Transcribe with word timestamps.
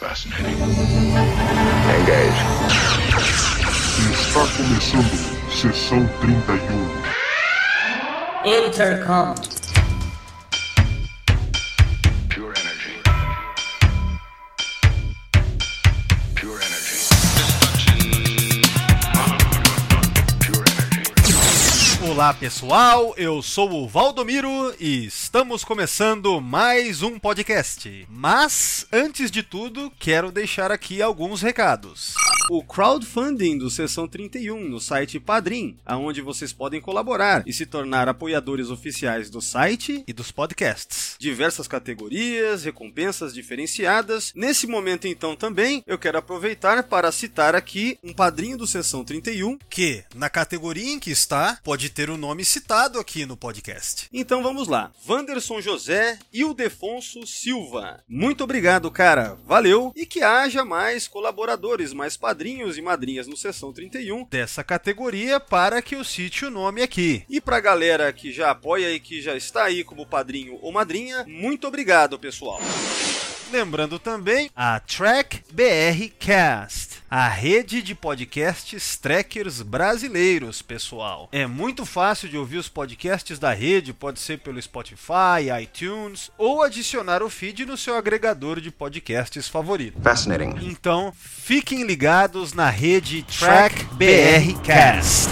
Fascinating. 0.00 0.56
Engage. 2.00 2.40
Está 4.10 4.42
começando 4.56 5.12
sessão 5.50 6.08
31. 6.22 8.66
Intercom. 8.66 9.34
Olá 22.20 22.34
pessoal, 22.34 23.14
eu 23.16 23.40
sou 23.40 23.72
o 23.72 23.88
Valdomiro 23.88 24.74
e 24.78 25.06
estamos 25.06 25.64
começando 25.64 26.38
mais 26.38 27.00
um 27.02 27.18
podcast. 27.18 28.06
Mas, 28.10 28.86
antes 28.92 29.30
de 29.30 29.42
tudo, 29.42 29.90
quero 29.98 30.30
deixar 30.30 30.70
aqui 30.70 31.00
alguns 31.00 31.40
recados. 31.40 32.12
O 32.50 32.62
crowdfunding 32.64 33.56
do 33.56 33.70
Sessão 33.70 34.08
31 34.08 34.68
no 34.68 34.80
site 34.80 35.20
Padrim, 35.20 35.78
aonde 35.86 36.20
vocês 36.20 36.52
podem 36.52 36.80
colaborar 36.80 37.42
e 37.46 37.52
se 37.52 37.64
tornar 37.64 38.08
apoiadores 38.08 38.70
oficiais 38.70 39.30
do 39.30 39.40
site 39.40 40.04
e 40.06 40.12
dos 40.12 40.30
podcasts. 40.32 41.14
Diversas 41.18 41.68
categorias, 41.68 42.64
recompensas 42.64 43.32
diferenciadas. 43.32 44.32
Nesse 44.34 44.66
momento 44.66 45.06
então 45.06 45.36
também, 45.36 45.82
eu 45.86 45.96
quero 45.96 46.18
aproveitar 46.18 46.82
para 46.82 47.12
citar 47.12 47.54
aqui 47.54 47.98
um 48.02 48.12
padrinho 48.12 48.58
do 48.58 48.66
Sessão 48.66 49.04
31 49.04 49.56
que, 49.70 50.02
na 50.14 50.28
categoria 50.28 50.92
em 50.92 50.98
que 50.98 51.12
está, 51.12 51.58
pode 51.62 51.88
ter 51.88 52.09
o 52.10 52.16
nome 52.16 52.44
citado 52.44 52.98
aqui 52.98 53.24
no 53.24 53.36
podcast. 53.36 54.08
Então 54.12 54.42
vamos 54.42 54.68
lá. 54.68 54.90
Wanderson 55.08 55.60
José 55.60 56.18
Ildefonso 56.32 57.26
Silva. 57.26 58.02
Muito 58.08 58.44
obrigado, 58.44 58.90
cara. 58.90 59.36
Valeu. 59.46 59.92
E 59.96 60.04
que 60.04 60.22
haja 60.22 60.64
mais 60.64 61.06
colaboradores, 61.08 61.92
mais 61.92 62.16
padrinhos 62.16 62.76
e 62.76 62.82
madrinhas 62.82 63.26
no 63.26 63.36
Sessão 63.36 63.72
31 63.72 64.24
dessa 64.24 64.62
categoria 64.62 65.40
para 65.40 65.80
que 65.80 65.94
eu 65.94 66.04
cite 66.04 66.44
o 66.44 66.50
nome 66.50 66.82
aqui. 66.82 67.24
E 67.28 67.40
pra 67.40 67.60
galera 67.60 68.12
que 68.12 68.32
já 68.32 68.50
apoia 68.50 68.92
e 68.92 69.00
que 69.00 69.20
já 69.20 69.36
está 69.36 69.64
aí 69.64 69.84
como 69.84 70.06
padrinho 70.06 70.58
ou 70.60 70.72
madrinha, 70.72 71.24
muito 71.26 71.66
obrigado, 71.66 72.18
pessoal. 72.18 72.60
Lembrando 73.52 73.98
também 73.98 74.48
a 74.54 74.78
Track 74.78 75.42
BR 75.52 76.08
Cast, 76.20 76.98
a 77.10 77.28
rede 77.28 77.82
de 77.82 77.96
podcasts 77.96 78.96
trackers 78.96 79.60
brasileiros, 79.60 80.62
pessoal. 80.62 81.28
É 81.32 81.46
muito 81.46 81.84
fácil 81.84 82.28
de 82.28 82.38
ouvir 82.38 82.58
os 82.58 82.68
podcasts 82.68 83.40
da 83.40 83.52
rede, 83.52 83.92
pode 83.92 84.20
ser 84.20 84.38
pelo 84.38 84.62
Spotify, 84.62 85.50
iTunes 85.60 86.30
ou 86.38 86.62
adicionar 86.62 87.24
o 87.24 87.30
feed 87.30 87.66
no 87.66 87.76
seu 87.76 87.96
agregador 87.96 88.60
de 88.60 88.70
podcasts 88.70 89.48
favorito. 89.48 90.00
Fascinating. 90.00 90.54
Então, 90.62 91.12
fiquem 91.16 91.82
ligados 91.82 92.52
na 92.52 92.70
rede 92.70 93.24
Track 93.24 93.84
BR 93.94 94.60
Cast. 94.62 95.28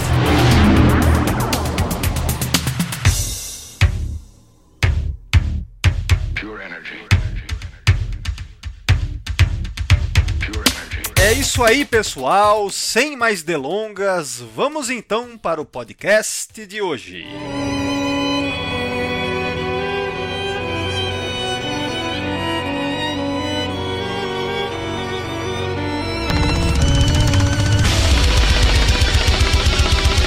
É 11.29 11.33
isso 11.33 11.63
aí, 11.63 11.85
pessoal. 11.85 12.71
Sem 12.71 13.15
mais 13.15 13.43
delongas, 13.43 14.39
vamos 14.55 14.89
então 14.89 15.37
para 15.37 15.61
o 15.61 15.65
podcast 15.65 16.65
de 16.65 16.81
hoje. 16.81 17.23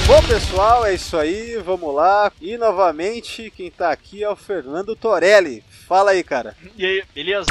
Bom, 0.07 0.23
pessoal, 0.25 0.85
é 0.85 0.93
isso 0.93 1.17
aí. 1.17 1.57
Vamos 1.57 1.93
lá. 1.93 2.31
E 2.39 2.55
novamente, 2.55 3.51
quem 3.51 3.69
tá 3.69 3.91
aqui 3.91 4.23
é 4.23 4.29
o 4.29 4.37
Fernando 4.37 4.95
Torelli. 4.95 5.65
Fala 5.93 6.09
aí, 6.09 6.23
cara. 6.23 6.57
E 6.75 6.83
aí, 6.83 7.03
beleza? 7.13 7.45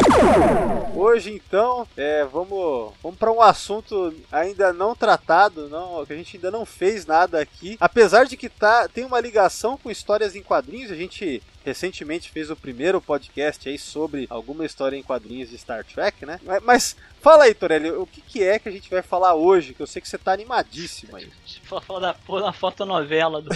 Hoje 0.96 1.30
então, 1.32 1.86
é, 1.96 2.24
vamos, 2.24 2.92
vamos 3.00 3.16
para 3.16 3.30
um 3.30 3.40
assunto 3.40 4.12
ainda 4.32 4.72
não 4.72 4.96
tratado, 4.96 5.68
não, 5.68 6.04
que 6.04 6.12
a 6.12 6.16
gente 6.16 6.36
ainda 6.38 6.50
não 6.50 6.66
fez 6.66 7.06
nada 7.06 7.40
aqui. 7.40 7.76
Apesar 7.78 8.24
de 8.24 8.36
que 8.36 8.48
tá, 8.48 8.88
tem 8.88 9.04
uma 9.04 9.20
ligação 9.20 9.76
com 9.76 9.92
histórias 9.92 10.34
em 10.34 10.42
quadrinhos, 10.42 10.90
a 10.90 10.96
gente 10.96 11.40
recentemente 11.64 12.32
fez 12.32 12.50
o 12.50 12.56
primeiro 12.56 13.00
podcast 13.00 13.68
aí 13.68 13.78
sobre 13.78 14.26
alguma 14.28 14.66
história 14.66 14.96
em 14.96 15.04
quadrinhos 15.04 15.50
de 15.50 15.58
Star 15.58 15.84
Trek, 15.84 16.26
né? 16.26 16.40
Mas, 16.42 16.62
mas 16.64 16.96
fala 17.22 17.44
aí, 17.44 17.54
Torelli, 17.54 17.90
o 17.90 18.06
que, 18.06 18.20
que 18.20 18.42
é 18.42 18.58
que 18.58 18.68
a 18.68 18.72
gente 18.72 18.90
vai 18.90 19.02
falar 19.02 19.34
hoje? 19.34 19.72
Que 19.74 19.80
eu 19.82 19.86
sei 19.86 20.02
que 20.02 20.08
você 20.08 20.18
tá 20.18 20.32
animadíssimo 20.32 21.16
aí. 21.16 21.28
Fala, 21.64 21.80
fala 21.80 22.00
da 22.00 22.14
porra 22.14 22.42
da 22.42 22.52
fotonovela 22.52 23.40
do. 23.40 23.48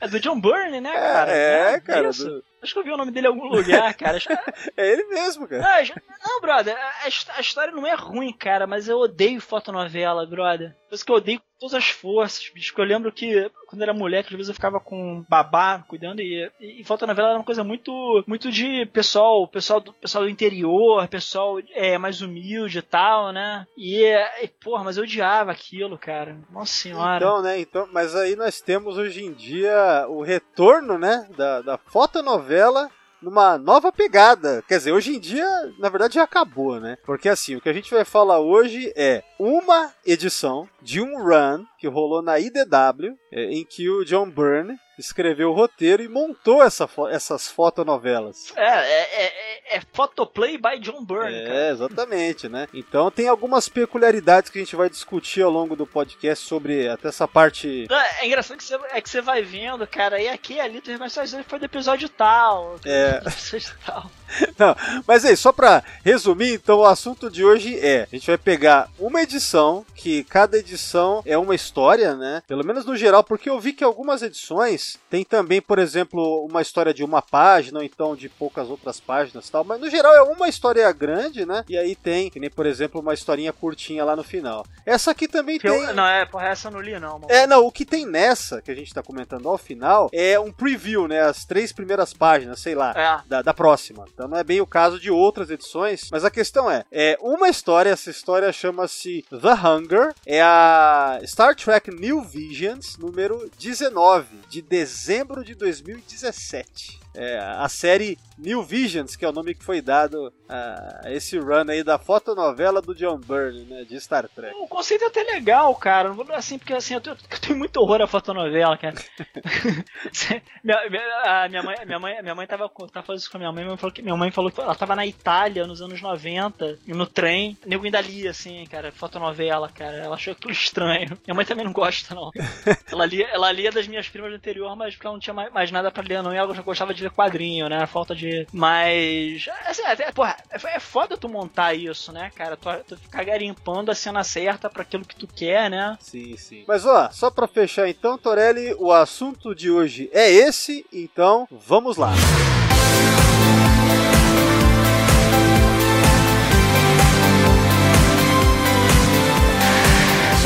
é 0.00 0.08
do 0.08 0.20
John 0.20 0.38
Byrne, 0.40 0.80
né, 0.80 0.92
cara? 0.92 1.32
é, 1.32 1.72
Né? 1.72 1.80
cara, 1.80 2.08
Isso. 2.10 2.24
do- 2.28 2.44
Acho 2.62 2.74
que 2.74 2.78
eu 2.78 2.84
vi 2.84 2.92
o 2.92 2.96
nome 2.96 3.10
dele 3.10 3.26
em 3.26 3.30
algum 3.30 3.48
lugar, 3.48 3.92
cara. 3.94 4.20
Que- 4.20 4.28
É 4.76 4.92
ele 4.92 5.04
mesmo, 5.08 5.48
cara. 5.48 5.82
Já- 5.82 5.96
Não, 6.24 6.40
brother, 6.40 6.76
a, 6.76 7.06
a 7.36 7.40
história 7.40 7.72
não 7.72 7.84
é 7.84 7.94
ruim, 7.94 8.32
cara, 8.32 8.68
mas 8.68 8.88
eu 8.88 8.98
odeio 8.98 9.40
fotonovela, 9.40 10.24
brother. 10.26 10.72
Por 10.88 10.94
isso 10.94 11.04
que 11.04 11.10
eu 11.10 11.16
odeio 11.16 11.40
com 11.40 11.46
todas 11.58 11.74
as 11.74 11.88
forças, 11.88 12.48
bicho. 12.54 12.68
Porque 12.72 12.82
eu 12.82 12.86
lembro 12.86 13.10
que 13.10 13.50
quando 13.66 13.80
eu 13.82 13.88
era 13.88 13.92
moleque, 13.98 14.28
às 14.28 14.36
vezes 14.36 14.48
eu 14.48 14.54
ficava 14.54 14.78
com 14.78 15.24
babá 15.28 15.84
cuidando 15.88 16.20
e, 16.22 16.48
e, 16.60 16.80
e 16.80 16.84
fotonovela 16.84 17.30
era 17.30 17.38
uma 17.38 17.44
coisa 17.44 17.64
muito 17.64 18.22
muito 18.28 18.48
de 18.52 18.86
pessoal, 18.92 19.48
pessoal 19.48 19.80
do, 19.80 19.92
pessoal 19.94 20.22
do 20.22 20.30
interior, 20.30 21.08
pessoal 21.08 21.58
é, 21.72 21.91
mais 21.98 22.20
humilde 22.20 22.78
e 22.78 22.82
tal, 22.82 23.32
né? 23.32 23.66
E, 23.76 24.04
e, 24.42 24.48
porra, 24.48 24.84
mas 24.84 24.96
eu 24.96 25.02
odiava 25.02 25.50
aquilo, 25.50 25.98
cara. 25.98 26.36
Nossa 26.50 26.72
senhora. 26.72 27.16
Então, 27.16 27.42
né? 27.42 27.60
Então, 27.60 27.88
mas 27.92 28.14
aí 28.14 28.36
nós 28.36 28.60
temos 28.60 28.96
hoje 28.96 29.24
em 29.24 29.32
dia 29.32 30.06
o 30.08 30.22
retorno, 30.22 30.98
né, 30.98 31.26
da, 31.36 31.62
da 31.62 31.78
fotonovela 31.78 32.90
numa 33.22 33.56
nova 33.56 33.92
pegada. 33.92 34.62
Quer 34.66 34.78
dizer, 34.78 34.92
hoje 34.92 35.14
em 35.14 35.20
dia, 35.20 35.46
na 35.78 35.88
verdade, 35.88 36.14
já 36.14 36.24
acabou, 36.24 36.80
né? 36.80 36.98
Porque 37.04 37.28
assim, 37.28 37.54
o 37.54 37.60
que 37.60 37.68
a 37.68 37.72
gente 37.72 37.94
vai 37.94 38.04
falar 38.04 38.40
hoje 38.40 38.92
é 38.96 39.22
uma 39.38 39.92
edição 40.04 40.68
de 40.82 41.00
um 41.00 41.22
run 41.22 41.64
que 41.78 41.86
rolou 41.86 42.20
na 42.20 42.38
IDW, 42.38 43.16
é, 43.30 43.44
em 43.44 43.64
que 43.64 43.88
o 43.88 44.04
John 44.04 44.28
Byrne 44.28 44.76
escreveu 45.04 45.50
o 45.50 45.54
roteiro 45.54 46.02
e 46.02 46.08
montou 46.08 46.62
essa 46.62 46.86
fo- 46.86 47.08
essas 47.08 47.48
fotonovelas. 47.48 48.52
É, 48.56 48.62
é, 48.64 49.24
é, 49.24 49.76
é 49.76 49.82
Photoplay 49.92 50.56
by 50.58 50.78
John 50.80 51.04
Byrne, 51.04 51.42
cara. 51.44 51.54
É, 51.54 51.70
exatamente, 51.70 52.48
né? 52.48 52.68
Então 52.72 53.10
tem 53.10 53.28
algumas 53.28 53.68
peculiaridades 53.68 54.50
que 54.50 54.58
a 54.58 54.62
gente 54.62 54.76
vai 54.76 54.88
discutir 54.88 55.42
ao 55.42 55.50
longo 55.50 55.74
do 55.76 55.86
podcast 55.86 56.46
sobre 56.46 56.88
até 56.88 57.08
essa 57.08 57.26
parte 57.28 57.86
É 57.90 58.26
engraçado 58.26 58.56
que 58.56 58.64
você, 58.64 58.78
é 58.92 59.00
que 59.00 59.10
você 59.10 59.20
vai 59.20 59.42
vendo, 59.42 59.86
cara, 59.86 60.20
e 60.20 60.28
aqui 60.28 60.54
e 60.54 60.60
ali 60.60 60.80
tem 60.80 60.96
mais 60.98 61.14
foi 61.46 61.58
do 61.58 61.64
episódio 61.64 62.08
tal. 62.08 62.76
É. 62.84 63.20
do 63.20 63.28
episódio 63.28 63.74
tal. 63.84 64.10
Não, 64.58 64.74
mas 65.06 65.24
aí, 65.24 65.36
só 65.36 65.52
pra 65.52 65.82
resumir, 66.04 66.54
então 66.54 66.78
o 66.78 66.86
assunto 66.86 67.30
de 67.30 67.44
hoje 67.44 67.78
é: 67.78 68.06
a 68.10 68.14
gente 68.16 68.26
vai 68.26 68.38
pegar 68.38 68.88
uma 68.98 69.20
edição, 69.22 69.84
que 69.94 70.24
cada 70.24 70.56
edição 70.58 71.22
é 71.26 71.36
uma 71.36 71.54
história, 71.54 72.14
né? 72.14 72.42
Pelo 72.46 72.64
menos 72.64 72.84
no 72.86 72.96
geral, 72.96 73.22
porque 73.22 73.50
eu 73.50 73.60
vi 73.60 73.72
que 73.72 73.84
algumas 73.84 74.22
edições 74.22 74.91
tem 75.10 75.24
também, 75.24 75.60
por 75.60 75.78
exemplo, 75.78 76.44
uma 76.44 76.62
história 76.62 76.92
de 76.94 77.04
uma 77.04 77.20
página, 77.22 77.78
ou 77.78 77.84
então 77.84 78.14
de 78.16 78.28
poucas 78.28 78.68
outras 78.68 79.00
páginas 79.00 79.48
e 79.48 79.52
tal, 79.52 79.64
mas 79.64 79.80
no 79.80 79.88
geral 79.90 80.14
é 80.14 80.22
uma 80.22 80.48
história 80.48 80.90
grande, 80.92 81.44
né? 81.46 81.64
E 81.68 81.76
aí 81.76 81.94
tem, 81.94 82.30
que 82.30 82.40
nem, 82.40 82.50
por 82.50 82.66
exemplo, 82.66 83.00
uma 83.00 83.14
historinha 83.14 83.52
curtinha 83.52 84.04
lá 84.04 84.14
no 84.16 84.22
final. 84.24 84.64
Essa 84.86 85.10
aqui 85.10 85.26
também 85.28 85.58
Que 85.58 85.68
tem. 85.68 85.82
eu- 85.82 85.94
não, 85.94 86.06
é, 86.06 86.24
porra, 86.26 86.48
essa 86.48 86.68
eu 86.68 86.72
não 86.72 86.80
li, 86.80 86.98
não, 86.98 87.18
mano. 87.18 87.26
É, 87.28 87.46
não, 87.46 87.64
o 87.66 87.72
que 87.72 87.84
tem 87.84 88.06
nessa, 88.06 88.60
que 88.62 88.70
a 88.70 88.74
gente 88.74 88.92
tá 88.92 89.02
comentando 89.02 89.48
ao 89.48 89.58
final, 89.58 90.08
é 90.12 90.38
um 90.38 90.52
preview, 90.52 91.06
né? 91.08 91.20
As 91.20 91.44
três 91.44 91.72
primeiras 91.72 92.12
páginas, 92.12 92.60
sei 92.60 92.74
lá 92.74 92.92
É. 92.96 93.28
da, 93.28 93.42
da 93.42 93.54
próxima. 93.54 94.04
Então 94.12 94.28
não 94.28 94.36
é 94.38 94.44
bem 94.44 94.60
o 94.60 94.66
caso 94.66 94.98
de 94.98 95.10
outras 95.10 95.50
edições, 95.50 96.08
mas 96.10 96.24
a 96.24 96.30
questão 96.30 96.70
é, 96.70 96.84
é 96.90 97.16
uma 97.20 97.48
história, 97.48 97.90
essa 97.90 98.10
história 98.10 98.52
chama-se 98.52 99.24
The 99.30 99.52
Hunger, 99.68 100.14
é 100.26 100.40
a 100.42 101.20
Star 101.24 101.54
Trek 101.54 101.90
New 101.94 102.22
Visions, 102.22 102.96
número 102.98 103.50
19, 103.58 104.26
de 104.48 104.62
dezembro 104.72 105.44
de 105.44 105.54
2017. 105.54 107.01
É, 107.14 107.38
a 107.38 107.68
série 107.68 108.18
New 108.38 108.62
Visions, 108.62 109.14
que 109.16 109.24
é 109.24 109.28
o 109.28 109.32
nome 109.32 109.54
que 109.54 109.64
foi 109.64 109.80
dado 109.80 110.32
a 110.48 111.10
esse 111.12 111.38
run 111.38 111.68
aí 111.68 111.82
da 111.84 111.98
fotonovela 111.98 112.80
do 112.82 112.94
John 112.94 113.18
Byrne, 113.18 113.64
né, 113.64 113.84
de 113.84 114.00
Star 114.00 114.28
Trek. 114.28 114.54
O 114.56 114.66
conceito 114.66 115.04
é 115.04 115.06
até 115.08 115.22
legal, 115.22 115.74
cara. 115.76 116.08
Não 116.08 116.16
vou- 116.16 116.32
Assim, 116.32 116.58
porque 116.58 116.72
assim, 116.72 116.94
eu 116.94 117.00
tenho, 117.00 117.16
eu 117.30 117.38
tenho 117.40 117.58
muito 117.58 117.76
horror 117.78 118.00
a 118.02 118.06
fotonovela, 118.06 118.76
cara. 118.78 118.94
minha, 120.64 120.90
minha, 120.90 121.02
a 121.24 121.48
minha 121.48 121.62
mãe, 121.62 121.76
minha 121.86 121.98
mãe, 121.98 122.22
minha 122.22 122.34
mãe 122.34 122.46
tava, 122.46 122.68
tava 122.68 123.06
fazendo 123.06 123.20
isso 123.20 123.30
com 123.30 123.36
a 123.36 123.40
minha 123.40 123.52
mãe, 123.52 123.62
minha 123.64 123.68
mãe 123.70 123.76
falou 123.78 123.92
que 123.94 124.02
minha 124.02 124.16
mãe 124.16 124.30
falou 124.30 124.50
que 124.50 124.60
ela 124.60 124.74
tava 124.74 124.96
na 124.96 125.06
Itália 125.06 125.66
nos 125.66 125.80
anos 125.82 126.00
90, 126.00 126.78
e 126.86 126.92
no 126.92 127.06
trem, 127.06 127.56
nego 127.66 127.84
ainda 127.84 128.00
lia, 128.00 128.30
assim, 128.30 128.64
cara, 128.66 128.90
fotonovela, 128.92 129.68
cara. 129.68 129.96
Ela 129.98 130.14
achou 130.16 130.32
aquilo 130.32 130.52
estranho. 130.52 131.18
Minha 131.26 131.34
mãe 131.34 131.44
também 131.44 131.64
não 131.64 131.72
gosta, 131.72 132.14
não. 132.14 132.30
Ela 132.90 133.06
lia, 133.06 133.26
ela 133.28 133.50
lia 133.50 133.70
das 133.70 133.86
minhas 133.88 134.08
primas 134.08 134.30
do 134.30 134.36
interior, 134.36 134.76
mas 134.76 134.94
porque 134.94 135.06
ela 135.06 135.14
não 135.14 135.20
tinha 135.20 135.32
mais, 135.32 135.52
mais 135.52 135.70
nada 135.70 135.90
pra 135.90 136.02
ler, 136.06 136.22
não, 136.22 136.32
e 136.32 136.36
ela 136.36 136.52
gostava 136.62 136.92
de 136.92 137.01
de 137.02 137.10
quadrinho, 137.10 137.68
né? 137.68 137.86
Falta 137.86 138.14
de. 138.14 138.46
Mas. 138.52 139.46
Assim, 139.66 139.82
até, 139.82 140.10
porra, 140.12 140.36
é 140.50 140.62
é 140.74 140.80
foda 140.80 141.16
tu 141.16 141.28
montar 141.28 141.74
isso, 141.74 142.12
né, 142.12 142.30
cara? 142.34 142.56
Tu, 142.56 142.68
tu 142.88 142.96
ficar 142.96 143.24
garimpando 143.24 143.90
a 143.90 143.94
cena 143.94 144.24
certa 144.24 144.70
pra 144.70 144.82
aquilo 144.82 145.04
que 145.04 145.16
tu 145.16 145.26
quer, 145.26 145.68
né? 145.68 145.96
Sim, 146.00 146.36
sim. 146.36 146.64
Mas 146.66 146.86
ó, 146.86 147.10
só 147.10 147.30
pra 147.30 147.46
fechar 147.46 147.88
então, 147.88 148.16
Torelli, 148.16 148.74
o 148.78 148.92
assunto 148.92 149.54
de 149.54 149.70
hoje 149.70 150.08
é 150.12 150.30
esse, 150.30 150.86
então 150.92 151.46
vamos 151.50 151.96
lá. 151.96 152.12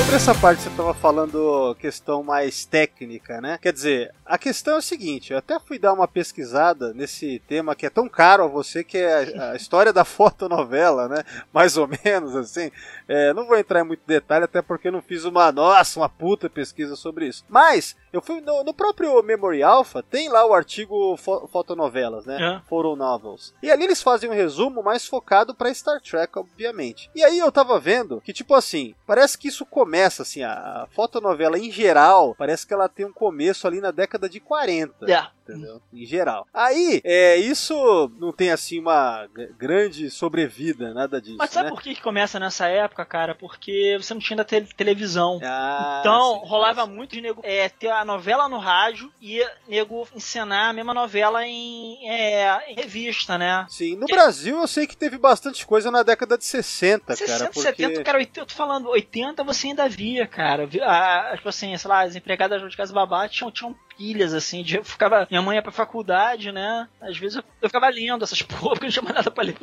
Sobre 0.07 0.19
essa 0.19 0.35
parte 0.37 0.59
que 0.59 0.63
você 0.63 0.69
estava 0.69 0.95
falando, 0.95 1.77
questão 1.81 2.23
mais 2.23 2.65
técnica, 2.65 3.41
né? 3.41 3.59
Quer 3.61 3.73
dizer, 3.73 4.15
a 4.25 4.39
questão 4.39 4.77
é 4.77 4.79
o 4.79 4.83
seguinte: 4.83 5.33
eu 5.33 5.39
até 5.39 5.59
fui 5.59 5.81
dar 5.81 5.93
uma 5.93 6.07
pesquisada 6.07 6.95
nesse 6.95 7.43
tema 7.49 7.75
que 7.75 7.85
é 7.85 7.91
tão 7.91 8.09
caro 8.09 8.45
a 8.45 8.47
você, 8.47 8.85
que 8.85 8.99
é 8.99 9.37
a, 9.37 9.51
a 9.51 9.57
história 9.57 9.93
da 9.93 10.05
fotonovela, 10.07 11.09
né? 11.09 11.25
Mais 11.53 11.77
ou 11.77 11.89
menos 11.89 12.37
assim. 12.37 12.71
É, 13.09 13.35
não 13.35 13.49
vou 13.49 13.59
entrar 13.59 13.81
em 13.81 13.85
muito 13.85 14.03
detalhe, 14.07 14.45
até 14.45 14.63
porque 14.63 14.93
não 14.93 15.03
fiz 15.03 15.25
uma, 15.25 15.51
nossa, 15.51 15.99
uma 15.99 16.09
puta 16.09 16.49
pesquisa 16.49 16.95
sobre 16.95 17.27
isso. 17.27 17.45
Mas, 17.49 17.97
eu 18.17 18.23
fui 18.23 18.41
no, 18.41 18.65
no 18.65 18.73
próprio 18.73 19.23
Memory 19.23 19.63
Alpha, 19.63 20.03
tem 20.03 20.29
lá 20.29 20.47
o 20.47 20.55
artigo 20.55 21.17
fo 21.19 21.47
fotonovelas, 21.49 22.25
né? 22.25 22.39
É. 22.41 22.69
Photo 22.69 22.97
Novels. 22.97 23.55
E 23.63 23.71
ali 23.71 23.85
eles 23.85 24.03
fazem 24.03 24.31
um 24.31 24.33
resumo 24.33 24.83
mais 24.83 25.07
focado 25.07 25.55
pra 25.55 25.73
Star 25.73 26.01
Trek, 26.01 26.39
obviamente. 26.39 27.11
E 27.15 27.23
aí 27.23 27.39
eu 27.39 27.53
tava 27.53 27.79
vendo 27.79 28.21
que, 28.23 28.33
tipo 28.33 28.55
assim, 28.55 28.95
parece 29.07 29.37
que 29.37 29.49
isso 29.49 29.67
começa, 29.67 30.23
assim, 30.23 30.43
a, 30.43 30.53
a 30.53 30.87
fotonovela 30.93 31.59
em 31.59 31.71
geral, 31.71 32.35
parece 32.37 32.67
que 32.67 32.73
ela 32.73 32.89
tem 32.89 33.05
um 33.05 33.13
começo 33.13 33.67
ali 33.67 33.81
na 33.81 33.91
década 33.91 34.29
de 34.29 34.41
40 34.41 35.11
É. 35.11 35.29
entendeu? 35.49 35.81
Em 35.93 36.05
geral. 36.05 36.47
Aí, 36.53 37.01
é, 37.05 37.37
isso 37.37 38.11
não 38.19 38.33
tem 38.33 38.51
assim 38.51 38.79
uma 38.81 39.27
grande 39.59 40.11
sobrevida, 40.11 40.93
nada 40.93 41.21
disso, 41.21 41.37
Mas 41.39 41.51
sabe 41.51 41.67
né? 41.67 41.71
por 41.71 41.83
que, 41.83 41.95
que 41.95 42.03
começa 42.03 42.39
nessa 42.41 42.67
época, 42.69 43.05
cara? 43.05 43.35
Porque 43.35 43.97
você 44.01 44.13
não 44.15 44.21
tinha 44.21 44.35
ainda 44.35 44.45
te- 44.45 44.75
televisão. 44.75 45.41
Ah, 45.43 45.99
Então, 46.01 46.41
sim, 46.43 46.49
rolava 46.49 46.85
sim. 46.85 46.91
muito 46.93 47.13
de 47.13 47.21
nego 47.21 47.41
é, 47.45 47.69
ter 47.69 47.89
a 47.91 48.05
novela 48.05 48.49
no 48.49 48.59
rádio 48.59 49.13
e 49.21 49.45
nego 49.69 50.07
encenar 50.15 50.71
a 50.71 50.73
mesma 50.73 50.93
novela 50.95 51.47
em, 51.47 52.09
é, 52.09 52.73
em 52.73 52.75
revista, 52.75 53.39
né? 53.39 53.67
Sim, 53.69 53.97
no 53.97 54.07
Brasil 54.07 54.59
eu 54.59 54.67
sei 54.69 54.87
que 54.87 54.97
teve 54.97 55.19
bastante 55.19 55.67
coisa 55.67 55.91
na 55.91 56.03
década 56.03 56.37
de 56.39 56.45
60, 56.45 57.15
60, 57.17 57.39
cara, 57.39 57.51
porque 57.53 57.61
70, 57.61 58.05
cara, 58.05 58.19
80, 58.19 58.41
eu 58.41 58.47
tô 58.47 58.55
falando, 58.55 58.89
80 58.89 59.45
você 59.45 59.69
ainda 59.69 59.89
via, 59.89 60.27
cara. 60.27 60.67
Vi- 60.67 60.81
A, 60.83 61.33
tipo 61.37 61.49
assim, 61.49 61.77
sei 61.77 61.89
lá, 61.89 62.03
as 62.03 62.17
empregadas 62.17 62.61
de 62.71 62.77
casa 62.77 62.93
babá 62.93 63.29
tinham, 63.29 63.51
tinham 63.51 63.75
pilhas, 63.97 64.35
assim, 64.35 64.63
de, 64.63 64.77
eu 64.77 64.85
ficava, 64.85 65.27
minha 65.31 65.43
mãe 65.43 65.57
ia 65.57 65.63
pra 65.63 65.73
faculdade, 65.73 66.53
né? 66.53 66.89
Às 67.01 67.17
vezes 67.17 67.37
eu, 67.37 67.45
eu 67.63 67.69
ficava 67.69 67.89
lendo 67.89 68.23
essas 68.23 68.43
porra, 68.43 68.71
porque 68.71 68.87
não 68.87 68.93
tinha 68.93 69.03
mais 69.03 69.15
nada 69.15 69.31
pra 69.31 69.45
ler. 69.45 69.57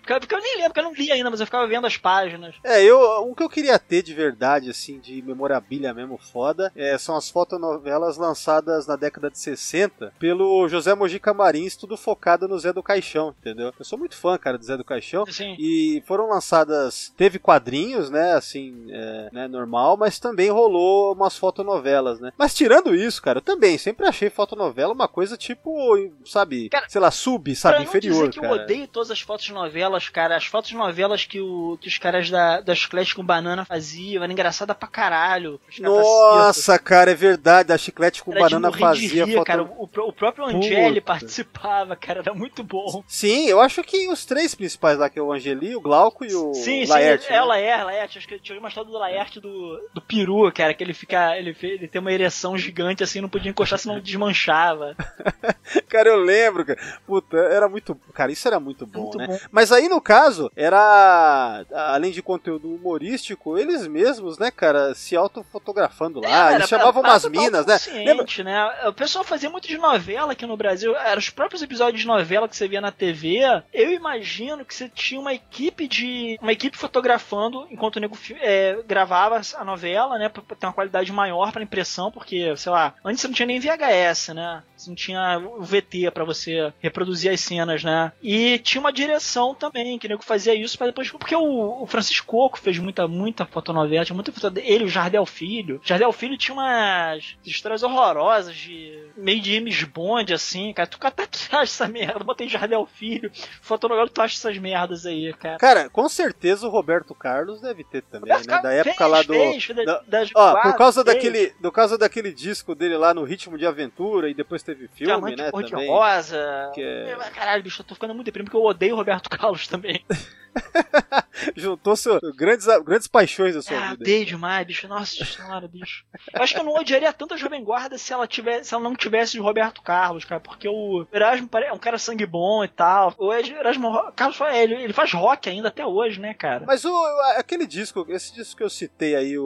Ficava, 0.00 0.20
porque 0.20 0.34
eu 0.34 0.40
nem 0.40 0.56
lembro, 0.56 0.70
porque 0.70 0.80
eu 0.80 0.84
não 0.84 0.94
li 0.94 1.10
ainda, 1.12 1.30
mas 1.30 1.40
eu 1.40 1.46
ficava 1.46 1.66
vendo 1.66 1.86
as 1.86 1.96
páginas. 1.96 2.54
É, 2.64 2.82
eu, 2.82 2.98
o 3.28 3.34
que 3.34 3.42
eu 3.42 3.48
queria 3.48 3.78
ter 3.78 4.02
de 4.02 4.12
verdade, 4.14 4.70
assim, 4.70 4.98
de 4.98 5.22
memorabilia 5.22 5.94
mesmo 5.94 6.18
foda, 6.18 6.72
é, 6.74 6.96
são 6.98 7.16
as 7.16 7.30
fotonovelas 7.30 8.16
lançadas 8.16 8.86
na 8.86 8.96
década 8.96 9.30
de 9.30 9.38
60 9.38 10.12
pelo 10.18 10.68
José 10.68 10.94
Mojica 10.94 11.32
Marins, 11.32 11.76
tudo 11.76 11.96
focado 11.96 12.48
no 12.48 12.58
Zé 12.58 12.72
do 12.72 12.82
Caixão, 12.82 13.34
entendeu? 13.38 13.72
Eu 13.78 13.84
sou 13.84 13.98
muito 13.98 14.16
fã, 14.16 14.36
cara, 14.36 14.58
do 14.58 14.64
Zé 14.64 14.76
do 14.76 14.84
Caixão. 14.84 15.24
Assim, 15.28 15.54
E 15.58 16.02
foram 16.06 16.28
lançadas, 16.28 17.12
teve 17.16 17.38
quadrinhos, 17.38 18.10
né, 18.10 18.32
assim, 18.32 18.86
é, 18.90 19.28
né, 19.32 19.48
normal, 19.48 19.96
mas 19.96 20.18
também 20.18 20.50
rolou 20.50 21.12
umas 21.12 21.36
fotonovelas, 21.36 22.20
né. 22.20 22.32
Mas 22.36 22.54
tirando 22.54 22.94
isso, 22.94 23.22
cara, 23.22 23.38
eu 23.38 23.42
também 23.42 23.67
sempre 23.76 24.06
achei 24.06 24.30
fotonovela 24.30 24.92
uma 24.94 25.08
coisa 25.08 25.36
tipo, 25.36 26.10
sabe, 26.24 26.68
Cara, 26.68 26.88
sei 26.88 27.00
lá, 27.00 27.10
sub, 27.10 27.54
sabe, 27.54 27.74
pra 27.74 27.84
não 27.84 27.88
inferior, 27.88 28.28
dizer 28.28 28.30
que 28.30 28.40
cara. 28.40 28.54
eu 28.54 28.62
odeio 28.62 28.88
todas 28.88 29.10
as 29.10 29.20
fotos 29.20 29.46
de 29.46 29.52
novelas, 29.52 30.08
cara. 30.08 30.36
As 30.36 30.46
fotos 30.46 30.70
de 30.70 30.76
novelas 30.76 31.24
que, 31.24 31.40
o, 31.40 31.76
que 31.80 31.88
os 31.88 31.98
caras 31.98 32.30
da, 32.30 32.60
da 32.60 32.74
Chiclete 32.74 33.14
com 33.14 33.24
Banana 33.24 33.64
faziam 33.64 34.22
era 34.22 34.32
engraçada 34.32 34.74
pra 34.74 34.88
caralho. 34.88 35.60
Nossa, 35.80 36.78
cara, 36.78 37.10
é 37.10 37.14
verdade, 37.14 37.72
a 37.72 37.78
Chiclete 37.78 38.22
com 38.22 38.30
Era 38.30 38.46
de 38.46 38.54
Banana 38.54 38.76
fazia 38.76 39.24
rir, 39.24 39.34
foto... 39.34 39.44
cara. 39.44 39.62
O, 39.64 39.82
o 39.82 40.12
próprio 40.12 40.44
Angeli 40.44 41.00
Puta. 41.00 41.12
participava, 41.12 41.96
cara. 41.96 42.20
Era 42.20 42.34
muito 42.34 42.62
bom. 42.62 43.02
Sim, 43.06 43.46
eu 43.46 43.60
acho 43.60 43.82
que 43.82 44.08
os 44.08 44.24
três 44.24 44.54
principais 44.54 44.98
lá, 44.98 45.10
que 45.10 45.18
é 45.18 45.22
o 45.22 45.32
Angeli, 45.32 45.74
o 45.74 45.80
Glauco 45.80 46.24
e 46.24 46.34
o 46.34 46.54
Sim, 46.54 46.86
Laerte, 46.86 47.24
sim, 47.24 47.30
né? 47.30 47.36
é 47.38 47.42
o 47.42 47.46
Laerte, 47.46 47.84
Laerte. 47.84 48.18
Acho 48.18 48.28
que 48.28 48.38
tinha 48.38 48.58
uma 48.58 48.68
história 48.68 48.90
do 48.90 48.96
Laerte 48.96 49.40
do, 49.40 49.80
do 49.92 50.00
peru, 50.00 50.50
cara, 50.52 50.74
que 50.74 50.82
ele 50.82 50.94
fica. 50.94 51.36
Ele, 51.36 51.56
ele 51.62 51.88
tem 51.88 52.00
uma 52.00 52.12
ereção 52.12 52.56
gigante 52.56 53.02
assim, 53.02 53.20
não 53.20 53.28
podia 53.28 53.50
encostar, 53.58 53.78
senão 53.78 54.00
desmanchava. 54.00 54.94
Cara, 55.88 56.08
eu 56.08 56.16
lembro, 56.16 56.64
cara. 56.64 56.78
Puta, 57.06 57.36
era 57.36 57.68
muito. 57.68 57.94
Cara, 58.14 58.32
isso 58.32 58.46
era 58.46 58.58
muito 58.58 58.86
bom, 58.86 59.02
Muito 59.02 59.18
né? 59.18 59.26
bom. 59.26 59.38
Mas 59.50 59.70
aí, 59.70 59.88
no 59.88 60.00
caso, 60.00 60.50
era. 60.56 61.64
Além 61.72 62.10
de 62.10 62.22
conteúdo 62.22 62.74
humorístico, 62.74 63.58
eles 63.58 63.86
mesmos, 63.86 64.38
né, 64.38 64.50
cara, 64.50 64.94
se 64.94 65.16
autofotografando 65.16 66.20
lá. 66.20 66.28
É, 66.28 66.32
era 66.32 66.54
eles 66.56 66.68
chamavam 66.68 67.02
umas 67.02 67.24
minas, 67.28 67.66
né? 67.66 67.78
Lembra? 67.92 68.26
né? 68.44 68.88
O 68.88 68.92
pessoal 68.92 69.24
fazia 69.24 69.50
muito 69.50 69.68
de 69.68 69.78
novela 69.78 70.32
aqui 70.32 70.46
no 70.46 70.56
Brasil. 70.56 70.96
Eram 70.96 71.18
os 71.18 71.30
próprios 71.30 71.62
episódios 71.62 72.00
de 72.00 72.06
novela 72.06 72.48
que 72.48 72.56
você 72.56 72.68
via 72.68 72.80
na 72.80 72.92
TV. 72.92 73.40
Eu 73.72 73.90
imagino 73.92 74.64
que 74.64 74.74
você 74.74 74.88
tinha 74.88 75.20
uma 75.20 75.34
equipe 75.34 75.86
de. 75.86 76.38
uma 76.40 76.52
equipe 76.52 76.76
fotografando 76.76 77.66
enquanto 77.70 77.96
o 77.96 78.00
nego 78.00 78.16
é, 78.40 78.78
gravava 78.86 79.40
a 79.56 79.64
novela, 79.64 80.18
né? 80.18 80.28
Pra 80.28 80.42
pra 80.42 80.56
ter 80.56 80.66
uma 80.66 80.72
qualidade 80.72 81.12
maior 81.12 81.52
pra 81.52 81.62
impressão, 81.62 82.10
porque, 82.10 82.56
sei 82.56 82.72
lá, 82.72 82.94
antes 83.04 83.20
você 83.20 83.28
não 83.28 83.34
tinha 83.34 83.46
nem 83.48 83.58
VHS, 83.60 84.28
né? 84.34 84.62
Não 84.86 84.94
tinha 84.94 85.38
o 85.38 85.60
VT 85.62 86.10
pra 86.12 86.24
você 86.24 86.72
reproduzir 86.80 87.32
as 87.32 87.40
cenas, 87.40 87.82
né? 87.82 88.12
E 88.22 88.58
tinha 88.60 88.80
uma 88.80 88.92
direção 88.92 89.54
também, 89.54 89.98
que 89.98 90.06
o 90.06 90.08
nego 90.10 90.22
fazia 90.22 90.54
isso 90.54 90.78
pra 90.78 90.86
depois. 90.86 91.10
Porque 91.10 91.34
o, 91.34 91.82
o 91.82 91.86
Francisco 91.86 92.26
Coco 92.26 92.58
fez 92.60 92.78
muita, 92.78 93.08
muita 93.08 93.44
fotonovela, 93.44 94.04
tinha 94.04 94.14
muita 94.14 94.30
foto 94.30 94.52
ele, 94.58 94.84
o 94.84 94.88
Jardel 94.88 95.26
Filho. 95.26 95.80
Jardel 95.84 96.12
Filho 96.12 96.38
tinha 96.38 96.54
umas 96.54 97.36
histórias 97.44 97.82
horrorosas 97.82 98.54
de 98.54 98.96
meio 99.16 99.40
de 99.40 99.56
James 99.56 99.82
Bond, 99.82 100.32
assim, 100.32 100.72
cara. 100.72 100.86
Tu 100.88 100.98
até 101.00 101.26
que 101.26 101.38
acha 101.46 101.62
essa 101.62 101.88
merda, 101.88 102.22
botei 102.22 102.48
Jardel 102.48 102.86
Filho, 102.86 103.30
fotonovela, 103.60 104.08
tu 104.08 104.20
acha 104.22 104.36
essas 104.36 104.58
merdas 104.58 105.04
aí, 105.06 105.32
cara. 105.34 105.58
Cara, 105.58 105.88
com 105.90 106.08
certeza 106.08 106.66
o 106.66 106.70
Roberto 106.70 107.14
Carlos 107.14 107.60
deve 107.60 107.82
ter 107.84 108.02
também, 108.02 108.30
Roberto 108.32 108.48
né? 108.48 108.56
Da 108.56 108.62
Carlos 108.62 108.78
época 108.86 108.96
fez, 109.04 109.10
lá 109.10 109.22
do. 109.22 109.34
fez, 109.34 109.86
da- 109.86 110.02
da- 110.06 110.26
Ó, 110.34 110.60
por 110.62 110.76
causa 110.76 111.02
fez. 111.02 111.14
daquele, 111.16 111.52
do 111.60 111.72
causa 111.72 111.98
daquele 111.98 112.32
disco 112.32 112.74
dele 112.74 112.96
lá 112.96 113.12
no 113.14 113.24
Ritmo 113.38 113.56
de 113.56 113.64
Aventura 113.66 114.28
e 114.28 114.34
depois 114.34 114.64
teve 114.64 114.88
filme, 114.88 115.36
né? 115.36 115.50
cor 115.52 115.62
de 115.62 115.70
Também. 115.70 115.88
rosa. 115.88 116.72
Que 116.74 116.82
é- 116.82 117.10
É, 117.12 117.30
Caralho, 117.30 117.62
bicho, 117.62 117.80
eu 117.82 117.86
tô 117.86 117.94
ficando 117.94 118.12
muito 118.14 118.26
deprimido 118.26 118.50
porque 118.50 118.56
eu 118.56 118.68
odeio 118.68 118.94
o 118.94 118.96
Roberto 118.96 119.30
Carlos 119.30 119.68
também. 119.68 120.04
Juntou 121.54 121.94
seu, 121.94 122.18
grandes, 122.34 122.66
grandes 122.84 123.06
paixões 123.06 123.54
da 123.54 123.62
sua 123.62 123.76
Ah, 123.78 123.90
vida. 123.90 124.02
odeio 124.02 124.26
demais, 124.26 124.66
bicho. 124.66 124.88
Nossa 124.88 125.24
senhora, 125.24 125.68
bicho. 125.68 126.04
Eu 126.34 126.42
acho 126.42 126.52
que 126.54 126.58
eu 126.60 126.64
não 126.64 126.74
odiaria 126.74 127.12
tanto 127.12 127.34
a 127.34 127.36
Jovem 127.36 127.62
Guarda 127.62 127.96
se 127.96 128.12
ela, 128.12 128.26
tivesse, 128.26 128.68
se 128.68 128.74
ela 128.74 128.82
não 128.82 128.96
tivesse 128.96 129.38
o 129.38 129.42
Roberto 129.42 129.80
Carlos, 129.82 130.24
cara. 130.24 130.40
Porque 130.40 130.68
o 130.68 131.06
Erasmo 131.12 131.48
é 131.62 131.72
um 131.72 131.78
cara 131.78 131.96
sangue 131.98 132.26
bom 132.26 132.64
e 132.64 132.68
tal. 132.68 133.14
O 133.18 133.32
Erasmo 133.32 134.12
Carlos 134.16 134.38
ele, 134.52 134.74
ele 134.74 134.92
faz 134.92 135.12
rock 135.12 135.48
ainda 135.48 135.68
até 135.68 135.86
hoje, 135.86 136.18
né, 136.20 136.34
cara? 136.34 136.64
Mas 136.66 136.84
o, 136.84 136.92
aquele 137.36 137.66
disco, 137.66 138.04
esse 138.08 138.34
disco 138.34 138.56
que 138.56 138.62
eu 138.64 138.70
citei 138.70 139.14
aí, 139.14 139.38
o, 139.38 139.44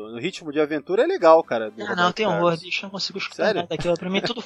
o 0.00 0.18
Ritmo 0.18 0.52
de 0.52 0.60
Aventura, 0.60 1.02
é 1.02 1.06
legal, 1.06 1.42
cara. 1.42 1.66
Ah, 1.66 1.70
Roberto 1.70 1.96
não, 1.96 2.12
tem 2.12 2.26
horror, 2.26 2.58
bicho. 2.58 2.80
Eu 2.80 2.86
não 2.86 2.90
consigo 2.90 3.18
escutar 3.18 3.44
Sério? 3.44 3.60
nada 3.62 3.68
daquilo. 3.68 3.96
Pra 3.96 4.10
mim, 4.10 4.20
tudo, 4.20 4.42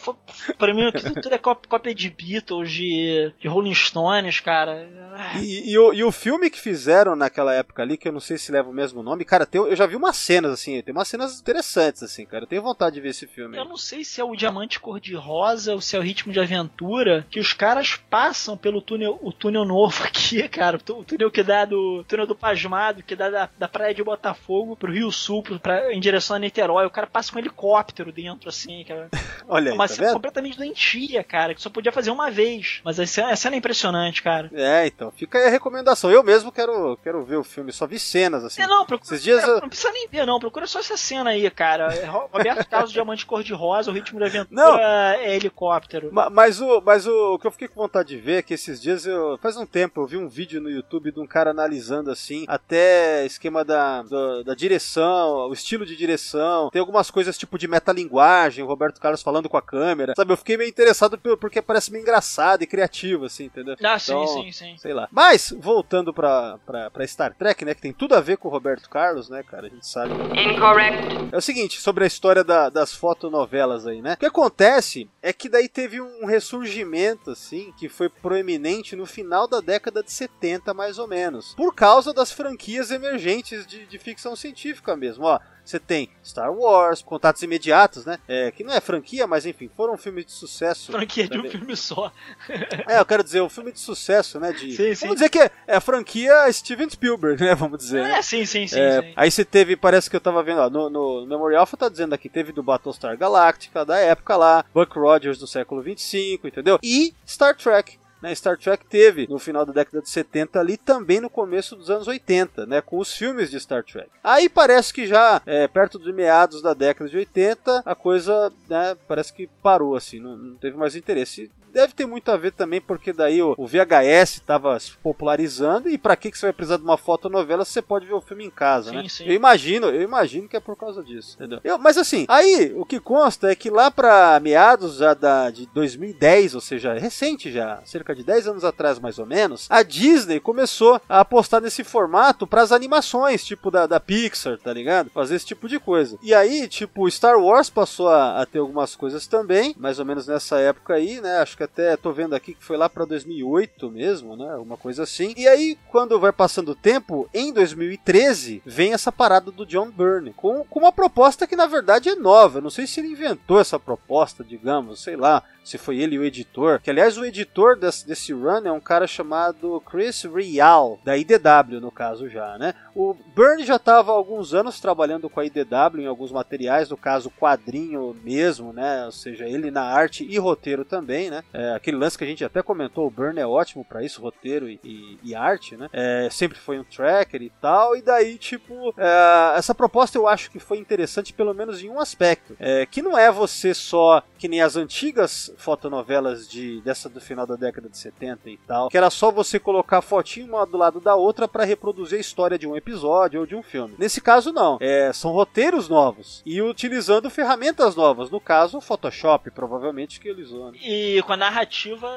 pra 0.58 0.74
mim, 0.74 0.90
tudo, 0.92 1.20
tudo 1.22 1.34
é 1.34 1.38
cópia, 1.38 1.94
de 1.94 2.10
Beatles, 2.10 2.70
de, 2.70 3.32
de 3.38 3.48
Rolling 3.48 3.74
Stones, 3.74 4.40
cara. 4.40 4.88
Ah, 5.14 5.38
E, 5.40 5.70
e 5.72 5.78
o, 5.78 5.92
e 5.92 6.02
o 6.04 6.10
filme 6.12 6.50
que 6.50 6.60
fizeram 6.60 7.14
naquela 7.14 7.54
época 7.54 7.82
ali, 7.82 7.96
que 7.96 8.08
eu 8.08 8.12
não 8.12 8.20
sei 8.20 8.38
se 8.38 8.50
leva 8.50 8.68
o 8.68 8.74
mesmo 8.74 9.02
nome, 9.02 9.24
cara, 9.24 9.46
tem, 9.46 9.60
eu 9.60 9.76
já 9.76 9.86
vi 9.86 9.96
umas 9.96 10.16
cenas, 10.16 10.52
assim, 10.52 10.80
tem 10.82 10.92
umas 10.94 11.08
cenas 11.08 11.40
interessantes, 11.40 12.02
assim, 12.02 12.24
cara. 12.24 12.44
Eu 12.44 12.48
tenho 12.48 12.62
vontade 12.62 12.94
de 12.94 13.00
ver 13.00 13.10
esse 13.10 13.26
filme. 13.26 13.56
Eu 13.56 13.64
não 13.64 13.76
sei 13.76 14.04
se 14.04 14.20
é 14.20 14.24
o 14.24 14.34
Diamante 14.34 14.80
Cor-de-Rosa 14.80 15.72
ou 15.74 15.80
se 15.80 15.96
é 15.96 15.98
o 15.98 16.02
Ritmo 16.02 16.32
de 16.32 16.40
Aventura, 16.40 17.26
que 17.30 17.40
os 17.40 17.52
caras 17.52 17.96
passam 18.10 18.56
pelo 18.56 18.80
túnel, 18.82 19.18
o 19.22 19.32
túnel 19.32 19.64
novo 19.64 20.02
aqui, 20.04 20.46
cara. 20.48 20.76
O 20.76 21.04
túnel 21.04 21.30
que 21.30 21.42
dá 21.42 21.64
do. 21.64 22.00
o 22.00 22.04
túnel 22.04 22.26
do 22.26 22.34
Pasmado, 22.34 23.02
que 23.02 23.14
dá 23.14 23.30
da, 23.30 23.50
da 23.58 23.68
praia 23.68 23.94
de 23.94 24.02
Botafogo 24.02 24.76
pro 24.76 24.92
Rio 24.92 25.10
Sul, 25.12 25.42
pro, 25.44 25.60
pra, 25.60 25.92
em 25.94 26.00
direção 26.00 26.34
a 26.34 26.38
Niterói. 26.38 26.86
O 26.86 26.90
cara 26.90 27.06
passa 27.06 27.30
com 27.30 27.36
um 27.38 27.40
helicóptero 27.40 28.10
dentro, 28.12 28.48
assim, 28.48 28.82
cara. 28.84 29.08
Olha 29.48 29.68
É 29.68 29.72
aí, 29.72 29.74
uma 29.78 29.86
tá 29.86 29.94
cena 29.94 30.06
vendo? 30.08 30.14
completamente 30.14 30.56
doentia, 30.56 31.22
cara, 31.22 31.54
que 31.54 31.62
só 31.62 31.70
podia 31.70 31.92
fazer 31.92 32.10
uma 32.10 32.30
vez. 32.30 32.80
Mas 32.84 32.98
a 32.98 33.06
cena, 33.06 33.30
a 33.32 33.36
cena 33.36 33.54
é 33.54 33.58
impressionante, 33.58 34.22
cara. 34.22 34.50
É, 34.52 34.86
então, 34.86 35.10
fica 35.12 35.38
aí 35.38 35.46
a 35.46 35.50
recomendação. 35.50 36.10
Eu 36.10 36.22
mesmo 36.24 36.50
quero, 36.50 36.96
quero 37.04 37.22
ver 37.24 37.36
o 37.36 37.44
filme, 37.44 37.72
só 37.72 37.86
vi 37.86 37.98
cenas, 37.98 38.42
assim. 38.44 38.62
É, 38.62 38.66
não, 38.66 38.84
procura, 38.84 39.06
Esses 39.14 39.22
dias 39.22 39.42
eu- 39.46 39.60
não 39.60 39.68
precisa 39.68 39.92
nem 39.92 40.08
ver, 40.08 40.26
não. 40.26 40.40
Procura 40.40 40.66
só 40.66 40.80
essa 40.80 40.96
cena 40.96 41.30
aí, 41.30 41.48
cara. 41.50 41.94
É 41.94 42.06
Ro- 42.06 42.28
Roberto 42.32 42.68
Carlos, 42.68 42.90
Diamante 42.92 43.26
Cor-de-Rosa, 43.26 43.90
o 43.90 43.94
Ritmo 43.94 44.18
de 44.18 44.24
Aventura 44.26 44.48
Não. 44.50 44.78
é 44.78 45.34
helicóptero. 45.36 46.10
Ma- 46.12 46.30
Mas 46.30 46.60
o, 46.60 46.80
mas 46.80 47.06
o, 47.06 47.34
o 47.34 47.38
que 47.38 47.46
eu 47.46 47.50
fiquei 47.50 47.68
com 47.68 47.80
vontade 47.80 48.08
de 48.08 48.16
ver 48.16 48.38
é 48.38 48.42
que 48.42 48.54
esses 48.54 48.80
dias 48.80 49.04
eu. 49.06 49.38
Faz 49.38 49.56
um 49.56 49.66
tempo 49.66 50.00
eu 50.00 50.06
vi 50.06 50.16
um 50.16 50.28
vídeo 50.28 50.60
no 50.60 50.70
YouTube 50.70 51.12
de 51.12 51.20
um 51.20 51.26
cara 51.26 51.50
analisando 51.50 52.10
assim, 52.10 52.44
até 52.48 53.24
esquema 53.26 53.64
da, 53.64 54.02
da, 54.02 54.42
da 54.42 54.54
direção 54.54 55.33
o 55.48 55.52
estilo 55.52 55.84
de 55.86 55.96
direção, 55.96 56.70
tem 56.70 56.80
algumas 56.80 57.10
coisas 57.10 57.36
tipo 57.38 57.58
de 57.58 57.66
metalinguagem, 57.68 58.64
o 58.64 58.66
Roberto 58.66 59.00
Carlos 59.00 59.22
falando 59.22 59.48
com 59.48 59.56
a 59.56 59.62
câmera, 59.62 60.14
sabe? 60.16 60.32
Eu 60.32 60.36
fiquei 60.36 60.56
meio 60.56 60.68
interessado 60.68 61.18
pelo- 61.18 61.36
porque 61.36 61.60
parece 61.62 61.90
meio 61.92 62.02
engraçado 62.02 62.62
e 62.62 62.66
criativo, 62.66 63.24
assim, 63.26 63.44
entendeu? 63.44 63.76
Ah, 63.82 63.98
sim, 63.98 64.12
Então, 64.12 64.26
sim, 64.26 64.52
sim. 64.52 64.76
Sei 64.78 64.92
lá. 64.94 65.08
Mas, 65.10 65.54
voltando 65.58 66.12
pra, 66.12 66.58
pra, 66.64 66.90
pra 66.90 67.06
Star 67.06 67.34
Trek, 67.34 67.64
né? 67.64 67.74
Que 67.74 67.82
tem 67.82 67.92
tudo 67.92 68.14
a 68.14 68.20
ver 68.20 68.36
com 68.36 68.48
o 68.48 68.50
Roberto 68.50 68.88
Carlos, 68.88 69.28
né, 69.28 69.42
cara? 69.42 69.66
A 69.66 69.70
gente 69.70 69.86
sabe. 69.86 70.12
Incorrect. 70.40 71.28
É 71.32 71.36
o 71.36 71.40
seguinte, 71.40 71.80
sobre 71.80 72.04
a 72.04 72.06
história 72.06 72.44
da- 72.44 72.68
das 72.68 72.92
fotonovelas 72.94 73.86
aí, 73.86 74.00
né? 74.00 74.14
O 74.14 74.16
que 74.16 74.26
acontece 74.26 75.08
é 75.22 75.32
que 75.32 75.48
daí 75.48 75.68
teve 75.68 76.00
um 76.00 76.26
ressurgimento, 76.26 77.30
assim, 77.30 77.72
que 77.76 77.88
foi 77.88 78.08
proeminente 78.08 78.94
no 78.96 79.06
final 79.06 79.46
da 79.48 79.60
década 79.60 80.02
de 80.02 80.12
70, 80.12 80.72
mais 80.74 80.98
ou 80.98 81.06
menos. 81.08 81.54
Por 81.54 81.74
causa 81.74 82.12
das 82.12 82.30
franquias 82.32 82.90
emergentes 82.90 83.66
de, 83.66 83.86
de 83.86 83.98
ficção 83.98 84.36
científica 84.36 84.96
mesmo, 84.96 85.23
ó. 85.26 85.38
Você 85.64 85.78
tem 85.80 86.10
Star 86.22 86.52
Wars, 86.52 87.00
Contatos 87.00 87.42
Imediatos, 87.42 88.04
né? 88.04 88.18
É, 88.28 88.50
que 88.50 88.62
não 88.62 88.74
é 88.74 88.82
franquia, 88.82 89.26
mas 89.26 89.46
enfim, 89.46 89.70
foram 89.74 89.96
filmes 89.96 90.26
de 90.26 90.32
sucesso. 90.32 90.92
Franquia 90.92 91.26
de 91.26 91.38
um 91.38 91.42
também. 91.42 91.52
filme 91.52 91.74
só. 91.74 92.12
É, 92.86 92.98
eu 93.00 93.06
quero 93.06 93.24
dizer, 93.24 93.40
um 93.40 93.48
filme 93.48 93.72
de 93.72 93.80
sucesso, 93.80 94.38
né? 94.38 94.52
De, 94.52 94.76
Sim, 94.76 94.94
sim. 94.94 95.06
Vamos 95.06 95.14
dizer 95.16 95.30
que 95.30 95.38
é, 95.38 95.50
é 95.66 95.76
a 95.76 95.80
franquia 95.80 96.52
Steven 96.52 96.90
Spielberg, 96.90 97.42
né? 97.42 97.54
Vamos 97.54 97.78
dizer. 97.78 98.02
né? 98.02 98.18
É, 98.18 98.22
sim, 98.22 98.44
sim, 98.44 98.66
sim, 98.66 98.78
É, 98.78 99.00
sim. 99.00 99.12
aí 99.16 99.30
você 99.30 99.42
teve, 99.42 99.74
parece 99.74 100.10
que 100.10 100.16
eu 100.16 100.20
tava 100.20 100.42
vendo, 100.42 100.58
ó, 100.60 100.68
no, 100.68 100.90
no 100.90 101.26
Memory 101.26 101.56
Alpha 101.56 101.78
tá 101.78 101.88
dizendo 101.88 102.12
aqui, 102.14 102.28
teve 102.28 102.52
do 102.52 102.62
Battlestar 102.62 103.16
Galactica, 103.16 103.86
da 103.86 103.98
época 103.98 104.36
lá, 104.36 104.66
Buck 104.74 104.98
Rogers 104.98 105.38
do 105.38 105.46
século 105.46 105.80
25, 105.80 106.46
entendeu? 106.46 106.78
E 106.82 107.14
Star 107.26 107.56
Trek. 107.56 107.98
Né, 108.24 108.34
Star 108.34 108.56
Trek 108.56 108.86
teve 108.86 109.26
no 109.28 109.38
final 109.38 109.66
da 109.66 109.72
década 109.74 110.00
de 110.00 110.08
70 110.08 110.58
ali 110.58 110.78
também 110.78 111.20
no 111.20 111.28
começo 111.28 111.76
dos 111.76 111.90
anos 111.90 112.08
80, 112.08 112.64
né, 112.64 112.80
com 112.80 112.96
os 112.98 113.12
filmes 113.12 113.50
de 113.50 113.60
Star 113.60 113.84
Trek. 113.84 114.08
Aí 114.22 114.48
parece 114.48 114.94
que 114.94 115.06
já 115.06 115.42
é, 115.44 115.68
perto 115.68 115.98
de 115.98 116.10
meados 116.10 116.62
da 116.62 116.72
década 116.72 117.10
de 117.10 117.18
80 117.18 117.82
a 117.84 117.94
coisa 117.94 118.50
né, 118.66 118.96
parece 119.06 119.30
que 119.30 119.46
parou 119.62 119.94
assim, 119.94 120.20
não, 120.20 120.38
não 120.38 120.56
teve 120.56 120.74
mais 120.74 120.96
interesse. 120.96 121.50
Deve 121.70 121.92
ter 121.92 122.06
muito 122.06 122.30
a 122.30 122.36
ver 122.36 122.52
também 122.52 122.80
porque 122.80 123.12
daí 123.12 123.42
o, 123.42 123.52
o 123.58 123.66
VHS 123.66 124.34
estava 124.36 124.78
se 124.78 124.92
popularizando 124.98 125.88
e 125.88 125.98
para 125.98 126.14
que 126.14 126.30
que 126.30 126.38
você 126.38 126.46
vai 126.46 126.52
precisar 126.52 126.76
de 126.76 126.84
uma 126.84 126.96
fotonovela 126.96 127.64
se 127.64 127.72
você 127.72 127.82
pode 127.82 128.06
ver 128.06 128.14
o 128.14 128.20
filme 128.20 128.44
em 128.44 128.50
casa, 128.50 128.90
Sim, 128.90 128.96
né? 128.96 129.08
sim. 129.08 129.24
Eu 129.26 129.34
imagino, 129.34 129.88
eu 129.88 130.00
imagino 130.00 130.48
que 130.48 130.56
é 130.56 130.60
por 130.60 130.76
causa 130.76 131.02
disso, 131.02 131.34
entendeu? 131.34 131.58
Eu- 131.64 131.76
mas 131.76 131.98
assim, 131.98 132.26
aí 132.28 132.72
o 132.76 132.84
que 132.84 133.00
consta 133.00 133.50
é 133.50 133.56
que 133.56 133.70
lá 133.70 133.90
para 133.90 134.38
meados 134.40 134.98
já 134.98 135.14
da, 135.14 135.50
de 135.50 135.66
2010, 135.66 136.54
ou 136.54 136.60
seja, 136.60 136.94
recente 136.94 137.50
já, 137.50 137.82
cerca 137.84 138.13
de 138.14 138.22
10 138.22 138.48
anos 138.48 138.64
atrás 138.64 138.98
mais 138.98 139.18
ou 139.18 139.26
menos, 139.26 139.66
a 139.70 139.82
Disney 139.82 140.40
começou 140.40 141.00
a 141.08 141.20
apostar 141.20 141.60
nesse 141.60 141.84
formato 141.84 142.46
para 142.46 142.62
as 142.62 142.72
animações, 142.72 143.44
tipo 143.44 143.70
da, 143.70 143.86
da 143.86 144.00
Pixar, 144.00 144.58
tá 144.58 144.72
ligado? 144.72 145.10
Fazer 145.10 145.36
esse 145.36 145.46
tipo 145.46 145.68
de 145.68 145.78
coisa. 145.78 146.18
E 146.22 146.34
aí, 146.34 146.68
tipo, 146.68 147.10
Star 147.10 147.38
Wars 147.38 147.70
passou 147.70 148.08
a, 148.08 148.40
a 148.40 148.46
ter 148.46 148.58
algumas 148.58 148.94
coisas 148.94 149.26
também, 149.26 149.74
mais 149.78 149.98
ou 149.98 150.04
menos 150.04 150.26
nessa 150.26 150.58
época 150.58 150.94
aí, 150.94 151.20
né? 151.20 151.38
Acho 151.38 151.56
que 151.56 151.62
até 151.62 151.96
tô 151.96 152.12
vendo 152.12 152.34
aqui 152.34 152.54
que 152.54 152.64
foi 152.64 152.76
lá 152.76 152.88
para 152.88 153.04
2008 153.04 153.90
mesmo, 153.90 154.36
né? 154.36 154.54
Uma 154.56 154.76
coisa 154.76 155.02
assim. 155.02 155.34
E 155.36 155.46
aí, 155.46 155.78
quando 155.90 156.18
vai 156.18 156.32
passando 156.32 156.72
o 156.72 156.74
tempo, 156.74 157.28
em 157.32 157.52
2013, 157.52 158.62
vem 158.64 158.92
essa 158.92 159.10
parada 159.10 159.50
do 159.50 159.66
John 159.66 159.90
Byrne, 159.90 160.32
com, 160.32 160.64
com 160.64 160.80
uma 160.80 160.92
proposta 160.92 161.46
que 161.46 161.56
na 161.56 161.66
verdade 161.66 162.08
é 162.08 162.14
nova. 162.14 162.58
Eu 162.58 162.62
não 162.62 162.70
sei 162.70 162.86
se 162.86 163.00
ele 163.00 163.08
inventou 163.08 163.60
essa 163.60 163.78
proposta, 163.78 164.44
digamos, 164.44 165.02
sei 165.02 165.16
lá, 165.16 165.42
se 165.64 165.78
foi 165.78 165.98
ele 165.98 166.18
o 166.18 166.24
editor. 166.24 166.80
Que 166.80 166.90
aliás, 166.90 167.16
o 167.16 167.24
editor 167.24 167.76
desse, 167.94 168.06
desse 168.06 168.32
run 168.32 168.62
é 168.66 168.72
um 168.72 168.80
cara 168.80 169.06
chamado 169.06 169.80
Chris 169.80 170.24
Rial, 170.24 170.98
da 171.04 171.16
IDW 171.16 171.80
no 171.80 171.90
caso 171.90 172.28
já, 172.28 172.56
né? 172.58 172.74
O 172.94 173.14
Byrne 173.34 173.64
já 173.64 173.76
estava 173.76 174.12
há 174.12 174.14
alguns 174.14 174.54
anos 174.54 174.80
trabalhando 174.80 175.28
com 175.28 175.40
a 175.40 175.44
IDW 175.44 176.00
em 176.00 176.06
alguns 176.06 176.32
materiais, 176.32 176.88
no 176.90 176.96
caso 176.96 177.30
quadrinho 177.30 178.16
mesmo, 178.22 178.72
né? 178.72 179.04
Ou 179.06 179.12
seja, 179.12 179.44
ele 179.46 179.70
na 179.70 179.82
arte 179.82 180.24
e 180.28 180.38
roteiro 180.38 180.84
também, 180.84 181.30
né? 181.30 181.42
É, 181.52 181.72
aquele 181.74 181.96
lance 181.96 182.16
que 182.16 182.24
a 182.24 182.26
gente 182.26 182.44
até 182.44 182.62
comentou, 182.62 183.06
o 183.06 183.10
Byrne 183.10 183.40
é 183.40 183.46
ótimo 183.46 183.84
para 183.84 184.02
isso, 184.02 184.22
roteiro 184.22 184.68
e, 184.68 184.80
e- 184.84 185.18
e 185.22 185.34
arte, 185.34 185.76
né? 185.76 185.88
É, 185.92 186.28
sempre 186.30 186.58
foi 186.58 186.78
um 186.78 186.84
tracker 186.84 187.42
e 187.42 187.50
tal, 187.60 187.96
e 187.96 188.02
daí, 188.02 188.38
tipo, 188.38 188.94
é, 188.96 189.54
essa 189.58 189.74
proposta 189.74 190.16
eu 190.18 190.26
acho 190.28 190.50
que 190.50 190.58
foi 190.58 190.78
interessante 190.78 191.32
pelo 191.32 191.54
menos 191.54 191.82
em 191.82 191.88
um 191.90 192.00
aspecto, 192.00 192.56
é, 192.58 192.86
que 192.86 193.02
não 193.02 193.18
é 193.18 193.30
você 193.30 193.74
só, 193.74 194.22
que 194.38 194.48
nem 194.48 194.62
as 194.62 194.76
antigas 194.76 195.52
fotonovelas 195.56 196.48
de, 196.48 196.80
dessa 196.82 197.08
do 197.08 197.20
final 197.20 197.46
da 197.46 197.56
década 197.56 197.83
de 197.88 197.96
70 197.98 198.50
e 198.50 198.56
tal, 198.58 198.88
que 198.88 198.96
era 198.96 199.10
só 199.10 199.30
você 199.30 199.58
colocar 199.58 200.00
fotinho 200.02 200.48
uma 200.48 200.66
do 200.66 200.76
lado 200.76 201.00
da 201.00 201.14
outra 201.14 201.46
para 201.48 201.64
reproduzir 201.64 202.18
a 202.18 202.20
história 202.20 202.58
de 202.58 202.66
um 202.66 202.76
episódio 202.76 203.40
ou 203.40 203.46
de 203.46 203.54
um 203.54 203.62
filme. 203.62 203.94
Nesse 203.98 204.20
caso, 204.20 204.52
não. 204.52 204.78
É, 204.80 205.12
são 205.12 205.30
roteiros 205.32 205.88
novos 205.88 206.42
e 206.44 206.60
utilizando 206.62 207.30
ferramentas 207.30 207.94
novas. 207.96 208.30
No 208.30 208.40
caso, 208.40 208.78
o 208.78 208.80
Photoshop, 208.80 209.50
provavelmente, 209.50 210.20
que 210.20 210.28
ele 210.28 210.42
usou. 210.42 210.72
né? 210.72 210.78
E 210.82 211.22
com 211.22 211.32
a 211.32 211.36
narrativa. 211.36 212.08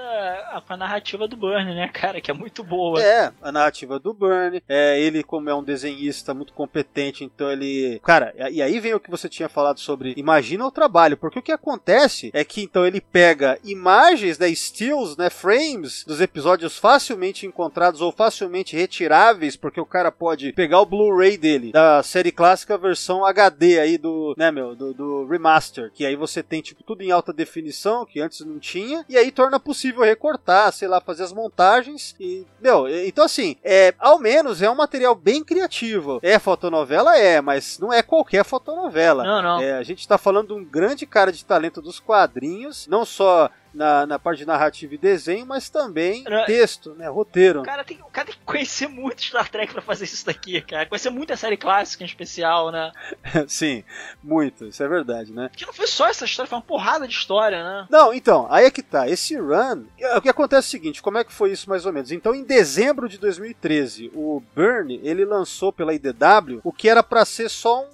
Com 0.68 0.74
a 0.74 0.78
narrativa 0.78 1.28
do 1.28 1.38
Burn, 1.38 1.74
né, 1.74 1.88
cara? 1.94 2.20
Que 2.22 2.32
é 2.32 2.34
muito 2.34 2.64
boa. 2.64 3.02
É, 3.02 3.32
a 3.42 3.52
narrativa 3.52 4.00
do 4.00 4.14
Burn. 4.14 4.62
É, 4.68 5.00
ele, 5.00 5.24
como 5.24 5.50
é 5.50 5.56
um 5.56 5.64
desenhista 5.64 6.34
muito 6.34 6.54
competente, 6.54 7.24
então 7.24 7.52
ele. 7.52 8.00
Cara, 8.04 8.34
e 8.52 8.62
aí 8.62 8.80
vem 8.80 8.94
o 8.94 9.00
que 9.00 9.10
você 9.12 9.30
tinha 9.30 9.50
falado 9.50 9.80
sobre. 9.80 10.14
Imagina 10.18 10.66
o 10.66 10.72
trabalho, 10.72 11.18
porque 11.18 11.40
o 11.40 11.42
que 11.44 11.52
acontece 11.52 12.30
é 12.34 12.44
que 12.44 12.62
então 12.62 12.86
ele 12.86 13.02
pega 13.02 13.58
imagens, 13.64 14.38
né, 14.40 14.50
stills, 14.50 15.18
né, 15.18 15.30
frames 15.30 15.57
dos 16.06 16.22
episódios 16.22 16.78
facilmente 16.78 17.46
encontrados 17.46 18.02
ou 18.02 18.12
facilmente 18.12 18.76
retiráveis, 18.76 19.56
porque 19.56 19.80
o 19.80 19.86
cara 19.86 20.12
pode 20.12 20.54
pegar 20.54 20.82
o 20.82 20.86
Blu-ray 20.86 21.38
dele 21.38 21.72
da 21.72 22.02
série 22.04 22.32
clássica 22.32 22.78
versão 22.78 23.26
HD 23.26 23.80
aí 23.80 23.98
do, 23.98 24.34
né, 24.38 24.52
meu, 24.52 24.76
do, 24.76 24.94
do 24.94 25.26
remaster, 25.26 25.92
que 25.94 26.06
aí 26.06 26.16
você 26.16 26.44
tem 26.44 26.62
tipo 26.62 26.84
tudo 26.84 27.02
em 27.02 27.12
alta 27.12 27.34
definição, 27.34 28.06
que 28.06 28.20
antes 28.20 28.42
não 28.42 28.60
tinha, 28.60 29.06
e 29.10 29.18
aí 29.18 29.32
torna 29.32 29.60
possível 29.60 30.04
recortar, 30.04 30.72
sei 30.72 30.88
lá, 30.88 31.02
fazer 31.02 31.24
as 31.24 31.34
montagens 31.34 32.16
e, 32.20 32.46
meu, 32.62 32.88
então 33.06 33.26
assim, 33.26 33.56
é, 33.64 33.94
ao 34.00 34.20
menos 34.20 34.62
é 34.62 34.70
um 34.70 34.76
material 34.76 35.16
bem 35.16 35.44
criativo. 35.44 36.20
É 36.22 36.40
fotonovela 36.40 37.18
é, 37.18 37.42
mas 37.42 37.80
não 37.80 37.92
é 37.92 38.02
qualquer 38.02 38.44
fotonovela. 38.44 39.24
Não, 39.24 39.42
não. 39.42 39.62
É, 39.62 39.74
a 39.74 39.84
gente 39.84 40.08
tá 40.08 40.18
falando 40.18 40.48
de 40.48 40.54
um 40.54 40.64
grande 40.64 41.06
cara 41.06 41.32
de 41.32 41.44
talento 41.44 41.82
dos 41.82 42.00
quadrinhos, 42.00 42.88
não 42.88 43.06
só 43.06 43.50
na, 43.78 44.08
na 44.08 44.20
parte 44.20 44.40
de 44.40 44.46
narrativa 44.46 44.96
e 44.96 44.98
desenho, 44.98 45.46
mas 45.46 45.70
também 45.70 46.24
Não, 46.24 46.46
texto, 46.46 46.96
né, 46.96 47.08
roteiro. 47.08 47.62
O 47.62 47.64
cara, 47.64 47.84
tem, 47.84 47.98
o 48.02 48.06
cara 48.06 48.28
tem 48.28 48.36
que 48.36 48.42
conhecer 48.44 48.88
muito 48.88 49.22
Star 49.22 49.50
Trek 49.50 49.72
pra 49.72 49.82
fazer 49.82 50.06
isso 50.06 50.26
daqui, 50.26 50.60
cara. 50.62 50.88
Conhecer 50.88 51.12
muito 51.12 51.32
a 51.32 51.38
série 51.38 51.56
clássica 51.56 52.04
em 52.04 52.08
especial, 52.08 52.72
né? 52.72 52.92
Sim, 53.48 53.84
muito, 54.24 54.66
isso 54.66 54.82
é 54.82 54.88
verdade, 54.88 55.32
né? 55.32 55.50
Porque 55.50 55.66
não 55.66 55.74
foi 55.74 55.86
só 55.88 56.08
essa 56.08 56.26
história, 56.26 56.50
foi 56.50 56.58
uma 56.58 56.64
porrada 56.66 57.08
de 57.08 57.14
história, 57.14 57.64
né? 57.64 57.88
Não, 57.90 58.12
então, 58.12 58.48
aí 58.50 58.66
é 58.66 58.72
que 58.72 58.82
tá. 58.82 59.08
Esse 59.08 59.38
run, 59.38 59.86
o 60.16 60.22
que 60.22 60.30
acontece 60.30 60.68
é 60.68 60.70
o 60.70 60.72
seguinte, 60.72 61.02
como 61.02 61.20
é 61.20 61.24
que 61.24 61.32
foi 61.32 61.52
isso 61.52 61.70
mais 61.70 61.86
ou 61.86 61.94
menos? 61.94 62.12
Então, 62.12 62.34
em 62.34 62.44
dezembro 62.44 63.08
de 63.08 63.20
2013, 63.20 64.12
o 64.16 64.42
Burn, 64.56 65.00
ele 65.04 65.24
lançou 65.24 65.72
pela 65.72 65.94
IDW 65.94 66.62
o 66.64 66.72
que 66.72 66.90
era 66.90 67.04
pra 67.04 67.24
ser 67.26 67.50
só 67.50 67.86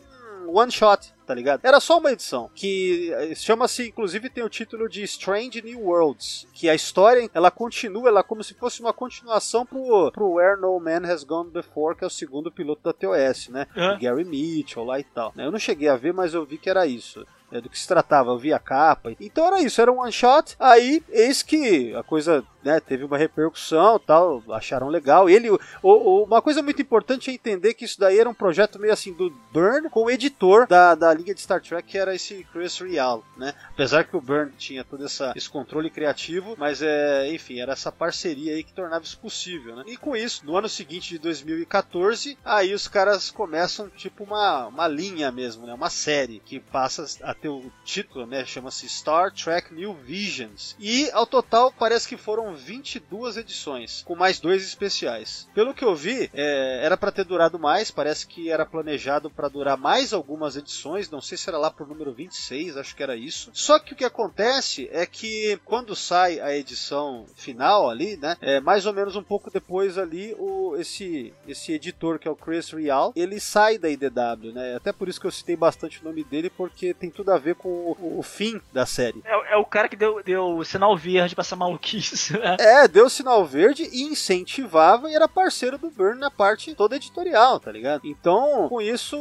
um 0.48 0.58
one 0.58 0.72
shot, 0.72 1.13
tá 1.26 1.34
ligado? 1.34 1.62
Era 1.64 1.80
só 1.80 1.98
uma 1.98 2.12
edição, 2.12 2.50
que 2.54 3.12
eh, 3.14 3.36
chama-se, 3.36 3.88
inclusive 3.88 4.30
tem 4.30 4.44
o 4.44 4.50
título 4.50 4.88
de 4.90 5.04
Strange 5.04 5.62
New 5.62 5.82
Worlds, 5.82 6.48
que 6.54 6.70
a 6.70 6.76
história, 6.76 7.30
ela 7.34 7.50
continua, 7.52 8.10
ela 8.10 8.20
é 8.20 8.24
como 8.24 8.44
se 8.44 8.54
fosse 8.54 8.82
uma 8.82 8.94
continuação 8.94 9.66
pro, 9.66 10.12
pro 10.12 10.34
Where 10.34 10.60
No 10.60 10.80
Man 10.80 11.06
Has 11.12 11.24
Gone 11.24 11.50
Before, 11.50 11.96
que 11.96 12.04
é 12.04 12.08
o 12.08 12.10
segundo 12.10 12.52
piloto 12.52 12.82
da 12.84 12.94
TOS, 12.94 13.50
né? 13.50 13.68
O 13.96 14.00
Gary 14.00 14.24
Mitchell 14.26 14.84
lá 14.84 15.00
e 15.00 15.04
tal. 15.04 15.32
né? 15.36 15.46
Eu 15.46 15.52
não 15.52 15.60
cheguei 15.60 15.88
a 15.90 15.96
ver, 15.96 16.14
mas 16.14 16.34
eu 16.34 16.46
vi 16.46 16.58
que 16.58 16.70
era 16.70 16.86
isso 16.86 17.26
é, 17.54 17.62
do 17.62 17.70
que 17.70 17.78
se 17.80 17.88
tratava, 17.88 18.32
eu 18.32 18.56
a 18.56 18.60
capa. 18.60 19.14
Então 19.20 19.46
era 19.48 19.62
isso, 19.62 19.80
era 19.82 19.92
um 19.92 20.00
one 20.02 20.12
shot. 20.12 20.56
Aí, 20.60 21.02
eis 21.10 21.42
que 21.42 21.94
a 21.96 22.04
coisa 22.04 22.44
né, 22.64 22.80
teve 22.80 23.04
uma 23.04 23.18
repercussão 23.18 24.00
tal, 24.00 24.42
acharam 24.52 24.88
legal. 24.88 25.30
Ele, 25.30 25.50
o- 25.50 25.60
o- 25.82 26.24
uma 26.24 26.42
coisa 26.42 26.62
muito 26.62 26.82
importante 26.82 27.30
é 27.30 27.34
entender 27.34 27.74
que 27.74 27.84
isso 27.84 28.00
daí 28.00 28.18
era 28.18 28.30
um 28.30 28.34
projeto 28.34 28.80
meio 28.80 28.94
assim 28.94 29.12
do 29.14 29.30
Byrne 29.52 29.90
com 29.90 30.04
o 30.06 30.10
editor 30.10 30.66
da, 30.68 30.96
da 30.96 31.14
linha 31.14 31.34
de 31.36 31.42
Star 31.42 31.62
Trek, 31.62 31.88
que 31.88 31.98
era 31.98 32.16
esse 32.16 32.46
Chris 32.54 32.78
Rial, 32.80 33.22
né? 33.38 33.54
Apesar 33.70 34.06
que 34.06 34.16
o 34.16 34.22
Byrne 34.22 34.54
tinha 34.58 34.84
todo 34.84 35.04
essa, 35.06 35.34
esse 35.36 35.50
controle 35.50 35.90
criativo, 35.90 36.56
mas 36.58 36.82
é, 36.82 37.30
enfim, 37.34 37.60
era 37.60 37.74
essa 37.74 37.92
parceria 37.92 38.54
aí 38.54 38.64
que 38.64 38.72
tornava 38.74 39.04
isso 39.04 39.20
possível, 39.20 39.76
né? 39.76 39.84
E 39.88 39.98
com 39.98 40.16
isso, 40.16 40.46
no 40.46 40.56
ano 40.56 40.70
seguinte 40.70 41.10
de 41.10 41.20
2014, 41.20 42.38
aí 42.46 42.74
os 42.74 42.88
caras 42.88 43.30
começam 43.32 43.90
tipo 43.90 44.24
uma, 44.24 44.68
uma 44.68 44.88
linha 44.88 45.32
mesmo, 45.32 45.66
né? 45.66 45.74
Uma 45.74 45.90
série 45.90 46.40
que 46.46 46.60
passa 46.60 47.06
a 47.24 47.34
ter 47.34 47.43
o 47.50 47.72
título, 47.84 48.26
né? 48.26 48.46
Chama-se 48.46 48.88
Star 48.88 49.32
Trek 49.32 49.74
New 49.74 49.94
Visions. 49.94 50.76
E 50.80 51.10
ao 51.12 51.26
total 51.26 51.72
parece 51.72 52.08
que 52.08 52.18
foram 52.18 52.56
22 52.56 53.38
edições, 53.38 54.04
com 54.06 54.16
mais 54.16 54.40
dois 54.40 54.64
especiais. 54.64 55.48
Pelo 55.54 55.74
que 55.74 55.84
eu 55.84 55.96
vi, 55.96 56.30
é, 56.34 56.82
era 56.84 56.98
para 56.98 57.12
ter 57.12 57.26
durado 57.26 57.60
mais, 57.60 57.92
parece 57.92 58.28
que 58.28 58.50
era 58.50 58.66
planejado 58.66 59.30
para 59.30 59.48
durar 59.48 59.78
mais 59.78 60.14
algumas 60.14 60.56
edições, 60.56 61.10
não 61.10 61.22
sei 61.22 61.38
se 61.38 61.50
era 61.50 61.58
lá 61.58 61.70
pro 61.70 61.86
número 61.86 62.14
26, 62.14 62.78
acho 62.78 62.96
que 62.96 63.04
era 63.04 63.16
isso. 63.16 63.50
Só 63.54 63.80
que 63.80 63.94
o 63.94 63.96
que 63.96 64.06
acontece 64.06 64.90
é 64.92 65.06
que 65.06 65.60
quando 65.66 65.96
sai 65.96 66.40
a 66.40 66.56
edição 66.56 67.26
final 67.36 67.90
ali, 67.90 68.18
né? 68.18 68.38
É, 68.42 68.60
mais 68.60 68.86
ou 68.86 68.94
menos 68.94 69.16
um 69.16 69.24
pouco 69.24 69.52
depois 69.52 69.98
ali, 69.98 70.36
o, 70.38 70.76
esse, 70.78 71.34
esse 71.48 71.72
editor 71.74 72.20
que 72.20 72.28
é 72.28 72.32
o 72.32 72.36
Chris 72.36 72.70
Real, 72.70 73.14
ele 73.16 73.40
sai 73.40 73.78
da 73.78 73.90
IDW, 73.90 74.54
né? 74.54 74.76
Até 74.76 74.92
por 74.92 75.08
isso 75.08 75.20
que 75.20 75.28
eu 75.28 75.32
citei 75.32 75.56
bastante 75.56 76.02
o 76.02 76.06
nome 76.06 76.24
dele, 76.24 76.50
porque 76.50 76.94
tem 76.94 77.10
tudo 77.10 77.32
a 77.32 77.33
ver 77.38 77.56
com 77.56 77.68
o, 77.70 78.20
o 78.20 78.24
fim 78.24 78.62
da 78.72 78.86
série. 78.86 79.22
É, 79.26 79.54
é 79.54 79.58
o 79.58 79.66
cara 79.66 79.88
que 79.90 79.96
deu, 79.96 80.22
deu 80.24 80.58
o 80.58 80.64
sinal 80.66 80.96
verde 80.98 81.36
pra 81.36 81.42
essa 81.42 81.56
maluquice, 81.56 82.34
né? 82.38 82.58
É, 82.60 82.88
deu 82.88 83.10
sinal 83.10 83.46
verde 83.46 83.88
e 83.92 84.04
incentivava 84.04 85.10
e 85.10 85.16
era 85.16 85.28
parceiro 85.28 85.78
do 85.78 85.90
Burn 85.90 86.20
na 86.20 86.32
parte 86.32 86.74
toda 86.76 86.96
editorial, 86.96 87.60
tá 87.60 87.72
ligado? 87.72 88.02
Então, 88.06 88.68
com 88.70 88.82
isso, 88.82 89.18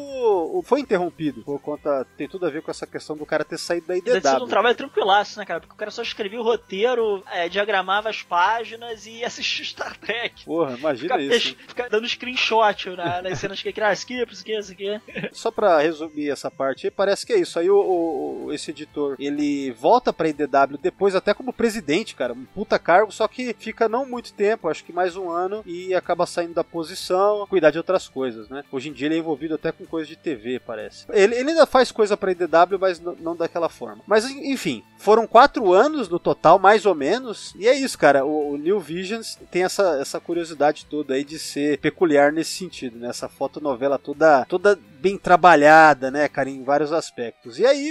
foi 0.65 0.81
interrompido 0.81 1.43
por 1.43 1.61
conta. 1.61 2.07
Tem 2.17 2.29
tudo 2.29 2.47
a 2.47 2.51
ver 2.51 2.63
com 2.63 2.71
essa 2.71 2.87
questão 2.87 3.17
do 3.17 3.27
cara 3.27 3.45
ter 3.45 3.59
saído 3.59 3.87
da 3.87 3.95
Deve 3.95 4.03
ter 4.03 4.21
sido 4.29 4.33
um 4.33 4.37
IDW. 4.39 4.49
trabalho 4.49 4.75
tranquilaço, 4.75 5.39
né, 5.39 5.45
cara? 5.45 5.61
Porque 5.61 5.75
o 5.75 5.77
cara 5.77 5.91
só 5.91 6.03
escrevia 6.03 6.41
o 6.41 6.45
roteiro, 6.45 7.23
é, 7.31 7.49
diagramava 7.49 8.09
as 8.09 8.23
páginas 8.23 9.07
e 9.07 9.25
assistia 9.25 9.65
Star 9.73 9.97
Trek. 9.99 10.45
Porra, 10.45 10.77
imagina 10.77 11.17
Fica, 11.19 11.37
isso. 11.37 11.57
fica 11.69 11.89
dando 11.89 12.09
screenshot 12.09 12.91
na- 12.97 13.23
nas 13.23 13.39
cenas 13.39 13.61
que 13.63 13.69
ele 13.69 13.75
criava, 13.75 13.93
skip, 13.95 14.33
isso 14.33 14.43
aqui, 14.43 14.59
isso 14.59 14.73
aqui. 14.73 15.01
Só 15.33 15.51
pra 15.51 15.79
resumir 15.81 16.31
essa 16.31 16.51
parte 16.51 16.87
aí, 16.87 16.91
parece 16.91 17.25
que 17.27 17.33
é 17.33 17.39
isso. 17.39 17.59
Aí 17.59 17.71
o, 17.71 17.77
o- 17.93 18.53
esse 18.53 18.71
editor, 18.71 19.17
ele 19.19 19.71
volta 19.73 20.13
pra 20.13 20.29
IDW 20.29 20.79
depois 20.81 21.15
até 21.15 21.33
como 21.35 21.53
presidente, 21.53 22.15
cara. 22.15 22.33
Um 22.33 22.45
puta 22.45 22.79
cargo, 22.79 23.13
só 23.13 23.27
que 23.29 23.55
fica 23.59 23.89
não 23.89 24.07
muito 24.07 24.33
tempo, 24.33 24.69
acho 24.69 24.85
que 24.85 24.93
mais 24.93 25.17
um 25.17 25.31
ano, 25.31 25.63
e 25.67 25.95
acaba 25.95 26.27
saindo 26.27 26.55
da 26.55 26.65
posição, 26.65 27.47
cuidar 27.47 27.71
de 27.71 27.79
outras 27.79 28.09
coisas, 28.09 28.49
né? 28.49 28.65
Hoje 28.73 28.89
em 28.89 28.93
dia 28.93 29.07
ele 29.09 29.17
é 29.17 29.19
envolvido 29.19 29.55
até 29.55 29.73
com 29.73 29.85
coisa 29.87 30.09
de 30.09 30.17
TV, 30.17 30.59
parece. 30.61 31.07
Ele, 31.13 31.35
ele 31.35 31.51
ainda 31.51 31.67
faz 31.67 31.91
coisa 31.93 32.17
pra 32.17 32.33
IDW, 32.33 32.79
mas 32.81 33.01
não 33.01 33.37
daquela 33.37 33.69
forma. 33.69 34.03
Mas 34.07 34.25
enfim, 34.31 34.83
foram 34.99 35.27
quatro 35.27 35.73
anos 35.73 36.09
no 36.09 36.19
total, 36.19 36.59
mais 36.59 36.87
ou 36.87 36.95
menos, 36.95 37.55
e 37.57 37.67
é 37.69 37.75
isso, 37.75 37.99
cara. 37.99 38.25
O, 38.25 38.53
o 38.53 38.57
New 38.57 38.81
Visions 38.81 39.39
tem 39.51 39.65
essa, 39.65 39.99
essa 40.01 40.21
curiosidade 40.21 40.87
toda 40.87 41.15
aí 41.15 41.25
de 41.25 41.39
ser 41.39 41.79
peculiar 41.79 42.33
nesse 42.33 42.51
sentido, 42.53 42.99
né? 42.99 43.09
Essa 43.09 43.29
fotonovela 43.29 43.99
toda, 43.99 44.45
toda 44.47 44.79
bem 45.01 45.19
trabalhada, 45.19 46.11
né, 46.13 46.29
cara, 46.29 46.49
em 46.49 46.63
vários 46.63 46.93
aspectos. 46.93 47.59
E 47.59 47.67
aí, 47.67 47.82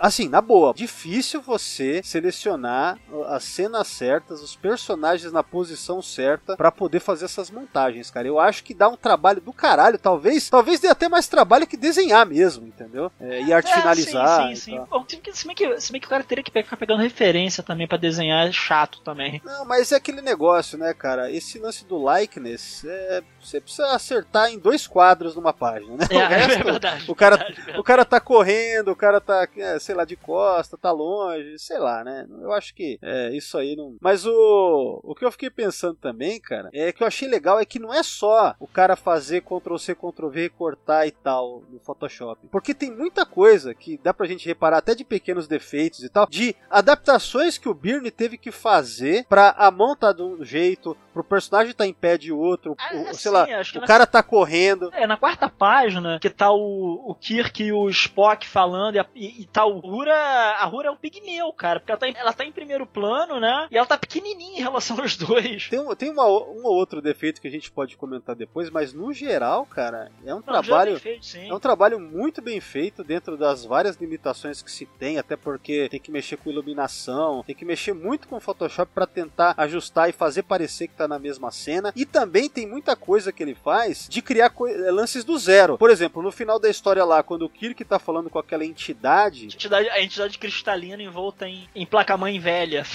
assim, 0.00 0.28
na 0.28 0.40
boa, 0.40 0.72
difícil 0.74 1.40
você 1.40 2.00
selecionar 2.04 2.98
as 3.28 3.44
cenas 3.44 3.88
certas, 3.88 4.40
os 4.42 4.54
personagens 4.56 5.32
na 5.32 5.42
posição 5.42 6.00
certa 6.02 6.56
pra 6.56 6.70
poder 6.70 7.00
fazer 7.00 7.24
essas 7.26 7.50
montagens, 7.50 8.10
cara. 8.10 8.26
Eu 8.26 8.38
acho 8.38 8.62
que 8.64 8.74
dá 8.74 8.88
um 8.88 8.96
trabalho 8.96 9.40
do 9.40 9.52
caralho, 9.52 9.98
talvez, 9.98 10.48
talvez 10.48 10.80
dê 10.80 10.88
até 10.88 11.08
mais 11.08 11.28
trabalho 11.28 11.66
que 11.66 11.76
desenhar 11.76 12.24
mesmo, 12.26 12.66
entendeu? 12.66 13.10
É, 13.20 13.42
e 13.42 13.52
arte 13.52 13.70
É, 13.70 13.74
finalizar. 13.74 14.48
Sim, 14.48 14.54
sim, 14.54 14.60
sim. 14.76 14.84
Bom, 14.90 15.04
se 15.08 15.16
bem 15.46 15.54
que- 15.56 15.80
se 15.80 15.92
bem 15.92 16.00
que, 16.00 16.06
o 16.06 16.10
cara 16.10 16.24
teria 16.24 16.42
que 16.44 16.50
ficar 16.50 16.76
pegando 16.76 17.02
referência 17.02 17.62
também 17.62 17.86
pra 17.86 17.98
desenhar, 17.98 18.46
é 18.48 18.52
chato 18.52 19.00
também. 19.02 19.40
Não, 19.44 19.64
mas 19.64 19.92
é 19.92 19.96
aquele 19.96 20.20
negócio, 20.22 20.78
né, 20.78 20.92
cara? 20.94 21.30
Esse 21.30 21.58
lance 21.58 21.84
do 21.84 21.98
likeness, 22.12 22.84
é, 22.84 23.22
você 23.42 23.60
precisa 23.60 23.86
acertar 23.94 24.50
em 24.50 24.58
dois 24.58 24.86
quadros 24.86 25.34
numa 25.34 25.52
página, 25.52 25.96
né? 25.96 26.06
É, 26.10 26.16
O 26.20 26.28
resto, 26.28 26.52
é 26.52 26.62
verdade. 26.62 27.04
o 27.10 27.14
cara- 27.14 27.36
verdade, 27.36 27.56
verdade. 27.56 27.80
O 27.80 27.84
cara 27.84 28.04
tá 28.04 28.20
correndo, 28.20 28.90
o 28.92 28.96
cara 28.96 29.20
tá, 29.20 29.39
é, 29.56 29.78
sei 29.78 29.94
lá, 29.94 30.04
de 30.04 30.16
costa, 30.16 30.76
tá 30.76 30.90
longe, 30.90 31.58
sei 31.58 31.78
lá, 31.78 32.02
né? 32.04 32.26
Eu 32.40 32.52
acho 32.52 32.74
que 32.74 32.98
é, 33.02 33.30
isso 33.36 33.56
aí 33.58 33.76
não. 33.76 33.96
Mas 34.00 34.24
o, 34.26 35.00
o 35.02 35.14
que 35.14 35.24
eu 35.24 35.32
fiquei 35.32 35.50
pensando 35.50 35.94
também, 35.96 36.40
cara, 36.40 36.68
é 36.72 36.92
que 36.92 37.02
eu 37.02 37.06
achei 37.06 37.28
legal 37.28 37.58
é 37.58 37.64
que 37.64 37.78
não 37.78 37.92
é 37.92 38.02
só 38.02 38.54
o 38.58 38.66
cara 38.66 38.96
fazer 38.96 39.42
Ctrl 39.42 39.76
C, 39.76 39.94
Ctrl 39.94 40.28
V, 40.28 40.40
recortar 40.42 41.06
e 41.06 41.10
tal 41.10 41.62
no 41.70 41.78
Photoshop. 41.80 42.48
Porque 42.50 42.74
tem 42.74 42.90
muita 42.90 43.24
coisa 43.26 43.74
que 43.74 43.98
dá 44.02 44.12
pra 44.14 44.26
gente 44.26 44.46
reparar, 44.46 44.78
até 44.78 44.94
de 44.94 45.04
pequenos 45.04 45.46
defeitos 45.46 46.02
e 46.02 46.08
tal, 46.08 46.26
de 46.26 46.54
adaptações 46.68 47.56
que 47.58 47.68
o 47.68 47.74
Byrne 47.74 48.10
teve 48.10 48.36
que 48.36 48.50
fazer 48.50 49.24
pra 49.28 49.54
a 49.56 49.70
mão 49.70 49.94
tá 49.94 50.12
de 50.12 50.22
um 50.22 50.44
jeito, 50.44 50.96
pro 51.12 51.22
personagem 51.24 51.72
tá 51.74 51.86
em 51.86 51.92
pé 51.92 52.16
de 52.16 52.32
outro, 52.32 52.74
Ah, 52.78 52.94
o- 52.94 53.04
sei 53.14 53.14
sim, 53.14 53.28
lá, 53.30 53.44
o 53.44 53.80
na- 53.80 53.86
cara 53.86 54.06
tá 54.06 54.22
correndo. 54.22 54.90
É, 54.92 55.06
na 55.06 55.16
quarta 55.16 55.48
página, 55.48 56.18
que 56.20 56.30
tá 56.30 56.50
o, 56.50 57.10
o 57.10 57.14
Kirk 57.14 57.62
e 57.62 57.72
o 57.72 57.88
Spock 57.90 58.46
falando, 58.46 58.96
e, 58.96 58.98
a- 58.98 59.06
e- 59.14 59.29
e 59.38 59.46
tá 59.46 59.64
o 59.64 59.78
Rura. 59.78 60.14
A 60.14 60.64
Rura 60.64 60.88
é 60.88 60.90
um 60.90 60.96
pigmeu, 60.96 61.52
cara, 61.52 61.80
porque 61.80 61.92
ela 61.92 61.98
tá, 61.98 62.08
em, 62.08 62.14
ela 62.16 62.32
tá 62.32 62.44
em 62.44 62.52
primeiro 62.52 62.86
plano, 62.86 63.38
né? 63.40 63.68
E 63.70 63.76
ela 63.76 63.86
tá 63.86 63.96
pequenininha 63.98 64.58
em 64.58 64.62
relação 64.62 64.98
aos 65.00 65.16
dois. 65.16 65.68
Tem, 65.68 65.78
um- 65.78 65.94
tem 65.94 66.10
uma, 66.10 66.24
um 66.26 66.64
ou 66.64 66.74
outro 66.74 67.00
defeito 67.02 67.40
que 67.40 67.48
a 67.48 67.50
gente 67.50 67.70
pode 67.70 67.96
comentar 67.96 68.34
depois, 68.34 68.70
mas 68.70 68.92
no 68.92 69.12
geral, 69.12 69.64
cara, 69.66 70.10
é 70.24 70.34
um 70.34 70.38
Não, 70.38 70.54
já 70.54 70.62
trabalho. 70.62 70.92
bem 71.00 71.00
feito. 71.22 71.36
É 71.50 71.54
um 71.54 71.60
trabalho 71.60 71.98
muito 72.00 72.40
bem 72.42 72.60
feito 72.60 73.02
dentro 73.04 73.36
das 73.36 73.64
várias 73.64 73.96
limitações 73.96 74.62
que 74.62 74.70
se 74.70 74.86
tem, 74.86 75.18
até 75.18 75.36
porque 75.36 75.88
tem 75.90 76.00
que 76.00 76.10
mexer 76.10 76.36
com 76.36 76.50
iluminação, 76.50 77.42
tem 77.44 77.54
que 77.54 77.64
mexer 77.64 77.92
muito 77.92 78.26
com 78.28 78.36
o 78.36 78.40
Photoshop 78.40 78.90
para 78.94 79.06
tentar 79.06 79.54
ajustar 79.56 80.08
e 80.08 80.12
fazer 80.12 80.42
parecer 80.42 80.88
que 80.88 80.94
tá 80.94 81.06
na 81.06 81.18
mesma 81.18 81.50
cena. 81.50 81.92
E 81.94 82.04
também 82.04 82.48
tem 82.48 82.66
muita 82.66 82.96
coisa 82.96 83.32
que 83.32 83.42
ele 83.42 83.54
faz 83.54 84.06
de 84.08 84.22
criar 84.22 84.52
lances 84.92 85.24
do 85.24 85.38
zero. 85.38 85.76
Por 85.78 85.90
exemplo, 85.90 86.22
no 86.22 86.32
final 86.32 86.58
da 86.58 86.68
história 86.68 87.04
lá, 87.04 87.22
quando 87.22 87.42
o 87.44 87.48
Kirk 87.48 87.84
tá 87.84 87.98
falando 87.98 88.30
com 88.30 88.38
aquela 88.38 88.64
entidade, 88.64 89.00
A 89.24 89.28
entidade, 89.28 89.88
a 89.90 90.02
entidade 90.02 90.38
cristalina 90.38 91.02
envolta 91.02 91.48
em, 91.48 91.68
em 91.74 91.86
placa-mãe 91.86 92.38
velha. 92.38 92.84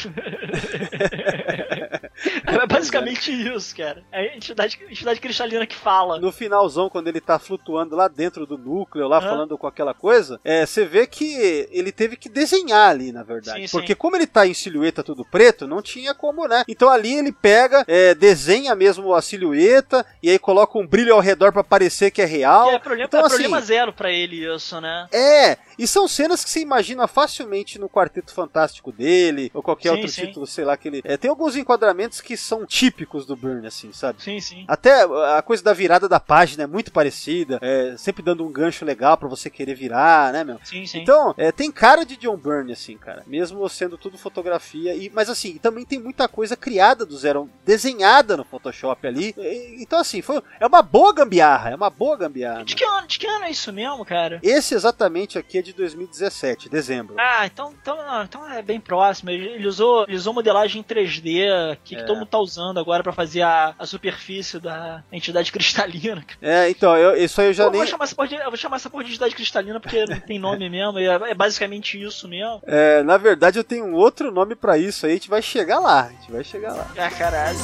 é 2.87 3.01
basicamente 3.01 3.31
isso, 3.31 3.75
cara. 3.75 4.03
É 4.11 4.21
a 4.21 4.35
entidade, 4.35 4.79
entidade 4.89 5.19
cristalina 5.19 5.65
que 5.65 5.75
fala. 5.75 6.19
no 6.19 6.31
finalzão, 6.31 6.89
quando 6.89 7.07
ele 7.07 7.21
tá 7.21 7.39
flutuando 7.39 7.95
lá 7.95 8.07
dentro 8.07 8.45
do 8.45 8.57
núcleo, 8.57 9.07
lá 9.07 9.17
Aham. 9.17 9.29
falando 9.29 9.57
com 9.57 9.67
aquela 9.67 9.93
coisa, 9.93 10.39
é, 10.43 10.65
você 10.65 10.85
vê 10.85 11.07
que 11.07 11.67
ele 11.71 11.91
teve 11.91 12.15
que 12.15 12.29
desenhar 12.29 12.89
ali, 12.89 13.11
na 13.11 13.23
verdade. 13.23 13.61
Sim, 13.61 13.67
sim. 13.67 13.77
Porque 13.77 13.95
como 13.95 14.15
ele 14.15 14.27
tá 14.27 14.45
em 14.47 14.53
silhueta 14.53 15.03
tudo 15.03 15.25
preto, 15.25 15.67
não 15.67 15.81
tinha 15.81 16.13
como, 16.13 16.47
né? 16.47 16.63
Então 16.67 16.89
ali 16.89 17.15
ele 17.15 17.31
pega, 17.31 17.83
é, 17.87 18.13
desenha 18.13 18.75
mesmo 18.75 19.13
a 19.13 19.21
silhueta, 19.21 20.05
e 20.21 20.29
aí 20.29 20.39
coloca 20.39 20.77
um 20.77 20.87
brilho 20.87 21.13
ao 21.13 21.19
redor 21.19 21.51
pra 21.51 21.63
parecer 21.63 22.11
que 22.11 22.21
é 22.21 22.25
real. 22.25 22.69
Que 22.69 22.75
é 22.75 22.79
problema, 22.79 23.07
então, 23.07 23.19
é 23.19 23.23
assim, 23.23 23.35
problema 23.35 23.61
zero 23.61 23.93
pra 23.93 24.11
ele 24.11 24.45
isso, 24.45 24.79
né? 24.81 25.07
É, 25.11 25.57
e 25.77 25.87
são 25.87 26.07
cenas 26.07 26.43
que 26.43 26.49
você 26.49 26.59
imagina 26.59 27.07
facilmente 27.07 27.79
no 27.79 27.89
Quarteto 27.89 28.33
Fantástico 28.33 28.91
dele, 28.91 29.51
ou 29.53 29.61
qualquer 29.61 29.89
Sim, 29.89 29.95
outro 29.95 30.09
sim. 30.09 30.25
título, 30.25 30.47
sei 30.47 30.65
lá, 30.65 30.77
que 30.77 30.87
ele. 30.87 31.01
É, 31.03 31.17
tem 31.17 31.29
alguns 31.29 31.55
enquadramentos 31.55 32.21
que 32.21 32.37
são 32.37 32.65
típicos 32.79 33.25
do 33.25 33.37
Burn, 33.37 33.65
assim, 33.65 33.93
sabe? 33.93 34.21
Sim, 34.21 34.41
sim. 34.41 34.65
Até 34.67 35.03
a 35.37 35.41
coisa 35.41 35.63
da 35.63 35.71
virada 35.71 36.09
da 36.09 36.19
página 36.19 36.63
é 36.63 36.67
muito 36.67 36.91
parecida, 36.91 37.57
é, 37.61 37.95
sempre 37.97 38.21
dando 38.21 38.45
um 38.45 38.51
gancho 38.51 38.83
legal 38.83 39.15
pra 39.15 39.29
você 39.29 39.49
querer 39.49 39.75
virar, 39.75 40.33
né, 40.33 40.43
meu? 40.43 40.59
Sim, 40.61 40.85
sim. 40.85 40.99
Então, 41.01 41.33
é, 41.37 41.53
tem 41.53 41.71
cara 41.71 42.03
de 42.05 42.17
John 42.17 42.35
Byrne, 42.35 42.73
assim, 42.73 42.97
cara. 42.97 43.23
Mesmo 43.25 43.67
sendo 43.69 43.97
tudo 43.97 44.17
fotografia. 44.17 44.93
E, 44.93 45.09
mas, 45.13 45.29
assim, 45.29 45.57
também 45.57 45.85
tem 45.85 45.99
muita 45.99 46.27
coisa 46.27 46.57
criada 46.57 47.05
do 47.05 47.17
zero, 47.17 47.49
desenhada 47.65 48.35
no 48.35 48.43
Photoshop 48.43 49.07
ali. 49.07 49.33
E- 49.37 49.77
então, 49.81 49.99
assim, 49.99 50.21
foi, 50.21 50.41
é 50.59 50.67
uma 50.67 50.81
boa 50.81 51.13
gambiarra. 51.13 51.69
É 51.69 51.75
uma 51.75 51.89
boa 51.89 52.17
gambiarra. 52.17 52.65
de, 52.65 52.75
que 52.75 52.83
ano, 52.83 53.07
de 53.07 53.17
que 53.17 53.25
ano 53.27 53.45
é 53.45 53.51
isso 53.51 53.71
mesmo, 53.71 54.03
cara? 54.03 54.39
Esse 54.43 54.75
exatamente 54.75 55.37
aqui 55.37 55.59
é 55.59 55.61
de 55.61 55.71
2017, 55.71 56.67
dezembro. 56.67 57.15
Ah, 57.17 57.45
então, 57.45 57.73
então, 57.81 57.95
não, 57.97 58.23
então 58.23 58.49
é 58.51 58.61
bem 58.61 58.81
próximo. 58.81 59.29
Ele, 59.29 59.65
usou, 59.65 60.03
ele 60.07 60.17
usou 60.17 60.33
modelagem 60.33 60.81
em 60.81 60.83
3D, 60.83 61.77
que, 61.85 61.95
que 61.95 62.01
É. 62.01 62.03
todo 62.03 62.17
mundo 62.17 62.27
tá 62.27 62.37
usando 62.39 62.64
agora 62.79 63.03
pra 63.03 63.11
fazer 63.13 63.41
a, 63.41 63.73
a 63.77 63.85
superfície 63.85 64.59
da 64.59 65.03
entidade 65.11 65.51
cristalina. 65.53 66.23
É, 66.41 66.69
então, 66.69 66.95
eu, 66.97 67.15
isso 67.17 67.39
aí 67.41 67.47
eu 67.47 67.53
já 67.53 67.63
Eu 67.65 67.71
nem. 67.71 67.79
vou, 67.79 67.87
chamar 67.87 68.05
essa 68.05 68.15
porra 68.15 68.27
de, 68.27 68.37
vou 68.37 68.57
chamar 68.57 68.75
essa 68.77 68.89
porra 68.89 69.03
de 69.03 69.11
entidade 69.11 69.35
cristalina 69.35 69.79
porque 69.79 70.05
não 70.05 70.19
tem 70.19 70.39
nome 70.39 70.69
mesmo, 70.69 70.99
é, 70.99 71.31
é 71.31 71.33
basicamente 71.33 72.01
isso 72.01 72.27
mesmo. 72.27 72.61
É, 72.65 73.03
na 73.03 73.17
verdade, 73.17 73.59
eu 73.59 73.63
tenho 73.63 73.85
um 73.85 73.93
outro 73.93 74.31
nome 74.31 74.55
pra 74.55 74.77
isso 74.77 75.05
aí. 75.05 75.13
A 75.13 75.15
gente 75.15 75.29
vai 75.29 75.41
chegar 75.41 75.79
lá. 75.79 76.05
A 76.05 76.09
gente 76.09 76.31
vai 76.31 76.43
chegar 76.43 76.73
lá. 76.73 76.87
Ah, 76.97 77.09
caralho. 77.09 77.57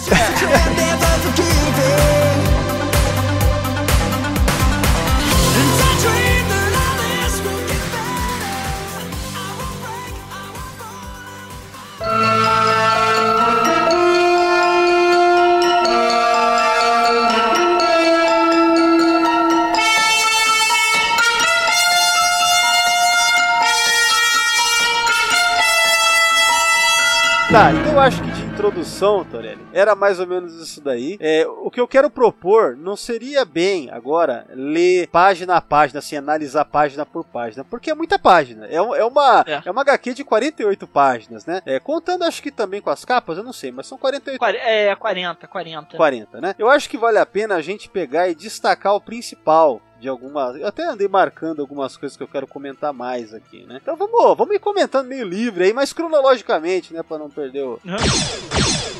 Tá, 27.51 27.73
então 27.73 27.91
eu 27.93 27.99
acho 27.99 28.23
que 28.23 28.31
de 28.31 28.41
introdução, 28.45 29.25
Torelli, 29.25 29.59
era 29.73 29.93
mais 29.93 30.21
ou 30.21 30.25
menos 30.27 30.53
isso 30.55 30.79
daí. 30.79 31.17
É, 31.19 31.45
o 31.45 31.69
que 31.69 31.81
eu 31.81 31.87
quero 31.87 32.09
propor 32.09 32.77
não 32.77 32.95
seria 32.95 33.43
bem 33.43 33.89
agora 33.91 34.45
ler 34.53 35.07
página 35.09 35.57
a 35.57 35.61
página, 35.61 35.99
assim, 35.99 36.15
analisar 36.15 36.63
página 36.63 37.05
por 37.05 37.25
página, 37.25 37.65
porque 37.65 37.91
é 37.91 37.93
muita 37.93 38.17
página. 38.17 38.65
É, 38.67 38.75
é 38.75 39.03
uma, 39.03 39.43
É. 39.45 39.61
é. 39.65 39.71
uma 39.71 39.81
HQ 39.81 40.13
de 40.13 40.23
48 40.23 40.87
páginas, 40.87 41.45
né? 41.45 41.61
É, 41.65 41.77
contando, 41.77 42.23
acho 42.23 42.41
que 42.41 42.51
também 42.51 42.79
com 42.79 42.89
as 42.89 43.03
capas, 43.03 43.37
eu 43.37 43.43
não 43.43 43.51
sei, 43.53 43.69
mas 43.69 43.85
são 43.85 43.97
48 43.97 44.39
Quare- 44.39 44.57
É, 44.57 44.95
40, 44.95 45.45
40. 45.45 45.97
40, 45.97 46.39
né? 46.39 46.55
Eu 46.57 46.69
acho 46.69 46.89
que 46.89 46.97
vale 46.97 47.17
a 47.17 47.25
pena 47.25 47.55
a 47.55 47.61
gente 47.61 47.89
pegar 47.89 48.29
e 48.29 48.35
destacar 48.35 48.95
o 48.95 49.01
principal 49.01 49.81
de 50.01 50.09
algumas. 50.09 50.55
Eu 50.55 50.67
até 50.67 50.83
andei 50.83 51.07
marcando 51.07 51.61
algumas 51.61 51.95
coisas 51.95 52.17
que 52.17 52.23
eu 52.23 52.27
quero 52.27 52.47
comentar 52.47 52.91
mais 52.91 53.33
aqui, 53.33 53.63
né? 53.67 53.79
Então 53.81 53.95
vamos, 53.95 54.35
vamos 54.35 54.55
ir 54.55 54.59
comentando 54.59 55.07
meio 55.07 55.25
livre 55.25 55.63
aí, 55.65 55.73
mas 55.73 55.93
cronologicamente, 55.93 56.91
né? 56.93 57.03
Pra 57.03 57.19
não 57.19 57.29
perder 57.29 57.61
o. 57.63 57.79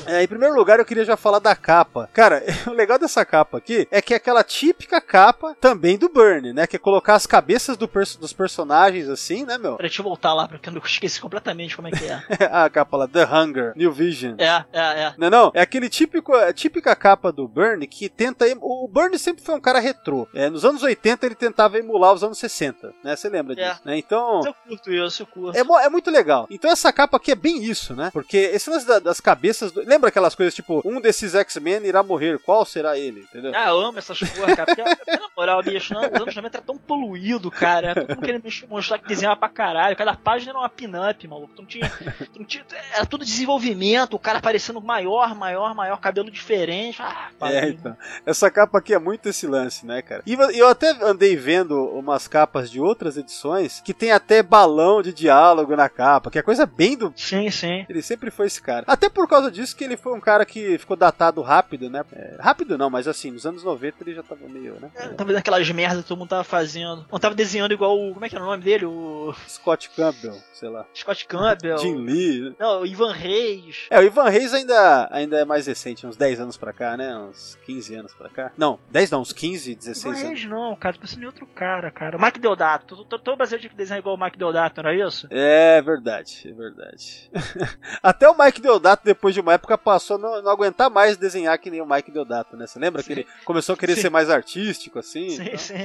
É, 0.08 0.24
em 0.24 0.28
primeiro 0.28 0.56
lugar, 0.56 0.80
eu 0.80 0.86
queria 0.86 1.06
já 1.06 1.16
falar 1.16 1.40
da 1.40 1.56
capa. 1.56 2.10
Cara, 2.12 2.44
o 2.68 2.72
legal 2.72 2.98
dessa 2.98 3.24
capa 3.24 3.58
aqui 3.60 3.88
é 3.92 4.02
que 4.02 4.14
é 4.14 4.18
aquela 4.18 4.44
típica 4.44 5.00
capa 5.00 5.56
também 5.62 5.98
do 5.98 6.10
Burn, 6.10 6.54
né? 6.54 6.66
Que 6.68 6.76
é 6.76 6.80
colocar 6.80 7.14
as 7.16 7.28
cabeças 7.28 7.78
do 7.78 7.88
perso- 7.88 8.20
dos 8.20 8.34
personagens 8.34 9.08
assim, 9.10 9.46
né, 9.46 9.58
meu? 9.58 9.76
Peraí, 9.78 9.90
deixa 9.90 10.02
eu 10.02 10.06
voltar 10.06 10.34
lá, 10.34 10.48
porque 10.48 10.70
eu 10.70 10.78
esqueci 10.84 11.22
completamente 11.22 11.76
como 11.76 11.88
é 11.88 11.92
que 11.92 12.04
é. 12.06 12.20
a 12.52 12.70
capa 12.70 12.98
lá, 12.98 13.08
The 13.08 13.26
Hunger, 13.26 13.74
New 13.76 13.92
Vision. 13.92 14.36
É, 14.40 14.66
é, 14.74 14.82
é. 15.04 15.14
Não, 15.18 15.30
não, 15.30 15.52
é 15.54 15.62
aquele 15.62 15.88
típico, 15.90 16.34
a 16.34 16.52
típica 16.52 16.96
capa 16.96 17.32
do 17.32 17.48
Burn 17.48 17.86
que 17.88 18.10
tenta. 18.10 18.46
O 18.60 18.88
Burn 18.92 19.18
sempre 19.20 19.44
foi 19.44 19.56
um 19.56 19.62
cara 19.62 19.80
retrô. 19.80 20.28
É, 20.34 20.50
nos 20.50 20.66
anos 20.66 20.82
80 20.84 20.91
ele 21.26 21.36
tentava 21.36 21.78
emular 21.78 22.14
os 22.14 22.24
anos 22.24 22.38
60, 22.38 22.94
né? 23.04 23.16
Você 23.16 23.30
lembra 23.30 23.54
É. 23.60 23.70
disso, 23.70 23.82
né? 23.86 23.98
Então. 23.98 24.42
Eu 24.46 24.54
curto 24.54 24.92
isso, 24.92 25.22
eu 25.24 25.28
curto. 25.28 25.58
É, 25.58 25.86
é 25.86 25.90
muito 25.90 26.10
legal. 26.12 26.48
Então 26.50 26.72
essa 26.72 26.92
capa 26.92 27.18
aqui 27.18 27.32
é 27.32 27.36
bem 27.36 27.64
isso, 27.64 27.96
né? 27.96 28.10
Porque 28.12 28.38
esse 28.38 28.70
lance 28.70 28.86
da- 28.86 29.00
das 29.00 29.20
cabeças. 29.20 29.72
do- 29.72 29.82
Lembra 29.86 30.10
aquelas 30.10 30.36
coisas 30.36 30.54
tipo, 30.54 30.82
um 30.86 31.00
desses 31.02 31.34
X-Men 31.36 31.86
irá 31.86 32.02
morrer, 32.04 32.40
qual 32.40 32.66
será 32.66 32.98
ele? 32.98 33.22
Entendeu? 33.22 33.52
Ah, 33.56 33.70
eu 33.70 33.80
amo 33.80 33.98
essas 34.00 34.20
porra, 34.20 34.56
cara. 34.56 34.66
Porque, 34.66 34.82
na 35.22 35.30
moral, 35.38 35.62
bicho, 35.64 35.94
não, 35.94 36.02
os 36.02 36.22
anos 36.22 36.36
90 36.36 36.58
era 36.58 36.66
tão 36.66 36.78
poluído, 36.78 37.50
cara. 37.52 37.94
Todo 37.96 38.10
mundo 38.10 38.22
querendo 38.26 38.44
me 38.44 38.52
mostrar 38.70 38.98
que 39.00 39.08
desenhava 39.08 39.38
pra 39.40 39.50
caralho. 39.50 39.96
Cada 39.96 40.16
página 40.16 40.52
era 40.52 40.60
uma 40.60 40.70
pin-up, 40.70 41.28
maluco. 41.28 41.54
Não 41.58 41.66
tinha, 41.66 41.92
não 42.38 42.46
tinha. 42.46 42.66
Era 42.94 43.06
tudo 43.06 43.26
desenvolvimento, 43.26 44.14
o 44.16 44.20
cara 44.20 44.40
parecendo 44.42 44.82
maior, 44.82 45.36
maior, 45.36 45.74
maior, 45.76 46.00
cabelo 46.00 46.32
diferente. 46.32 47.02
Ah, 47.02 47.30
É, 47.42 47.70
então. 47.70 47.96
Essa 48.26 48.50
capa 48.50 48.78
aqui 48.80 48.94
é 48.94 49.00
muito 49.00 49.28
esse 49.30 49.46
lance, 49.48 49.86
né, 49.86 50.02
cara? 50.02 50.24
E 50.26 50.34
eu 50.34 50.68
até 50.82 51.06
andei 51.06 51.36
vendo 51.36 51.80
umas 51.89 52.28
capas 52.28 52.72
de 52.72 52.80
outras 52.80 53.15
edições 53.15 53.82
que 53.86 53.94
tem 53.94 54.12
até 54.12 54.41
balão 54.41 55.02
de 55.02 55.13
diálogo 55.13 55.76
na 55.76 55.88
capa, 55.88 56.32
que 56.32 56.39
é 56.39 56.41
coisa 56.41 56.65
bem 56.65 56.98
do 56.98 57.13
Sim, 57.15 57.52
sim. 57.52 57.86
Ele 57.88 58.02
sempre 58.02 58.32
foi 58.32 58.48
esse 58.48 58.62
cara. 58.62 58.84
Até 58.88 59.08
por 59.08 59.28
causa 59.28 59.52
disso 59.52 59.76
que 59.76 59.84
ele 59.84 59.96
foi 59.96 60.13
um 60.13 60.20
cara 60.20 60.46
que 60.46 60.78
ficou 60.80 60.98
datado 60.98 61.41
rápido, 61.41 61.89
né? 61.89 62.04
É, 62.13 62.38
rápido 62.39 62.78
não, 62.78 62.89
mas 62.89 63.08
assim, 63.08 63.30
nos 63.30 63.46
anos 63.46 63.63
90 63.63 63.98
ele 64.02 64.15
já 64.15 64.24
tava 64.24 64.48
meio, 64.48 64.80
né? 64.80 64.89
É, 64.96 65.10
Tava 65.10 65.28
vendo 65.28 65.38
aquelas 65.38 65.70
merdas 65.70 66.02
que 66.02 66.08
todo 66.08 66.17
mundo 66.17 66.30
tava 66.30 66.44
fazendo. 66.44 67.06
Não 67.12 67.20
tava 67.20 67.36
desenhando 67.36 67.74
igual 67.74 67.98
o. 67.98 68.13
Como 68.13 68.26
é 68.26 68.30
que 68.30 68.36
era 68.36 68.44
o 68.44 68.48
nome 68.48 68.63
dele? 68.63 68.86
O 68.86 69.34
Scott 69.48 69.89
Campbell, 69.91 70.38
sei 70.54 70.70
lá. 70.70 70.86
Scott 70.96 71.26
Campbell. 71.28 71.78
Jim 71.78 71.96
Lee. 71.96 72.56
Não, 72.60 72.82
o 72.82 72.86
Ivan 72.86 73.12
Reis. 73.12 73.86
É, 73.89 74.00
o 74.00 74.04
Ivan 74.04 74.30
Reis 74.30 74.54
ainda, 74.54 75.08
ainda 75.12 75.38
é 75.38 75.46
mais 75.46 75.67
recente, 75.67 76.08
uns 76.08 76.15
10 76.17 76.39
anos 76.39 76.58
pra 76.58 76.74
cá, 76.74 76.98
né? 76.98 77.15
Uns 77.17 77.58
15 77.65 77.96
anos 77.96 78.13
pra 78.13 78.30
cá. 78.30 78.52
Não, 78.58 78.80
10 78.89 79.12
não, 79.12 79.22
uns 79.22 79.34
15, 79.34 79.72
Ivan 79.72 79.80
16 79.80 80.06
anos. 80.06 80.28
Reis 80.28 80.46
não, 80.46 80.71
cara. 80.76 80.96
Tô 80.96 81.02
pensando 81.02 81.24
em 81.24 81.26
outro 81.26 81.46
cara, 81.48 81.92
cara. 81.92 82.18
Mike 82.18 82.40
Deodato. 82.40 83.04
Todo, 83.06 83.36
brasileiro 83.36 83.62
tinha 83.62 83.70
que 83.70 83.78
desenhar 83.78 84.00
igual 84.00 84.16
o 84.16 84.20
Mike 84.20 84.38
Deodato, 84.38 84.82
não 84.82 84.90
era 84.90 85.08
isso? 85.08 85.28
É 85.30 85.82
verdade, 85.82 86.44
é 86.46 86.54
verdade. 86.54 87.32
Até 88.02 88.30
o 88.30 88.38
Mike 88.38 88.62
Deodato, 88.62 89.04
depois 89.06 89.34
de 89.34 89.42
uma 89.42 89.54
época, 89.54 89.78
passou 89.78 90.18
a 90.18 90.20
não, 90.20 90.42
não 90.42 90.52
aguentar 90.52 90.90
mais 90.90 91.18
desenhar 91.18 91.58
que 91.58 91.72
nem 91.72 91.82
o 91.82 91.86
Mike 91.86 92.12
Deodato, 92.12 92.56
né? 92.56 92.68
Você 92.68 92.80
lembra 92.80 93.04
que 93.04 93.12
ele 93.12 93.28
começou 93.46 93.74
a 93.74 93.78
querer 93.78 93.96
Sim. 93.96 94.02
ser 94.02 94.10
mais 94.10 94.30
artístico, 94.30 95.00
assim? 95.00 95.30
Sim, 95.30 95.44
então? 95.44 95.58
sim. 95.58 95.76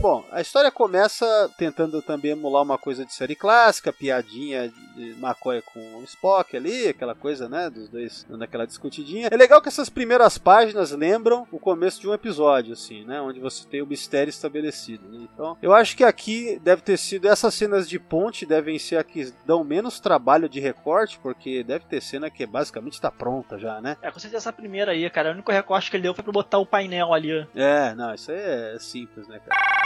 Bom, 0.00 0.24
a 0.30 0.40
história 0.40 0.70
começa 0.70 1.50
tentando 1.58 2.00
também 2.02 2.32
emular 2.32 2.62
uma 2.62 2.78
coisa 2.78 3.04
de 3.04 3.12
série 3.12 3.34
clássica, 3.34 3.92
piadinha 3.92 4.72
de 4.94 5.10
McCoy 5.12 5.62
com 5.62 5.80
o 5.96 6.04
Spock 6.04 6.56
ali, 6.56 6.88
aquela 6.88 7.14
coisa, 7.14 7.48
né, 7.48 7.68
dos 7.70 7.88
dois 7.88 8.26
dando 8.28 8.42
aquela 8.42 8.66
discutidinha. 8.66 9.28
É 9.30 9.36
legal 9.36 9.60
que 9.60 9.68
essas 9.68 9.88
primeiras 9.88 10.38
páginas 10.38 10.90
lembram 10.92 11.46
o 11.50 11.58
começo 11.58 12.00
de 12.00 12.08
um 12.08 12.14
episódio, 12.14 12.72
assim, 12.72 13.04
né, 13.04 13.20
onde 13.20 13.40
você 13.40 13.66
tem 13.66 13.82
o 13.82 13.86
mistério 14.00 14.30
estabelecido, 14.30 15.06
né? 15.08 15.28
Então, 15.32 15.56
eu 15.60 15.74
acho 15.74 15.96
que 15.96 16.02
aqui 16.02 16.58
deve 16.62 16.80
ter 16.80 16.96
sido, 16.96 17.28
essas 17.28 17.52
cenas 17.52 17.88
de 17.88 17.98
ponte 17.98 18.46
devem 18.46 18.78
ser 18.78 18.96
a 18.96 19.04
que 19.04 19.32
dão 19.44 19.62
menos 19.62 20.00
trabalho 20.00 20.48
de 20.48 20.58
recorte, 20.58 21.18
porque 21.18 21.62
deve 21.62 21.84
ter 21.84 22.00
cena 22.00 22.30
que 22.30 22.46
basicamente 22.46 23.00
tá 23.00 23.10
pronta 23.10 23.58
já, 23.58 23.80
né? 23.80 23.96
É, 24.00 24.10
com 24.10 24.18
certeza 24.18 24.38
essa 24.38 24.52
primeira 24.52 24.92
aí, 24.92 25.08
cara. 25.10 25.30
O 25.30 25.32
único 25.32 25.52
recorte 25.52 25.90
que 25.90 25.96
ele 25.96 26.04
deu 26.04 26.14
foi 26.14 26.24
pra 26.24 26.32
botar 26.32 26.58
o 26.58 26.66
painel 26.66 27.12
ali. 27.12 27.46
É, 27.54 27.94
não, 27.94 28.14
isso 28.14 28.30
aí 28.30 28.38
é 28.38 28.76
simples, 28.78 29.28
né, 29.28 29.40
cara? 29.46 29.79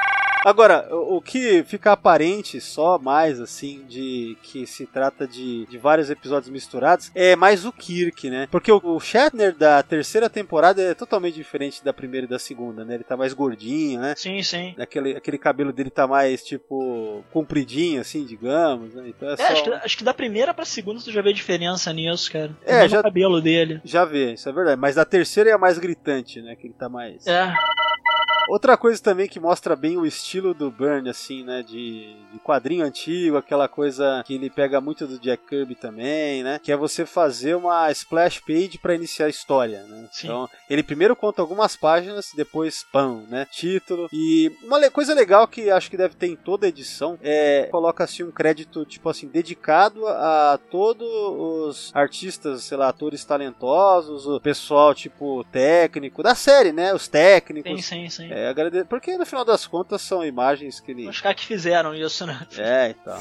Agora, 0.45 0.87
o 0.93 1.21
que 1.23 1.63
fica 1.65 1.93
aparente 1.93 2.61
só 2.61 2.99
mais, 2.99 3.41
assim, 3.41 3.83
de 3.89 4.37
que 4.43 4.67
se 4.67 4.87
trata 4.87 5.27
de, 5.27 5.65
de 5.67 5.79
vários 5.79 6.11
episódios 6.11 6.51
misturados, 6.51 7.11
é 7.15 7.35
mais 7.35 7.65
o 7.65 7.73
Kirk, 7.73 8.29
né? 8.29 8.47
Porque 8.51 8.71
o, 8.71 8.81
o 8.83 9.01
Shatner 9.01 9.55
da 9.57 9.83
terceira 9.83 10.29
temporada 10.29 10.83
é 10.83 10.95
totalmente 10.95 11.35
diferente 11.35 11.83
da 11.85 11.93
primeira 11.93 12.27
e 12.27 12.29
da 12.29 12.39
segunda, 12.39 12.85
né? 12.85 12.95
Ele 12.95 13.05
tá 13.05 13.17
mais 13.17 13.33
gordinho, 13.33 14.01
né? 14.01 14.15
Sim, 14.17 14.43
sim. 14.43 14.75
Aquele, 14.79 15.17
aquele 15.17 15.39
cabelo 15.39 15.73
dele 15.73 15.91
tá 15.91 16.07
mais, 16.07 16.43
tipo, 16.45 17.25
compridinho, 17.33 18.01
assim, 18.01 18.25
digamos, 18.25 18.95
né? 18.95 19.05
Então 19.09 19.29
é 19.31 19.33
É, 19.33 19.37
só... 19.37 19.45
acho, 19.53 19.63
que, 19.65 19.71
acho 19.71 19.99
que 19.99 20.05
da 20.05 20.15
primeira 20.15 20.53
pra 20.53 20.65
segunda 20.65 21.01
tu 21.01 21.11
já 21.11 21.23
vê 21.23 21.33
diferença 21.33 21.93
nisso, 21.93 22.31
cara. 22.31 22.55
É, 22.65 22.75
Mesmo 22.83 22.89
já- 22.91 23.01
o 23.01 23.03
cabelo 23.03 23.41
dele. 23.41 23.81
Já 23.85 24.05
vê, 24.05 24.35
isso 24.35 24.49
é 24.49 24.53
verdade. 24.53 24.81
Mas 24.81 24.95
da 24.97 25.05
terceira 25.05 25.51
é 25.51 25.53
a 25.55 25.59
mais 25.59 25.79
gritante, 25.79 26.43
né? 26.43 26.55
Que 26.55 26.67
ele 26.67 26.75
tá 26.75 26.89
mais... 26.89 27.27
É. 27.27 27.53
Outra 28.49 28.77
coisa 28.77 29.03
também 29.03 29.29
que 29.29 29.41
mostra 29.41 29.75
bem 29.75 29.97
o 29.97 30.07
estilo 30.07 30.55
do 30.55 30.71
Burn, 30.71 31.09
assim, 31.09 31.45
né? 31.45 31.63
De, 31.63 32.15
de 32.33 32.39
quadrinho 32.39 32.85
antigo, 32.85 33.37
aquela 33.37 33.69
coisa 33.69 34.23
que 34.27 34.35
ele 34.35 34.51
pega 34.51 34.81
muito 34.81 35.07
do 35.07 35.19
Jack 35.19 35.47
Kirby 35.47 35.75
também, 35.75 36.43
né? 36.43 36.61
Que 36.63 36.73
é 36.73 36.77
você 36.77 37.07
fazer 37.07 37.55
uma 37.55 37.91
splash 37.91 38.41
page 38.41 38.79
para 38.79 38.95
iniciar 38.95 39.27
a 39.27 39.31
história, 39.31 39.83
né? 39.85 40.09
Sim. 40.13 40.27
Então, 40.27 40.49
ele 40.69 40.83
primeiro 40.83 41.17
conta 41.17 41.41
algumas 41.41 41.77
páginas, 41.77 42.33
depois 42.35 42.85
pão, 42.93 43.25
né? 43.29 43.47
Título. 43.51 44.09
E 44.13 44.53
uma 44.63 44.91
coisa 44.91 45.15
legal 45.15 45.47
que 45.49 45.71
acho 45.71 45.91
que 45.91 45.97
deve 45.97 46.15
ter 46.15 46.27
em 46.27 46.37
toda 46.37 46.69
edição 46.69 47.19
é 47.23 47.69
coloca 47.71 48.05
assim 48.05 48.23
um 48.23 48.31
crédito, 48.31 48.85
tipo 48.85 49.09
assim, 49.09 49.29
dedicado 49.29 50.07
a 50.07 50.59
todos 50.71 51.09
os 51.09 51.91
artistas, 51.95 52.65
sei 52.65 52.77
lá, 52.77 52.89
atores 52.89 53.25
talentosos, 53.25 54.27
o 54.27 54.41
pessoal, 54.41 54.95
tipo, 54.95 55.45
técnico 55.51 56.23
da 56.23 56.35
série, 56.35 56.73
né? 56.73 56.95
Os 56.95 57.09
técnicos. 57.09 57.85
Sim, 57.85 58.09
sim, 58.09 58.11
sim. 58.11 58.34
É, 58.35 58.49
agrade... 58.49 58.85
Porque 58.85 59.17
no 59.17 59.25
final 59.25 59.45
das 59.45 59.65
contas 59.65 60.03
são 60.03 60.25
imagens 60.25 60.81
que 60.81 60.91
ele. 60.91 61.09
Os 61.09 61.21
caras 61.21 61.41
que 61.41 61.47
fizeram 61.47 61.95
isso, 61.95 62.27
né? 62.27 62.45
É, 62.59 62.91
então. 62.91 63.17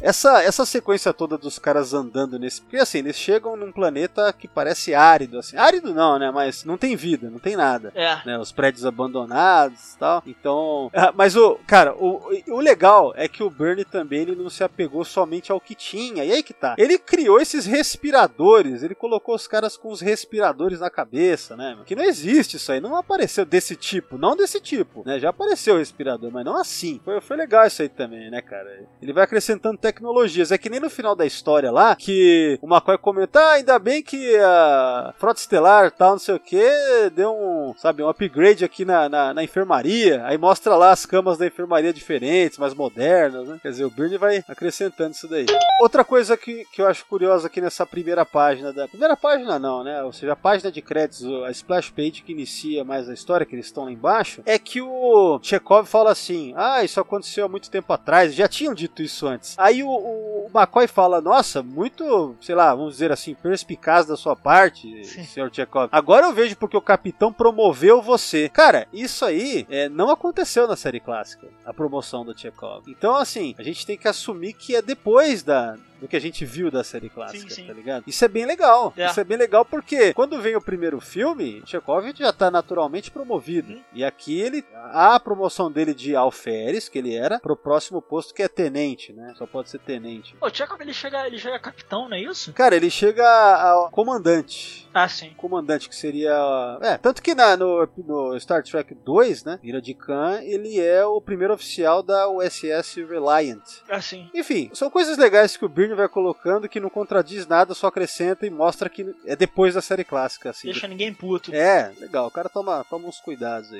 Essa, 0.00 0.42
essa 0.42 0.64
sequência 0.64 1.12
toda 1.12 1.36
dos 1.36 1.58
caras 1.58 1.92
andando 1.92 2.38
nesse. 2.38 2.60
Porque 2.60 2.76
assim, 2.76 2.98
eles 2.98 3.16
chegam 3.16 3.56
num 3.56 3.72
planeta 3.72 4.32
que 4.32 4.46
parece 4.46 4.94
árido, 4.94 5.38
assim. 5.38 5.56
Árido 5.56 5.92
não, 5.92 6.18
né? 6.18 6.30
Mas 6.30 6.64
não 6.64 6.76
tem 6.76 6.94
vida, 6.94 7.30
não 7.30 7.38
tem 7.38 7.56
nada. 7.56 7.90
É. 7.96 8.18
Né, 8.24 8.38
os 8.38 8.52
prédios 8.52 8.86
abandonados 8.86 9.94
e 9.94 9.98
tal. 9.98 10.22
Então. 10.26 10.90
ah, 10.94 11.12
Mas 11.12 11.34
o. 11.34 11.58
Cara, 11.66 11.94
o, 11.94 12.22
o 12.48 12.60
legal 12.60 13.12
é 13.16 13.26
que 13.26 13.42
o 13.42 13.50
Bernie 13.50 13.84
também 13.84 14.20
ele 14.20 14.36
não 14.36 14.50
se 14.50 14.62
apegou 14.62 15.04
somente 15.04 15.50
ao 15.50 15.60
que 15.60 15.74
tinha. 15.74 16.24
E 16.24 16.30
aí 16.30 16.42
que 16.42 16.54
tá. 16.54 16.76
Ele 16.78 16.96
criou 16.96 17.40
esses 17.40 17.66
respiradores. 17.66 18.82
Ele 18.82 18.94
colocou 18.94 19.34
os 19.34 19.48
caras 19.48 19.76
com 19.76 19.90
os 19.90 20.00
respiradores 20.00 20.78
na 20.78 20.90
cabeça, 20.90 21.56
né? 21.56 21.76
Que 21.84 21.96
não 21.96 22.04
existe 22.04 22.56
isso 22.56 22.70
aí. 22.70 22.80
Não 22.80 22.94
apareceu 22.94 23.44
desse 23.44 23.74
tipo. 23.74 24.16
Não 24.18 24.36
desse 24.36 24.43
tipo. 24.60 25.02
Né? 25.04 25.18
Já 25.18 25.30
apareceu 25.30 25.74
o 25.74 25.78
respirador, 25.78 26.30
mas 26.32 26.44
não 26.44 26.56
assim. 26.56 27.00
Foi, 27.04 27.20
foi 27.20 27.36
legal 27.36 27.66
isso 27.66 27.82
aí 27.82 27.88
também, 27.88 28.30
né, 28.30 28.40
cara? 28.40 28.84
Ele 29.00 29.12
vai 29.12 29.24
acrescentando 29.24 29.78
tecnologias. 29.78 30.52
É 30.52 30.58
que 30.58 30.70
nem 30.70 30.80
no 30.80 30.90
final 30.90 31.14
da 31.14 31.26
história 31.26 31.70
lá, 31.70 31.94
que 31.96 32.58
o 32.62 32.66
McCoy 32.66 32.98
comenta, 32.98 33.40
ah, 33.40 33.52
ainda 33.52 33.78
bem 33.78 34.02
que 34.02 34.36
a 34.36 35.14
Frota 35.18 35.40
Estelar 35.40 35.90
tal, 35.90 36.12
não 36.12 36.18
sei 36.18 36.34
o 36.34 36.40
que, 36.40 37.10
deu 37.14 37.32
um, 37.32 37.74
sabe, 37.76 38.02
um 38.02 38.08
upgrade 38.08 38.64
aqui 38.64 38.84
na, 38.84 39.08
na, 39.08 39.34
na 39.34 39.44
enfermaria. 39.44 40.24
Aí 40.24 40.38
mostra 40.38 40.76
lá 40.76 40.90
as 40.90 41.06
camas 41.06 41.38
da 41.38 41.46
enfermaria 41.46 41.92
diferentes, 41.92 42.58
mais 42.58 42.74
modernas, 42.74 43.48
né? 43.48 43.58
Quer 43.62 43.70
dizer, 43.70 43.84
o 43.84 43.90
Byrne 43.90 44.18
vai 44.18 44.44
acrescentando 44.48 45.12
isso 45.12 45.28
daí. 45.28 45.46
Outra 45.80 46.04
coisa 46.04 46.36
que, 46.36 46.64
que 46.72 46.82
eu 46.82 46.86
acho 46.86 47.06
curiosa 47.06 47.46
aqui 47.46 47.60
nessa 47.60 47.86
primeira 47.86 48.24
página 48.24 48.72
da. 48.72 48.88
Primeira 48.88 49.16
página 49.16 49.58
não, 49.58 49.84
né? 49.84 50.02
Ou 50.02 50.12
seja, 50.12 50.32
a 50.32 50.36
página 50.36 50.70
de 50.70 50.80
créditos, 50.82 51.24
a 51.44 51.50
splash 51.50 51.90
page 51.90 52.22
que 52.22 52.32
inicia 52.32 52.84
mais 52.84 53.08
a 53.08 53.14
história, 53.14 53.46
que 53.46 53.54
eles 53.54 53.66
estão 53.66 53.84
lá 53.84 53.92
embaixo, 53.92 54.33
é 54.44 54.58
que 54.58 54.80
o 54.80 55.38
Chekhov 55.42 55.86
fala 55.86 56.10
assim: 56.12 56.52
Ah, 56.56 56.84
isso 56.84 57.00
aconteceu 57.00 57.46
há 57.46 57.48
muito 57.48 57.70
tempo 57.70 57.92
atrás, 57.92 58.34
já 58.34 58.48
tinham 58.48 58.74
dito 58.74 59.02
isso 59.02 59.26
antes. 59.26 59.54
Aí 59.58 59.82
o, 59.82 59.88
o 59.88 60.50
McCoy 60.54 60.86
fala: 60.86 61.20
Nossa, 61.20 61.62
muito, 61.62 62.36
sei 62.40 62.54
lá, 62.54 62.74
vamos 62.74 62.94
dizer 62.94 63.12
assim, 63.12 63.34
perspicaz 63.34 64.06
da 64.06 64.16
sua 64.16 64.36
parte, 64.36 65.04
Sim. 65.04 65.24
senhor 65.24 65.50
Chekhov. 65.52 65.88
Agora 65.92 66.26
eu 66.26 66.32
vejo 66.32 66.56
porque 66.56 66.76
o 66.76 66.82
capitão 66.82 67.32
promoveu 67.32 68.00
você. 68.00 68.48
Cara, 68.48 68.86
isso 68.92 69.24
aí 69.24 69.66
é, 69.68 69.88
não 69.88 70.10
aconteceu 70.10 70.66
na 70.66 70.76
série 70.76 71.00
clássica, 71.00 71.48
a 71.64 71.72
promoção 71.72 72.24
do 72.24 72.38
Chekhov. 72.38 72.84
Então, 72.88 73.14
assim, 73.16 73.54
a 73.58 73.62
gente 73.62 73.86
tem 73.86 73.96
que 73.96 74.08
assumir 74.08 74.52
que 74.54 74.76
é 74.76 74.82
depois 74.82 75.42
da, 75.42 75.76
do 76.04 76.08
que 76.08 76.16
a 76.16 76.20
gente 76.20 76.44
viu 76.44 76.70
da 76.70 76.84
série 76.84 77.08
clássica, 77.08 77.48
Sim, 77.48 77.62
sim. 77.62 77.66
tá 77.66 77.72
ligado? 77.72 78.04
Isso 78.06 78.22
é 78.22 78.28
bem 78.28 78.44
legal. 78.44 78.92
É. 78.94 79.06
Isso 79.06 79.20
é 79.20 79.24
bem 79.24 79.38
legal 79.38 79.64
porque 79.64 80.12
quando 80.12 80.40
vem 80.40 80.54
o 80.54 80.60
primeiro 80.60 81.00
filme, 81.00 81.62
Chekhov 81.64 82.12
já 82.14 82.30
tá 82.30 82.50
naturalmente 82.50 83.10
promovido. 83.10 83.72
Uhum. 83.72 83.82
E 83.92 84.04
aqui 84.04 84.38
ele 84.38 84.62
há 84.74 85.14
a 85.14 85.20
promoção 85.20 85.72
dele 85.72 85.94
de 85.94 86.14
alferes, 86.14 86.90
que 86.90 86.98
ele 86.98 87.14
era, 87.14 87.40
pro 87.40 87.56
próximo 87.56 88.02
posto 88.02 88.34
que 88.34 88.42
é 88.42 88.48
tenente, 88.48 89.14
né? 89.14 89.32
Só 89.36 89.46
pode 89.46 89.70
ser 89.70 89.78
tenente. 89.78 90.36
O 90.40 90.50
Chekhov 90.50 90.80
ele 90.82 90.92
chega, 90.92 91.26
ele 91.26 91.38
chega 91.38 91.58
capitão, 91.58 92.08
não 92.08 92.16
é 92.16 92.20
isso? 92.20 92.52
Cara, 92.52 92.76
ele 92.76 92.90
chega 92.90 93.24
a 93.24 93.88
comandante. 93.90 94.86
Ah, 94.92 95.08
sim. 95.08 95.32
Comandante, 95.36 95.88
que 95.88 95.96
seria. 95.96 96.78
É, 96.82 96.98
tanto 96.98 97.22
que 97.22 97.34
na, 97.34 97.56
no, 97.56 97.88
no 98.06 98.38
Star 98.38 98.62
Trek 98.62 98.94
2, 98.94 99.44
né? 99.44 99.58
Ira 99.62 99.80
de 99.80 99.94
Khan, 99.94 100.40
ele 100.42 100.78
é 100.78 101.04
o 101.04 101.20
primeiro 101.20 101.54
oficial 101.54 102.02
da 102.02 102.28
USS 102.28 102.96
Reliant. 103.08 103.62
Ah, 103.88 104.00
sim. 104.00 104.30
Enfim, 104.34 104.70
são 104.74 104.90
coisas 104.90 105.16
legais 105.16 105.56
que 105.56 105.64
o 105.64 105.68
Byrne 105.68 105.93
vai 105.94 106.08
colocando 106.08 106.68
que 106.68 106.80
não 106.80 106.90
contradiz 106.90 107.46
nada, 107.46 107.74
só 107.74 107.86
acrescenta 107.86 108.46
e 108.46 108.50
mostra 108.50 108.88
que 108.88 109.14
é 109.24 109.36
depois 109.36 109.74
da 109.74 109.82
série 109.82 110.04
clássica, 110.04 110.50
assim. 110.50 110.68
Deixa 110.68 110.88
ninguém 110.88 111.12
puto. 111.12 111.54
É, 111.54 111.92
legal, 111.98 112.26
o 112.26 112.30
cara 112.30 112.48
toma, 112.48 112.84
toma 112.88 113.08
uns 113.08 113.20
cuidados 113.20 113.72
aí. 113.72 113.78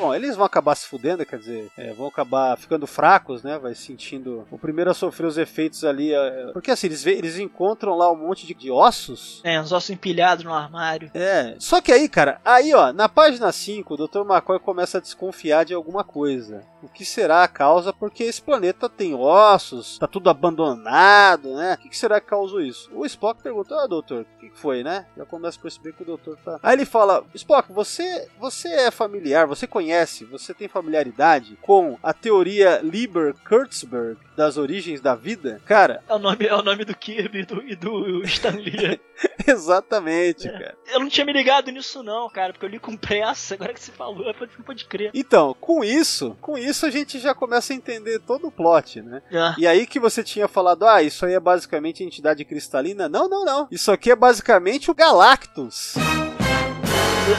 Bom, 0.00 0.14
eles 0.14 0.34
vão 0.34 0.46
acabar 0.46 0.74
se 0.74 0.86
fudendo, 0.86 1.26
quer 1.26 1.38
dizer, 1.38 1.70
é, 1.76 1.92
vão 1.92 2.06
acabar 2.06 2.56
ficando 2.56 2.86
fracos, 2.86 3.42
né? 3.42 3.58
Vai 3.58 3.74
sentindo. 3.74 4.46
O 4.50 4.58
primeiro 4.58 4.90
a 4.90 4.94
sofrer 4.94 5.26
os 5.26 5.36
efeitos 5.36 5.84
ali. 5.84 6.14
é, 6.14 6.50
Porque 6.54 6.70
assim, 6.70 6.86
eles, 6.86 7.04
eles 7.06 7.38
encontram 7.38 7.96
lá 7.96 8.10
um 8.10 8.16
monte 8.16 8.46
de, 8.46 8.54
de 8.54 8.70
ossos. 8.70 9.40
É, 9.44 9.60
os 9.60 9.72
ossos 9.72 9.90
empilhados 9.90 10.42
no 10.42 10.54
armário. 10.54 11.10
É. 11.12 11.54
Só 11.58 11.80
que 11.82 11.92
aí, 11.92 12.08
cara, 12.08 12.40
aí 12.44 12.72
ó, 12.74 12.92
na 12.94 13.08
página 13.08 13.52
5, 13.52 13.92
o 13.92 13.96
Dr. 14.08 14.20
McCoy 14.20 14.58
começa 14.58 14.96
a 14.98 15.00
desconfiar 15.00 15.64
de 15.64 15.74
alguma 15.74 16.02
coisa. 16.02 16.62
O 16.82 16.88
que 16.88 17.04
será 17.04 17.44
a 17.44 17.48
causa? 17.48 17.92
Porque 17.92 18.24
esse 18.24 18.40
planeta 18.40 18.88
tem 18.88 19.14
ossos, 19.14 19.98
tá 19.98 20.06
tudo 20.06 20.30
abandonado, 20.30 21.54
né? 21.54 21.74
O 21.74 21.88
que 21.88 21.96
será 21.96 22.20
que 22.20 22.26
causou 22.28 22.62
isso? 22.62 22.90
O 22.94 23.04
Spock 23.04 23.42
pergunta, 23.42 23.74
ah, 23.76 23.86
doutor, 23.86 24.22
o 24.22 24.38
que 24.40 24.48
que 24.48 24.58
foi, 24.58 24.82
né? 24.82 25.04
Já 25.16 25.26
começa 25.26 25.58
a 25.58 25.62
perceber 25.62 25.92
que 25.92 26.02
o 26.02 26.06
doutor 26.06 26.38
tá. 26.42 26.58
Aí 26.62 26.74
ele 26.74 26.86
fala, 26.86 27.22
Spock, 27.34 27.70
você, 27.70 28.28
você 28.38 28.68
é 28.68 28.90
familiar, 28.90 29.46
você 29.46 29.66
conhece, 29.66 29.89
você 30.24 30.52
tem 30.54 30.68
familiaridade 30.68 31.56
com 31.62 31.98
a 32.02 32.12
teoria 32.12 32.80
Lieber-Kurtzberg 32.82 34.18
das 34.36 34.56
origens 34.56 35.00
da 35.00 35.14
vida? 35.14 35.60
Cara, 35.66 36.02
É 36.08 36.14
o 36.14 36.18
nome, 36.18 36.46
é 36.46 36.54
o 36.54 36.62
nome 36.62 36.84
do 36.84 36.94
Kirby 36.96 37.40
e 37.40 37.44
do, 37.44 37.62
e 37.62 37.76
do 37.76 38.22
Stan 38.24 38.50
Lee. 38.56 39.00
exatamente, 39.46 40.48
É. 40.48 40.52
cara. 40.52 40.74
Eu 40.92 41.00
não 41.00 41.08
tinha 41.08 41.24
me 41.26 41.32
ligado 41.32 41.70
nisso 41.70 42.02
não, 42.02 42.28
cara, 42.30 42.52
porque 42.52 42.64
eu 42.64 42.70
li 42.70 42.78
com 42.78 42.96
pressa, 42.96 43.54
agora 43.54 43.72
que 43.74 43.80
você 43.80 43.92
falou, 43.92 44.32
pode, 44.34 44.52
não 44.58 44.64
pode 44.64 44.84
crer. 44.86 45.10
Então, 45.14 45.54
com 45.60 45.84
isso, 45.84 46.36
com 46.40 46.56
isso 46.56 46.86
a 46.86 46.90
gente 46.90 47.18
já 47.18 47.34
começa 47.34 47.72
a 47.72 47.76
entender 47.76 48.18
todo 48.20 48.48
o 48.48 48.52
plot, 48.52 49.02
né? 49.02 49.22
Ah, 49.32 49.54
E 49.58 49.66
aí 49.66 49.86
que 49.86 50.00
você 50.00 50.22
tinha 50.24 50.48
falado, 50.48 50.86
ah, 50.86 51.02
isso 51.02 51.24
aí 51.26 51.34
é 51.34 51.40
basicamente 51.40 52.02
a 52.02 52.06
entidade 52.06 52.44
cristalina. 52.44 53.08
Não, 53.08 53.28
não, 53.28 53.44
não. 53.44 53.68
Isso 53.70 53.90
aqui 53.92 54.10
é 54.10 54.16
basicamente 54.16 54.90
o 54.90 54.94
Galactus. 54.94 55.94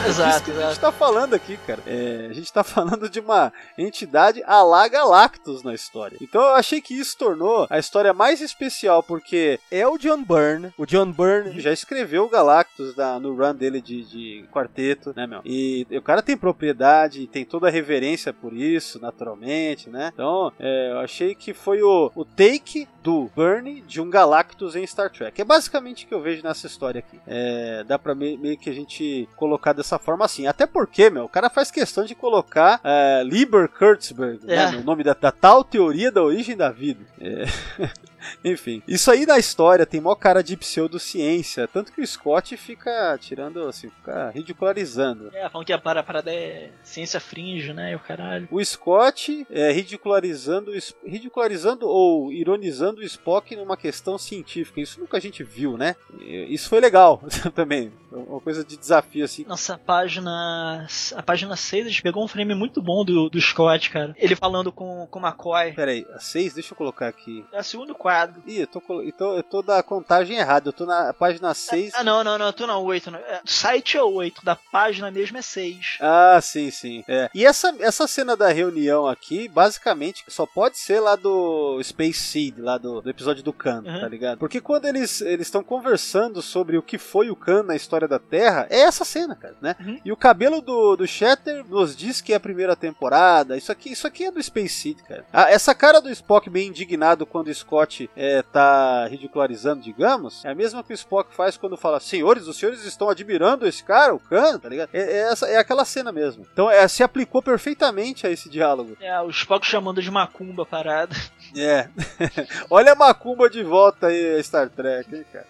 Exato, 0.06 0.44
que 0.44 0.50
a 0.50 0.54
gente 0.54 0.62
exato. 0.64 0.80
tá 0.80 0.92
falando 0.92 1.34
aqui, 1.34 1.56
cara. 1.66 1.82
É, 1.86 2.28
a 2.30 2.32
gente 2.32 2.52
tá 2.52 2.62
falando 2.64 3.08
de 3.08 3.20
uma 3.20 3.52
entidade 3.76 4.42
a 4.46 4.62
la 4.62 4.88
Galactus 4.88 5.62
na 5.62 5.74
história. 5.74 6.16
Então 6.20 6.40
eu 6.42 6.54
achei 6.54 6.80
que 6.80 6.94
isso 6.94 7.16
tornou 7.16 7.66
a 7.68 7.78
história 7.78 8.12
mais 8.12 8.40
especial, 8.40 9.02
porque 9.02 9.58
é 9.70 9.86
o 9.86 9.98
John 9.98 10.22
Byrne. 10.24 10.72
O 10.78 10.86
John 10.86 11.10
Byrne 11.12 11.60
já 11.60 11.72
escreveu 11.72 12.24
o 12.24 12.28
Galactus 12.28 12.94
da- 12.94 13.18
no 13.20 13.34
run 13.34 13.54
dele 13.54 13.80
de, 13.80 14.02
de 14.04 14.44
quarteto, 14.52 15.12
né, 15.14 15.26
meu? 15.26 15.40
E 15.44 15.86
o 15.90 16.02
cara 16.02 16.22
tem 16.22 16.36
propriedade, 16.36 17.26
tem 17.26 17.44
toda 17.44 17.68
a 17.68 17.70
reverência 17.70 18.32
por 18.32 18.52
isso, 18.52 19.00
naturalmente, 19.00 19.88
né? 19.90 20.10
Então, 20.12 20.52
é, 20.58 20.90
eu 20.92 20.98
achei 21.00 21.34
que 21.34 21.52
foi 21.52 21.82
o, 21.82 22.10
o 22.14 22.24
take 22.24 22.88
do 23.02 23.30
Byrne 23.36 23.80
de 23.82 24.00
um 24.00 24.08
Galactus 24.08 24.76
em 24.76 24.86
Star 24.86 25.10
Trek. 25.10 25.40
É 25.40 25.44
basicamente 25.44 26.04
o 26.04 26.08
que 26.08 26.14
eu 26.14 26.20
vejo 26.20 26.42
nessa 26.42 26.66
história 26.66 27.00
aqui. 27.00 27.18
É, 27.26 27.84
dá 27.84 27.98
pra 27.98 28.14
me- 28.14 28.36
meio 28.36 28.56
que 28.56 28.70
a 28.70 28.72
gente 28.74 29.28
colocar 29.36 29.72
dessa 29.72 29.98
forma 29.98 30.24
assim. 30.24 30.46
Até 30.46 30.66
porque, 30.66 31.10
meu, 31.10 31.24
o 31.24 31.28
cara 31.28 31.50
faz 31.50 31.70
questão 31.70 32.04
de 32.04 32.14
colocar 32.14 32.80
é, 32.84 33.22
Lieber 33.24 33.68
Kurtzberg, 33.68 34.40
É. 34.46 34.70
né, 34.72 34.78
o 34.78 34.84
nome 34.84 35.02
da, 35.02 35.14
da 35.14 35.32
tal 35.32 35.64
teoria 35.64 36.10
da 36.12 36.22
origem 36.22 36.56
da 36.56 36.70
vida. 36.70 37.04
É. 37.20 37.44
Enfim, 38.44 38.80
isso 38.86 39.10
aí 39.10 39.26
na 39.26 39.36
história 39.36 39.84
tem 39.84 40.00
mó 40.00 40.14
cara 40.14 40.42
de 40.44 40.56
pseudociência, 40.56 41.66
tanto 41.66 41.92
que 41.92 42.00
o 42.00 42.06
Scott 42.06 42.56
fica 42.56 43.18
tirando, 43.20 43.66
assim, 43.66 43.88
fica 43.90 44.30
ridicularizando. 44.30 45.30
É, 45.34 45.48
falam 45.48 45.64
que 45.64 45.72
a 45.72 45.78
para- 45.78 46.02
parada 46.04 46.32
é 46.32 46.70
ciência 46.84 47.18
fringe, 47.18 47.72
né? 47.72 47.92
E 47.92 47.94
o 47.96 47.98
caralho. 47.98 48.46
O 48.50 48.64
Scott 48.64 49.44
é, 49.50 49.72
ridicularizando, 49.72 50.70
ridicularizando 51.04 51.86
ou 51.88 52.32
ironizando 52.32 52.91
o 53.00 53.04
Spock 53.04 53.54
numa 53.56 53.76
questão 53.76 54.16
científica. 54.18 54.80
Isso 54.80 55.00
nunca 55.00 55.16
a 55.16 55.20
gente 55.20 55.42
viu, 55.42 55.76
né? 55.76 55.96
Isso 56.20 56.68
foi 56.68 56.80
legal 56.80 57.22
também. 57.54 57.92
Uma 58.10 58.40
coisa 58.40 58.62
de 58.62 58.76
desafio, 58.76 59.24
assim. 59.24 59.44
Nossa, 59.48 59.74
a 59.74 59.78
página. 59.78 60.86
A 61.16 61.22
página 61.22 61.56
6, 61.56 61.86
a 61.86 61.88
gente 61.88 62.02
pegou 62.02 62.22
um 62.22 62.28
frame 62.28 62.54
muito 62.54 62.82
bom 62.82 63.04
do, 63.04 63.28
do 63.30 63.40
Scott, 63.40 63.88
cara. 63.90 64.14
Ele 64.18 64.36
falando 64.36 64.70
com, 64.70 65.06
com 65.10 65.18
o 65.18 65.22
McCoy. 65.26 65.72
Pera 65.72 65.90
aí, 65.92 66.06
a 66.14 66.18
6, 66.20 66.54
deixa 66.54 66.72
eu 66.72 66.76
colocar 66.76 67.08
aqui. 67.08 67.44
É 67.52 67.60
o 67.60 67.64
segundo 67.64 67.94
quadro. 67.94 68.42
Ih, 68.46 68.60
eu 68.60 68.66
tô, 68.66 68.80
colo- 68.80 69.02
então, 69.02 69.34
eu 69.34 69.42
tô 69.42 69.62
da 69.62 69.82
contagem 69.82 70.36
errada. 70.36 70.68
Eu 70.68 70.72
tô 70.72 70.84
na 70.84 71.12
página 71.14 71.54
6. 71.54 71.92
Ah, 71.94 72.04
não, 72.04 72.22
não, 72.22 72.36
não, 72.38 72.46
eu 72.46 72.52
tô 72.52 72.66
na 72.66 72.76
8. 72.78 73.10
Não. 73.10 73.18
É, 73.18 73.40
o 73.44 73.50
site 73.50 73.96
é 73.96 74.02
8, 74.02 74.44
da 74.44 74.56
página 74.56 75.10
mesmo 75.10 75.38
é 75.38 75.42
6. 75.42 75.96
Ah, 76.00 76.38
sim, 76.42 76.70
sim. 76.70 77.02
É. 77.08 77.30
E 77.34 77.46
essa, 77.46 77.74
essa 77.78 78.06
cena 78.06 78.36
da 78.36 78.48
reunião 78.52 79.06
aqui, 79.06 79.48
basicamente, 79.48 80.22
só 80.28 80.44
pode 80.44 80.76
ser 80.78 81.00
lá 81.00 81.16
do 81.16 81.80
Space 81.82 82.20
Seed, 82.20 82.58
lá 82.58 82.76
do, 82.82 83.00
do 83.00 83.08
episódio 83.08 83.42
do 83.42 83.52
Khan, 83.52 83.82
Uhum. 83.86 84.00
tá 84.00 84.08
ligado? 84.08 84.38
Porque 84.38 84.60
quando 84.60 84.84
eles 84.86 85.20
eles 85.22 85.46
estão 85.46 85.62
conversando 85.62 86.42
sobre 86.42 86.76
o 86.76 86.82
que 86.82 86.98
foi 86.98 87.30
o 87.30 87.36
Khan 87.36 87.62
na 87.62 87.76
história 87.76 88.06
da 88.08 88.18
Terra, 88.18 88.66
é 88.68 88.80
essa 88.80 89.04
cena, 89.04 89.34
cara, 89.36 89.54
né? 89.60 89.76
Uhum. 89.80 90.00
E 90.04 90.12
o 90.12 90.16
cabelo 90.16 90.60
do, 90.60 90.96
do 90.96 91.06
Shatter 91.06 91.64
nos 91.68 91.96
diz 91.96 92.20
que 92.20 92.32
é 92.32 92.36
a 92.36 92.40
primeira 92.40 92.74
temporada. 92.76 93.56
Isso 93.56 93.70
aqui, 93.72 93.92
isso 93.92 94.06
aqui 94.06 94.24
é 94.24 94.30
do 94.30 94.42
Space 94.42 94.74
Seed, 94.74 94.98
cara. 95.02 95.24
Ah, 95.32 95.50
essa 95.50 95.74
cara 95.74 96.00
do 96.00 96.10
Spock 96.10 96.50
bem 96.50 96.68
indignado 96.68 97.24
quando 97.24 97.48
o 97.48 97.54
Scott 97.54 98.10
é, 98.16 98.42
tá 98.42 99.06
ridicularizando, 99.08 99.82
digamos, 99.82 100.44
é 100.44 100.50
a 100.50 100.54
mesma 100.54 100.82
que 100.82 100.92
o 100.92 100.94
Spock 100.94 101.34
faz 101.34 101.56
quando 101.56 101.76
fala: 101.76 102.00
Senhores, 102.00 102.46
os 102.48 102.56
senhores 102.56 102.84
estão 102.84 103.08
admirando 103.08 103.66
esse 103.66 103.84
cara, 103.84 104.14
o 104.14 104.18
Khan, 104.18 104.58
tá 104.58 104.68
ligado? 104.68 104.90
É, 104.92 105.00
é 105.00 105.16
essa, 105.30 105.46
é 105.46 105.56
aquela 105.56 105.84
cena 105.84 106.10
mesmo. 106.10 106.46
Então 106.52 106.70
é, 106.70 106.86
se 106.88 107.02
aplicou 107.02 107.40
perfeitamente 107.42 108.26
a 108.26 108.30
esse 108.30 108.48
diálogo. 108.48 108.96
É, 109.00 109.20
o 109.20 109.30
Spock 109.30 109.64
chamando 109.66 110.02
de 110.02 110.10
macumba 110.10 110.62
a 110.64 110.66
parada. 110.66 111.14
É. 111.56 111.88
Olha 112.70 112.92
a 112.92 112.96
macumba 112.96 113.48
de 113.50 113.62
volta 113.62 114.06
aí, 114.08 114.42
Star 114.42 114.68
Trek, 114.70 115.14
hein, 115.14 115.24
cara. 115.32 115.46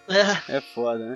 É. 0.49 0.57
É 0.57 0.61
foda, 0.61 0.99
né? 1.07 1.13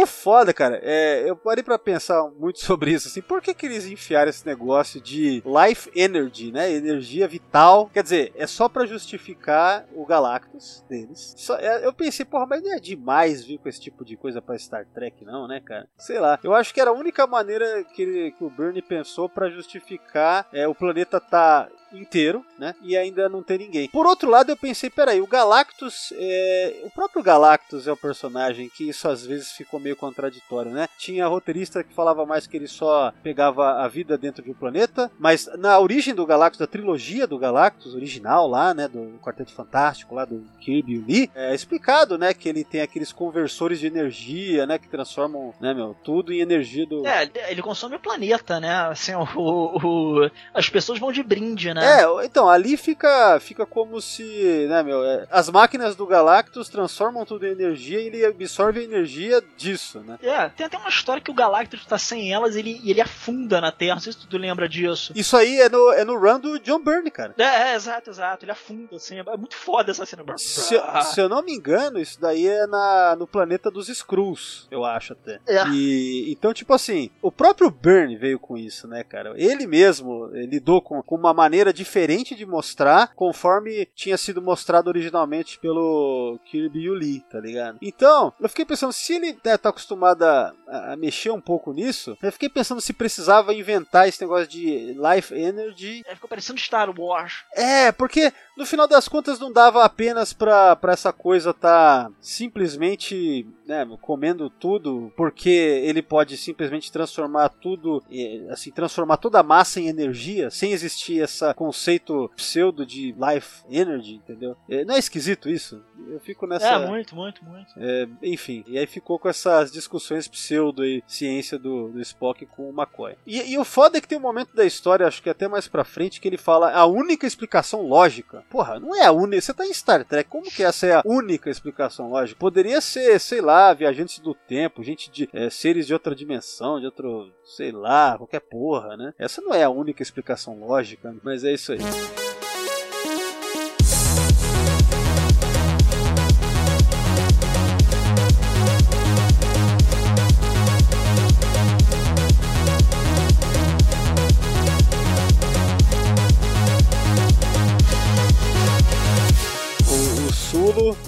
O 0.00 0.06
foda, 0.06 0.54
cara, 0.54 0.78
é, 0.84 1.28
eu 1.28 1.34
parei 1.34 1.64
pra 1.64 1.76
pensar 1.76 2.22
muito 2.38 2.60
sobre 2.60 2.92
isso, 2.92 3.08
assim, 3.08 3.20
por 3.20 3.42
que 3.42 3.52
que 3.52 3.66
eles 3.66 3.86
enfiaram 3.86 4.30
esse 4.30 4.46
negócio 4.46 5.00
de 5.00 5.42
life 5.44 5.90
energy, 5.96 6.52
né, 6.52 6.70
energia 6.70 7.26
vital, 7.26 7.90
quer 7.92 8.04
dizer, 8.04 8.32
é 8.36 8.46
só 8.46 8.68
pra 8.68 8.86
justificar 8.86 9.84
o 9.92 10.06
Galactus 10.06 10.84
deles. 10.88 11.34
Só- 11.36 11.56
é, 11.58 11.84
eu 11.84 11.92
pensei, 11.92 12.24
porra, 12.24 12.46
mas 12.46 12.62
não 12.62 12.72
é 12.72 12.78
demais 12.78 13.44
vir 13.44 13.58
com 13.58 13.68
esse 13.68 13.80
tipo 13.80 14.04
de 14.04 14.16
coisa 14.16 14.40
pra 14.40 14.56
Star 14.56 14.86
Trek, 14.94 15.24
não, 15.24 15.48
né, 15.48 15.60
cara? 15.60 15.88
Sei 15.98 16.20
lá, 16.20 16.38
eu 16.44 16.54
acho 16.54 16.72
que 16.72 16.80
era 16.80 16.90
a 16.90 16.94
única 16.94 17.26
maneira 17.26 17.82
que, 17.92 18.02
ele- 18.02 18.30
que 18.30 18.44
o 18.44 18.48
Bernie 18.50 18.82
pensou 18.82 19.28
pra 19.28 19.50
justificar 19.50 20.46
é, 20.52 20.68
o 20.68 20.74
planeta 20.74 21.20
tá 21.20 21.68
inteiro, 21.92 22.44
né? 22.58 22.74
E 22.82 22.96
ainda 22.96 23.28
não 23.28 23.42
ter 23.42 23.58
ninguém. 23.58 23.88
Por 23.88 24.06
outro 24.06 24.28
lado, 24.30 24.50
eu 24.50 24.56
pensei, 24.56 24.88
peraí, 24.90 25.20
o 25.20 25.26
Galactus, 25.26 26.12
é... 26.16 26.80
o 26.84 26.90
próprio 26.90 27.22
Galactus 27.22 27.86
é 27.86 27.92
o 27.92 27.96
personagem 27.96 28.68
que 28.68 28.88
isso 28.88 29.08
às 29.08 29.24
vezes 29.24 29.52
ficou 29.52 29.80
meio 29.80 29.96
contraditório, 29.96 30.70
né? 30.70 30.88
Tinha 30.98 31.26
roteirista 31.26 31.82
que 31.82 31.94
falava 31.94 32.24
mais 32.26 32.46
que 32.46 32.56
ele 32.56 32.68
só 32.68 33.12
pegava 33.22 33.82
a 33.82 33.88
vida 33.88 34.16
dentro 34.16 34.42
de 34.42 34.50
um 34.50 34.54
planeta, 34.54 35.10
mas 35.18 35.48
na 35.58 35.78
origem 35.78 36.14
do 36.14 36.26
Galactus, 36.26 36.58
da 36.60 36.66
trilogia 36.66 37.26
do 37.26 37.38
Galactus 37.38 37.94
original 37.94 38.46
lá, 38.48 38.72
né, 38.74 38.88
do 38.88 39.18
Quarteto 39.22 39.52
Fantástico 39.52 40.14
lá 40.14 40.24
do 40.24 40.44
Kirby 40.60 40.94
e 40.94 40.98
Lee, 40.98 41.30
é 41.34 41.54
explicado, 41.54 42.16
né, 42.18 42.32
que 42.34 42.48
ele 42.48 42.64
tem 42.64 42.80
aqueles 42.80 43.12
conversores 43.12 43.78
de 43.80 43.86
energia, 43.86 44.66
né, 44.66 44.78
que 44.78 44.88
transformam, 44.88 45.52
né, 45.60 45.74
meu, 45.74 45.96
tudo 46.04 46.32
em 46.32 46.40
energia 46.40 46.86
do 46.86 47.06
É, 47.06 47.28
ele 47.50 47.62
consome 47.62 47.96
o 47.96 48.00
planeta, 48.00 48.60
né? 48.60 48.70
Assim, 48.88 49.14
o, 49.14 49.24
o- 49.36 49.78
o- 50.24 50.30
as 50.54 50.68
pessoas 50.68 50.98
vão 50.98 51.12
de 51.12 51.22
brinde, 51.22 51.72
né? 51.74 51.79
É, 51.84 52.24
então, 52.24 52.48
ali 52.48 52.76
fica, 52.76 53.38
fica 53.40 53.66
como 53.66 54.00
se, 54.00 54.66
né, 54.68 54.82
meu, 54.82 55.04
é, 55.04 55.26
as 55.30 55.48
máquinas 55.48 55.96
do 55.96 56.06
Galactus 56.06 56.68
transformam 56.68 57.24
tudo 57.24 57.46
em 57.46 57.50
energia 57.50 58.00
e 58.00 58.06
ele 58.06 58.24
absorve 58.24 58.80
a 58.80 58.84
energia 58.84 59.42
disso, 59.56 60.00
né? 60.00 60.18
É, 60.22 60.48
tem 60.48 60.66
até 60.66 60.76
uma 60.76 60.88
história 60.88 61.22
que 61.22 61.30
o 61.30 61.34
Galactus 61.34 61.84
tá 61.84 61.98
sem 61.98 62.32
elas 62.32 62.56
e 62.56 62.60
ele, 62.60 62.80
ele 62.84 63.00
afunda 63.00 63.60
na 63.60 63.72
Terra. 63.72 63.94
Não 63.94 64.00
sei 64.02 64.12
se 64.12 64.26
tu 64.26 64.38
lembra 64.38 64.68
disso. 64.68 65.12
Isso 65.14 65.36
aí 65.36 65.60
é 65.60 65.68
no, 65.68 65.92
é 65.92 66.04
no 66.04 66.18
run 66.18 66.38
do 66.38 66.58
John 66.60 66.82
Byrne, 66.82 67.10
cara. 67.10 67.34
É, 67.38 67.72
é, 67.72 67.74
exato, 67.74 68.10
exato. 68.10 68.44
Ele 68.44 68.52
afunda, 68.52 68.96
assim. 68.96 69.18
É 69.18 69.36
muito 69.36 69.56
foda 69.56 69.90
essa 69.90 70.06
cena. 70.06 70.24
Se, 70.36 70.80
se 71.02 71.20
eu 71.20 71.28
não 71.28 71.42
me 71.42 71.52
engano, 71.52 71.98
isso 71.98 72.20
daí 72.20 72.46
é 72.46 72.66
na, 72.66 73.16
no 73.18 73.26
planeta 73.26 73.70
dos 73.70 73.88
Skrulls, 73.88 74.66
eu 74.70 74.84
acho 74.84 75.12
até. 75.12 75.40
É. 75.46 75.66
E 75.68 76.30
então, 76.30 76.52
tipo 76.52 76.72
assim, 76.72 77.10
o 77.22 77.30
próprio 77.30 77.70
Byrne 77.70 78.16
veio 78.16 78.38
com 78.38 78.56
isso, 78.56 78.86
né, 78.86 79.04
cara? 79.04 79.32
Ele 79.36 79.66
mesmo 79.66 80.26
lidou 80.26 80.80
com, 80.80 81.02
com 81.02 81.14
uma 81.14 81.34
maneira 81.34 81.69
maneira 81.70 81.72
diferente 81.72 82.34
de 82.34 82.44
mostrar, 82.44 83.12
conforme 83.14 83.86
tinha 83.94 84.16
sido 84.16 84.42
mostrado 84.42 84.88
originalmente 84.88 85.58
pelo 85.58 86.38
Kirby 86.44 86.90
Lee, 86.90 87.24
tá 87.30 87.40
ligado? 87.40 87.78
Então, 87.80 88.32
eu 88.40 88.48
fiquei 88.48 88.64
pensando, 88.64 88.92
se 88.92 89.14
ele 89.14 89.38
né, 89.44 89.56
tá 89.56 89.70
acostumado 89.70 90.22
a, 90.24 90.52
a 90.68 90.96
mexer 90.96 91.30
um 91.30 91.40
pouco 91.40 91.72
nisso, 91.72 92.16
eu 92.22 92.32
fiquei 92.32 92.48
pensando 92.48 92.80
se 92.80 92.92
precisava 92.92 93.54
inventar 93.54 94.08
esse 94.08 94.20
negócio 94.20 94.46
de 94.46 94.94
Life 94.94 95.34
Energy. 95.34 96.02
É, 96.06 96.14
ficou 96.14 96.28
parecendo 96.28 96.60
Star 96.60 96.90
Wars. 96.96 97.44
É, 97.54 97.92
porque 97.92 98.32
no 98.56 98.66
final 98.66 98.86
das 98.86 99.08
contas 99.08 99.38
não 99.38 99.52
dava 99.52 99.84
apenas 99.84 100.32
pra, 100.32 100.76
pra 100.76 100.92
essa 100.92 101.12
coisa 101.12 101.54
tá 101.54 102.10
simplesmente 102.20 103.46
né, 103.70 103.86
comendo 104.00 104.50
tudo, 104.50 105.12
porque 105.16 105.48
ele 105.48 106.02
pode 106.02 106.36
simplesmente 106.36 106.90
transformar 106.90 107.48
tudo, 107.50 108.02
assim, 108.50 108.72
transformar 108.72 109.16
toda 109.16 109.38
a 109.38 109.44
massa 109.44 109.78
em 109.80 109.86
energia, 109.86 110.50
sem 110.50 110.72
existir 110.72 111.22
esse 111.22 111.54
conceito 111.54 112.28
pseudo 112.34 112.84
de 112.84 113.14
life 113.16 113.62
energy, 113.70 114.16
entendeu? 114.16 114.56
Eh, 114.68 114.84
Não 114.84 114.96
é 114.96 114.98
esquisito 114.98 115.48
isso? 115.48 115.80
Eu 116.08 116.18
fico 116.18 116.48
nessa. 116.48 116.66
É, 116.66 116.88
muito, 116.88 117.14
muito, 117.14 117.44
muito. 117.44 117.72
É, 117.76 118.08
enfim, 118.24 118.64
e 118.66 118.76
aí 118.76 118.86
ficou 118.88 119.20
com 119.20 119.28
essas 119.28 119.70
discussões 119.70 120.26
pseudo 120.26 120.84
e 120.84 121.04
ciência 121.06 121.56
do, 121.56 121.90
do 121.90 122.00
Spock 122.00 122.44
com 122.46 122.68
o 122.68 122.72
McCoy. 122.72 123.14
E, 123.24 123.52
e 123.52 123.56
o 123.56 123.64
foda 123.64 123.98
é 123.98 124.00
que 124.00 124.08
tem 124.08 124.18
um 124.18 124.22
momento 124.22 124.52
da 124.52 124.64
história, 124.64 125.06
acho 125.06 125.22
que 125.22 125.30
até 125.30 125.46
mais 125.46 125.68
pra 125.68 125.84
frente, 125.84 126.20
que 126.20 126.26
ele 126.26 126.36
fala 126.36 126.72
a 126.72 126.86
única 126.86 127.24
explicação 127.24 127.82
lógica. 127.86 128.42
Porra, 128.50 128.80
não 128.80 128.96
é 128.96 129.04
a 129.06 129.12
única. 129.12 129.40
Você 129.40 129.54
tá 129.54 129.64
em 129.64 129.72
Star 129.72 130.04
Trek, 130.04 130.28
como 130.28 130.50
que 130.50 130.64
essa 130.64 130.86
é 130.86 130.94
a 130.94 131.02
única 131.04 131.48
explicação 131.48 132.10
lógica? 132.10 132.40
Poderia 132.40 132.80
ser, 132.80 133.20
sei 133.20 133.40
lá, 133.40 133.59
viajantes 133.74 134.18
do 134.18 134.34
tempo, 134.34 134.82
gente 134.82 135.10
de 135.10 135.28
é, 135.32 135.48
seres 135.50 135.86
de 135.86 135.92
outra 135.92 136.14
dimensão, 136.14 136.80
de 136.80 136.86
outro, 136.86 137.32
sei 137.44 137.72
lá, 137.72 138.16
qualquer 138.16 138.40
porra, 138.40 138.96
né? 138.96 139.14
Essa 139.18 139.40
não 139.40 139.54
é 139.54 139.62
a 139.62 139.70
única 139.70 140.02
explicação 140.02 140.58
lógica, 140.58 141.14
mas 141.22 141.44
é 141.44 141.52
isso 141.52 141.72
aí. 141.72 142.19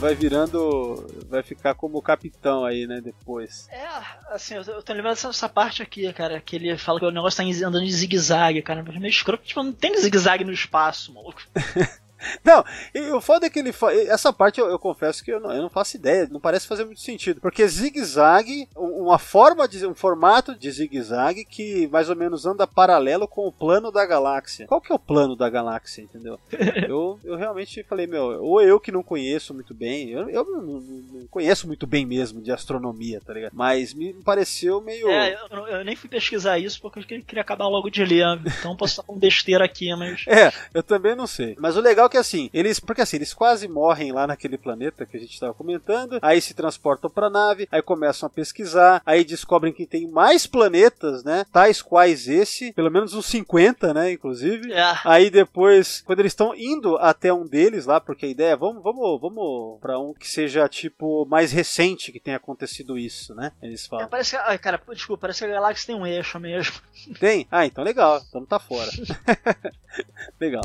Vai 0.03 0.15
virando. 0.15 1.07
Vai 1.29 1.43
ficar 1.43 1.75
como 1.75 2.03
capitão 2.03 2.65
aí, 2.65 2.87
né? 2.87 3.01
Depois. 3.01 3.69
É, 3.71 3.87
assim, 4.31 4.55
eu, 4.55 4.63
eu 4.63 4.83
tô 4.83 4.93
lembrando 4.93 5.15
dessa, 5.15 5.49
parte 5.49 5.83
aqui, 5.83 6.13
cara, 6.13 6.41
que 6.41 6.57
ele 6.57 6.77
fala 6.77 6.99
que 6.99 7.07
o 7.07 7.11
negócio 7.11 7.37
tá 7.37 7.67
andando 7.67 7.85
de 7.85 7.93
zigue-zague, 7.93 8.63
cara. 8.63 8.83
Mas 8.87 8.97
meio 8.99 9.11
escroto, 9.11 9.45
tipo, 9.45 9.63
não 9.63 9.73
tem 9.73 9.97
zigue-zague 9.97 10.45
no 10.45 10.53
espaço, 10.53 11.15
maluco. 11.15 11.43
Não, 12.45 12.65
e 12.95 13.01
o 13.11 13.21
foda 13.21 13.47
é 13.47 13.51
que 13.51 13.59
ele 13.59 13.73
fa... 13.73 13.93
Essa 13.95 14.33
parte 14.33 14.61
eu, 14.61 14.67
eu 14.69 14.79
confesso 14.79 15.23
que 15.25 15.33
eu 15.33 15.41
não, 15.41 15.53
eu 15.53 15.63
não 15.63 15.71
faço 15.71 15.97
ideia, 15.97 16.29
não 16.31 16.41
parece 16.41 16.67
fazer 16.67 16.85
muito 16.85 17.01
sentido. 17.01 17.41
Porque 17.41 17.67
zigue-zague, 17.67 18.69
um- 18.77 19.03
uma 19.05 19.19
forma 19.19 19.67
de. 19.69 19.87
um 19.87 19.95
formato 19.95 20.55
de 20.55 20.71
zigue-zague 20.71 21.45
que 21.45 21.87
mais 21.89 22.09
ou 22.09 22.17
menos 22.17 22.47
anda 22.47 22.67
paralelo 22.67 23.27
com 23.29 23.47
o 23.47 23.53
plano 23.53 23.91
da 23.91 24.05
galáxia. 24.07 24.67
Qual 24.67 24.81
que 24.81 24.93
é 24.93 24.95
o 24.95 24.99
plano 24.99 25.37
da 25.37 25.49
galáxia, 25.49 26.03
entendeu? 26.03 26.39
eu, 26.89 27.19
eu 27.25 27.37
realmente 27.37 27.83
falei, 27.85 28.07
meu, 28.07 28.43
ou 28.45 28.61
eu 28.63 28.81
que 28.81 28.93
não 28.93 29.03
conheço 29.03 29.53
muito 29.55 29.75
bem, 29.75 30.11
eu, 30.11 30.29
eu 30.29 30.45
não, 30.45 30.63
não- 30.63 30.81
não 30.81 31.27
conheço 31.29 31.67
muito 31.67 31.87
bem 31.87 32.05
mesmo 32.07 32.41
de 32.41 32.51
astronomia, 32.53 33.21
tá 33.25 33.33
ligado? 33.33 33.53
Mas 33.55 33.95
me 33.95 34.13
pareceu 34.15 34.81
meio. 34.81 35.09
É, 35.09 35.37
eu, 35.51 35.67
eu- 35.67 35.85
nem 35.85 35.97
fui 35.97 36.09
pesquisar 36.09 36.59
isso 36.59 36.81
porque 36.81 36.99
eu 37.01 37.05
queria- 37.05 37.25
queria 37.25 37.43
acabar 37.43 37.67
logo 37.69 37.91
de 37.91 38.05
ler. 38.05 38.23
Então 38.59 38.77
posso 38.77 38.93
estar 38.93 39.03
com 39.03 39.19
besteira 39.19 39.65
aqui, 39.65 39.95
mas. 39.97 40.25
É, 40.33 40.51
eu 40.75 40.83
também 40.83 41.15
não 41.15 41.27
sei. 41.27 41.55
Mas 41.59 41.77
o 41.77 41.81
legal 41.81 42.07
é 42.07 42.09
que 42.13 42.17
assim, 42.19 42.49
eles. 42.53 42.79
Porque 42.79 43.01
assim, 43.01 43.17
eles 43.17 43.33
quase 43.35 43.67
morrem 43.67 44.13
lá 44.13 44.27
naquele 44.27 44.57
planeta 44.59 45.05
que 45.07 45.17
a 45.17 45.21
gente 45.21 45.33
estava 45.33 45.53
comentando. 45.55 46.19
Aí 46.23 46.41
se 46.41 46.55
transportam 46.55 47.11
pra 47.11 47.29
nave, 47.31 47.67
aí 47.73 47.83
começam 47.83 48.27
a 48.27 48.31
pesquisar, 48.31 49.03
aí 49.05 49.25
descobrem 49.25 49.73
que 49.73 49.87
tem 49.87 50.07
mais 50.07 50.47
planetas, 50.47 51.25
né? 51.25 51.45
Tais 51.53 51.81
quais 51.83 52.29
esse, 52.29 52.73
pelo 52.73 52.91
menos 52.91 53.15
uns 53.15 53.27
50, 53.27 53.93
né? 53.95 54.13
Inclusive. 54.13 54.73
É. 54.73 54.95
Aí 55.05 55.31
depois, 55.31 56.03
quando 56.07 56.21
eles 56.21 56.33
estão 56.33 56.55
indo 56.55 56.97
até 56.99 57.33
um 57.33 57.47
deles 57.47 57.87
lá, 57.87 58.01
porque 58.01 58.27
a 58.27 58.29
ideia 58.29 58.53
é 58.53 58.57
vamos, 58.57 58.83
vamos, 58.83 59.21
vamos 59.21 59.81
para 59.81 59.99
um 59.99 60.13
que 60.13 60.29
seja 60.29 60.69
tipo 60.69 61.25
mais 61.27 61.51
recente 61.53 62.13
que 62.13 62.21
tenha 62.21 62.37
acontecido 62.37 62.99
isso, 62.99 63.35
né? 63.35 63.53
Eles 63.63 63.85
É, 63.85 63.89
falam. 63.89 64.09
parece 64.09 64.31
que, 64.31 64.37
ai, 64.37 64.59
cara, 64.59 64.81
desculpa, 64.93 65.23
parece 65.23 65.39
que 65.41 65.45
a 65.47 65.49
galáxia 65.55 65.87
tem 65.87 65.97
um 65.97 66.07
eixo 66.07 66.39
mesmo. 66.39 66.75
Tem? 67.19 67.47
Ah, 67.51 67.65
então 67.65 67.83
legal. 67.83 68.21
Então 68.29 68.41
não 68.43 68.47
tá 68.47 68.59
fora. 68.59 68.91
legal. 70.41 70.63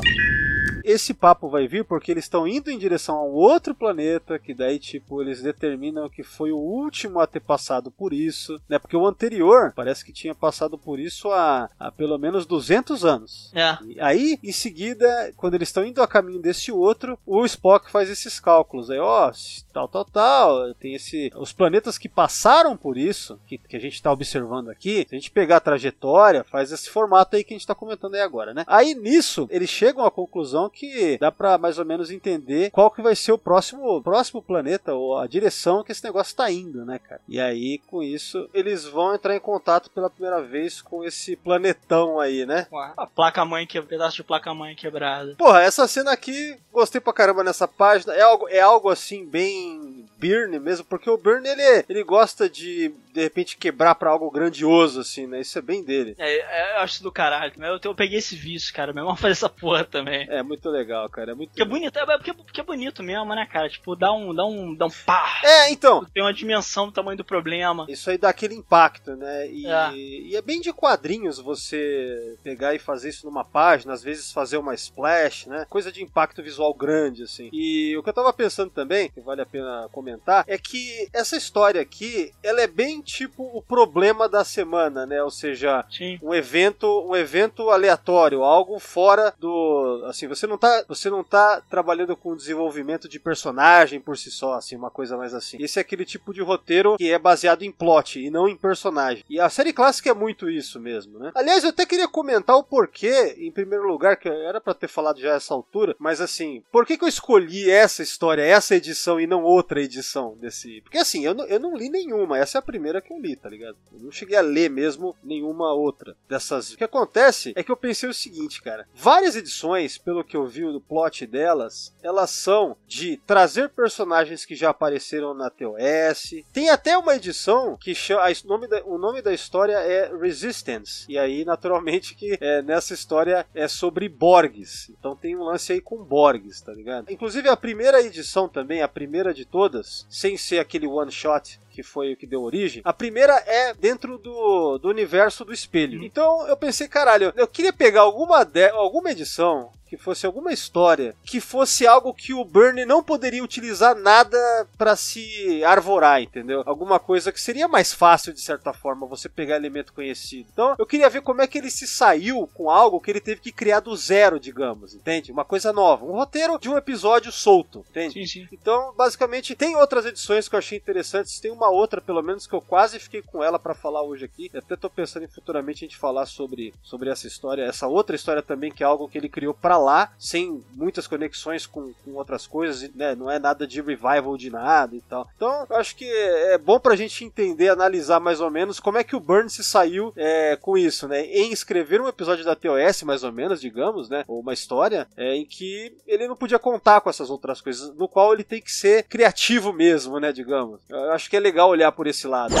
Esse 0.84 1.12
papo 1.12 1.37
vai 1.46 1.68
vir 1.68 1.84
porque 1.84 2.10
eles 2.10 2.24
estão 2.24 2.48
indo 2.48 2.70
em 2.70 2.78
direção 2.78 3.16
a 3.16 3.24
um 3.24 3.32
outro 3.32 3.74
planeta, 3.74 4.38
que 4.38 4.54
daí, 4.54 4.78
tipo, 4.78 5.20
eles 5.20 5.42
determinam 5.42 6.08
que 6.08 6.22
foi 6.22 6.50
o 6.50 6.56
último 6.56 7.20
a 7.20 7.26
ter 7.26 7.40
passado 7.40 7.90
por 7.90 8.14
isso, 8.14 8.58
né? 8.66 8.78
Porque 8.78 8.96
o 8.96 9.06
anterior 9.06 9.72
parece 9.76 10.02
que 10.02 10.12
tinha 10.12 10.34
passado 10.34 10.78
por 10.78 10.98
isso 10.98 11.30
há, 11.30 11.68
há 11.78 11.92
pelo 11.92 12.16
menos 12.16 12.46
200 12.46 13.04
anos. 13.04 13.52
É. 13.54 13.76
E 13.84 14.00
aí, 14.00 14.38
em 14.42 14.52
seguida, 14.52 15.32
quando 15.36 15.54
eles 15.54 15.68
estão 15.68 15.84
indo 15.84 16.02
a 16.02 16.08
caminho 16.08 16.40
desse 16.40 16.72
outro, 16.72 17.18
o 17.26 17.44
Spock 17.44 17.90
faz 17.90 18.08
esses 18.08 18.40
cálculos. 18.40 18.90
Aí, 18.90 18.98
ó, 18.98 19.30
tal, 19.72 19.88
tal, 19.88 20.04
tal, 20.04 20.74
tem 20.74 20.94
esse. 20.94 21.30
Os 21.36 21.52
planetas 21.52 21.98
que 21.98 22.08
passaram 22.08 22.76
por 22.76 22.96
isso, 22.96 23.38
que, 23.46 23.58
que 23.58 23.76
a 23.76 23.80
gente 23.80 23.94
está 23.94 24.10
observando 24.10 24.70
aqui, 24.70 25.04
se 25.08 25.14
a 25.14 25.18
gente 25.18 25.30
pegar 25.30 25.56
a 25.56 25.60
trajetória, 25.60 26.44
faz 26.44 26.72
esse 26.72 26.88
formato 26.88 27.36
aí 27.36 27.44
que 27.44 27.52
a 27.52 27.56
gente 27.56 27.62
está 27.62 27.74
comentando 27.74 28.14
aí 28.14 28.20
agora, 28.20 28.54
né? 28.54 28.64
Aí 28.66 28.94
nisso, 28.94 29.46
eles 29.50 29.68
chegam 29.68 30.04
à 30.04 30.10
conclusão 30.10 30.70
que 30.70 31.17
dá 31.18 31.30
para 31.30 31.58
mais 31.58 31.78
ou 31.78 31.84
menos 31.84 32.10
entender 32.10 32.70
qual 32.70 32.90
que 32.90 33.02
vai 33.02 33.14
ser 33.14 33.32
o 33.32 33.38
próximo, 33.38 34.02
próximo 34.02 34.42
planeta, 34.42 34.94
ou 34.94 35.18
a 35.18 35.26
direção 35.26 35.82
que 35.82 35.92
esse 35.92 36.04
negócio 36.04 36.30
está 36.30 36.50
indo, 36.50 36.84
né, 36.84 36.98
cara? 36.98 37.20
E 37.28 37.40
aí, 37.40 37.78
com 37.86 38.02
isso, 38.02 38.48
eles 38.54 38.84
vão 38.84 39.14
entrar 39.14 39.34
em 39.34 39.40
contato 39.40 39.90
pela 39.90 40.10
primeira 40.10 40.42
vez 40.42 40.80
com 40.80 41.04
esse 41.04 41.36
planetão 41.36 42.20
aí, 42.20 42.46
né? 42.46 42.66
Com 42.70 42.78
a 42.78 43.06
placa-mãe, 43.06 43.66
que 43.66 43.80
pedaço 43.82 44.16
de 44.16 44.24
placa-mãe 44.24 44.74
quebrada. 44.74 45.34
Porra, 45.36 45.62
essa 45.62 45.88
cena 45.88 46.12
aqui, 46.12 46.56
gostei 46.72 47.00
pra 47.00 47.12
caramba 47.12 47.42
nessa 47.42 47.66
página. 47.66 48.12
É 48.14 48.22
algo, 48.22 48.48
é 48.48 48.60
algo 48.60 48.88
assim, 48.88 49.26
bem 49.26 50.06
Byrne 50.18 50.58
mesmo, 50.58 50.84
porque 50.84 51.08
o 51.08 51.16
Byrne 51.16 51.48
ele, 51.48 51.84
ele 51.88 52.02
gosta 52.02 52.48
de, 52.48 52.92
de 53.12 53.20
repente, 53.20 53.56
quebrar 53.56 53.94
pra 53.94 54.10
algo 54.10 54.30
grandioso, 54.30 55.00
assim, 55.00 55.26
né? 55.26 55.40
Isso 55.40 55.58
é 55.58 55.62
bem 55.62 55.82
dele. 55.82 56.14
É, 56.18 56.34
é, 56.38 56.76
eu 56.76 56.80
acho 56.80 57.02
do 57.02 57.12
caralho. 57.12 57.52
Eu, 57.58 57.78
eu 57.82 57.94
peguei 57.94 58.18
esse 58.18 58.34
vício, 58.34 58.74
cara. 58.74 58.92
Meu 58.92 59.02
irmão 59.04 59.14
faz 59.16 59.38
essa 59.38 59.48
porra 59.48 59.84
também. 59.84 60.26
É 60.28 60.42
muito 60.42 60.68
legal, 60.68 61.07
cara. 61.08 61.32
É 61.32 61.34
muito 61.34 61.50
Porque 61.50 61.62
é 61.62 61.64
bonito, 61.64 61.98
é 61.98 62.06
porque, 62.16 62.32
porque 62.34 62.60
é 62.60 62.64
bonito 62.64 63.02
mesmo, 63.02 63.34
né, 63.34 63.46
cara? 63.50 63.68
Tipo, 63.68 63.94
dá 63.96 64.12
um, 64.12 64.34
dá 64.34 64.44
um, 64.46 64.74
dá 64.74 64.86
um 64.86 64.90
pá. 65.06 65.40
É, 65.44 65.70
então. 65.70 66.04
Tem 66.12 66.22
uma 66.22 66.32
dimensão 66.32 66.86
do 66.86 66.92
tamanho 66.92 67.16
do 67.16 67.24
problema. 67.24 67.86
Isso 67.88 68.10
aí 68.10 68.18
dá 68.18 68.28
aquele 68.28 68.54
impacto, 68.54 69.16
né? 69.16 69.48
E 69.50 69.66
É. 69.66 69.90
e 69.94 70.36
é 70.36 70.42
bem 70.42 70.60
de 70.60 70.72
quadrinhos 70.72 71.38
você 71.38 72.36
pegar 72.42 72.74
e 72.74 72.78
fazer 72.78 73.08
isso 73.10 73.26
numa 73.26 73.44
página, 73.44 73.92
às 73.92 74.02
vezes 74.02 74.32
fazer 74.32 74.56
uma 74.56 74.74
splash, 74.74 75.46
né? 75.46 75.66
Coisa 75.68 75.90
de 75.92 76.02
impacto 76.02 76.42
visual 76.42 76.72
grande, 76.74 77.22
assim. 77.24 77.48
E 77.52 77.96
o 77.96 78.02
que 78.02 78.08
eu 78.08 78.14
tava 78.14 78.32
pensando 78.32 78.70
também, 78.70 79.10
que 79.10 79.20
vale 79.20 79.40
a 79.40 79.46
pena 79.46 79.88
comentar, 79.92 80.44
é 80.46 80.58
que 80.58 81.08
essa 81.12 81.36
história 81.36 81.80
aqui, 81.80 82.32
ela 82.42 82.60
é 82.60 82.66
bem 82.66 83.00
tipo 83.00 83.44
o 83.54 83.62
problema 83.62 84.28
da 84.28 84.44
semana, 84.44 85.06
né? 85.06 85.22
Ou 85.22 85.30
seja, 85.30 85.84
Sim. 85.90 86.18
um 86.22 86.34
evento, 86.34 86.86
um 87.06 87.16
evento 87.16 87.70
aleatório, 87.70 88.42
algo 88.42 88.78
fora 88.78 89.34
do, 89.38 90.02
assim, 90.06 90.26
você 90.26 90.46
não 90.46 90.58
tá, 90.58 90.84
você 90.98 91.10
não 91.10 91.24
tá 91.24 91.60
trabalhando 91.68 92.16
com 92.16 92.36
desenvolvimento 92.36 93.08
de 93.08 93.18
personagem 93.18 94.00
por 94.00 94.16
si 94.16 94.30
só, 94.30 94.54
assim, 94.54 94.76
uma 94.76 94.90
coisa 94.90 95.16
mais 95.16 95.34
assim. 95.34 95.58
Esse 95.60 95.78
é 95.78 95.82
aquele 95.82 96.04
tipo 96.04 96.32
de 96.32 96.42
roteiro 96.42 96.96
que 96.96 97.10
é 97.10 97.18
baseado 97.18 97.62
em 97.62 97.72
plot 97.72 98.20
e 98.20 98.30
não 98.30 98.48
em 98.48 98.56
personagem. 98.56 99.24
E 99.28 99.40
a 99.40 99.48
série 99.48 99.72
clássica 99.72 100.10
é 100.10 100.14
muito 100.14 100.48
isso 100.50 100.80
mesmo, 100.80 101.18
né? 101.18 101.32
Aliás, 101.34 101.64
eu 101.64 101.70
até 101.70 101.86
queria 101.86 102.08
comentar 102.08 102.56
o 102.56 102.64
porquê, 102.64 103.36
em 103.38 103.50
primeiro 103.50 103.86
lugar, 103.86 104.16
que 104.16 104.28
era 104.28 104.60
pra 104.60 104.74
ter 104.74 104.88
falado 104.88 105.20
já 105.20 105.34
essa 105.34 105.54
altura, 105.54 105.94
mas 105.98 106.20
assim, 106.20 106.62
por 106.70 106.86
que 106.86 106.96
que 106.96 107.04
eu 107.04 107.08
escolhi 107.08 107.70
essa 107.70 108.02
história, 108.02 108.42
essa 108.42 108.74
edição 108.74 109.20
e 109.20 109.26
não 109.26 109.42
outra 109.42 109.80
edição 109.82 110.36
desse? 110.40 110.80
Porque 110.82 110.98
assim, 110.98 111.24
eu 111.24 111.34
não, 111.34 111.44
eu 111.46 111.60
não 111.60 111.76
li 111.76 111.88
nenhuma, 111.88 112.38
essa 112.38 112.58
é 112.58 112.60
a 112.60 112.62
primeira 112.62 113.00
que 113.00 113.12
eu 113.12 113.18
li, 113.18 113.36
tá 113.36 113.48
ligado? 113.48 113.76
Eu 113.92 114.00
não 114.00 114.12
cheguei 114.12 114.36
a 114.36 114.42
ler 114.42 114.70
mesmo 114.70 115.16
nenhuma 115.22 115.72
outra 115.72 116.16
dessas. 116.28 116.72
O 116.72 116.76
que 116.76 116.84
acontece 116.84 117.52
é 117.56 117.62
que 117.62 117.70
eu 117.70 117.76
pensei 117.76 118.08
o 118.08 118.14
seguinte, 118.14 118.62
cara. 118.62 118.86
Várias 118.94 119.36
edições, 119.36 119.98
pelo 119.98 120.24
que 120.24 120.36
eu 120.36 120.46
vi 120.46 120.64
plot 120.88 121.26
delas, 121.26 121.94
elas 122.02 122.30
são 122.30 122.76
de 122.86 123.18
trazer 123.26 123.68
personagens 123.68 124.44
que 124.44 124.54
já 124.54 124.70
apareceram 124.70 125.34
na 125.34 125.50
TOS. 125.50 126.42
Tem 126.52 126.70
até 126.70 126.96
uma 126.96 127.14
edição 127.14 127.76
que 127.76 127.94
chama. 127.94 128.22
nome 128.44 128.66
da, 128.66 128.82
o 128.84 128.98
nome 128.98 129.20
da 129.20 129.32
história 129.32 129.74
é 129.74 130.10
Resistance. 130.16 131.04
E 131.08 131.18
aí, 131.18 131.44
naturalmente, 131.44 132.14
que 132.14 132.38
é, 132.40 132.62
nessa 132.62 132.94
história 132.94 133.46
é 133.54 133.68
sobre 133.68 134.08
Borgs. 134.08 134.90
Então 134.98 135.14
tem 135.14 135.36
um 135.36 135.44
lance 135.44 135.72
aí 135.72 135.80
com 135.80 136.02
Borgs, 136.02 136.62
tá 136.62 136.72
ligado? 136.72 137.10
Inclusive 137.10 137.48
a 137.48 137.56
primeira 137.56 138.00
edição 138.00 138.48
também, 138.48 138.82
a 138.82 138.88
primeira 138.88 139.34
de 139.34 139.44
todas, 139.44 140.06
sem 140.08 140.36
ser 140.36 140.58
aquele 140.58 140.86
one 140.86 141.12
shot 141.12 141.60
que 141.78 141.82
foi 141.84 142.12
o 142.12 142.16
que 142.16 142.26
deu 142.26 142.42
origem, 142.42 142.82
a 142.84 142.92
primeira 142.92 143.32
é 143.46 143.72
dentro 143.72 144.18
do, 144.18 144.78
do 144.78 144.88
universo 144.88 145.44
do 145.44 145.52
espelho. 145.52 146.02
Então 146.02 146.44
eu 146.48 146.56
pensei, 146.56 146.88
caralho, 146.88 147.32
eu 147.36 147.46
queria 147.46 147.72
pegar 147.72 148.00
alguma, 148.00 148.42
de, 148.42 148.68
alguma 148.70 149.12
edição 149.12 149.70
que 149.88 149.96
fosse 149.96 150.26
alguma 150.26 150.52
história 150.52 151.16
que 151.24 151.40
fosse 151.40 151.86
algo 151.86 152.12
que 152.12 152.34
o 152.34 152.44
Burnie 152.44 152.84
não 152.84 153.02
poderia 153.02 153.42
utilizar 153.42 153.96
nada 153.96 154.38
pra 154.76 154.94
se 154.94 155.64
arvorar, 155.64 156.20
entendeu? 156.22 156.62
Alguma 156.66 157.00
coisa 157.00 157.32
que 157.32 157.40
seria 157.40 157.66
mais 157.66 157.92
fácil 157.92 158.32
de 158.32 158.40
certa 158.40 158.72
forma 158.72 159.06
você 159.06 159.28
pegar 159.28 159.56
elemento 159.56 159.92
conhecido. 159.92 160.48
Então 160.52 160.76
eu 160.78 160.86
queria 160.86 161.08
ver 161.08 161.22
como 161.22 161.40
é 161.40 161.46
que 161.46 161.56
ele 161.56 161.70
se 161.70 161.86
saiu 161.86 162.46
com 162.52 162.68
algo 162.68 163.00
que 163.00 163.10
ele 163.10 163.20
teve 163.20 163.40
que 163.40 163.50
criar 163.50 163.80
do 163.80 163.96
zero, 163.96 164.38
digamos, 164.38 164.94
entende? 164.94 165.32
Uma 165.32 165.44
coisa 165.44 165.72
nova, 165.72 166.04
um 166.04 166.12
roteiro 166.12 166.58
de 166.58 166.68
um 166.68 166.76
episódio 166.76 167.32
solto, 167.32 167.84
entende? 167.88 168.14
Sim, 168.14 168.26
sim. 168.26 168.48
Então, 168.52 168.92
basicamente, 168.96 169.54
tem 169.54 169.74
outras 169.76 170.04
edições 170.04 170.48
que 170.48 170.54
eu 170.54 170.58
achei 170.58 170.76
interessantes. 170.76 171.40
Tem 171.40 171.50
uma 171.50 171.67
outra, 171.68 172.00
pelo 172.00 172.22
menos, 172.22 172.46
que 172.46 172.54
eu 172.54 172.60
quase 172.60 172.98
fiquei 172.98 173.22
com 173.22 173.42
ela 173.42 173.58
pra 173.58 173.74
falar 173.74 174.02
hoje 174.02 174.24
aqui. 174.24 174.50
Eu 174.52 174.60
até 174.60 174.76
tô 174.76 174.88
pensando 174.88 175.24
em 175.24 175.28
futuramente 175.28 175.84
a 175.84 175.88
gente 175.88 175.96
falar 175.96 176.26
sobre, 176.26 176.74
sobre 176.82 177.10
essa 177.10 177.26
história. 177.26 177.62
Essa 177.62 177.86
outra 177.86 178.16
história 178.16 178.42
também, 178.42 178.70
que 178.70 178.82
é 178.82 178.86
algo 178.86 179.08
que 179.08 179.18
ele 179.18 179.28
criou 179.28 179.54
pra 179.54 179.76
lá, 179.76 180.12
sem 180.18 180.62
muitas 180.74 181.06
conexões 181.06 181.66
com, 181.66 181.92
com 182.04 182.14
outras 182.14 182.46
coisas, 182.46 182.92
né? 182.94 183.14
Não 183.14 183.30
é 183.30 183.38
nada 183.38 183.66
de 183.66 183.80
revival 183.80 184.36
de 184.36 184.50
nada 184.50 184.96
e 184.96 185.00
tal. 185.00 185.28
Então, 185.36 185.66
eu 185.68 185.76
acho 185.76 185.96
que 185.96 186.04
é 186.04 186.58
bom 186.58 186.78
pra 186.78 186.96
gente 186.96 187.24
entender, 187.24 187.68
analisar 187.68 188.20
mais 188.20 188.40
ou 188.40 188.50
menos 188.50 188.80
como 188.80 188.98
é 188.98 189.04
que 189.04 189.16
o 189.16 189.20
Burns 189.20 189.54
se 189.54 189.64
saiu 189.64 190.12
é, 190.16 190.56
com 190.56 190.76
isso, 190.76 191.08
né? 191.08 191.24
Em 191.24 191.52
escrever 191.52 192.00
um 192.00 192.08
episódio 192.08 192.44
da 192.44 192.54
TOS, 192.54 193.02
mais 193.02 193.24
ou 193.24 193.32
menos, 193.32 193.60
digamos, 193.60 194.08
né? 194.08 194.24
Ou 194.26 194.40
uma 194.40 194.54
história, 194.54 195.06
é, 195.16 195.34
em 195.34 195.44
que 195.44 195.96
ele 196.06 196.28
não 196.28 196.36
podia 196.36 196.58
contar 196.58 197.00
com 197.00 197.10
essas 197.10 197.30
outras 197.30 197.60
coisas, 197.60 197.94
no 197.94 198.08
qual 198.08 198.32
ele 198.32 198.44
tem 198.44 198.60
que 198.60 198.72
ser 198.72 199.04
criativo 199.04 199.72
mesmo, 199.72 200.18
né? 200.18 200.32
Digamos. 200.32 200.80
Eu 200.88 201.12
acho 201.12 201.28
que 201.28 201.36
é 201.36 201.40
legal 201.40 201.57
olhar 201.66 201.92
por 201.92 202.06
esse 202.06 202.26
lado. 202.26 202.54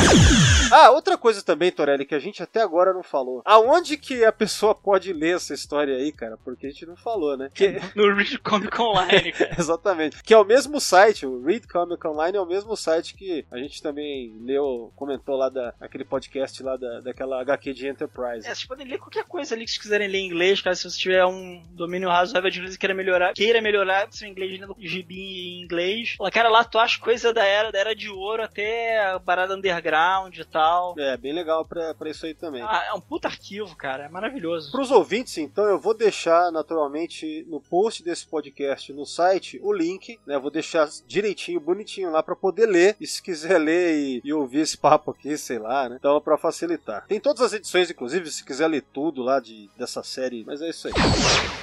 Ah, 0.70 0.90
outra 0.90 1.16
coisa 1.16 1.42
também, 1.42 1.72
Torelli, 1.72 2.04
que 2.04 2.14
a 2.14 2.18
gente 2.18 2.42
até 2.42 2.60
agora 2.60 2.92
não 2.92 3.02
falou. 3.02 3.42
Aonde 3.44 3.96
que 3.96 4.24
a 4.24 4.32
pessoa 4.32 4.74
pode 4.74 5.12
ler 5.12 5.36
essa 5.36 5.54
história 5.54 5.96
aí, 5.96 6.12
cara? 6.12 6.36
Porque 6.44 6.66
a 6.66 6.70
gente 6.70 6.86
não 6.86 6.96
falou, 6.96 7.36
né? 7.36 7.50
Que... 7.54 7.78
No 7.96 8.14
Read 8.14 8.38
Comic 8.38 8.80
Online, 8.80 9.32
cara. 9.32 9.54
Exatamente. 9.58 10.22
Que 10.22 10.34
é 10.34 10.38
o 10.38 10.44
mesmo 10.44 10.80
site, 10.80 11.26
o 11.26 11.42
Read 11.42 11.66
Comic 11.66 12.06
Online 12.06 12.36
é 12.36 12.40
o 12.40 12.46
mesmo 12.46 12.76
site 12.76 13.14
que 13.14 13.44
a 13.50 13.58
gente 13.58 13.82
também 13.82 14.36
leu, 14.40 14.92
comentou 14.94 15.36
lá 15.36 15.48
da, 15.48 15.74
aquele 15.80 16.04
podcast 16.04 16.62
lá 16.62 16.76
da, 16.76 17.00
daquela 17.00 17.40
HQ 17.40 17.72
de 17.72 17.88
Enterprise. 17.88 18.46
É, 18.46 18.54
vocês 18.54 18.64
podem 18.66 18.86
ler 18.86 18.98
qualquer 18.98 19.24
coisa 19.24 19.54
ali 19.54 19.64
que 19.64 19.70
vocês 19.70 19.82
quiserem 19.82 20.08
ler 20.08 20.18
em 20.18 20.26
inglês, 20.26 20.60
caso 20.60 20.82
se 20.82 20.90
você 20.90 20.98
tiver 20.98 21.24
um 21.24 21.62
domínio 21.70 22.08
razoável 22.08 22.50
de 22.50 22.58
inglês 22.58 22.74
e 22.74 22.78
queira 22.78 22.94
melhorar, 22.94 23.32
queira 23.32 23.60
melhorar 23.60 24.06
seu 24.10 24.28
inglês 24.28 24.60
lendo 24.60 24.76
gibi 24.78 25.16
em 25.16 25.62
inglês. 25.62 26.16
Cara, 26.32 26.48
lá 26.48 26.62
tu 26.62 26.78
acha 26.78 27.00
coisa 27.00 27.32
da 27.32 27.44
era, 27.44 27.72
da 27.72 27.78
era 27.78 27.94
de 27.94 28.10
ouro 28.10 28.42
até 28.42 28.77
a 29.14 29.20
parada 29.20 29.54
underground 29.54 30.36
e 30.36 30.44
tal. 30.44 30.94
É, 30.98 31.16
bem 31.16 31.32
legal 31.32 31.64
pra, 31.64 31.94
pra 31.94 32.10
isso 32.10 32.26
aí 32.26 32.34
também. 32.34 32.62
Ah, 32.62 32.86
é 32.88 32.92
um 32.92 33.00
puta 33.00 33.28
arquivo, 33.28 33.74
cara. 33.76 34.04
É 34.04 34.08
maravilhoso. 34.08 34.70
Para 34.70 34.82
os 34.82 34.90
ouvintes, 34.90 35.38
então, 35.38 35.64
eu 35.64 35.78
vou 35.78 35.94
deixar 35.94 36.50
naturalmente 36.52 37.44
no 37.48 37.60
post 37.60 38.02
desse 38.02 38.26
podcast 38.26 38.92
no 38.92 39.06
site 39.06 39.60
o 39.62 39.72
link, 39.72 40.18
né? 40.26 40.38
Vou 40.38 40.50
deixar 40.50 40.88
direitinho, 41.06 41.60
bonitinho 41.60 42.10
lá 42.10 42.22
para 42.22 42.36
poder 42.36 42.66
ler. 42.66 42.96
E 43.00 43.06
se 43.06 43.22
quiser 43.22 43.58
ler 43.58 43.96
e, 43.96 44.20
e 44.24 44.32
ouvir 44.32 44.60
esse 44.60 44.76
papo 44.76 45.10
aqui, 45.10 45.36
sei 45.36 45.58
lá, 45.58 45.88
né? 45.88 45.96
Então, 45.98 46.20
para 46.20 46.36
facilitar. 46.38 47.06
Tem 47.06 47.20
todas 47.20 47.42
as 47.42 47.52
edições, 47.52 47.90
inclusive, 47.90 48.30
se 48.30 48.44
quiser 48.44 48.68
ler 48.68 48.82
tudo 48.92 49.22
lá 49.22 49.40
de, 49.40 49.70
dessa 49.76 50.02
série. 50.02 50.44
Mas 50.44 50.60
é 50.62 50.70
isso 50.70 50.88
aí. 50.88 50.94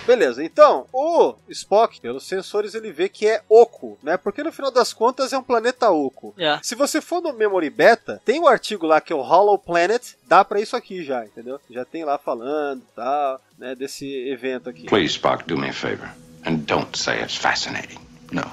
Beleza, 0.05 0.43
então, 0.43 0.85
o 0.93 1.35
Spock, 1.49 1.99
pelos 1.99 2.27
sensores, 2.27 2.75
ele 2.75 2.91
vê 2.91 3.09
que 3.09 3.27
é 3.27 3.41
oco, 3.49 3.97
né? 4.03 4.17
Porque 4.17 4.43
no 4.43 4.51
final 4.51 4.71
das 4.71 4.93
contas 4.93 5.33
é 5.33 5.37
um 5.37 5.43
planeta 5.43 5.89
oco. 5.89 6.33
É. 6.37 6.59
Se 6.61 6.75
você 6.75 7.01
for 7.05 7.21
no 7.21 7.31
Memory 7.33 7.69
Beta, 7.69 8.21
tem 8.25 8.39
um 8.41 8.47
artigo 8.47 8.85
lá 8.85 8.99
que 8.99 9.13
é 9.13 9.15
o 9.15 9.21
Hollow 9.21 9.57
Planet, 9.57 10.01
dá 10.27 10.43
pra 10.43 10.59
isso 10.59 10.75
aqui 10.75 11.03
já, 11.03 11.23
entendeu? 11.25 11.59
Já 11.69 11.85
tem 11.85 12.03
lá 12.03 12.17
falando 12.17 12.81
e 12.81 12.95
tal, 12.95 13.41
né, 13.57 13.75
desse 13.75 14.05
evento 14.27 14.69
aqui. 14.69 14.85
Please, 14.87 15.13
Spock, 15.13 15.45
do 15.45 15.57
me 15.57 15.69
a 15.69 15.73
favor. 15.73 16.09
And 16.45 16.55
don't 16.65 16.97
say 16.97 17.21
it's 17.21 17.35
fascinating. 17.35 17.99
No. 18.31 18.43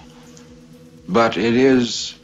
But 1.09 1.36
it 1.36 1.57
is 1.57 2.16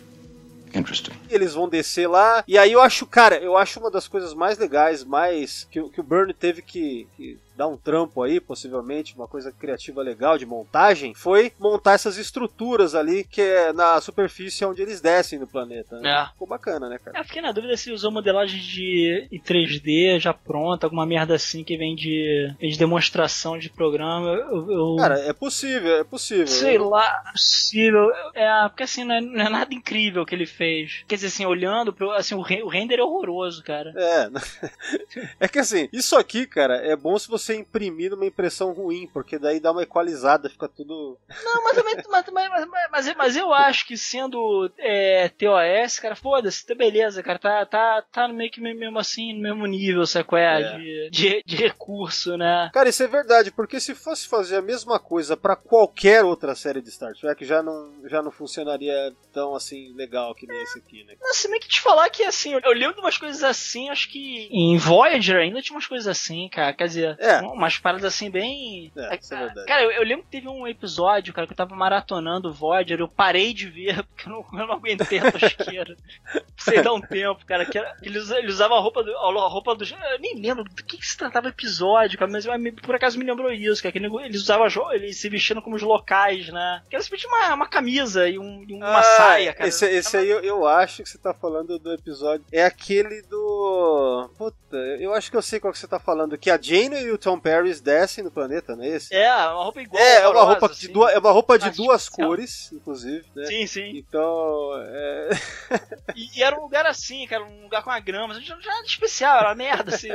interesting. 0.74 1.12
Eles 1.30 1.54
vão 1.54 1.68
descer 1.68 2.06
lá, 2.08 2.44
e 2.46 2.56
aí 2.58 2.72
eu 2.72 2.80
acho, 2.80 3.06
cara, 3.06 3.36
eu 3.38 3.56
acho 3.56 3.80
uma 3.80 3.90
das 3.90 4.06
coisas 4.06 4.34
mais 4.34 4.58
legais, 4.58 5.02
mais 5.04 5.66
que, 5.70 5.80
o- 5.80 5.88
que 5.88 6.00
o 6.00 6.04
Burn 6.04 6.32
teve 6.34 6.62
que, 6.62 7.06
que 7.16 7.38
dar 7.58 7.66
um 7.66 7.76
trampo 7.76 8.22
aí, 8.22 8.40
possivelmente, 8.40 9.14
uma 9.16 9.26
coisa 9.26 9.50
criativa 9.50 10.00
legal 10.00 10.38
de 10.38 10.46
montagem, 10.46 11.12
foi 11.12 11.52
montar 11.58 11.94
essas 11.94 12.16
estruturas 12.16 12.94
ali 12.94 13.24
que 13.24 13.40
é 13.42 13.72
na 13.72 14.00
superfície 14.00 14.64
onde 14.64 14.80
eles 14.80 15.00
descem 15.00 15.40
no 15.40 15.46
planeta. 15.46 15.98
né? 15.98 16.08
É. 16.08 16.26
Ficou 16.32 16.46
bacana, 16.46 16.88
né, 16.88 16.98
cara? 17.04 17.18
Eu 17.18 17.24
fiquei 17.24 17.42
na 17.42 17.50
dúvida 17.50 17.76
se 17.76 17.90
usou 17.90 18.12
modelagem 18.12 18.60
de 18.60 19.26
em 19.32 19.40
3D 19.40 20.20
já 20.20 20.32
pronta, 20.32 20.86
alguma 20.86 21.04
merda 21.04 21.34
assim 21.34 21.64
que 21.64 21.76
vem 21.76 21.96
de, 21.96 22.54
de 22.60 22.78
demonstração 22.78 23.58
de 23.58 23.68
programa. 23.68 24.28
Eu, 24.28 24.70
eu- 24.70 24.96
Cara, 24.96 25.18
é 25.18 25.32
possível, 25.32 25.96
é 25.96 26.04
possível. 26.04 26.46
sei 26.46 26.76
Eu- 26.76 26.88
lá, 26.88 27.24
possível. 27.32 28.08
É, 28.34 28.68
porque 28.68 28.84
assim, 28.84 29.02
não 29.02 29.14
é, 29.16 29.20
não 29.20 29.44
é 29.46 29.48
nada 29.48 29.74
incrível 29.74 30.24
que 30.24 30.34
ele 30.34 30.46
fez. 30.46 31.02
Quer 31.08 31.16
dizer, 31.16 31.26
assim, 31.26 31.44
olhando, 31.44 31.92
pro, 31.92 32.12
assim, 32.12 32.36
o, 32.36 32.40
re- 32.40 32.62
o 32.62 32.68
render 32.68 33.00
é 33.00 33.02
horroroso, 33.02 33.64
cara. 33.64 33.92
É, 33.96 34.30
é 35.40 35.48
que 35.48 35.58
assim, 35.58 35.88
isso 35.92 36.16
aqui, 36.16 36.46
cara, 36.46 36.76
é 36.76 36.94
bom 36.94 37.18
se 37.18 37.28
você 37.28 37.47
imprimir 37.54 38.10
numa 38.10 38.26
impressão 38.26 38.72
ruim, 38.72 39.08
porque 39.12 39.38
daí 39.38 39.60
dá 39.60 39.72
uma 39.72 39.82
equalizada, 39.82 40.48
fica 40.48 40.68
tudo. 40.68 41.18
Não, 41.44 41.64
mas 41.64 41.74
também. 41.76 42.48
Mas, 42.48 42.66
mas, 42.66 42.68
mas, 42.90 43.14
mas, 43.16 43.36
eu 43.36 43.52
acho 43.52 43.86
que 43.86 43.96
sendo 43.96 44.70
é, 44.78 45.28
TOS, 45.28 45.98
cara, 45.98 46.16
foda-se, 46.16 46.66
tá 46.66 46.74
beleza, 46.74 47.22
cara. 47.22 47.38
Tá, 47.38 47.66
tá, 47.66 48.02
tá 48.10 48.28
meio 48.28 48.50
que 48.50 48.60
mesmo 48.60 48.98
assim, 48.98 49.32
no 49.34 49.40
mesmo 49.40 49.66
nível, 49.66 50.04
qual 50.26 50.40
é? 50.40 50.60
É. 50.60 50.78
De, 50.78 51.10
de, 51.10 51.42
de 51.44 51.56
recurso, 51.56 52.36
né? 52.36 52.70
Cara, 52.72 52.88
isso 52.88 53.02
é 53.02 53.06
verdade, 53.06 53.50
porque 53.50 53.80
se 53.80 53.94
fosse 53.94 54.26
fazer 54.26 54.56
a 54.56 54.62
mesma 54.62 54.98
coisa 54.98 55.36
pra 55.36 55.56
qualquer 55.56 56.24
outra 56.24 56.54
série 56.54 56.80
de 56.80 56.90
Star 56.90 57.12
Trek, 57.14 57.44
já 57.44 57.62
não, 57.62 57.92
já 58.06 58.22
não 58.22 58.30
funcionaria 58.30 59.12
tão 59.32 59.54
assim 59.54 59.92
legal 59.94 60.34
que 60.34 60.46
nem 60.46 60.62
esse 60.62 60.78
aqui, 60.78 61.04
né? 61.04 61.14
Não, 61.20 61.34
se 61.34 61.48
bem 61.48 61.60
que 61.60 61.68
te 61.68 61.80
falar 61.80 62.10
que 62.10 62.22
assim, 62.22 62.54
eu 62.54 62.72
lembro 62.72 62.94
de 62.94 63.00
umas 63.00 63.18
coisas 63.18 63.42
assim, 63.42 63.88
acho 63.88 64.10
que 64.10 64.48
em 64.50 64.76
Voyager 64.76 65.36
ainda 65.36 65.62
tinha 65.62 65.76
umas 65.76 65.86
coisas 65.86 66.06
assim, 66.06 66.48
cara. 66.48 66.72
Quer 66.72 66.86
dizer, 66.88 67.16
É. 67.18 67.37
umas 67.46 67.78
paradas 67.78 68.04
assim 68.04 68.30
bem. 68.30 68.90
É, 68.96 69.16
isso 69.16 69.34
é 69.34 69.38
verdade. 69.38 69.66
Cara, 69.66 69.82
eu, 69.82 69.90
eu 69.92 70.02
lembro 70.04 70.24
que 70.24 70.30
teve 70.30 70.48
um 70.48 70.66
episódio, 70.66 71.32
cara, 71.32 71.46
que 71.46 71.52
eu 71.52 71.56
tava 71.56 71.74
maratonando 71.74 72.52
Voyager, 72.52 73.00
eu 73.00 73.08
parei 73.08 73.52
de 73.52 73.68
ver, 73.68 74.02
porque 74.14 74.28
eu 74.28 74.32
não, 74.32 74.60
eu 74.60 74.66
não 74.66 74.74
aguentei 74.74 75.18
a 75.18 75.30
tosqueira. 75.32 75.96
Sei 76.58 76.82
dar 76.82 76.92
um 76.92 77.00
tempo, 77.00 77.44
cara. 77.46 77.64
Que 77.64 77.78
era, 77.78 77.96
ele, 78.02 78.18
ele 78.18 78.48
usava 78.48 78.74
a 78.74 78.80
roupa 78.80 79.02
do. 79.04 79.10
A 79.16 79.48
roupa 79.48 79.74
do. 79.74 79.84
Eu 79.84 80.18
nem 80.18 80.34
lembro 80.40 80.64
do 80.64 80.70
que, 80.84 80.96
que 80.98 81.06
se 81.06 81.16
tratava 81.16 81.46
o 81.46 81.50
episódio, 81.50 82.18
cara, 82.18 82.30
mas 82.30 82.44
por 82.82 82.94
acaso 82.94 83.18
me 83.18 83.24
lembrou 83.24 83.50
isso, 83.52 83.82
cara. 83.82 83.92
Que 83.92 83.98
ele- 83.98 84.24
eles 84.24 84.42
usavam 84.42 84.68
jo- 84.68 84.90
eles 84.92 85.16
se 85.16 85.28
vestindo 85.28 85.62
como 85.62 85.76
os 85.76 85.82
locais, 85.82 86.48
né? 86.48 86.82
Que 86.90 86.96
era 86.96 87.02
simplesmente 87.02 87.28
uma, 87.32 87.54
uma 87.54 87.68
camisa 87.68 88.28
e, 88.28 88.38
um, 88.38 88.64
e 88.68 88.72
uma 88.74 88.98
Ah, 88.98 89.02
saia, 89.02 89.52
cara. 89.54 89.68
Esse, 89.68 89.86
esse 89.86 90.16
aí 90.16 90.28
eu, 90.28 90.40
eu 90.40 90.66
acho 90.66 91.02
que 91.02 91.08
você 91.08 91.18
tá 91.18 91.32
falando 91.32 91.78
do 91.78 91.92
episódio. 91.92 92.44
É 92.52 92.64
aquele 92.64 93.22
do. 93.22 94.28
Puta, 94.36 94.76
eu 95.00 95.14
acho 95.14 95.30
que 95.30 95.36
eu 95.36 95.42
sei 95.42 95.60
qual 95.60 95.72
que 95.72 95.78
você 95.78 95.86
tá 95.88 95.98
falando. 96.00 96.36
Que 96.36 96.50
a 96.50 96.60
Jane 96.60 97.00
e 97.02 97.10
o 97.12 97.18
Tom 97.28 97.38
Paris 97.38 97.80
descem 97.80 98.24
no 98.24 98.30
planeta, 98.30 98.74
não 98.74 98.82
é 98.84 98.88
esse? 98.88 99.14
É, 99.14 99.30
uma 99.30 99.64
roupa 99.64 99.82
igual. 99.82 100.02
É, 100.02 100.16
é 100.22 100.28
uma 100.28 100.44
roupa 100.44 100.68
de, 100.68 100.74
assim. 100.74 100.92
duas, 100.92 101.12
é 101.12 101.18
uma 101.18 101.30
roupa 101.30 101.58
de 101.58 101.66
Mas 101.66 101.76
duas 101.76 102.02
especial. 102.04 102.28
cores, 102.28 102.72
inclusive, 102.72 103.26
né? 103.36 103.44
Sim, 103.46 103.66
sim. 103.66 103.96
Então, 103.96 104.70
é... 104.86 105.28
E, 106.16 106.38
e 106.38 106.42
era 106.42 106.56
um 106.58 106.62
lugar 106.62 106.86
assim, 106.86 107.26
cara, 107.26 107.44
um 107.44 107.64
lugar 107.64 107.82
com 107.82 107.90
a 107.90 108.00
grama. 108.00 108.34
Já, 108.40 108.58
já 108.60 108.72
era 108.78 108.86
especial, 108.86 109.38
era 109.38 109.48
uma 109.48 109.54
merda, 109.54 109.94
assim. 109.94 110.08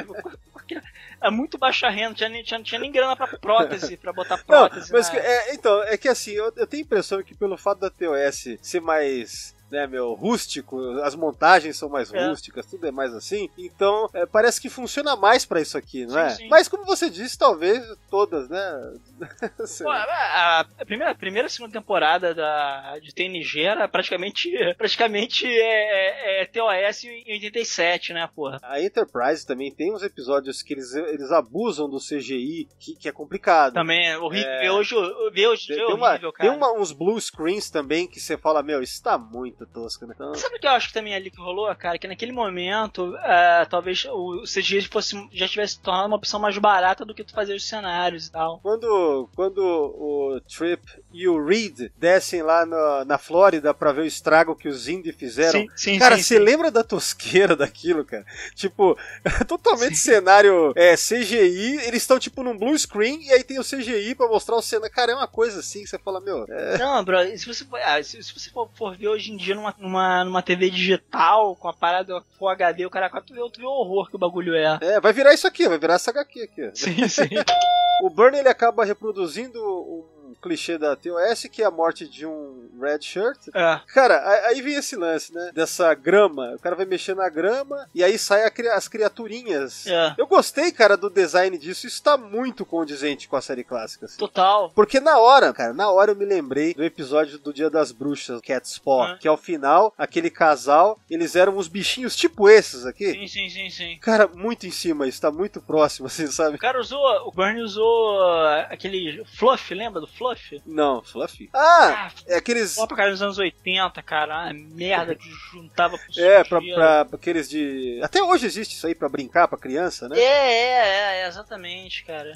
porque 0.51 0.79
É 1.21 1.29
muito 1.29 1.57
baixa 1.57 1.89
renda, 1.89 2.09
não 2.09 2.13
tinha, 2.15 2.27
nem- 2.29 2.43
tinha, 2.43 2.61
tinha 2.61 2.81
nem 2.81 2.91
grana 2.91 3.15
pra 3.15 3.27
prótese, 3.27 3.95
pra 3.95 4.11
botar 4.11 4.35
Não, 4.37 4.43
prótese. 4.45 4.91
mas 4.91 5.05
na- 5.07 5.11
que- 5.13 5.19
é, 5.25 5.53
então, 5.53 5.81
é 5.83 5.95
que 5.97 6.09
assim, 6.09 6.31
eu, 6.31 6.51
eu 6.57 6.67
tenho 6.67 6.83
a 6.83 6.85
impressão 6.85 7.23
que 7.23 7.33
pelo 7.33 7.57
fato 7.57 7.79
da 7.79 7.89
TOS 7.89 8.57
ser 8.61 8.81
mais, 8.81 9.52
né, 9.71 9.87
meu, 9.87 10.13
rústico, 10.13 10.79
as 11.01 11.15
montagens 11.15 11.77
são 11.77 11.89
mais 11.89 12.13
É. 12.13 12.27
rústicas, 12.27 12.65
tudo 12.65 12.85
é 12.85 12.91
mais 12.91 13.13
assim, 13.13 13.49
então 13.57 14.07
é, 14.13 14.25
parece 14.25 14.61
que 14.61 14.69
funciona 14.69 15.15
mais 15.15 15.45
pra 15.45 15.59
isso 15.61 15.77
aqui, 15.77 16.05
não 16.05 16.13
Sim, 16.13 16.19
é? 16.19 16.29
sim. 16.29 16.47
Mas 16.47 16.67
como 16.67 16.85
você 16.85 17.09
disse, 17.09 17.37
talvez 17.37 17.83
todas, 18.09 18.47
né? 18.49 18.93
Pô, 19.83 19.89
a, 19.89 20.59
a 20.79 20.85
primeira, 20.85 21.11
a 21.11 21.15
primeira 21.15 21.47
e 21.47 21.51
segunda 21.51 21.73
temporada 21.73 22.33
da, 22.35 22.99
de 22.99 23.13
TNG 23.13 23.61
era 23.63 23.87
praticamente, 23.87 24.51
praticamente 24.77 25.47
é, 25.47 26.39
é, 26.39 26.43
é 26.43 26.45
TOS 26.45 27.03
em 27.05 27.31
87, 27.33 28.13
né, 28.13 28.29
porra? 28.35 28.59
A 28.63 28.79
Enterprise 28.81 29.45
também 29.45 29.71
tem 29.73 29.93
uns 29.93 30.03
episódios 30.03 30.61
que 30.61 30.73
eles, 30.73 30.93
eles 30.93 31.31
abusam 31.31 31.89
do 31.89 31.97
CGI, 31.99 32.67
que, 32.79 32.95
que 32.95 33.09
é 33.09 33.11
complicado. 33.11 33.73
Também 33.73 34.07
é 34.07 34.17
horrível. 34.17 34.49
É. 34.49 34.71
Hoje, 34.71 34.95
ver 35.31 35.47
hoje 35.47 35.67
Tem, 35.67 35.81
é 35.81 35.85
tem 35.85 35.95
uma- 35.95 36.09
horrível, 36.09 36.31
cara. 36.33 36.49
tem 36.49 36.57
uma- 36.57 36.73
uns 36.73 36.91
blue 36.91 37.19
screens 37.19 37.69
também 37.69 38.07
que 38.07 38.19
você 38.19 38.37
fala, 38.37 38.61
meu, 38.61 38.81
isso 38.81 39.01
tá 39.01 39.17
muito 39.17 39.62
muito 39.63 39.69
tosca, 39.73 40.05
né? 40.05 40.13
Então, 40.15 40.35
Sabe 40.35 40.57
o 40.57 40.59
que 40.59 40.67
eu 40.67 40.71
acho 40.71 40.87
que 40.89 40.93
também 40.93 41.15
ali 41.15 41.31
que 41.31 41.39
rolou, 41.39 41.73
cara? 41.75 41.97
Que 41.97 42.07
naquele 42.07 42.31
momento, 42.31 43.15
é, 43.17 43.65
talvez 43.65 44.05
o 44.05 44.43
CGI 44.43 44.81
fosse, 44.83 45.15
já 45.31 45.47
tivesse 45.47 45.79
tornado 45.79 46.07
uma 46.07 46.17
opção 46.17 46.39
mais 46.39 46.57
barata 46.57 47.05
do 47.05 47.13
que 47.13 47.23
tu 47.23 47.33
fazer 47.33 47.55
os 47.55 47.67
cenários 47.67 48.27
e 48.27 48.31
tal. 48.31 48.59
quando, 48.59 49.29
quando 49.35 49.59
o 49.59 50.41
Trip 50.41 50.81
e 51.11 51.27
o 51.27 51.43
Reed 51.43 51.91
descem 51.97 52.41
lá 52.41 52.65
na, 52.65 53.05
na 53.05 53.17
Flórida 53.17 53.73
pra 53.73 53.91
ver 53.91 54.01
o 54.01 54.05
estrago 54.05 54.55
que 54.55 54.67
os 54.67 54.87
Indy 54.87 55.11
fizeram, 55.11 55.61
Sim, 55.61 55.69
sim, 55.75 55.99
Cara, 55.99 56.17
sim, 56.17 56.23
você 56.23 56.39
lembra 56.39 56.69
da 56.69 56.83
tosqueira 56.83 57.55
daquilo, 57.55 58.03
cara? 58.03 58.25
Tipo, 58.55 58.97
totalmente 59.47 59.95
cenário 59.95 60.73
é, 60.75 60.95
CGI, 60.95 61.79
eles 61.85 62.03
estão 62.03 62.19
tipo 62.19 62.43
num 62.43 62.57
blue 62.57 62.77
screen 62.77 63.23
e 63.23 63.31
aí 63.31 63.43
tem 63.43 63.59
o 63.59 63.63
CGI 63.63 64.15
pra 64.15 64.27
mostrar 64.27 64.55
o 64.55 64.61
cenário. 64.61 64.93
Cara, 64.93 65.11
é 65.11 65.15
uma 65.15 65.27
coisa 65.27 65.59
assim 65.59 65.83
que 65.83 65.89
você 65.89 65.97
fala, 65.97 66.19
meu, 66.19 66.45
é, 66.49 66.77
Não, 66.77 67.03
bro, 67.03 67.17
se 67.37 67.45
você, 67.45 67.63
for, 67.65 67.79
ah, 67.79 68.01
se, 68.03 68.21
se 68.21 68.33
você 68.33 68.49
for, 68.49 68.69
for 68.75 68.95
ver 68.95 69.07
hoje 69.07 69.31
em 69.31 69.37
dia 69.43 69.55
numa, 69.55 69.75
numa, 69.77 70.23
numa 70.23 70.41
TV 70.41 70.69
digital, 70.69 71.55
com 71.55 71.67
a 71.67 71.73
parada 71.73 72.21
Full 72.37 72.49
HD, 72.49 72.85
o 72.85 72.89
cara, 72.89 73.09
tu 73.21 73.33
vê, 73.33 73.39
tu 73.51 73.59
vê 73.59 73.65
o 73.65 73.69
horror 73.69 74.09
que 74.09 74.15
o 74.15 74.19
bagulho 74.19 74.55
é. 74.55 74.77
é, 74.81 74.99
vai 74.99 75.13
virar 75.13 75.33
isso 75.33 75.47
aqui, 75.47 75.67
vai 75.67 75.77
virar 75.77 75.95
essa 75.95 76.11
HQ 76.11 76.41
aqui. 76.41 76.71
Sim, 76.73 77.07
sim. 77.07 77.29
O 78.01 78.09
Burn 78.09 78.37
ele 78.37 78.49
acaba 78.49 78.83
reproduzindo 78.83 79.59
um 79.63 80.12
clichê 80.43 80.77
da 80.77 80.95
TOS, 80.95 81.45
que 81.51 81.61
é 81.63 81.65
a 81.65 81.71
morte 81.71 82.07
de 82.07 82.25
um 82.25 82.69
red 82.81 83.01
shirt. 83.01 83.37
É. 83.53 83.79
Cara, 83.93 84.45
aí 84.47 84.61
vem 84.61 84.75
esse 84.75 84.95
lance, 84.95 85.33
né? 85.33 85.51
Dessa 85.53 85.93
grama. 85.93 86.53
O 86.55 86.59
cara 86.59 86.75
vai 86.75 86.85
mexer 86.85 87.15
na 87.15 87.29
grama 87.29 87.87
e 87.95 88.03
aí 88.03 88.17
sai 88.17 88.49
cri- 88.51 88.67
as 88.67 88.87
criaturinhas. 88.87 89.87
É. 89.87 90.15
Eu 90.17 90.27
gostei, 90.27 90.71
cara, 90.71 90.97
do 90.97 91.09
design 91.09 91.57
disso. 91.57 91.87
Isso 91.87 92.03
tá 92.03 92.17
muito 92.17 92.65
condizente 92.65 93.27
com 93.27 93.35
a 93.35 93.41
série 93.41 93.63
clássica. 93.63 94.05
assim. 94.05 94.17
Total. 94.17 94.69
Porque 94.75 94.99
na 94.99 95.17
hora, 95.17 95.53
cara, 95.53 95.73
na 95.73 95.89
hora 95.89 96.11
eu 96.11 96.15
me 96.15 96.25
lembrei 96.25 96.73
do 96.73 96.83
episódio 96.83 97.37
do 97.39 97.53
Dia 97.53 97.69
das 97.69 97.91
Bruxas, 97.91 98.41
Cat's 98.41 98.77
Paw, 98.77 99.03
Ah. 99.03 99.17
que 99.19 99.27
ao 99.27 99.37
final, 99.37 99.93
aquele 99.97 100.29
casal, 100.29 100.99
eles 101.09 101.35
eram 101.35 101.57
uns 101.57 101.67
bichinhos 101.67 102.15
tipo 102.15 102.49
esses 102.49 102.85
aqui. 102.85 103.11
Sim, 103.11 103.27
sim, 103.27 103.49
sim, 103.49 103.69
sim. 103.69 103.97
Cara, 104.01 104.27
muito 104.27 104.65
em 104.67 104.71
cima, 104.71 105.07
isso 105.07 105.21
tá 105.21 105.31
muito 105.31 105.61
próximo, 105.61 106.07
assim, 106.07 106.27
sabe? 106.27 106.55
O 106.57 106.59
cara 106.59 106.79
usou, 106.79 106.99
o 107.27 107.31
Burn 107.31 107.61
usou 107.61 108.21
aquele 108.69 109.23
Fluff, 109.37 109.73
lembra 109.73 110.01
do 110.01 110.07
Fluff? 110.07 110.32
Não, 110.65 111.03
Fluffy. 111.03 111.49
Ah, 111.53 112.07
Ah, 112.07 112.11
é 112.27 112.35
aqueles. 112.37 112.77
Lá 112.77 112.87
pra 112.87 112.97
cara 112.97 113.11
nos 113.11 113.21
anos 113.21 113.37
80, 113.37 114.01
cara, 114.03 114.45
uma 114.51 114.53
merda 114.53 115.15
que 115.15 115.29
juntava 115.51 115.97
com 115.97 116.19
É, 116.21 116.43
pra, 116.43 116.59
pra, 116.61 117.05
pra 117.05 117.15
aqueles 117.17 117.49
de. 117.49 117.99
Até 118.03 118.21
hoje 118.21 118.45
existe 118.45 118.73
isso 118.75 118.87
aí 118.87 118.95
pra 118.95 119.09
brincar 119.09 119.47
pra 119.47 119.57
criança, 119.57 120.07
né? 120.09 120.19
É, 120.19 120.21
é, 120.21 121.23
é, 121.23 121.27
exatamente, 121.27 122.03
cara. 122.05 122.33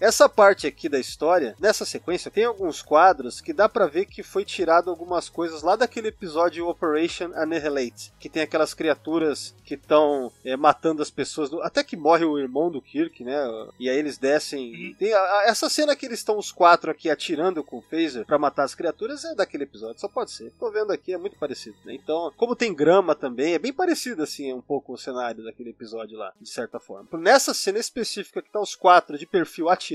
Essa 0.00 0.28
parte 0.28 0.66
aqui 0.66 0.88
da 0.88 0.98
história, 0.98 1.56
nessa 1.58 1.84
sequência, 1.84 2.30
tem 2.30 2.44
alguns 2.44 2.80
quadros 2.82 3.40
que 3.40 3.52
dá 3.52 3.68
pra 3.68 3.86
ver 3.86 4.04
que 4.06 4.22
foi 4.22 4.44
tirado 4.44 4.90
algumas 4.90 5.28
coisas 5.28 5.62
lá 5.62 5.76
daquele 5.76 6.08
episódio 6.08 6.68
Operation 6.68 7.32
Annihilate, 7.34 8.12
que 8.20 8.28
tem 8.28 8.42
aquelas 8.42 8.74
criaturas 8.74 9.54
que 9.64 9.74
estão 9.74 10.32
matando 10.58 11.02
as 11.02 11.10
pessoas, 11.10 11.50
do- 11.50 11.60
até 11.62 11.82
que 11.82 11.96
morre 11.96 12.24
o 12.24 12.38
irmão 12.38 12.70
do 12.70 12.80
Kirk, 12.80 13.22
né? 13.24 13.36
E 13.78 13.88
aí 13.90 13.96
eles 13.98 14.16
descem. 14.18 14.94
Tem 14.98 15.12
a- 15.12 15.18
a- 15.18 15.44
essa 15.48 15.68
cena 15.68 15.96
que 15.96 16.06
eles 16.06 16.20
estão 16.20 16.38
os 16.38 16.52
quatro 16.52 16.90
aqui 16.90 17.10
atirando 17.10 17.62
com 17.64 17.78
o 17.78 17.82
phaser 17.82 18.24
pra 18.24 18.38
matar 18.38 18.64
as 18.64 18.74
criaturas 18.74 19.24
é 19.24 19.34
daquele 19.34 19.64
episódio, 19.64 20.00
só 20.00 20.08
pode 20.08 20.30
ser. 20.30 20.52
Tô 20.58 20.70
vendo 20.70 20.92
aqui, 20.92 21.12
é 21.12 21.18
muito 21.18 21.36
parecido, 21.36 21.76
né? 21.84 21.94
Então, 21.94 22.32
como 22.36 22.54
tem 22.56 22.74
grama 22.74 23.14
também, 23.14 23.54
é 23.54 23.58
bem 23.58 23.72
parecido 23.72 24.22
assim, 24.22 24.52
um 24.52 24.60
pouco 24.60 24.92
o 24.92 24.98
cenário 24.98 25.44
daquele 25.44 25.70
episódio 25.70 26.16
lá, 26.16 26.32
de 26.40 26.48
certa 26.48 26.78
forma. 26.78 27.08
Nessa 27.18 27.52
cena 27.52 27.78
específica 27.78 28.40
que 28.40 28.50
tá 28.50 28.60
os 28.60 28.74
quatro 28.74 29.18
de 29.18 29.26
perfil 29.26 29.68
atirando, 29.68 29.87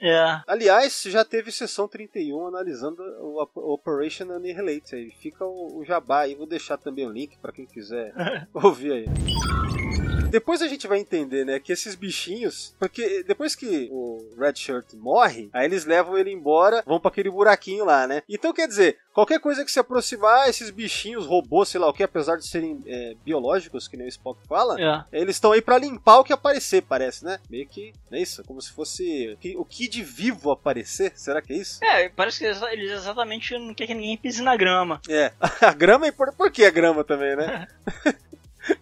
É. 0.00 0.40
Aliás, 0.46 1.02
já 1.06 1.24
teve 1.24 1.50
sessão 1.50 1.88
31 1.88 2.46
analisando 2.46 3.02
o 3.20 3.42
Op- 3.42 3.56
Operation 3.56 4.30
Annihilate. 4.30 4.94
Aí 4.94 5.10
fica 5.10 5.44
o, 5.44 5.78
o 5.78 5.84
jabá 5.84 6.20
aí. 6.20 6.34
Vou 6.34 6.46
deixar 6.46 6.76
também 6.76 7.06
o 7.06 7.12
link 7.12 7.38
pra 7.38 7.52
quem 7.52 7.66
quiser 7.66 8.12
ouvir 8.54 8.92
aí. 8.92 9.04
Depois 10.30 10.62
a 10.62 10.68
gente 10.68 10.86
vai 10.86 10.98
entender, 10.98 11.44
né, 11.44 11.58
que 11.58 11.72
esses 11.72 11.94
bichinhos, 11.94 12.74
porque 12.78 13.22
depois 13.24 13.54
que 13.54 13.88
o 13.90 14.18
Red 14.38 14.54
Shirt 14.56 14.94
morre, 14.94 15.50
aí 15.52 15.64
eles 15.64 15.84
levam 15.84 16.16
ele 16.16 16.30
embora, 16.30 16.82
vão 16.86 17.00
pra 17.00 17.10
aquele 17.10 17.30
buraquinho 17.30 17.84
lá, 17.84 18.06
né? 18.06 18.22
Então 18.28 18.52
quer 18.52 18.66
dizer, 18.68 18.98
qualquer 19.12 19.40
coisa 19.40 19.64
que 19.64 19.70
se 19.72 19.78
aproximar, 19.80 20.48
esses 20.48 20.70
bichinhos, 20.70 21.26
robôs, 21.26 21.68
sei 21.68 21.80
lá 21.80 21.88
o 21.88 21.92
que, 21.92 22.02
apesar 22.02 22.36
de 22.36 22.46
serem 22.46 22.82
é, 22.86 23.14
biológicos, 23.24 23.88
que 23.88 23.96
nem 23.96 24.06
o 24.06 24.08
Spock 24.08 24.40
fala, 24.46 24.80
É. 24.80 25.04
eles 25.20 25.36
estão 25.36 25.52
aí 25.52 25.60
pra 25.62 25.78
limpar 25.78 26.18
o 26.20 26.24
que 26.24 26.32
aparecer, 26.32 26.82
parece, 26.82 27.24
né? 27.24 27.38
Meio 27.50 27.66
que, 27.66 27.92
não 28.10 28.18
é 28.18 28.22
isso? 28.22 28.42
Como 28.44 28.60
se 28.62 28.72
fosse 28.72 29.36
que- 29.40 29.56
o 29.56 29.64
Kid 29.64 30.02
vivo 30.02 30.50
aparecer. 30.50 31.12
Será 31.16 31.42
que 31.42 31.52
é 31.52 31.56
isso? 31.56 31.82
É, 31.84 32.08
parece 32.08 32.38
que 32.38 32.44
eles 32.44 32.90
exatamente 32.90 33.56
não 33.58 33.74
querem 33.74 33.94
que 33.96 34.00
ninguém 34.00 34.16
pise 34.16 34.42
na 34.42 34.56
grama. 34.56 35.00
É. 35.08 35.32
A 35.60 35.72
grama 35.72 36.06
é 36.06 36.08
importante. 36.08 36.36
Por 36.36 36.50
que 36.50 36.64
a 36.64 36.70
grama 36.70 37.02
também, 37.04 37.36
né? 37.36 37.66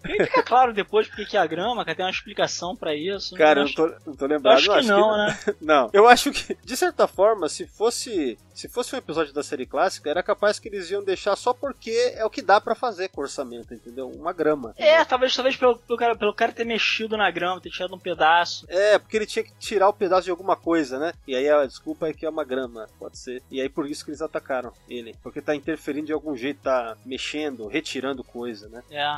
E 0.07 0.25
fica 0.25 0.43
claro 0.43 0.73
depois 0.73 1.07
porque 1.07 1.25
que 1.25 1.37
é 1.37 1.39
a 1.39 1.45
grama, 1.45 1.85
cara, 1.85 1.95
tem 1.95 2.05
uma 2.05 2.11
explicação 2.11 2.75
pra 2.75 2.95
isso. 2.95 3.35
Cara, 3.35 3.61
eu 3.61 3.63
acho, 3.65 3.79
não 3.79 3.89
tô, 3.89 3.95
não 4.05 4.15
tô 4.15 4.25
eu 4.25 4.29
lembrado. 4.29 4.57
acho 4.57 4.73
que 4.73 4.87
não, 4.87 5.17
né? 5.17 5.39
Não. 5.61 5.89
Eu 5.93 6.07
acho 6.07 6.31
que, 6.31 6.57
de 6.63 6.77
certa 6.77 7.07
forma, 7.07 7.47
se 7.47 7.65
fosse 7.67 8.37
se 8.59 8.67
fosse 8.67 8.93
um 8.93 8.97
episódio 8.99 9.33
da 9.33 9.41
série 9.41 9.65
clássica, 9.65 10.09
era 10.09 10.21
capaz 10.21 10.59
que 10.59 10.67
eles 10.67 10.91
iam 10.91 11.01
deixar 11.01 11.33
só 11.37 11.53
porque 11.53 12.13
é 12.13 12.25
o 12.25 12.29
que 12.29 12.41
dá 12.41 12.59
pra 12.59 12.75
fazer 12.75 13.07
com 13.07 13.21
orçamento, 13.21 13.73
entendeu? 13.73 14.09
Uma 14.09 14.33
grama. 14.33 14.73
É, 14.77 15.03
talvez, 15.05 15.33
talvez 15.33 15.55
pelo, 15.55 15.77
pelo, 15.77 15.97
cara, 15.97 16.13
pelo 16.13 16.33
cara 16.33 16.51
ter 16.51 16.65
mexido 16.65 17.15
na 17.15 17.31
grama, 17.31 17.61
ter 17.61 17.69
tirado 17.69 17.95
um 17.95 17.99
pedaço. 17.99 18.65
É, 18.67 18.99
porque 18.99 19.15
ele 19.15 19.25
tinha 19.25 19.43
que 19.43 19.53
tirar 19.57 19.87
o 19.87 19.93
pedaço 19.93 20.23
de 20.25 20.31
alguma 20.31 20.57
coisa, 20.57 20.99
né? 20.99 21.13
E 21.25 21.33
aí 21.35 21.49
a 21.49 21.65
desculpa 21.65 22.09
é 22.09 22.13
que 22.13 22.25
é 22.25 22.29
uma 22.29 22.43
grama, 22.43 22.89
pode 22.99 23.17
ser. 23.17 23.41
E 23.49 23.61
aí 23.61 23.69
por 23.69 23.89
isso 23.89 24.03
que 24.03 24.11
eles 24.11 24.21
atacaram 24.21 24.73
ele. 24.89 25.15
Porque 25.23 25.41
tá 25.41 25.55
interferindo 25.55 26.07
de 26.07 26.13
algum 26.13 26.35
jeito, 26.35 26.59
tá 26.63 26.97
mexendo, 27.05 27.67
retirando 27.67 28.25
coisa, 28.25 28.67
né? 28.67 28.83
É. 28.91 29.15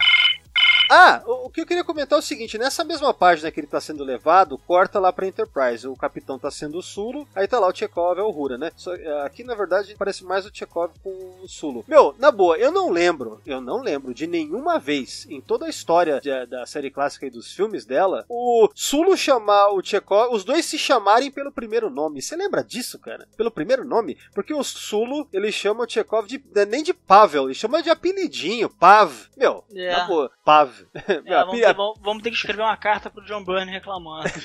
Ah, 0.94 1.24
o, 1.26 1.50
que 1.50 1.62
eu 1.62 1.66
queria 1.66 1.84
comentar 1.86 2.18
é 2.18 2.20
o 2.20 2.24
seguinte: 2.24 2.58
nessa 2.58 2.84
mesma 2.84 3.14
página 3.14 3.50
que 3.50 3.60
ele 3.60 3.68
tá 3.68 3.80
sendo 3.80 4.04
levado, 4.04 4.58
corta 4.58 5.00
lá 5.00 5.14
pra 5.14 5.26
Enterprise. 5.26 5.88
O 5.88 5.96
capitão 5.96 6.38
tá 6.38 6.52
sendo 6.52 6.78
o 6.80 6.84
Sulo, 6.84 7.26
aí 7.34 7.48
tá 7.48 7.60
lá 7.60 7.68
o 7.68 7.74
Chekhov 7.76 8.20
é 8.20 8.22
o 8.22 8.30
Hura, 8.30 8.58
né? 8.58 8.72
Só- 8.76 8.92
aqui 9.26 9.44
na 9.44 9.56
verdade 9.56 9.96
parece 9.98 10.24
mais 10.26 10.46
o 10.46 10.52
Chekhov 10.54 10.92
com 11.02 11.10
o 11.42 11.48
Sulo. 11.48 11.86
Meu, 11.88 12.14
na 12.20 12.30
boa, 12.30 12.58
eu 12.58 12.72
não 12.72 12.90
lembro, 12.90 13.42
eu 13.46 13.62
não 13.62 13.82
lembro 13.82 14.14
de 14.14 14.28
nenhuma 14.28 14.78
vez 14.80 15.26
em 15.30 15.40
toda 15.40 15.66
a 15.66 15.70
história 15.70 16.20
de- 16.20 16.46
da 16.48 16.66
série 16.66 16.92
clássica 16.92 17.26
e 17.26 17.30
dos 17.30 17.54
filmes 17.54 17.86
dela, 17.86 18.26
o 18.28 18.70
Sulo 18.76 19.16
chamar 19.16 19.70
o 19.70 19.82
Chekhov, 19.82 20.34
os 20.36 20.44
dois 20.44 20.66
se 20.66 20.78
chamarem 20.78 21.32
pelo 21.32 21.52
primeiro 21.54 21.90
nome. 21.90 22.22
Você 22.22 22.36
lembra 22.36 22.64
disso, 22.64 23.00
cara? 23.00 23.28
Pelo 23.38 23.50
primeiro 23.52 23.86
nome? 23.86 24.18
Porque 24.34 24.54
o 24.54 24.64
Sulo, 24.64 25.28
ele 25.32 25.52
chama 25.54 25.86
o 25.86 25.90
Chekhov 25.90 26.28
de. 26.28 26.44
é 26.56 26.66
nem 26.66 26.84
de 26.84 26.94
Pavel, 26.94 27.46
ele 27.46 27.54
chama 27.54 27.82
de 27.82 27.90
apelidinho, 27.90 28.70
Pav. 28.70 29.12
Meu, 29.38 29.64
É. 29.74 29.92
na 29.96 30.04
boa, 30.06 30.30
Pav. 30.44 30.81
É, 31.08 31.22
vamos, 31.44 31.60
ter, 31.60 31.74
vamos- 31.74 32.00
vamos 32.02 32.24
ter 32.24 32.30
que 32.32 32.36
escrever 32.36 32.62
uma 32.62 32.76
carta 32.78 33.10
pro 33.10 33.24
John 33.26 33.44
Byrne 33.44 33.72
reclamando. 33.72 34.30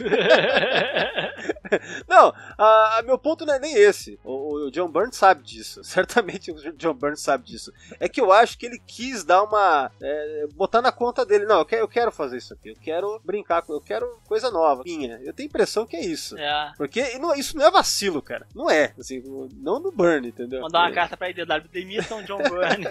Não, 2.09 2.33
a, 2.57 2.99
a 2.99 3.03
meu 3.03 3.19
ponto 3.19 3.45
não 3.45 3.55
é 3.55 3.59
nem 3.59 3.75
esse. 3.75 4.19
O, 4.25 4.67
o 4.67 4.71
John 4.71 4.89
Burns 4.89 5.17
sabe 5.17 5.43
disso. 5.43 5.83
Certamente 5.85 6.51
o 6.53 6.73
John 6.77 6.95
Burns 6.95 7.21
sabe 7.21 7.45
disso. 7.45 7.73
É 7.99 8.09
que 8.09 8.21
eu 8.21 8.33
acho 8.33 8.57
que 8.59 8.67
ele 8.67 8.81
quis 8.87 9.25
dar 9.25 9.43
uma. 9.43 9.91
é, 10.01 10.47
botar 10.55 10.81
na 10.81 10.93
conta 10.93 11.27
dele. 11.27 11.45
Não, 11.45 11.59
eu 11.59 11.65
quero, 11.67 11.83
eu 11.83 11.89
quero 11.89 12.13
fazer 12.13 12.37
isso 12.39 12.55
aqui. 12.55 12.71
Eu 12.71 12.77
quero 12.81 13.21
brincar 13.25 13.63
com. 13.63 13.73
Eu 13.73 13.81
quero 13.81 14.07
coisa 14.29 14.51
nova. 14.51 14.83
Minha. 14.85 15.19
Eu 15.25 15.33
tenho 15.33 15.49
a 15.49 15.51
impressão 15.51 15.87
que 15.87 15.97
é 15.97 16.05
isso. 16.05 16.39
é. 16.39 16.73
Porque 16.77 17.19
não- 17.19 17.35
isso 17.35 17.57
não 17.57 17.67
é 17.67 17.71
vacilo, 17.71 18.23
cara. 18.23 18.47
Não 18.55 18.71
é. 18.71 18.93
Assim, 18.99 19.23
não 19.57 19.81
no 19.81 19.91
Burn, 19.93 20.29
entendeu? 20.29 20.61
Mandar 20.63 20.81
uma 20.81 20.91
É. 20.91 20.95
carta 20.95 21.17
pra 21.17 21.31
IDW, 21.31 21.69
demitam 21.73 22.23
John 22.23 22.39
Byrne. 22.39 22.87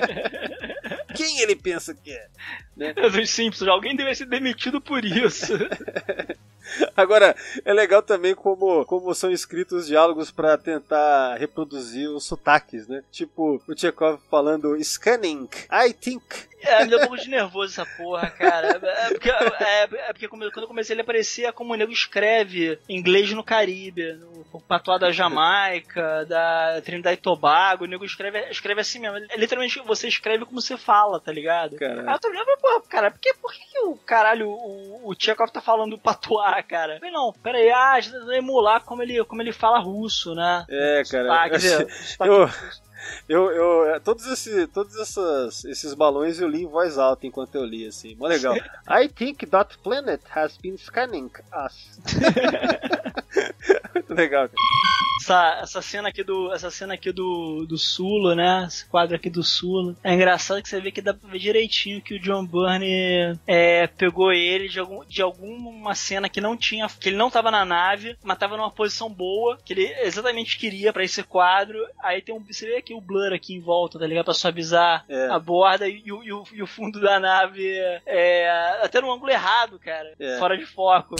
Quem 1.13 1.39
ele 1.41 1.55
pensa 1.55 1.93
que 1.93 2.11
é? 2.11 2.27
Dos 3.09 3.29
Simpsons, 3.29 3.67
alguém 3.67 3.95
deve 3.95 4.13
ser 4.15 4.25
demitido 4.25 4.81
por 4.81 5.03
isso. 5.03 5.53
Agora, 6.95 7.35
é 7.63 7.73
legal 7.73 8.01
também 8.01 8.33
como, 8.33 8.83
como 8.85 9.13
são 9.13 9.31
escritos 9.31 9.81
os 9.81 9.87
diálogos 9.87 10.31
pra 10.31 10.57
tentar 10.57 11.37
reproduzir 11.37 12.09
os 12.09 12.25
sotaques, 12.25 12.87
né? 12.87 13.03
Tipo, 13.11 13.61
o 13.67 13.77
Chekhov 13.77 14.19
falando 14.29 14.75
scanning, 14.83 15.47
I 15.71 15.93
think. 15.93 16.23
É, 16.61 16.83
me 16.83 16.89
deu 16.89 16.97
um 16.97 17.01
pouco 17.01 17.17
de 17.17 17.29
nervoso 17.29 17.79
essa 17.79 17.85
porra, 17.95 18.27
cara. 18.31 18.69
É 18.69 19.09
porque, 19.09 19.29
é, 19.29 19.83
é 20.09 20.13
porque 20.13 20.27
quando 20.27 20.43
eu 20.43 20.67
comecei 20.67 20.95
ele 20.95 21.01
aparecia 21.01 21.53
como 21.53 21.73
o 21.73 21.75
nego 21.75 21.91
escreve 21.91 22.79
inglês 22.89 23.31
no 23.31 23.43
Caribe, 23.43 24.13
no 24.13 24.59
patuá 24.61 24.97
da 24.97 25.11
Jamaica, 25.11 26.25
da 26.25 26.81
Trinidad 26.81 27.13
e 27.13 27.17
Tobago, 27.17 27.83
o 27.83 27.87
nego 27.87 28.03
escreve, 28.03 28.49
escreve 28.49 28.81
assim 28.81 28.99
mesmo. 28.99 29.17
É, 29.29 29.37
literalmente 29.37 29.79
você 29.81 30.07
escreve 30.07 30.45
como 30.45 30.59
você 30.59 30.75
fala, 30.75 31.04
tá 31.19 31.31
ligado? 31.31 31.75
Caralho. 31.77 32.07
Aí 32.09 32.15
eu 32.15 32.19
tô 32.19 32.27
olhando, 32.27 32.57
porra, 32.61 32.81
cara, 32.89 33.11
por 33.11 33.19
que, 33.19 33.33
por 33.35 33.51
que, 33.53 33.79
o 33.85 33.95
caralho, 33.97 34.49
o, 34.49 35.09
o 35.09 35.15
Chekhov 35.17 35.49
tá 35.51 35.61
falando 35.61 35.97
patuá, 35.97 36.61
cara? 36.63 36.93
Eu 36.95 36.99
falei, 36.99 37.13
não, 37.13 37.31
pera 37.33 37.57
aí, 37.57 37.69
ah, 37.71 37.91
a 37.93 37.99
gente 38.01 38.13
tentando 38.13 38.33
emular 38.33 38.81
como 38.83 39.01
ele, 39.01 39.23
como 39.25 39.41
ele 39.41 39.53
fala 39.53 39.79
russo, 39.79 40.33
né? 40.35 40.65
É, 40.69 41.03
cara. 41.09 41.23
Sotaque, 41.27 41.59
sotaque 41.59 42.29
eu- 42.31 42.45
russo. 42.45 42.85
Eu, 43.29 43.51
eu, 43.51 43.85
é, 43.93 43.99
todos, 43.99 44.25
esse, 44.25 44.65
todos 44.67 44.95
essas, 44.97 45.63
esses 45.65 45.93
balões 45.93 46.39
eu 46.39 46.47
li 46.47 46.63
em 46.63 46.67
voz 46.67 46.97
alta 46.97 47.27
enquanto 47.27 47.53
eu 47.53 47.63
li, 47.63 47.85
assim. 47.85 48.15
Mó 48.15 48.25
legal. 48.25 48.55
I 48.89 49.07
think 49.07 49.45
that 49.45 49.77
planet 49.83 50.21
has 50.33 50.57
been 50.57 50.75
scanning 50.75 51.29
us. 51.53 51.99
Muito 53.93 54.13
legal, 54.13 54.49
cara. 54.49 55.04
Essa, 55.25 55.59
essa 55.63 55.81
cena 55.81 56.09
aqui 56.09 56.23
do. 56.23 56.53
Essa 56.53 56.69
cena 56.69 56.93
aqui 56.93 57.11
do, 57.11 57.65
do 57.67 57.79
Sulo, 57.79 58.35
né? 58.35 58.65
Esse 58.67 58.85
quadro 58.87 59.15
aqui 59.15 59.27
do 59.27 59.41
Sulo. 59.43 59.95
É 60.03 60.13
engraçado 60.13 60.61
que 60.61 60.69
você 60.69 60.79
vê 60.79 60.91
que 60.91 61.01
dá 61.01 61.15
pra 61.15 61.27
ver 61.27 61.39
direitinho 61.39 61.99
que 61.99 62.13
o 62.13 62.19
John 62.19 62.45
Byrne 62.45 63.39
é, 63.47 63.87
pegou 63.87 64.31
ele 64.31 64.69
de, 64.69 64.79
algum, 64.79 65.03
de 65.03 65.23
alguma 65.23 65.95
cena 65.95 66.29
que 66.29 66.39
não 66.39 66.55
tinha. 66.55 66.87
que 66.87 67.09
ele 67.09 67.17
não 67.17 67.31
tava 67.31 67.49
na 67.49 67.65
nave, 67.65 68.15
mas 68.23 68.37
tava 68.37 68.55
numa 68.55 68.69
posição 68.69 69.09
boa, 69.11 69.57
que 69.65 69.73
ele 69.73 69.85
exatamente 70.03 70.59
queria 70.59 70.93
para 70.93 71.03
esse 71.03 71.23
quadro. 71.23 71.83
Aí 72.03 72.21
tem 72.21 72.35
um. 72.35 72.43
Você 72.45 72.67
vê 72.67 72.75
aqui 72.77 72.93
o 72.93 73.01
blur 73.01 73.33
aqui 73.33 73.55
em 73.55 73.59
volta, 73.59 73.97
tá 73.97 74.05
ligado? 74.05 74.25
Pra 74.25 74.33
suavizar 74.35 75.05
É. 75.09 75.27
a 75.31 75.39
borda 75.39 75.87
e, 75.87 76.11
o- 76.11 76.23
e 76.23 76.31
o, 76.31 76.43
e 76.53 76.61
o 76.61 76.67
fundo 76.67 76.99
da 77.01 77.19
nave 77.19 77.67
é, 78.05 78.77
até 78.83 79.01
no 79.01 79.11
ângulo 79.11 79.31
errado, 79.31 79.79
cara. 79.79 80.13
É. 80.19 80.37
Fora 80.37 80.55
de 80.55 80.67
foco. 80.67 81.15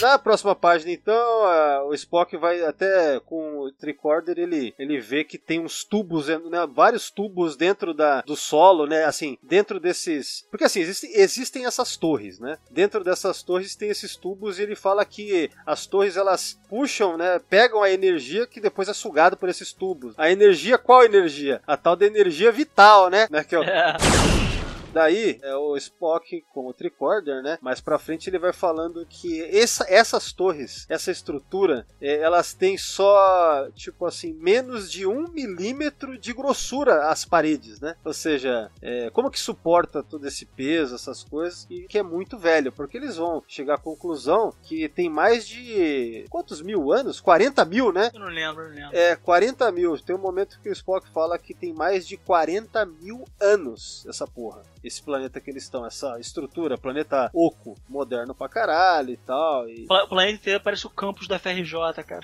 Na 0.00 0.16
próxima 0.16 0.54
página, 0.54 0.92
então, 0.92 1.44
a- 1.44 1.84
o 1.84 1.92
Spock 1.94 2.36
vai 2.36 2.62
até 2.62 3.18
com 3.20 3.58
o 3.58 3.72
tricorder, 3.72 4.38
ele, 4.38 4.72
ele 4.78 5.00
vê 5.00 5.24
que 5.24 5.36
tem 5.36 5.58
uns 5.58 5.82
tubos, 5.82 6.28
né, 6.28 6.38
vários 6.72 7.10
tubos 7.10 7.56
dentro 7.56 7.92
da, 7.92 8.20
do 8.22 8.36
solo, 8.36 8.86
né? 8.86 9.04
Assim, 9.04 9.36
dentro 9.42 9.80
desses. 9.80 10.46
Porque 10.50 10.64
assim, 10.64 10.80
existem, 10.80 11.66
essas 11.66 11.96
torres, 11.96 12.38
né? 12.38 12.58
Dentro 12.70 13.02
dessas 13.02 13.42
torres 13.42 13.74
tem 13.74 13.88
esses 13.90 14.14
tubos 14.14 14.58
e 14.58 14.62
ele 14.62 14.76
fala 14.76 15.04
que 15.04 15.50
as 15.66 15.86
torres 15.86 16.16
elas 16.16 16.58
puxam, 16.68 17.16
né? 17.16 17.40
Pegam 17.50 17.82
a 17.82 17.90
energia 17.90 18.46
que 18.46 18.60
depois 18.60 18.88
é 18.88 18.94
sugada 18.94 19.36
por 19.36 19.48
esses 19.48 19.72
tubos. 19.72 20.14
A 20.16 20.30
energia, 20.30 20.78
qual 20.78 21.04
energia? 21.04 21.60
A 21.66 21.76
tal 21.76 21.96
da 21.96 22.06
energia 22.06 22.52
vital, 22.52 23.10
né? 23.10 23.26
né, 23.30 23.42
que 23.42 23.56
é 23.56 23.58
É. 23.58 24.47
Daí 24.92 25.38
é 25.42 25.54
o 25.54 25.76
Spock 25.76 26.44
com 26.52 26.66
o 26.66 26.72
tricorder, 26.72 27.42
né? 27.42 27.58
Mais 27.60 27.80
pra 27.80 27.98
frente 27.98 28.28
ele 28.30 28.38
vai 28.38 28.52
falando 28.52 29.04
que 29.08 29.42
essa- 29.44 29.84
essas 29.88 30.32
torres, 30.32 30.86
essa 30.88 31.10
estrutura, 31.10 31.86
é, 32.00 32.18
elas 32.18 32.54
têm 32.54 32.76
só, 32.78 33.68
tipo 33.74 34.06
assim, 34.06 34.32
menos 34.32 34.90
de 34.90 35.06
um 35.06 35.28
milímetro 35.28 36.18
de 36.18 36.32
grossura 36.32 37.08
as 37.08 37.24
paredes, 37.24 37.80
né? 37.80 37.94
Ou 38.04 38.12
seja, 38.14 38.70
é, 38.80 39.10
como 39.10 39.30
que 39.30 39.38
suporta 39.38 40.02
todo 40.02 40.26
esse 40.26 40.46
peso, 40.46 40.94
essas 40.94 41.22
coisas, 41.22 41.66
e 41.70 41.82
que 41.82 41.98
é 41.98 42.02
muito 42.02 42.38
velho, 42.38 42.72
porque 42.72 42.96
eles 42.96 43.16
vão 43.16 43.42
chegar 43.46 43.74
à 43.74 43.78
conclusão 43.78 44.52
que 44.62 44.88
tem 44.88 45.08
mais 45.10 45.46
de 45.46 46.24
quantos 46.30 46.62
mil 46.62 46.92
anos? 46.92 47.20
40 47.20 47.64
mil, 47.64 47.92
né? 47.92 48.10
Eu 48.14 48.20
não 48.20 48.28
lembro, 48.28 48.62
eu 48.62 48.68
não 48.70 48.74
lembro. 48.74 48.96
É, 48.96 49.14
40 49.16 49.70
mil. 49.70 49.98
Tem 49.98 50.16
um 50.16 50.18
momento 50.20 50.58
que 50.62 50.68
o 50.68 50.72
Spock 50.72 51.08
fala 51.10 51.38
que 51.38 51.52
tem 51.54 51.72
mais 51.72 52.06
de 52.06 52.16
40 52.16 52.84
mil 52.86 53.24
anos 53.40 54.04
essa 54.08 54.26
porra. 54.26 54.62
Esse 54.88 55.02
planeta 55.02 55.38
que 55.38 55.50
eles 55.50 55.64
estão, 55.64 55.84
essa 55.84 56.18
estrutura, 56.18 56.78
planeta 56.78 57.30
oco, 57.34 57.76
moderno 57.86 58.34
pra 58.34 58.48
caralho 58.48 59.10
e 59.10 59.16
tal. 59.18 59.68
E... 59.68 59.86
O 59.88 60.08
planeta 60.08 60.40
inteiro 60.40 60.60
parece 60.64 60.86
o 60.86 60.90
campus 60.90 61.28
da 61.28 61.38
FRJ, 61.38 61.72
cara. 62.06 62.22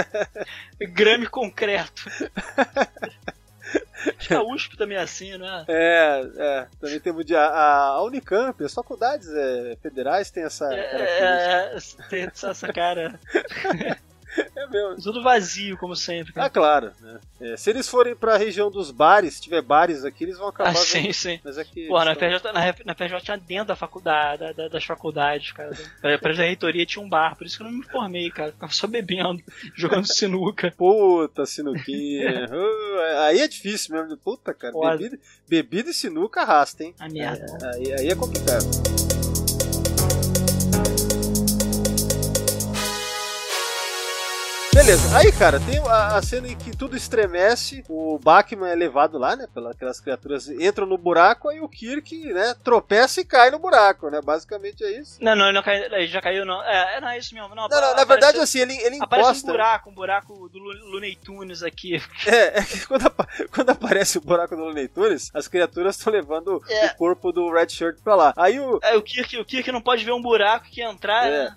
Grame 0.80 1.26
concreto. 1.26 2.04
Acho 4.18 4.28
que 4.28 4.34
a 4.34 4.42
USP 4.42 4.76
também 4.76 4.96
é 4.96 5.00
assim, 5.00 5.36
né? 5.38 5.64
É, 5.68 6.30
é, 6.36 6.66
também 6.80 7.00
temos 7.00 7.24
de, 7.24 7.34
a, 7.34 7.48
a 7.48 8.02
Unicamp, 8.04 8.62
as 8.62 8.74
faculdades 8.74 9.28
é, 9.28 9.76
federais 9.82 10.30
têm 10.30 10.44
essa 10.44 10.68
característica. 10.68 12.02
É, 12.04 12.20
é, 12.22 12.30
tem 12.30 12.50
essa 12.50 12.72
cara. 12.72 13.18
É, 14.56 14.66
mesmo. 14.68 14.96
Tudo 15.02 15.22
vazio, 15.22 15.76
como 15.76 15.94
sempre. 15.96 16.32
Ah, 16.36 16.48
claro. 16.48 16.92
Né? 17.00 17.18
É, 17.40 17.56
se 17.56 17.70
eles 17.70 17.88
forem 17.88 18.14
pra 18.16 18.36
região 18.36 18.70
dos 18.70 18.90
bares, 18.90 19.34
se 19.34 19.42
tiver 19.42 19.60
bares 19.62 20.04
aqui, 20.04 20.24
eles 20.24 20.38
vão 20.38 20.48
acabar. 20.48 20.70
Ah, 20.70 20.74
sim, 20.74 21.02
vendo- 21.02 21.14
sim. 21.14 21.40
Mas 21.44 21.58
é 21.58 21.64
que. 21.64 21.86
Porra, 21.86 22.04
na 22.06 22.14
FRJ, 22.14 22.52
na, 22.52 22.74
na 22.86 22.94
FRJ 22.94 23.20
tinha 23.20 23.36
dentro 23.36 23.66
da 23.66 23.76
faculdade, 23.76 24.40
da- 24.40 24.52
da- 24.52 24.68
das 24.68 24.84
faculdades, 24.84 25.52
cara. 25.52 25.70
Pra, 26.00 26.18
pra 26.18 26.32
reitoria 26.32 26.86
tinha 26.86 27.04
um 27.04 27.08
bar, 27.08 27.36
por 27.36 27.46
isso 27.46 27.56
que 27.56 27.62
eu 27.62 27.70
não 27.70 27.78
me 27.78 27.84
formei, 27.84 28.30
cara. 28.30 28.52
Ficava 28.52 28.72
só 28.72 28.86
bebendo, 28.86 29.42
jogando 29.74 30.06
sinuca. 30.06 30.72
Puta, 30.76 31.44
sinuquinha. 31.46 32.48
Uh, 32.54 33.00
aí 33.26 33.40
é 33.40 33.48
difícil 33.48 33.94
mesmo. 33.94 34.16
Puta, 34.16 34.54
cara. 34.54 34.72
Foda. 34.72 34.96
Bebida, 34.96 35.18
bebida 35.48 35.90
e 35.90 35.94
sinuca 35.94 36.42
arrasta, 36.42 36.84
hein? 36.84 36.94
A 36.98 37.08
merda. 37.08 37.46
Aí, 37.74 37.92
aí 37.92 38.08
é 38.08 38.14
complicado. 38.14 38.64
Beleza, 44.84 45.16
aí 45.16 45.32
cara, 45.32 45.58
tem 45.60 45.78
a, 45.78 46.16
a 46.18 46.20
cena 46.22 46.46
em 46.46 46.54
que 46.54 46.76
tudo 46.76 46.94
estremece, 46.94 47.82
o 47.88 48.18
Bachman 48.18 48.68
é 48.70 48.74
levado 48.74 49.16
lá, 49.16 49.34
né, 49.34 49.46
pelas 49.54 49.74
aquelas 49.74 49.98
criaturas, 49.98 50.46
entram 50.50 50.84
no 50.86 50.98
buraco, 50.98 51.48
aí 51.48 51.58
o 51.58 51.66
Kirk, 51.70 52.14
né, 52.34 52.54
tropeça 52.62 53.22
e 53.22 53.24
cai 53.24 53.50
no 53.50 53.58
buraco, 53.58 54.10
né, 54.10 54.20
basicamente 54.22 54.84
é 54.84 55.00
isso. 55.00 55.16
Não, 55.24 55.34
não, 55.34 55.46
ele 55.46 55.54
não 55.54 55.62
cai, 55.62 55.82
ele 55.86 56.06
já 56.06 56.20
caiu, 56.20 56.44
não. 56.44 56.62
É, 56.62 56.98
é, 56.98 57.00
não 57.00 57.08
é 57.08 57.16
isso 57.16 57.34
mesmo. 57.34 57.48
Não, 57.54 57.66
Não, 57.66 57.68
não, 57.68 57.80
na 57.80 57.86
aparece- 57.92 58.08
verdade 58.08 58.38
assim, 58.40 58.58
ele, 58.58 58.74
ele 58.76 58.98
Aparece 59.00 59.26
um 59.28 59.30
encosta. 59.30 59.50
buraco, 59.52 59.88
um 59.90 59.94
buraco 59.94 60.48
do 60.50 60.58
Looney 60.58 61.16
Tunes 61.16 61.62
aqui. 61.62 62.02
É, 62.26 62.58
é 62.58 62.62
que 62.62 62.86
quando, 62.86 63.10
quando 63.54 63.70
aparece 63.70 64.18
o 64.18 64.20
buraco 64.20 64.54
do 64.54 64.64
Looney 64.64 64.88
Tunes, 64.88 65.30
as 65.32 65.48
criaturas 65.48 65.96
estão 65.96 66.12
levando 66.12 66.62
É. 66.68 66.86
o 66.88 66.96
corpo 66.96 67.32
do 67.32 67.50
Red 67.50 67.70
Shirt 67.70 67.96
pra 68.04 68.14
lá. 68.14 68.34
Aí 68.36 68.60
o, 68.60 68.78
Aí 68.82 68.96
o 68.98 69.02
Kirk, 69.02 69.38
o 69.38 69.44
Kirk 69.46 69.70
não 69.72 69.80
pode 69.80 70.04
ver 70.04 70.12
um 70.12 70.20
buraco 70.20 70.66
que 70.70 70.82
entrar. 70.82 71.26
É. 71.26 71.44
né? 71.44 71.56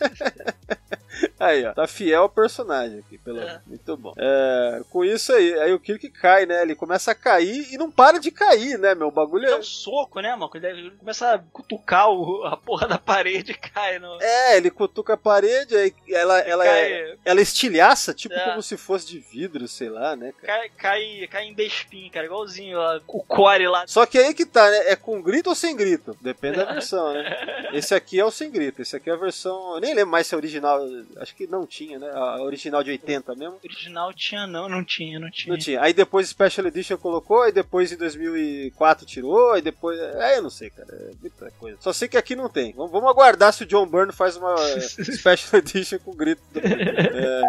Aí, 1.38 1.64
ó. 1.66 1.72
Tá 1.72 1.86
fiel 1.86 2.22
ao 2.22 2.28
personagem 2.28 2.63
aqui, 2.72 3.18
pelo 3.18 3.40
É. 3.40 3.60
Muito 3.66 3.96
bom. 3.96 4.12
É, 4.16 4.82
com 4.90 5.04
isso 5.04 5.32
aí, 5.32 5.58
aí 5.60 5.72
o 5.72 5.80
Kirk 5.80 6.08
cai, 6.10 6.46
né? 6.46 6.62
Ele 6.62 6.74
começa 6.74 7.10
a 7.10 7.14
cair 7.14 7.72
e 7.72 7.76
não 7.78 7.90
para 7.90 8.18
de 8.18 8.30
cair, 8.30 8.78
né, 8.78 8.94
meu? 8.94 9.08
O 9.08 9.12
bagulho 9.12 9.46
Dá 9.48 9.56
é. 9.56 9.58
um 9.58 9.62
soco, 9.62 10.20
né, 10.20 10.34
mano? 10.34 10.50
Ele 10.54 10.90
começa 10.92 11.34
a 11.34 11.38
cutucar 11.38 12.08
o- 12.10 12.44
a 12.44 12.56
porra 12.56 12.86
da 12.88 12.98
parede 12.98 13.52
e 13.52 13.54
cai 13.54 13.98
no. 13.98 14.20
É, 14.20 14.56
ele 14.56 14.70
cutuca 14.70 15.14
a 15.14 15.16
parede, 15.16 15.76
aí 15.76 15.94
ela, 16.08 16.38
ela, 16.40 16.66
é, 16.66 16.70
cai, 17.08 17.18
ela 17.24 17.40
estilhaça, 17.40 18.12
tipo 18.14 18.34
É. 18.34 18.44
como 18.50 18.62
se 18.62 18.76
fosse 18.76 19.06
de 19.06 19.18
vidro, 19.18 19.66
sei 19.68 19.88
lá, 19.88 20.16
né, 20.16 20.32
cara? 20.40 20.46
cai, 20.60 20.68
cai, 20.70 21.28
cai 21.30 21.44
em 21.44 21.54
Bespin, 21.54 22.10
cara, 22.10 22.26
igualzinho 22.26 22.78
ó, 22.78 23.00
o 23.06 23.22
core 23.22 23.66
lá. 23.68 23.84
Só 23.86 24.06
que 24.06 24.18
aí 24.18 24.34
que 24.34 24.46
tá, 24.46 24.70
né? 24.70 24.90
É 24.90 24.96
com 24.96 25.20
grito 25.22 25.48
ou 25.50 25.54
sem 25.54 25.76
grito? 25.76 26.16
Depende 26.20 26.56
da 26.58 26.64
versão, 26.64 27.12
né? 27.12 27.24
Esse 27.74 27.94
aqui 27.94 28.18
é 28.20 28.24
o 28.24 28.30
sem 28.30 28.50
grito, 28.50 28.80
esse 28.82 28.94
aqui 28.94 29.10
é 29.10 29.12
a 29.12 29.16
versão. 29.16 29.74
Eu 29.74 29.80
nem 29.80 29.94
lembro 29.94 30.12
mais 30.12 30.26
se 30.28 30.34
é 30.34 30.36
original. 30.38 30.80
Acho 31.16 31.34
que 31.34 31.44
não 31.46 31.66
tinha, 31.66 31.98
né? 31.98 32.08
A 32.14 32.40
original 32.54 32.82
de 32.82 32.90
80 32.90 33.34
mesmo. 33.34 33.58
Original 33.62 34.12
tinha, 34.14 34.46
não, 34.46 34.68
não 34.68 34.82
tinha, 34.84 35.18
não 35.18 35.30
tinha. 35.30 35.52
Não 35.52 35.58
tinha. 35.60 35.82
Aí 35.82 35.92
depois 35.92 36.28
Special 36.28 36.66
Edition 36.66 36.96
colocou, 36.96 37.42
aí 37.42 37.52
depois 37.52 37.92
em 37.92 37.96
2004 37.96 39.04
tirou, 39.06 39.52
aí 39.52 39.60
depois. 39.62 39.98
É, 40.00 40.38
eu 40.38 40.42
não 40.42 40.50
sei, 40.50 40.70
cara. 40.70 40.88
É 40.90 41.10
muita 41.20 41.50
coisa. 41.52 41.76
Só 41.80 41.92
sei 41.92 42.08
que 42.08 42.16
aqui 42.16 42.34
não 42.34 42.48
tem. 42.48 42.72
Vamos, 42.72 42.92
vamos 42.92 43.08
aguardar 43.10 43.52
se 43.52 43.64
o 43.64 43.66
John 43.66 43.86
Byrne 43.86 44.12
faz 44.12 44.36
uma 44.36 44.54
eh, 44.58 44.80
Special 45.12 45.58
Edition 45.60 45.98
com 45.98 46.14
grito. 46.14 46.42
É, 46.56 47.42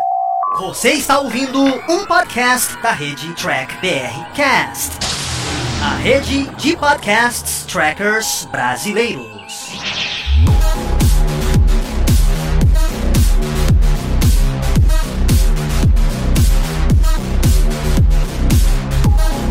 Você 0.60 0.92
está 0.92 1.20
ouvindo 1.20 1.62
um 1.64 2.06
podcast 2.06 2.76
da 2.82 2.92
rede 2.92 3.34
Track 3.36 3.74
BR 3.76 4.34
Cast, 4.36 4.92
a 5.84 5.96
rede 5.98 6.46
de 6.56 6.78
podcasts 6.78 7.66
trackers 7.66 8.46
brasileiros. 8.52 9.75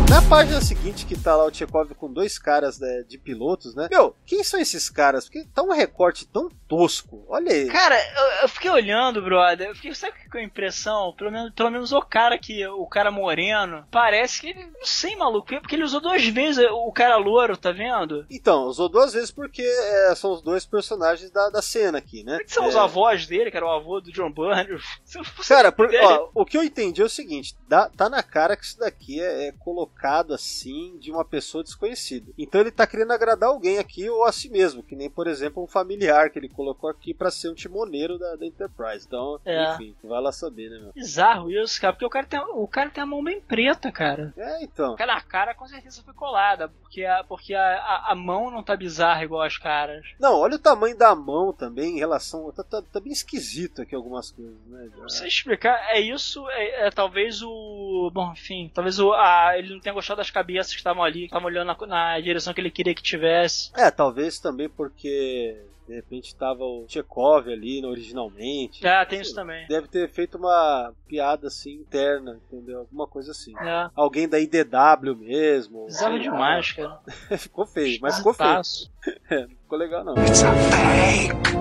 Na 0.09 0.21
página 0.29 0.61
seguinte, 0.61 1.05
que 1.05 1.19
tá 1.19 1.35
lá 1.35 1.45
o 1.45 1.53
Chekhov 1.53 1.93
com 1.95 2.11
dois 2.11 2.37
caras 2.39 2.79
né, 2.79 3.03
de 3.07 3.17
pilotos, 3.17 3.75
né? 3.75 3.87
Meu, 3.91 4.15
quem 4.25 4.43
são 4.43 4.59
esses 4.59 4.89
caras? 4.89 5.25
Porque 5.25 5.45
tá 5.53 5.61
um 5.63 5.71
recorte 5.73 6.25
tão 6.27 6.49
tosco. 6.67 7.25
Olha 7.27 7.51
aí. 7.51 7.67
Cara, 7.67 7.95
eu, 7.95 8.43
eu 8.43 8.47
fiquei 8.49 8.69
olhando, 8.71 9.21
brother. 9.21 9.67
Eu 9.69 9.75
fiquei, 9.75 9.93
sabe 9.93 10.13
o 10.13 10.21
que 10.21 10.29
foi 10.29 10.41
a 10.41 10.45
impressão? 10.45 11.13
Pelo 11.17 11.31
menos, 11.31 11.51
pelo 11.53 11.71
menos 11.71 11.91
o 11.91 12.01
cara 12.01 12.37
que. 12.37 12.65
O 12.67 12.85
cara 12.87 13.11
moreno. 13.11 13.85
Parece 13.91 14.41
que 14.41 14.47
ele. 14.49 14.65
Não 14.65 14.85
sei, 14.85 15.15
maluco. 15.15 15.47
Porque 15.59 15.75
ele 15.75 15.83
usou 15.83 15.99
duas 15.99 16.23
vezes 16.25 16.63
o 16.71 16.91
cara 16.91 17.17
louro, 17.17 17.57
tá 17.57 17.71
vendo? 17.71 18.25
Então, 18.29 18.65
usou 18.67 18.87
duas 18.87 19.11
vezes 19.13 19.31
porque 19.31 19.63
é, 19.63 20.13
são 20.15 20.31
os 20.31 20.41
dois 20.41 20.65
personagens 20.65 21.29
da, 21.31 21.49
da 21.49 21.61
cena 21.61 21.97
aqui, 21.97 22.23
né? 22.23 22.33
Como 22.33 22.41
é 22.41 22.45
que 22.45 22.53
são 22.53 22.65
É, 22.65 22.67
os 22.69 22.75
avós 22.75 23.25
dele, 23.27 23.51
que 23.51 23.57
era 23.57 23.65
o 23.65 23.71
avô 23.71 23.99
do 23.99 24.11
John 24.11 24.31
Byrne? 24.31 24.79
Cara, 25.47 25.71
por- 25.71 25.89
ó, 25.93 26.29
o 26.33 26.45
que 26.45 26.57
eu 26.57 26.63
entendi 26.63 27.01
é 27.01 27.05
o 27.05 27.09
seguinte: 27.09 27.55
dá- 27.67 27.89
tá 27.89 28.07
na 28.07 28.23
cara 28.23 28.55
que 28.55 28.63
isso 28.65 28.79
daqui 28.79 29.19
é, 29.19 29.47
é 29.47 29.51
colocado 29.51 29.94
assim 30.03 30.97
de 30.99 31.11
uma 31.11 31.25
pessoa 31.25 31.63
desconhecida. 31.63 32.31
Então 32.37 32.61
ele 32.61 32.71
tá 32.71 32.85
querendo 32.85 33.11
agradar 33.11 33.49
alguém 33.49 33.77
aqui 33.79 34.09
ou 34.09 34.23
a 34.25 34.31
si 34.31 34.49
mesmo, 34.49 34.83
que 34.83 34.95
nem, 34.95 35.09
por 35.09 35.27
exemplo, 35.27 35.63
um 35.63 35.67
familiar 35.67 36.29
que 36.29 36.37
ele 36.39 36.49
colocou 36.49 36.89
aqui 36.89 37.13
pra 37.13 37.31
ser 37.31 37.49
um 37.49 37.53
timoneiro 37.55 38.17
da, 38.17 38.35
da 38.35 38.45
Enterprise. 38.45 39.05
Então, 39.07 39.39
É. 39.45 39.73
enfim, 39.73 39.95
vai 40.03 40.21
lá 40.21 40.31
saber, 40.31 40.69
né, 40.69 40.79
meu? 40.79 40.93
Bizarro 40.93 41.49
isso, 41.51 41.79
cara. 41.79 41.93
Porque 41.93 42.05
o 42.05 42.09
cara 42.09 42.25
tem, 42.25 42.39
o 42.39 42.67
cara 42.67 42.89
tem 42.89 43.01
a 43.03 43.05
mão 43.07 43.23
bem 43.23 43.39
preta, 43.41 43.91
cara. 43.91 44.33
É, 44.37 44.63
então. 44.63 44.95
Cara, 44.95 45.15
a 45.15 45.21
cara 45.21 45.53
com 45.55 45.67
certeza 45.67 46.03
foi 46.03 46.13
colada. 46.13 46.67
Porque 46.67 47.03
a, 47.03 47.23
porque 47.23 47.53
a, 47.53 47.61
a, 47.61 48.11
a 48.11 48.15
mão 48.15 48.51
não 48.51 48.63
tá 48.63 48.75
bizarra 48.75 49.23
igual 49.23 49.41
as 49.41 49.57
caras. 49.57 50.05
Não, 50.19 50.39
olha 50.39 50.55
o 50.55 50.59
tamanho 50.59 50.97
da 50.97 51.13
mão 51.15 51.51
também 51.53 51.95
em 51.95 51.99
relação. 51.99 52.51
Tá, 52.51 52.63
tá- 52.63 52.81
tá 52.81 52.99
bem 52.99 53.11
esquisito 53.11 53.81
aqui 53.81 53.95
algumas 53.95 54.31
coisas, 54.31 54.55
né? 54.67 54.89
Não 54.97 55.09
sei 55.09 55.27
explicar, 55.27 55.75
é 55.89 55.99
isso, 55.99 56.47
é, 56.49 56.87
é 56.87 56.91
talvez 56.91 57.41
o. 57.41 58.09
Bom, 58.13 58.31
enfim, 58.31 58.71
talvez 58.73 58.99
o, 58.99 59.11
a, 59.13 59.57
ele 59.57 59.73
não 59.73 59.79
tenha 59.85 59.93
gostado 59.93 60.17
das 60.17 60.31
cabeças 60.31 60.71
que 60.71 60.79
estavam 60.79 61.03
ali, 61.03 61.19
que 61.21 61.25
estavam 61.25 61.47
olhando 61.47 61.67
na, 61.67 61.87
na 61.87 62.19
direção 62.19 62.53
que 62.53 62.59
ele 62.59 62.71
queria 62.71 62.95
que 62.95 63.03
tivesse. 63.03 63.71
É, 63.75 63.89
talvez 63.91 64.39
também 64.39 64.67
porque 64.67 65.55
De 65.87 65.93
repente 65.93 66.35
tava 66.35 66.63
o 66.63 66.85
Chekhov 66.87 67.47
ali 67.49 67.81
no- 67.81 67.89
originalmente. 67.89 68.85
Ah, 68.87 69.05
tem 69.05 69.21
isso 69.21 69.35
também. 69.35 69.67
Deve 69.67 69.87
ter 69.87 70.09
feito 70.09 70.37
uma 70.37 70.93
piada 71.07 71.47
assim 71.47 71.73
interna, 71.73 72.39
entendeu? 72.51 72.79
Alguma 72.79 73.07
coisa 73.07 73.31
assim. 73.31 73.53
É. 73.59 73.89
Alguém 73.95 74.27
da 74.27 74.39
IDW 74.39 75.15
mesmo. 75.15 75.87
Lá. 76.01 76.17
demais, 76.17 76.71
cara. 76.71 76.99
ficou 77.37 77.65
feio, 77.65 77.99
mas 78.01 78.17
ficou 78.17 78.33
feio. 78.33 78.59
Esquisitaço. 78.61 78.95
Não 79.29 79.47
ficou 79.65 79.77
legal 79.77 80.03
não. 80.03 80.15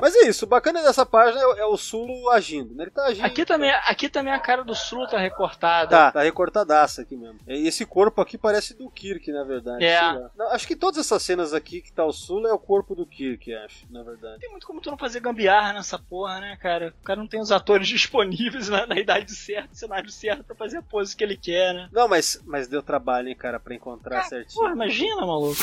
Mas 0.01 0.15
é 0.17 0.29
isso, 0.29 0.45
o 0.45 0.49
bacana 0.49 0.83
dessa 0.83 1.05
página 1.07 1.41
é, 1.41 1.47
o- 1.47 1.53
é 1.59 1.67
o 1.67 1.77
Sulo 1.77 2.31
agindo, 2.31 2.75
né? 2.75 2.85
Ele 2.85 2.91
tá 2.91 3.05
agindo. 3.07 3.25
Aqui 3.25 3.45
também, 3.45 3.71
aqui 3.71 4.09
também 4.09 4.33
a 4.33 4.39
cara 4.39 4.63
do 4.65 4.75
Sulu 4.75 5.07
tá 5.07 5.19
recortada. 5.19 5.89
Tá, 5.91 6.13
tá 6.13 6.23
recortadaça 6.23 7.03
aqui 7.03 7.17
mesmo. 7.17 7.39
E 7.47 7.67
esse 7.67 7.85
corpo 7.87 8.21
aqui 8.21 8.37
parece 8.39 8.75
do 8.75 8.91
Kirk, 8.91 9.31
na 9.33 9.45
verdade. 9.45 9.85
É. 9.85 10.01
Não, 10.37 10.49
acho 10.53 10.67
que 10.67 10.77
todas 10.77 10.99
essas 11.01 11.23
cenas 11.23 11.53
aqui 11.55 11.81
que 11.81 11.93
tá 11.93 12.05
o 12.05 12.13
Sulo 12.13 12.47
é 12.47 12.53
o 12.53 12.59
corpo 12.59 12.95
do 12.95 13.07
Kirk, 13.07 13.55
acho, 13.55 13.87
na 13.91 14.03
verdade. 14.03 14.14
Tem 14.41 14.51
muito 14.51 14.67
como 14.67 14.81
tu 14.81 14.91
não 14.91 14.99
fazer 14.99 15.21
gambiarra 15.21 15.73
nessa 15.75 15.99
porra, 15.99 16.41
né, 16.41 16.57
cara? 16.61 16.95
O 17.01 17.05
cara 17.05 17.21
não 17.21 17.29
tem 17.29 17.41
os 17.41 17.53
atores 17.53 17.89
disponíveis 17.89 18.69
na, 18.69 18.87
na 18.87 18.99
idade 18.99 19.35
certa, 19.35 19.69
no 19.69 19.75
cenário 19.75 20.11
certo 20.11 20.45
pra 20.45 20.57
fazer 20.57 20.79
a 20.79 20.83
pose 20.83 21.17
que 21.17 21.25
ele 21.25 21.37
quer, 21.37 21.75
né? 21.75 21.89
Não, 21.93 22.09
mas, 22.09 22.41
mas 22.45 22.69
deu 22.69 22.83
trabalho, 22.83 23.29
hein, 23.29 23.37
cara, 23.37 23.59
pra 23.61 23.75
encontrar 23.75 24.23
certinho. 24.25 24.61
Porra, 24.61 24.73
imagina, 24.73 25.27
maluco. 25.27 25.61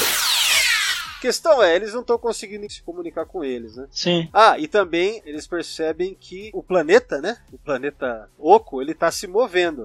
Questão 1.21 1.61
é, 1.61 1.75
eles 1.75 1.93
não 1.93 2.01
estão 2.01 2.17
conseguindo 2.17 2.67
se 2.67 2.81
comunicar 2.81 3.27
com 3.27 3.43
eles, 3.43 3.75
né? 3.75 3.87
Sim. 3.91 4.27
Ah, 4.33 4.57
e 4.57 4.67
também 4.67 5.21
eles 5.23 5.45
percebem 5.45 6.15
que 6.19 6.49
o 6.51 6.63
planeta, 6.63 7.21
né? 7.21 7.37
O 7.51 7.59
planeta 7.59 8.27
Oco, 8.39 8.81
ele 8.81 8.95
tá 8.95 9.11
se 9.11 9.27
movendo. 9.27 9.83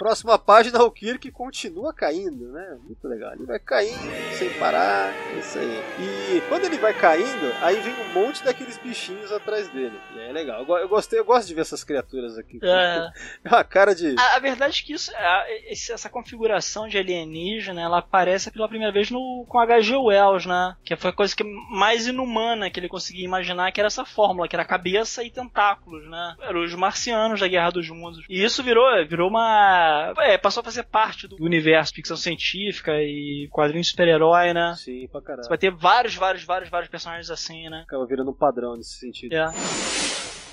Próxima 0.00 0.38
página, 0.38 0.82
o 0.82 0.90
Kirk 0.90 1.30
continua 1.30 1.92
caindo, 1.92 2.50
né? 2.52 2.78
Muito 2.84 3.06
legal. 3.06 3.34
Ele 3.34 3.44
vai 3.44 3.58
caindo 3.58 4.00
sem 4.32 4.48
parar, 4.58 5.12
é 5.12 5.38
isso 5.38 5.58
aí. 5.58 5.82
E 5.98 6.40
quando 6.48 6.64
ele 6.64 6.78
vai 6.78 6.94
caindo, 6.94 7.52
aí 7.60 7.78
vem 7.80 7.92
um 7.92 8.14
monte 8.14 8.42
daqueles 8.42 8.78
bichinhos 8.78 9.30
atrás 9.30 9.68
dele. 9.68 9.92
E 10.16 10.20
é 10.20 10.32
legal. 10.32 10.64
Eu 10.66 10.76
Eu 10.78 10.88
gostei, 10.88 11.18
eu 11.18 11.24
gosto 11.26 11.46
de 11.48 11.54
ver 11.54 11.60
essas 11.60 11.84
criaturas 11.84 12.38
aqui. 12.38 12.58
É. 12.62 13.10
É 13.44 13.48
uma 13.50 13.62
cara 13.64 13.94
de. 13.94 14.14
A, 14.18 14.36
a 14.36 14.38
verdade 14.38 14.80
é 14.82 14.86
que 14.86 14.94
isso, 14.94 15.12
a- 15.14 15.44
essa 15.70 16.08
configuração 16.08 16.88
de 16.88 16.96
alienígena, 16.96 17.82
ela 17.82 17.98
aparece 17.98 18.50
pela 18.50 18.68
primeira 18.68 18.92
vez 18.92 19.10
no, 19.10 19.44
com 19.48 19.58
H.G. 19.58 19.96
Wells, 19.96 20.46
né? 20.48 20.76
Que 20.82 20.96
foi 20.96 21.10
a 21.10 21.12
coisa 21.12 21.36
que 21.36 21.44
mais 21.44 22.06
inumana 22.06 22.70
que 22.70 22.80
ele 22.80 22.88
conseguia 22.88 23.24
imaginar, 23.24 23.70
que 23.70 23.80
era 23.80 23.88
essa 23.88 24.04
fórmula, 24.06 24.48
que 24.48 24.56
era 24.56 24.64
cabeça 24.64 25.22
e 25.22 25.30
tentáculos, 25.30 26.08
né? 26.08 26.36
Eram 26.40 26.64
os 26.64 26.74
marcianos 26.74 27.40
da 27.40 27.48
Guerra 27.48 27.70
dos 27.70 27.88
Mundos. 27.90 28.24
E 28.30 28.42
isso 28.42 28.62
virou, 28.62 28.84
virou 29.06 29.28
uma... 29.28 29.89
É, 30.18 30.38
passou 30.38 30.60
a 30.60 30.64
fazer 30.64 30.84
parte 30.84 31.26
do 31.28 31.36
universo, 31.42 31.94
ficção 31.94 32.16
científica 32.16 32.92
e 33.02 33.48
quadrinho 33.50 33.84
super-herói, 33.84 34.52
né? 34.52 34.74
Sim, 34.76 35.08
pra 35.08 35.20
Você 35.20 35.26
caralho. 35.26 35.48
vai 35.48 35.58
ter 35.58 35.70
vários, 35.70 36.14
vários, 36.14 36.44
vários, 36.44 36.70
vários 36.70 36.90
personagens 36.90 37.30
assim, 37.30 37.68
né? 37.68 37.82
Acaba 37.86 38.06
virando 38.06 38.30
um 38.30 38.34
padrão 38.34 38.76
nesse 38.76 38.98
sentido. 38.98 39.32
É. 39.34 39.46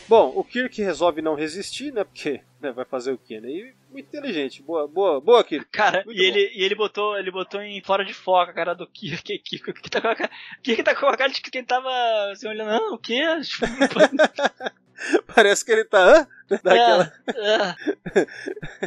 Bom, 0.09 0.31
o 0.35 0.43
Kirk 0.43 0.81
resolve 0.81 1.21
não 1.21 1.35
resistir, 1.35 1.91
né? 1.91 2.05
Porque 2.05 2.39
né, 2.61 2.71
vai 2.71 2.85
fazer 2.85 3.11
o 3.11 3.17
quê, 3.17 3.41
né? 3.41 3.49
E 3.49 3.73
muito 3.91 4.07
inteligente. 4.07 4.61
Boa, 4.63 4.87
boa, 4.87 5.19
boa, 5.19 5.43
Kirk. 5.43 5.67
Cara, 5.71 6.03
Muito 6.05 6.17
e 6.17 6.23
ele, 6.23 6.51
e 6.55 6.63
ele 6.63 6.75
botou, 6.75 7.17
ele 7.17 7.29
botou 7.29 7.61
em 7.61 7.81
fora 7.83 8.05
de 8.05 8.13
foco 8.13 8.51
a 8.51 8.53
cara 8.53 8.73
do 8.73 8.87
Kirk, 8.87 9.21
Kirk, 9.39 9.73
que 9.73 9.89
tá 9.89 9.99
com 9.99 10.07
a 10.07 10.15
cara, 10.15 10.31
Kirk 10.63 10.81
tá 10.83 10.95
com 10.95 11.07
a 11.07 11.17
cara 11.17 11.31
de 11.31 11.41
quem 11.41 11.63
tava 11.63 11.89
assim, 12.31 12.47
olhando, 12.47 12.71
ah, 12.71 12.93
o 12.93 12.97
quê? 12.97 13.21
Tipo, 13.43 13.65
Parece 15.35 15.63
que 15.65 15.71
ele 15.71 15.83
tá. 15.83 15.99
Hã? 15.99 16.27
Daquela... 16.63 17.11
é, 17.27 18.19
é. 18.19 18.27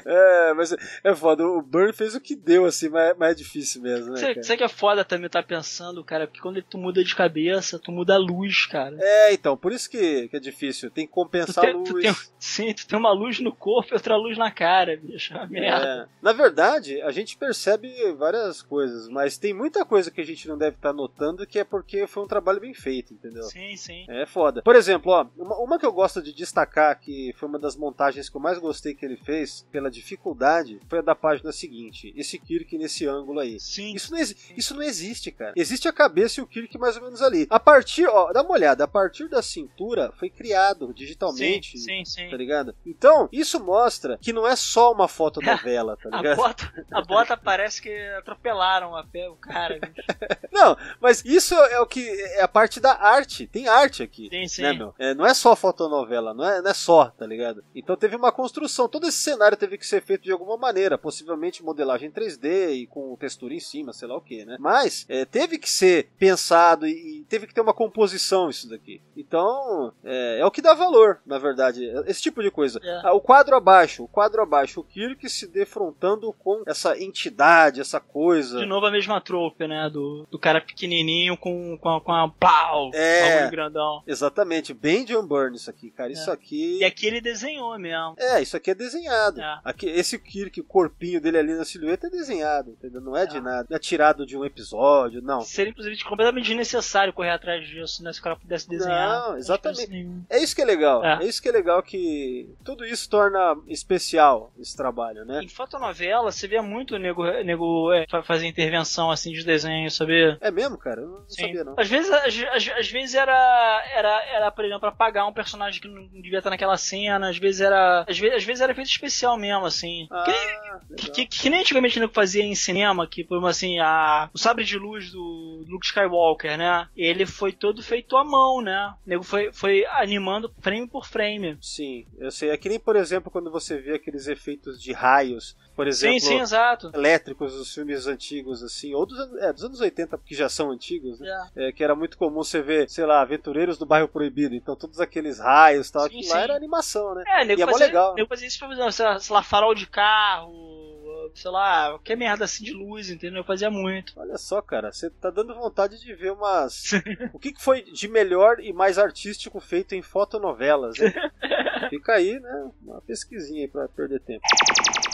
É, 0.05 0.55
mas 0.55 0.75
é 1.05 1.15
foda. 1.15 1.47
O 1.47 1.63
Burn 1.63 1.93
fez 1.93 2.15
o 2.15 2.21
que 2.21 2.35
deu, 2.35 2.65
assim, 2.65 2.89
mas, 2.89 3.15
mas 3.19 3.33
é 3.33 3.35
difícil 3.35 3.83
mesmo, 3.83 4.13
né? 4.13 4.43
Sabe 4.43 4.59
que 4.59 4.65
é 4.65 4.69
foda 4.69 5.05
também 5.05 5.29
tá 5.29 5.43
pensando, 5.43 6.03
cara? 6.03 6.27
Porque 6.27 6.41
quando 6.41 6.63
tu 6.63 6.79
muda 6.79 7.05
de 7.05 7.15
cabeça, 7.15 7.79
tu 7.79 7.93
muda 7.93 8.15
a 8.15 8.19
luz, 8.19 8.67
cara. 8.67 8.97
É, 8.99 9.33
então, 9.33 9.57
por 9.57 9.73
isso 9.73 9.91
que, 9.91 10.29
que 10.29 10.37
é 10.37 10.41
difícil. 10.41 10.91
Tem 10.91 11.07
que 11.07 11.13
compensar 11.13 11.65
a 11.65 11.67
tem, 11.69 11.77
luz. 11.77 11.89
tu 11.89 12.01
tem, 12.01 12.17
sim, 12.39 12.73
tu 12.73 12.87
tem 12.87 12.99
uma 12.99 13.13
luz 13.13 13.41
no 13.41 13.53
corpo 13.53 13.93
e 13.93 13.95
outra 13.95 14.17
luz 14.17 14.39
na 14.39 14.51
cara, 14.51 14.97
bicho. 14.97 15.35
É 15.37 15.47
merda. 15.47 15.87
É. 15.87 16.07
Na 16.23 16.33
verdade, 16.33 17.01
a 17.03 17.11
gente 17.11 17.37
percebe 17.37 17.91
várias 18.13 18.63
coisas, 18.63 19.09
mas 19.09 19.37
tem 19.37 19.53
muita 19.53 19.85
coisa 19.85 20.11
que 20.11 20.21
a 20.21 20.27
gente 20.27 20.49
não 20.49 20.57
deve 20.57 20.77
estar 20.77 20.93
notando 20.93 21.47
que 21.47 21.59
é 21.59 21.65
porque 21.65 22.07
foi 22.07 22.23
um 22.23 22.29
trabalho 22.29 22.61
bem 22.61 22.73
feito, 22.73 23.13
entendeu? 23.13 23.43
Sim, 23.45 23.77
sim. 23.77 24.07
É 24.09 24.25
foda. 24.25 24.63
Por 24.63 24.77
exemplo, 24.77 25.13
ó, 25.13 25.27
uma, 25.37 25.57
uma 25.57 25.79
que 25.79 25.87
eu 25.87 25.93
gosto 25.93 26.23
de 26.23 26.33
destacar, 26.33 26.99
que 26.99 27.35
foi 27.37 27.49
uma 27.51 27.59
das 27.59 27.77
montagens 27.77 28.29
que 28.29 28.37
eu 28.37 28.41
mais 28.41 28.59
gostei 28.59 28.95
que 28.95 29.05
ele 29.05 29.17
fez, 29.17 29.67
pela 29.71 29.91
dificuldade, 29.91 30.81
foi 30.89 31.01
a 31.01 31.03
da 31.03 31.15
página 31.15 31.53
seguinte. 31.53 32.13
Esse 32.17 32.39
Kirk 32.39 32.77
nesse 32.79 33.07
ângulo 33.07 33.41
aí. 33.41 33.59
Sim. 33.61 33.95
Isso 33.95 34.11
não, 34.13 34.19
isso 34.57 34.75
não 34.75 34.83
existe, 34.83 35.31
cara. 35.31 35.53
Existe 35.57 35.89
a 35.89 35.93
cabeça 35.93 36.41
e 36.41 36.43
o 36.43 36.47
Kirk 36.47 36.77
mais 36.79 36.97
ou 36.97 37.03
menos 37.03 37.21
ali. 37.23 37.47
A 37.51 37.61
partir, 37.61 38.07
ó, 38.09 38.33
dá 38.33 38.43
uma 38.43 38.53
olhada, 38.53 38.85
a 38.85 38.89
partir 38.89 39.29
da 39.29 39.43
cintura 39.43 40.13
foi 40.19 40.31
criado 40.31 40.93
digitalmente. 40.95 41.79
Sim, 41.79 42.05
sim, 42.05 42.25
sim. 42.25 42.31
Tá 42.31 42.37
ligado? 42.37 42.75
Então, 42.87 43.29
isso 43.33 43.59
mostra 43.63 44.19
que 44.21 44.33
não 44.33 44.47
é 44.47 44.55
só 44.57 44.93
uma 44.93 45.09
fotonovela, 45.09 45.97
tá 46.03 46.09
A 46.13 46.17
ligado? 46.19 46.37
bota, 46.37 46.87
a 46.93 47.03
bota 47.03 47.37
parece 47.37 47.83
que 47.83 47.93
atropelaram 48.19 48.97
a 48.97 49.05
pé, 49.05 49.29
o 49.29 49.35
cara. 49.37 49.79
bicho. 49.79 50.07
Não, 50.53 50.77
mas 51.01 51.25
isso 51.25 51.55
é 51.55 51.81
o 51.81 51.87
que 51.87 52.09
é 52.09 52.43
a 52.43 52.49
parte 52.49 52.81
da 52.81 52.93
arte. 52.93 53.47
Tem 53.47 53.69
arte 53.69 54.03
aqui. 54.03 54.29
Sim, 54.31 54.49
sim. 54.49 54.63
Né, 54.63 54.73
meu? 54.73 54.95
É, 54.99 55.15
não 55.15 55.25
é 55.25 55.33
só 55.33 55.55
fotonovela, 55.57 56.35
não 56.35 56.45
é, 56.45 56.61
não 56.61 56.71
é 56.71 56.75
só, 56.75 57.07
tá 57.07 57.27
ligado? 57.27 57.40
Então 57.75 57.97
teve 57.97 58.17
uma 58.17 58.33
construção. 58.33 58.89
Todo 58.89 59.07
esse 59.07 59.19
cenário 59.19 59.57
teve 59.57 59.77
que 59.79 59.87
ser 59.87 60.03
feito 60.03 60.23
de 60.23 60.33
alguma 60.33 60.57
maneira, 60.57 60.99
possivelmente 60.99 61.63
modelagem 61.63 62.11
3D 62.11 62.75
e 62.75 62.87
com 62.87 63.17
textura 63.17 63.55
em 63.55 63.61
cima, 63.61 63.93
sei 63.93 64.09
lá 64.09 64.17
o 64.17 64.21
que, 64.21 64.45
né? 64.45 64.57
Mas 64.61 65.05
é, 65.09 65.25
teve 65.25 65.59
que 65.59 65.69
ser 65.71 66.09
pensado 66.19 66.87
e, 66.87 67.21
e 67.21 67.25
teve 67.25 67.47
que 67.47 67.55
ter 67.55 67.61
uma 67.61 67.75
composição 67.75 68.49
isso 68.51 68.69
daqui. 68.69 69.01
Então 69.17 69.93
é, 70.05 70.41
é 70.41 70.45
o 70.47 70.51
que 70.51 70.63
dá 70.63 70.75
valor, 70.75 71.21
na 71.27 71.39
verdade, 71.39 71.85
esse 72.07 72.23
tipo 72.23 72.43
de 72.43 72.51
coisa. 72.51 72.81
É. 72.83 73.01
Ah, 73.05 73.13
o 73.13 73.21
quadro 73.21 73.55
abaixo, 73.57 74.05
o 74.05 74.09
quadro 74.09 74.43
abaixo, 74.43 74.81
o 74.81 74.85
Kirk 74.85 75.29
se 75.29 75.47
defrontando 75.47 76.33
com 76.33 76.63
essa 76.67 76.99
entidade, 77.01 77.81
essa 77.81 78.01
coisa. 78.01 78.59
De 78.61 78.67
novo 78.67 78.87
a 78.87 78.91
mesma 78.91 79.21
trope, 79.21 79.67
né? 79.67 79.89
Do, 79.91 80.27
do 80.31 80.39
cara 80.39 80.61
pequenininho 80.61 81.37
com, 81.37 81.77
com, 81.79 81.89
a, 81.89 82.01
com 82.01 82.13
a 82.13 82.29
pau, 82.29 82.91
É. 82.95 83.49
grandão. 83.51 84.03
Exatamente, 84.07 84.73
bem 84.75 85.05
John 85.05 85.27
Byrne 85.27 85.57
isso 85.57 85.71
aqui, 85.71 85.91
cara. 85.91 86.13
Isso 86.13 86.31
É. 86.31 86.33
aqui. 86.33 86.79
E 86.81 86.85
aqui 86.85 87.07
ele 87.07 87.21
desenhou 87.33 87.79
mesmo. 87.79 88.15
É, 88.19 88.41
isso 88.43 88.57
aqui 88.57 88.71
é 88.71 88.75
desenhado. 88.75 89.41
É. 89.41 89.61
Aqui, 89.65 89.87
esse 89.87 90.19
Kirk, 90.19 90.61
o 90.61 90.65
corpinho 90.65 91.21
dele 91.21 91.39
ali 91.39 91.55
na 91.55 91.65
silhueta 91.65 92.07
é 92.07 92.11
desenhado, 92.11 92.71
entendeu? 92.71 93.01
Não 93.01 93.17
é, 93.17 93.27
de 93.27 93.37
É. 93.37 93.41
nada. 93.41 93.67
Não 93.69 93.77
é 93.77 93.81
tirado 93.81 94.27
de 94.27 94.37
um 94.37 94.45
episódio, 94.45 95.23
não. 95.23 95.41
Seria, 95.43 95.71
inclusive, 95.71 96.03
completamente 96.05 96.47
desnecessário 96.47 97.13
correr 97.13 97.31
atrás 97.31 97.67
disso, 97.67 98.03
né? 98.03 98.13
Se 98.13 98.21
o 98.21 98.23
cara 98.23 98.37
pudesse 98.37 98.69
desenhar. 98.69 99.09
Não, 99.29 99.37
exatamente. 99.37 100.09
É 100.29 100.39
isso 100.43 100.55
que 100.55 100.63
é 100.63 100.65
legal. 100.65 101.05
É. 101.05 101.11
É. 101.23 101.25
isso 101.27 101.41
que 101.43 101.49
é 101.49 101.53
legal 101.53 101.83
que 101.83 102.49
tudo 102.65 102.85
isso 102.85 103.09
torna 103.09 103.57
especial 103.67 104.53
esse 104.59 104.77
trabalho, 104.77 105.25
né? 105.25 105.43
Em 105.43 105.49
fotonovela, 105.49 106.31
você 106.31 106.47
vê 106.47 106.61
muito 106.61 106.99
nego, 106.99 107.25
nego 107.43 107.93
é, 107.93 108.07
fa- 108.09 108.23
fazer 108.23 108.47
intervenção 108.47 109.11
assim 109.11 109.33
de 109.33 109.45
desenho, 109.45 109.91
sabe? 109.91 110.37
É 110.41 110.51
mesmo, 110.51 110.77
cara? 110.79 111.01
Eu 111.01 111.09
não 111.09 111.25
Sim. 111.29 111.43
sabia, 111.43 111.65
não. 111.65 111.75
Às 111.77 111.89
vezes, 111.89 112.11
às, 112.11 112.35
às- 112.55 112.79
às 112.79 112.91
vezes 112.91 113.15
era, 113.15 113.85
era, 113.95 114.25
era, 114.27 114.51
por 114.51 114.65
exemplo, 114.65 114.81
pra 114.81 114.93
pagar 114.93 115.27
um 115.27 115.33
personagem 115.33 115.81
que 115.81 115.89
não 115.89 116.07
devia 116.21 116.39
estar 116.39 116.51
naquela 116.51 116.77
cena, 116.77 117.20
às 117.27 117.39
vezes 117.39 117.61
era. 117.61 118.05
Às 118.09 118.19
vezes, 118.19 118.37
às 118.37 118.45
vezes 118.45 118.61
era 118.61 118.75
feito 118.75 118.91
especial 118.91 119.37
mesmo, 119.37 119.67
assim. 119.67 120.07
Ah, 120.11 120.25
que, 120.25 120.31
legal. 120.31 120.81
que, 121.15 121.27
que 121.27 121.51
nem 121.51 121.61
antigamente 121.61 121.99
nego 121.99 122.13
fazia 122.13 122.45
em 122.45 122.55
cinema, 122.55 123.07
que, 123.07 123.25
por 123.25 123.45
assim, 123.47 123.79
a, 123.79 124.29
o 124.33 124.39
sabre 124.39 124.65
de 124.65 124.79
luz 124.79 125.11
do 125.11 125.50
Luke 125.69 125.87
Skywalker, 125.87 126.57
né? 126.57 126.89
Ele 126.97 127.27
foi 127.27 127.53
todo 127.53 127.83
feito 127.83 128.17
à 128.17 128.25
mão, 128.25 128.61
né? 128.61 128.95
O 129.07 129.09
nego 129.09 129.23
foi, 129.23 129.53
foi 129.53 129.85
animando 129.87 130.53
frame 130.61 130.89
por 130.89 131.07
frame. 131.07 131.59
Sim, 131.61 132.07
eu 132.19 132.31
sei. 132.31 132.51
É 132.51 132.57
que 132.57 132.69
nem, 132.69 132.79
por 132.79 132.97
exemplo, 132.97 133.31
quando 133.31 133.51
você 133.51 133.79
vê 133.79 133.95
aqueles 133.95 134.27
efeitos 134.27 134.81
de 134.83 134.93
raios, 134.93 135.57
por 135.75 135.87
exemplo. 135.87 136.21
sim, 136.21 136.45
sim. 136.47 136.91
Elétricos 136.95 137.53
dos 137.55 137.73
filmes 137.73 138.07
antigos, 138.07 138.63
assim, 138.63 138.95
ou 138.95 139.07
dos, 139.07 139.19
é, 139.37 139.53
dos 139.53 139.65
anos 139.65 139.81
80, 139.81 140.19
porque 140.19 140.35
já 140.35 140.49
são 140.49 140.71
antigos, 140.71 141.19
né? 141.21 141.29
É. 141.57 141.69
É, 141.69 141.73
que 141.73 141.83
era 141.85 141.95
muito 141.95 142.17
comum 142.19 142.43
você 142.43 142.61
ver, 142.63 142.89
sei 142.89 143.05
lá, 143.07 143.21
aventureiros 143.21 143.79
do 143.79 143.87
bairro 143.87 144.09
proibido. 144.09 144.55
Então, 144.55 144.77
todos 144.77 145.01
aqueles 145.01 145.39
raios 145.39 145.89
e 145.89 145.93
tal, 145.93 146.03
Sim, 146.03 146.19
aquilo 146.19 146.33
lá 146.35 146.41
era 146.41 146.57
animação, 146.57 147.15
né? 147.15 147.25
É, 147.27 147.45
nego 147.45 147.61
E 147.61 147.63
é 147.63 147.67
mó 147.67 147.73
fazia, 147.73 147.87
legal. 147.87 148.15
nego 148.15 148.29
fazia 148.29 148.49
isso 148.49 148.59
pra 148.59 148.69
fazer, 148.69 149.21
sei 149.21 149.35
lá, 149.35 149.43
farol 149.43 149.75
de 149.75 149.87
carro, 149.87 150.90
sei 151.35 151.51
lá, 151.51 151.91
qualquer 151.91 152.17
merda 152.17 152.45
assim 152.45 152.65
de 152.65 152.73
luz, 152.73 153.11
entendeu? 153.11 153.39
Eu 153.39 153.45
fazia 153.45 153.71
muito. 153.71 154.13
Olha 154.17 154.39
só, 154.39 154.61
cara, 154.61 154.93
você 154.93 155.11
tá 155.11 155.31
dando 155.31 155.55
vontade 155.55 156.01
de 156.01 156.15
ver 156.15 156.33
umas. 156.33 156.93
o 157.33 157.39
que, 157.39 157.53
que 157.53 157.63
foi 157.63 157.83
de 157.83 158.09
melhor 158.09 158.61
e 158.61 158.73
mais 158.73 158.99
artístico 158.99 159.61
feito 159.61 159.95
em 159.95 160.03
fotonovelas, 160.03 160.99
hein? 160.99 161.13
Fica 161.91 162.13
aí, 162.15 162.39
né? 162.39 162.71
Uma 162.83 163.01
pesquisinha 163.01 163.63
aí 163.63 163.69
pra 163.69 163.89
perder 163.89 164.21
tempo. 164.21 164.43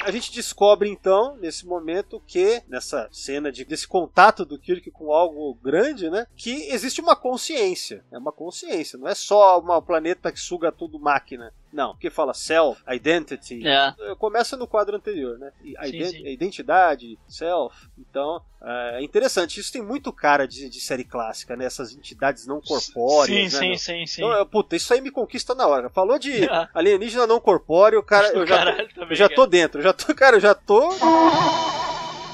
A 0.06 0.10
gente 0.12 0.32
descobre 0.32 0.88
então, 0.88 1.36
nesse 1.36 1.66
momento, 1.66 2.22
que 2.26 2.62
nessa 2.68 3.08
cena 3.10 3.50
de, 3.50 3.64
desse 3.64 3.88
contato 3.88 4.44
do 4.44 4.56
Kirk 4.56 4.88
com 4.92 5.12
algo 5.12 5.54
grande, 5.54 6.08
né? 6.08 6.28
Que 6.36 6.68
existe 6.70 7.00
uma 7.00 7.16
consciência. 7.16 8.04
É 8.12 8.18
uma 8.18 8.30
consciência, 8.30 8.98
não 8.98 9.08
é 9.08 9.16
só 9.16 9.58
uma 9.58 9.82
planeta 9.82 10.30
que 10.30 10.38
suga 10.38 10.70
tudo 10.70 11.00
máquina. 11.00 11.52
Não, 11.76 11.90
porque 11.92 12.08
fala 12.08 12.32
self, 12.32 12.82
identity. 12.90 13.60
É. 13.68 13.94
Começa 14.18 14.56
no 14.56 14.66
quadro 14.66 14.96
anterior, 14.96 15.38
né? 15.38 15.52
E 15.62 15.76
a 15.76 15.84
Sim, 15.84 16.04
sim. 16.06 16.26
Identidade, 16.26 17.18
self. 17.28 17.76
Então, 17.98 18.40
é 18.62 19.02
interessante. 19.02 19.60
Isso 19.60 19.70
tem 19.70 19.82
muito 19.82 20.10
cara 20.10 20.48
de, 20.48 20.70
de 20.70 20.80
série 20.80 21.04
clássica, 21.04 21.54
né? 21.54 21.66
Essas 21.66 21.92
entidades 21.94 22.46
não 22.46 22.62
corpóreas. 22.62 23.26
Sim, 23.36 23.42
né, 23.44 23.60
sim, 23.60 23.68
meu? 23.68 23.78
sim, 23.78 24.06
sim. 24.06 24.22
Então, 24.24 24.34
é, 24.40 24.42
puta, 24.46 24.74
isso 24.74 24.90
aí 24.94 25.02
me 25.02 25.10
conquista 25.10 25.54
na 25.54 25.66
hora. 25.66 25.90
Falou 25.90 26.18
de 26.18 26.44
É. 26.44 26.68
alienígena 26.72 27.26
não 27.26 27.38
corpóreo, 27.38 28.02
cara, 28.02 28.28
eu 28.32 28.46
já, 28.46 28.56
Caralho, 28.56 28.88
tô, 28.88 28.94
também, 28.94 29.10
eu 29.10 29.16
já 29.16 29.28
cara. 29.28 29.36
tô 29.36 29.46
dentro. 29.46 29.78
Eu 29.80 29.84
já 29.84 29.92
tô, 29.92 30.14
cara, 30.14 30.36
eu 30.36 30.40
já 30.40 30.54
tô. 30.54 30.88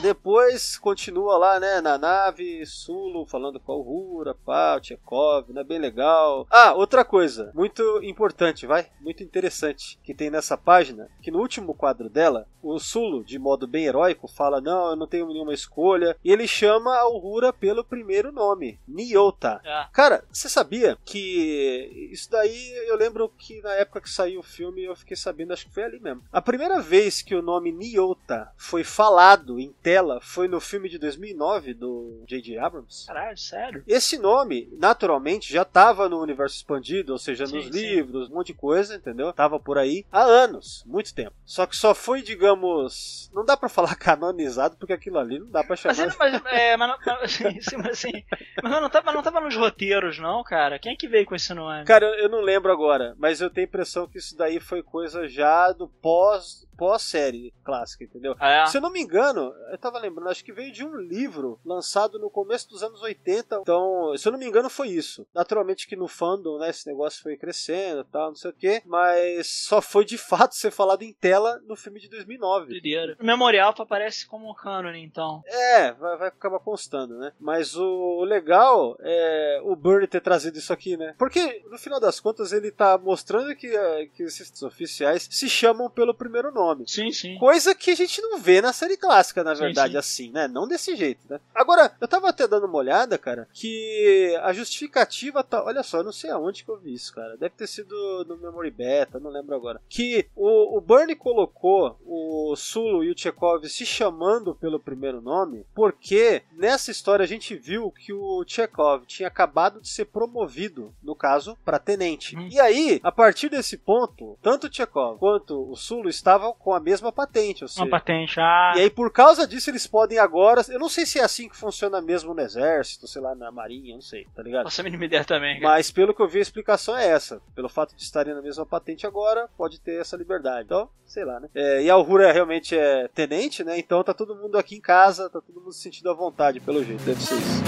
Depois 0.03 0.77
continua 0.79 1.39
lá, 1.39 1.61
né, 1.61 1.81
na 1.81 1.97
nave, 1.97 2.67
Sulu 2.67 3.25
falando 3.25 3.61
com 3.61 3.73
a 3.73 3.77
Uhura, 3.77 4.35
pá, 4.35 4.75
o 4.77 4.81
Tchekov, 4.81 5.53
né, 5.53 5.63
bem 5.63 5.79
legal. 5.79 6.45
Ah, 6.51 6.73
outra 6.75 7.05
coisa, 7.05 7.53
muito 7.55 8.03
importante, 8.03 8.67
vai, 8.67 8.91
muito 9.01 9.23
interessante, 9.23 10.01
que 10.03 10.13
tem 10.13 10.29
nessa 10.29 10.59
página, 10.59 11.09
que 11.23 11.31
no 11.31 11.39
último 11.39 11.73
quadro 11.73 12.11
dela, 12.11 12.49
o 12.61 12.81
Sulu, 12.81 13.23
de 13.23 13.39
modo 13.39 13.69
bem 13.69 13.85
heróico, 13.85 14.27
fala, 14.27 14.61
não, 14.61 14.91
eu 14.91 14.97
não 14.97 15.07
tenho 15.07 15.29
nenhuma 15.29 15.55
escolha, 15.55 16.17
e 16.25 16.33
ele 16.33 16.49
chama 16.49 16.97
a 16.97 17.09
Uhura 17.09 17.53
pelo 17.53 17.85
primeiro 17.85 18.33
nome, 18.33 18.81
Nyota. 18.89 19.61
É. 19.65 19.87
Cara, 19.93 20.25
você 20.33 20.49
sabia 20.49 20.99
que 21.05 22.11
isso 22.11 22.29
daí 22.29 22.73
eu 22.89 22.97
lembro 22.97 23.29
que 23.39 23.63
na 23.63 23.73
época 23.75 24.01
que 24.01 24.11
saiu 24.11 24.41
o 24.41 24.45
filme 24.45 24.83
eu 24.83 24.97
fiquei 24.97 25.17
sabendo, 25.17 25.53
acho 25.53 25.67
que 25.67 25.75
foi 25.75 25.85
ali 25.85 26.01
mesmo. 26.01 26.25
A 26.33 26.43
primeira 26.43 26.81
vez 26.81 27.23
que 27.23 27.37
o 27.37 27.43
nome 27.43 27.71
Nyota 27.71 28.51
foi 28.57 28.83
falado 28.83 29.61
em 29.61 29.73
tela 29.93 30.21
foi 30.23 30.49
no 30.49 30.61
filme 30.61 30.89
de 30.89 30.99
2009 30.99 31.75
do 31.75 32.25
J.J. 32.27 32.59
Abrams. 32.59 33.07
Caralho, 33.07 33.37
sério? 33.37 33.85
Esse 33.87 34.19
nome, 34.19 34.69
naturalmente, 34.79 35.53
já 35.53 35.63
estava 35.63 36.09
no 36.09 36.21
universo 36.21 36.57
expandido, 36.57 37.13
ou 37.13 37.19
seja, 37.19 37.47
Sim, 37.47 37.57
nos 37.57 37.65
sim. 37.67 37.71
livros, 37.71 38.31
um 38.31 38.35
monte 38.35 38.49
de 38.49 38.55
coisa, 38.55 38.95
entendeu? 38.95 39.33
Tava 39.33 39.61
por 39.61 39.77
aí 39.77 40.07
há 40.11 40.23
anos, 40.23 40.83
muito 40.87 41.15
tempo. 41.15 41.35
Só 41.45 41.67
que 41.67 41.77
só 41.77 41.95
foi, 41.95 42.23
digamos, 42.23 43.31
não 43.35 43.45
dá 43.45 43.57
pra 43.57 43.69
falar 43.69 43.95
canonizado, 43.97 44.77
porque 44.77 44.93
aquilo 44.93 45.19
ali 45.19 45.39
não 45.39 45.51
dá 45.51 45.63
pra 45.63 45.77
chamar. 45.77 45.97
Mas, 45.97 46.17
mas, 46.17 46.43
é, 46.47 46.77
mas, 46.77 46.89
não, 46.89 46.97
mas, 47.21 47.31
sim, 47.33 47.61
sim, 47.61 47.77
mas, 47.77 47.89
assim, 47.89 48.25
mas 48.63 48.73
não, 48.73 48.89
tava, 48.89 49.13
não 49.13 49.23
tava 49.23 49.41
nos 49.41 49.55
roteiros, 49.55 50.19
não, 50.19 50.43
cara? 50.43 50.79
Quem 50.79 50.93
é 50.93 50.97
que 50.97 51.07
veio 51.09 51.27
com 51.27 51.35
esse 51.35 51.53
nome? 51.53 51.85
Cara, 51.85 52.07
eu 52.07 52.23
eu 52.23 52.29
não 52.29 52.41
lembro 52.41 52.73
agora, 52.73 53.15
mas 53.19 53.41
eu 53.41 53.51
tenho 53.51 53.67
a 53.67 53.69
impressão 53.69 54.07
que 54.07 54.17
isso 54.17 54.37
daí 54.37 54.61
foi 54.61 54.81
coisa 54.83 55.27
já 55.29 55.73
do 55.73 55.89
pós 55.89 56.67
pós-série 56.77 57.53
clássica, 57.63 58.05
entendeu? 58.05 58.35
Ah, 58.41 58.51
é? 58.51 58.67
Se 58.67 58.79
eu 58.79 58.81
não 58.81 58.91
me 58.91 59.01
engano, 59.01 59.53
tava 59.83 59.99
lembrando, 59.99 60.31
acho 60.31 60.45
que 60.45 60.53
veio 60.53 60.73
de 60.73 60.85
um 60.85 60.97
livro 60.97 61.61
lançado 61.65 62.19
no 62.19 62.31
começo 62.31 62.69
dos 62.69 62.83
anos 62.83 63.03
80. 63.03 63.59
Então, 63.63 64.17
se 64.17 64.27
eu 64.27 64.33
não 64.33 64.39
me 64.39 64.47
engano, 64.47 64.71
foi 64.71 64.89
isso. 64.89 65.27
Naturalmente 65.35 65.87
que 65.87 65.97
no 65.97 66.07
fandom, 66.07 66.59
né, 66.59 66.71
esse 66.71 66.87
negócio 66.87 67.23
foi 67.23 67.37
crescendo 67.37 68.05
tal, 68.05 68.29
não 68.29 68.37
sei 68.37 68.51
o 68.51 68.55
quê, 68.55 68.83
mas 68.87 69.49
só 69.49 69.83
foi 69.83 70.05
de 70.05 70.17
fato 70.19 70.55
ser 70.55 70.71
falado 70.71 71.03
em 71.03 71.13
tela 71.13 71.61
no 71.67 71.77
filme 71.77 72.01
de 72.01 72.09
2009. 72.09 72.69
Doideira. 72.69 73.17
O 73.21 73.25
Memorial 73.25 73.75
aparece 73.77 74.27
como 74.27 74.55
canon, 74.55 74.95
então. 74.95 75.43
É, 75.47 75.93
vai, 75.93 76.17
vai 76.17 76.29
acabar 76.29 76.61
constando, 76.61 77.19
né? 77.19 77.33
Mas 77.41 77.77
o, 77.77 77.85
o 77.85 78.25
legal 78.25 78.97
é 79.01 79.61
o 79.65 79.75
Burry 79.75 80.07
ter 80.07 80.21
trazido 80.21 80.59
isso 80.59 80.73
aqui, 80.73 80.97
né? 80.97 81.15
Porque, 81.19 81.63
no 81.71 81.79
final 81.79 81.99
das 81.99 82.21
contas, 82.21 82.53
ele 82.53 82.71
tá 82.71 82.97
mostrando 82.99 83.55
que, 83.57 83.67
eh, 83.67 84.09
que 84.15 84.23
esses 84.23 84.63
oficiais 84.63 85.29
se 85.31 85.49
chamam 85.49 85.91
pelo 85.91 86.15
primeiro 86.15 86.53
nome. 86.53 86.85
Sim, 86.87 87.11
sim. 87.11 87.37
Coisa 87.39 87.75
que 87.75 87.91
a 87.91 87.95
gente 87.95 88.21
não 88.21 88.39
vê 88.39 88.61
na 88.61 88.73
série 88.73 88.97
clássica, 88.97 89.43
na 89.43 89.55
Sim, 89.57 89.62
verdade, 89.67 89.93
sim. 89.93 89.99
assim, 89.99 90.33
né? 90.33 90.49
Não 90.49 90.67
desse 90.67 90.95
jeito, 90.97 91.21
né? 91.29 91.41
Agora, 91.55 91.93
eu 92.01 92.09
tava 92.09 92.29
até 92.29 92.47
dando 92.47 92.67
uma 92.67 92.79
olhada, 92.79 93.19
cara, 93.19 93.49
que 93.53 94.39
a 94.43 94.53
justificativa 94.53 95.43
tá. 95.43 95.65
Olha 95.65 95.83
só, 95.83 95.99
eu 95.99 96.05
não 96.05 96.13
sei 96.13 96.31
aonde 96.31 96.65
que 96.65 96.71
eu 96.71 96.79
vi 96.79 96.95
isso, 96.95 97.15
cara. 97.15 97.37
Deve 97.37 97.55
ter 97.57 97.67
sido 97.67 98.25
no 98.29 98.37
Memory 98.37 98.71
Beta, 98.71 99.21
não 99.21 99.31
lembro 99.31 99.55
agora. 99.55 99.81
Que 99.89 100.27
o, 100.35 100.77
o 100.77 100.81
Bernie 100.81 101.17
colocou 101.17 101.99
o 102.05 102.55
Sulu 102.57 103.05
e 103.05 103.11
o 103.11 103.19
Chekhov 103.19 103.65
se 103.69 103.87
chamando 103.87 104.55
pelo 104.55 104.81
primeiro 104.81 105.21
nome, 105.21 105.67
porque 105.75 106.43
nessa 106.53 106.91
história 106.91 107.25
a 107.25 107.29
gente 107.29 107.55
viu 107.55 107.91
que 107.91 108.13
o 108.13 108.45
Chekhov 108.47 109.05
tinha 109.07 109.29
acabado 109.29 109.81
de 109.81 109.89
ser 109.89 110.07
promovido, 110.07 110.95
no 111.03 111.15
caso, 111.15 111.57
para 111.65 111.79
tenente. 111.79 112.37
Hum. 112.37 112.49
E 112.51 112.61
aí, 112.61 113.01
a 113.03 113.13
partir 113.13 113.49
desse 113.49 113.77
ponto, 113.77 114.39
tanto 114.43 114.67
o 114.67 114.73
Chekhov 114.73 115.19
quanto 115.19 115.71
o 115.71 115.77
Sulu 115.77 116.09
estavam 116.09 116.53
com 116.53 116.75
a 116.75 116.81
mesma 116.81 117.13
patente, 117.13 117.65
ou 117.65 117.69
seja, 117.69 117.83
Uma 117.83 117.91
patente. 117.91 118.39
Ah, 118.39 118.75
e 118.77 118.81
aí, 118.81 118.91
por 118.91 119.11
causa 119.13 119.47
disso, 119.53 119.71
eles 119.71 119.87
podem 119.87 120.19
agora. 120.19 120.63
Eu 120.69 120.79
não 120.79 120.89
sei 120.89 121.05
se 121.07 121.19
é 121.19 121.25
assim 121.25 121.49
que 121.49 121.57
funciona 121.57 122.01
mesmo 122.01 122.35
no 122.35 122.41
exército, 122.41 123.07
sei 123.07 123.21
lá, 123.21 123.35
na 123.35 123.51
marinha, 123.51 123.95
não 123.95 124.03
sei, 124.03 124.27
tá 124.35 124.43
ligado? 124.43 124.65
nossa, 124.65 124.83
mínima 124.83 125.05
ideia 125.05 125.25
também, 125.25 125.61
cara. 125.61 125.75
Mas 125.75 125.91
pelo 125.91 126.15
que 126.15 126.23
eu 126.23 126.29
vi, 126.29 126.39
a 126.39 126.43
explicação 126.43 126.97
é 126.97 127.07
essa. 127.07 127.41
Pelo 127.55 127.69
fato 127.69 127.95
de 127.95 128.03
estarem 128.03 128.35
na 128.35 128.43
mesma 128.43 128.65
patente 128.65 129.07
agora, 129.07 129.49
pode 129.57 129.81
ter 129.81 130.01
essa 130.01 130.17
liberdade. 130.17 130.65
Então, 130.65 130.89
sei 131.05 131.25
lá, 131.25 131.39
né? 131.39 131.49
É, 131.55 131.83
e 131.83 131.91
a 131.91 131.97
Uhura 131.97 132.33
realmente 132.33 132.77
é 132.77 133.09
tenente, 133.09 133.63
né? 133.63 133.79
Então 133.79 134.03
tá 134.03 134.15
todo 134.15 134.35
mundo 134.35 134.57
aqui 134.57 134.77
em 134.77 134.81
casa, 134.81 135.29
tá 135.29 135.41
todo 135.41 135.61
mundo 135.61 135.73
se 135.73 135.83
sentindo 135.83 136.11
à 136.11 136.15
vontade, 136.15 136.61
pelo 136.61 136.83
jeito. 136.83 137.03
Deve 137.05 137.21
ser 137.21 137.35
isso. 137.35 137.63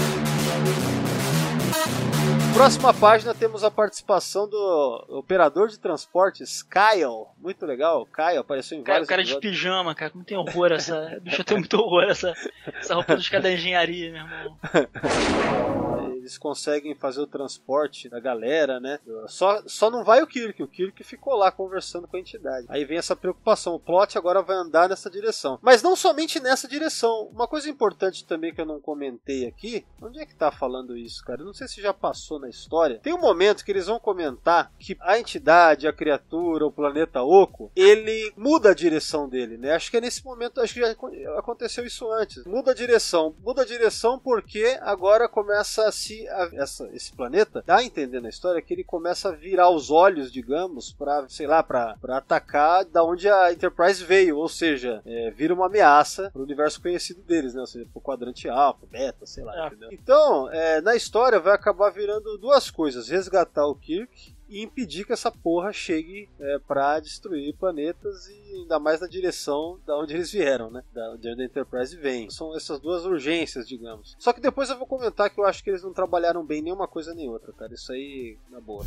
Próxima 2.55 2.93
página 2.93 3.33
temos 3.33 3.65
a 3.65 3.69
participação 3.69 4.47
do 4.47 5.05
operador 5.09 5.67
de 5.67 5.77
transportes, 5.77 6.63
Kyle. 6.63 7.25
Muito 7.37 7.65
legal, 7.65 8.05
Kyle 8.05 8.37
apareceu 8.37 8.77
em 8.77 8.81
Cara, 8.81 8.99
vários 8.99 9.07
o 9.07 9.09
cara 9.09 9.23
de 9.25 9.37
pijama, 9.41 9.93
cara, 9.93 10.09
como 10.09 10.23
tem 10.23 10.37
horror 10.37 10.71
essa. 10.71 11.19
Bicho, 11.21 11.41
eu 11.41 11.45
tenho 11.45 11.59
muito 11.59 11.77
horror 11.77 12.05
essa, 12.05 12.33
essa 12.79 12.95
roupa 12.95 13.17
dos 13.17 13.27
caras 13.27 13.43
da 13.43 13.51
engenharia, 13.51 14.09
meu 14.09 14.21
irmão. 14.21 14.57
Eles 16.25 16.39
conseguem 16.39 16.95
fazer 16.95 17.21
o 17.21 17.27
transporte 17.27 18.09
da 18.09 18.19
galera, 18.19 18.79
né? 18.79 18.97
Só, 19.27 19.61
só 19.67 19.91
não 19.91 20.03
vai 20.03 20.23
o 20.23 20.27
Kirk. 20.27 20.63
O 20.63 20.67
Kirk 20.67 21.03
ficou 21.03 21.35
lá 21.35 21.51
conversando 21.51 22.07
com 22.07 22.17
a 22.17 22.19
entidade. 22.19 22.65
Aí 22.67 22.83
vem 22.83 22.97
essa 22.97 23.15
preocupação. 23.15 23.75
O 23.75 23.79
plot 23.79 24.17
agora 24.17 24.41
vai 24.41 24.55
andar 24.57 24.89
nessa 24.89 25.07
direção. 25.07 25.59
Mas 25.61 25.83
não 25.83 25.95
somente 25.95 26.39
nessa 26.39 26.67
direção. 26.67 27.29
Uma 27.31 27.47
coisa 27.47 27.69
importante 27.69 28.25
também 28.25 28.51
que 28.51 28.59
eu 28.59 28.65
não 28.65 28.81
comentei 28.81 29.45
aqui. 29.45 29.85
Onde 30.01 30.19
é 30.19 30.25
que 30.25 30.33
tá 30.33 30.51
falando 30.51 30.97
isso, 30.97 31.23
cara? 31.23 31.41
Eu 31.41 31.45
não 31.45 31.53
sei 31.53 31.67
se 31.67 31.79
já 31.79 31.93
passou 31.93 32.39
na 32.39 32.49
história. 32.49 32.99
Tem 33.03 33.13
um 33.13 33.21
momento 33.21 33.63
que 33.63 33.71
eles 33.71 33.85
vão 33.85 33.99
comentar 33.99 34.73
que 34.79 34.97
a 35.01 35.19
entidade, 35.19 35.87
a 35.87 35.93
criatura, 35.93 36.65
o 36.65 36.71
planeta 36.71 37.21
Oco, 37.21 37.71
ele 37.75 38.33
muda 38.35 38.71
a 38.71 38.73
direção 38.73 39.29
dele, 39.29 39.57
né? 39.57 39.73
Acho 39.73 39.91
que 39.91 39.97
é 39.97 40.01
nesse 40.01 40.25
momento, 40.25 40.59
acho 40.59 40.73
que 40.73 40.79
já 40.79 40.89
aconteceu 41.37 41.85
isso 41.85 42.11
antes. 42.11 42.43
Muda 42.45 42.71
a 42.71 42.75
direção. 42.75 43.35
Muda 43.43 43.61
a 43.61 43.65
direção 43.65 44.17
porque 44.17 44.79
agora 44.81 45.29
começa 45.29 45.87
a 45.87 45.91
se. 45.91 46.14
A, 46.29 46.49
essa, 46.53 46.89
esse 46.93 47.11
planeta 47.13 47.63
dá 47.65 47.77
a 47.77 47.83
entender 47.83 48.19
na 48.19 48.29
história 48.29 48.61
que 48.61 48.73
ele 48.73 48.83
começa 48.83 49.29
a 49.29 49.31
virar 49.31 49.69
os 49.69 49.89
olhos, 49.91 50.31
digamos, 50.31 50.91
para 50.91 51.27
sei 51.29 51.47
lá, 51.47 51.61
para 51.63 51.95
atacar 52.09 52.85
da 52.85 53.03
onde 53.03 53.29
a 53.29 53.51
Enterprise 53.51 54.03
veio, 54.03 54.37
ou 54.37 54.47
seja, 54.49 55.01
é, 55.05 55.31
vira 55.31 55.53
uma 55.53 55.65
ameaça 55.67 56.29
pro 56.31 56.43
universo 56.43 56.81
conhecido 56.81 57.21
deles, 57.21 57.53
né? 57.53 57.61
Ou 57.61 57.67
seja, 57.67 57.87
pro 57.91 58.01
quadrante 58.01 58.47
alfa, 58.49 58.85
beta, 58.85 59.25
sei 59.25 59.43
lá, 59.43 59.63
É. 59.63 59.67
entendeu? 59.67 59.89
Então, 59.91 60.49
é, 60.51 60.81
na 60.81 60.95
história 60.95 61.39
vai 61.39 61.53
acabar 61.53 61.89
virando 61.89 62.37
duas 62.37 62.69
coisas: 62.69 63.09
resgatar 63.09 63.65
o 63.67 63.75
Kirk 63.75 64.34
e 64.47 64.61
impedir 64.61 65.05
que 65.05 65.13
essa 65.13 65.31
porra 65.31 65.73
chegue 65.73 66.29
é, 66.39 66.59
para 66.59 66.99
destruir 66.99 67.55
planetas 67.55 68.27
e 68.27 68.61
ainda 68.61 68.79
mais 68.79 69.01
na 69.01 69.07
direção 69.07 69.79
da 69.85 69.97
onde 69.97 70.13
eles 70.13 70.31
vieram, 70.31 70.69
né? 70.69 70.83
Da 70.93 71.11
onde 71.11 71.27
a 71.27 71.33
Enterprise 71.33 71.95
vem. 71.97 72.29
São 72.29 72.55
essas 72.55 72.79
duas 72.79 73.05
urgências, 73.05 73.67
digamos. 73.67 74.15
Só 74.19 74.31
que 74.31 74.41
depois 74.41 74.69
eu 74.69 74.77
vou 74.77 74.87
comentar 74.87 75.29
que 75.29 75.39
eu 75.39 75.45
acho 75.45 75.63
que 75.63 75.69
eles 75.69 75.83
não 75.83 75.93
trabalharam 75.93 76.45
bem 76.45 76.61
nenhuma 76.61 76.87
coisa 76.87 77.13
nem 77.13 77.29
outra, 77.29 77.51
cara. 77.53 77.73
Isso 77.73 77.91
aí 77.91 78.37
na 78.49 78.59
boa. 78.59 78.85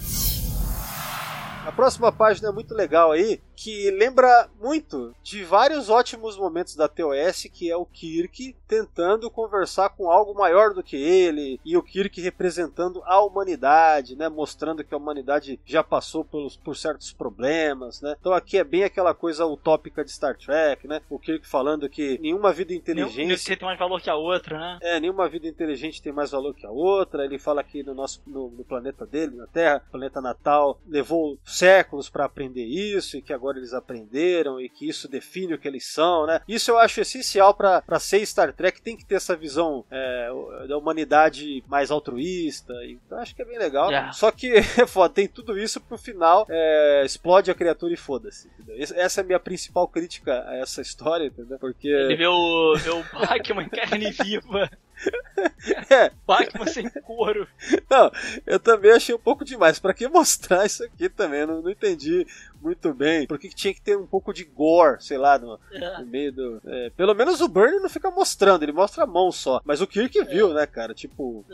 A 1.67 1.73
próxima 1.73 2.11
página 2.11 2.49
é 2.49 2.53
muito 2.53 2.75
legal 2.75 3.13
aí, 3.13 3.43
que 3.59 3.91
lembra 3.91 4.49
muito 4.61 5.13
de 5.21 5.43
vários 5.43 5.91
ótimos 5.91 6.37
momentos 6.37 6.77
da 6.77 6.87
TOS, 6.87 7.49
que 7.53 7.69
é 7.69 7.77
o 7.77 7.85
Kirk 7.85 8.55
tentando 8.69 9.29
conversar 9.29 9.89
com 9.91 10.09
algo 10.09 10.33
maior 10.33 10.73
do 10.73 10.83
que 10.83 10.97
ele, 10.97 11.61
e 11.65 11.77
o 11.77 11.83
Kirk 11.83 12.21
representando 12.21 13.03
a 13.05 13.21
humanidade, 13.21 14.15
né, 14.15 14.29
mostrando 14.29 14.85
que 14.85 14.95
a 14.95 14.97
humanidade 14.97 15.59
já 15.67 15.83
passou 15.83 16.25
pelos, 16.25 16.57
por 16.57 16.77
certos 16.77 17.13
problemas, 17.13 18.01
né. 18.01 18.15
Então 18.21 18.33
aqui 18.33 18.59
é 18.59 18.63
bem 18.63 18.85
aquela 18.85 19.13
coisa 19.13 19.45
utópica 19.45 20.05
de 20.05 20.13
Star 20.13 20.37
Trek, 20.37 20.87
né, 20.87 21.01
o 21.11 21.19
Kirk 21.19 21.45
falando 21.45 21.89
que 21.89 22.17
nenhuma 22.21 22.53
vida 22.53 22.69
Nenhum 22.69 22.81
inteligente 22.81 23.39
você 23.39 23.57
tem 23.57 23.67
mais 23.67 23.79
valor 23.79 24.01
que 24.01 24.11
a 24.11 24.15
outra, 24.15 24.59
né? 24.59 24.79
é, 24.83 25.01
nenhuma 25.01 25.29
vida 25.29 25.49
inteligente 25.49 26.03
tem 26.03 26.13
mais 26.13 26.31
valor 26.31 26.55
que 26.55 26.67
a 26.67 26.71
outra. 26.71 27.25
Ele 27.25 27.39
fala 27.39 27.65
que 27.65 27.83
no 27.83 27.95
nosso 27.95 28.23
no, 28.27 28.51
no 28.51 28.65
planeta 28.65 29.07
dele, 29.07 29.37
na 29.37 29.47
Terra, 29.47 29.83
planeta 29.91 30.21
natal, 30.21 30.79
levou 30.87 31.39
séculos 31.45 32.11
para 32.11 32.25
aprender 32.25 32.65
isso 32.65 33.17
e 33.17 33.23
que 33.23 33.33
agora 33.33 33.48
eles 33.57 33.73
aprenderam 33.73 34.61
e 34.61 34.69
que 34.69 34.89
isso 34.89 35.09
define 35.09 35.55
o 35.55 35.59
que 35.59 35.67
eles 35.67 35.87
são, 35.87 36.27
né? 36.27 36.41
Isso 36.47 36.71
eu 36.71 36.79
acho 36.79 37.01
essencial 37.01 37.55
para 37.55 37.99
ser 37.99 38.25
Star 38.27 38.53
Trek. 38.53 38.83
Tem 38.83 38.97
que 38.97 39.05
ter 39.05 39.15
essa 39.15 39.37
visão 39.37 39.85
é, 39.91 40.31
da 40.69 40.77
humanidade 40.77 41.65
mais 41.67 41.91
altruísta. 41.91 42.73
E, 42.85 42.99
eu 43.11 43.19
acho 43.19 43.35
que 43.35 43.43
é 43.43 43.45
bem 43.45 43.59
legal. 43.59 43.89
Yeah. 43.89 44.13
Só 44.13 44.31
que 44.31 44.53
é 44.79 44.87
foda, 44.87 45.15
tem 45.15 45.29
tudo 45.29 45.59
isso 45.59 45.81
pro 45.81 45.97
final 45.97 46.47
é, 46.49 47.03
explode 47.05 47.51
a 47.51 47.55
criatura 47.55 47.93
e 47.93 47.97
foda-se. 47.97 48.51
Essa 48.95 49.21
é 49.21 49.25
a 49.25 49.27
minha 49.27 49.41
principal 49.41 49.89
crítica 49.89 50.45
a 50.47 50.57
essa 50.57 50.81
história, 50.81 51.27
entendeu? 51.27 51.59
Porque 51.59 51.89
Ele 51.89 52.17
vê 52.17 52.27
o, 52.27 52.75
vê 52.77 52.91
o 52.91 53.03
Bachman 53.13 53.65
em 53.67 53.69
carne 53.69 54.11
viva. 54.11 54.71
É, 55.91 56.11
Batman 56.27 56.67
sem 56.67 56.89
couro. 57.03 57.47
não, 57.91 58.11
eu 58.47 58.59
também 58.61 58.93
achei 58.93 59.15
um 59.15 59.19
pouco 59.19 59.45
demais. 59.45 59.79
Pra 59.79 59.95
que 59.95 60.07
mostrar 60.09 60.67
isso 60.67 60.85
aqui 60.85 61.09
também? 61.09 61.41
Eu 61.41 61.47
não, 61.47 61.63
não 61.63 61.71
entendi 61.71 62.27
muito 62.61 62.93
bem. 62.93 63.27
Por 63.27 63.39
que 63.39 63.49
tinha 63.49 63.73
que 63.73 63.81
ter 63.81 63.97
um 63.97 64.07
pouco 64.07 64.33
de 64.35 64.45
gore, 64.45 65.03
sei 65.03 65.17
lá, 65.19 65.39
no, 65.39 65.59
É. 65.73 65.99
no 65.99 66.07
meio 66.07 66.33
do. 66.33 66.61
é, 66.67 66.91
pelo 66.91 67.15
menos 67.15 67.41
o 67.41 67.49
Burnie 67.49 67.81
não 67.81 67.89
fica 67.89 68.11
mostrando, 68.11 68.63
ele 68.63 68.73
mostra 68.73 69.05
a 69.05 69.07
mão 69.07 69.31
só. 69.33 69.61
Mas 69.65 69.81
o 69.81 69.87
Kirk 69.87 70.23
viu, 70.25 70.53
né, 70.53 70.67
cara? 70.67 70.93
Tipo, 70.95 71.45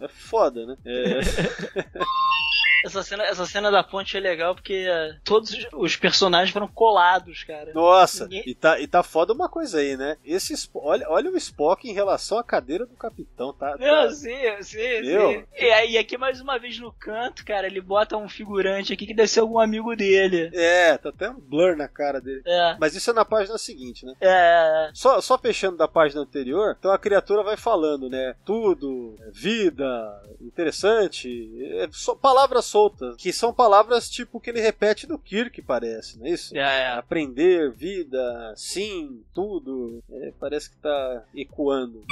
é 0.00 0.08
foda, 0.08 0.66
né? 0.66 0.76
É, 0.84 1.20
Essa 2.84 3.02
cena, 3.02 3.24
essa 3.24 3.46
cena 3.46 3.70
da 3.70 3.82
ponte 3.82 4.14
é 4.14 4.20
legal 4.20 4.54
porque 4.54 4.84
é, 4.86 5.16
todos 5.24 5.56
os- 5.72 5.96
personagens 5.96 6.50
foram 6.52 6.68
colados, 6.68 7.42
cara. 7.42 7.72
nossa, 7.72 8.24
Ninguém- 8.24 8.42
e 8.46 8.54
tá, 8.54 8.78
e 8.78 8.86
tá 8.86 9.02
foda 9.02 9.32
uma 9.32 9.48
coisa 9.48 9.78
aí, 9.78 9.96
né? 9.96 10.18
Esse, 10.22 10.52
olha, 10.74 11.08
olha 11.08 11.30
o 11.30 11.36
Spock 11.38 11.88
em 11.88 11.94
relação 11.94 12.36
à 12.38 12.44
cadeira 12.44 12.84
do 12.84 12.94
capitão, 12.94 13.54
tá? 13.54 13.63
Não, 13.72 13.78
tá- 13.78 14.10
sim, 14.10 14.62
sim, 14.62 15.02
Viu? 15.02 15.30
sim. 15.32 15.44
E 15.58 15.64
aí, 15.70 15.98
aqui 15.98 16.16
mais 16.18 16.40
uma 16.40 16.58
vez 16.58 16.78
no 16.78 16.92
canto, 16.92 17.44
cara, 17.44 17.66
ele 17.66 17.80
bota 17.80 18.16
um 18.16 18.28
figurante 18.28 18.92
aqui 18.92 19.06
que 19.06 19.14
deve 19.14 19.28
ser 19.28 19.40
algum 19.40 19.58
amigo 19.58 19.94
dele. 19.96 20.50
É, 20.54 20.96
tá 20.98 21.08
até 21.08 21.28
um 21.30 21.38
blur 21.40 21.76
na 21.76 21.88
cara 21.88 22.20
dele. 22.20 22.42
É, 22.46 22.76
Mas 22.78 22.94
isso 22.94 23.10
é 23.10 23.12
na 23.14 23.24
página 23.24 23.56
seguinte, 23.58 24.04
né? 24.06 24.14
é, 24.20 24.90
Só, 24.92 25.20
só 25.20 25.38
fechando 25.38 25.76
da 25.76 25.88
página 25.88 26.22
anterior, 26.22 26.76
então 26.78 26.92
a 26.92 26.98
criatura 26.98 27.42
vai 27.42 27.56
falando, 27.56 28.08
né? 28.08 28.34
Tudo, 28.44 29.16
é, 29.20 29.30
vida, 29.30 29.84
interessante, 30.40 31.50
é, 31.78 31.88
só 31.92 32.14
palavras 32.14 32.64
soltas, 32.64 33.16
que 33.16 33.32
são 33.32 33.52
palavras 33.52 34.08
tipo 34.08 34.40
que 34.40 34.50
ele 34.50 34.60
repete 34.60 35.06
do 35.06 35.18
Kirk, 35.18 35.60
parece, 35.62 36.18
não 36.18 36.26
é 36.26 36.30
isso? 36.30 36.56
é, 36.56 36.60
é. 36.60 36.88
Aprender, 36.88 37.70
vida, 37.72 38.52
sim, 38.56 39.22
tudo, 39.34 40.02
é, 40.10 40.32
parece 40.38 40.70
que 40.70 40.76
tá 40.76 41.22
ecoando. 41.34 42.04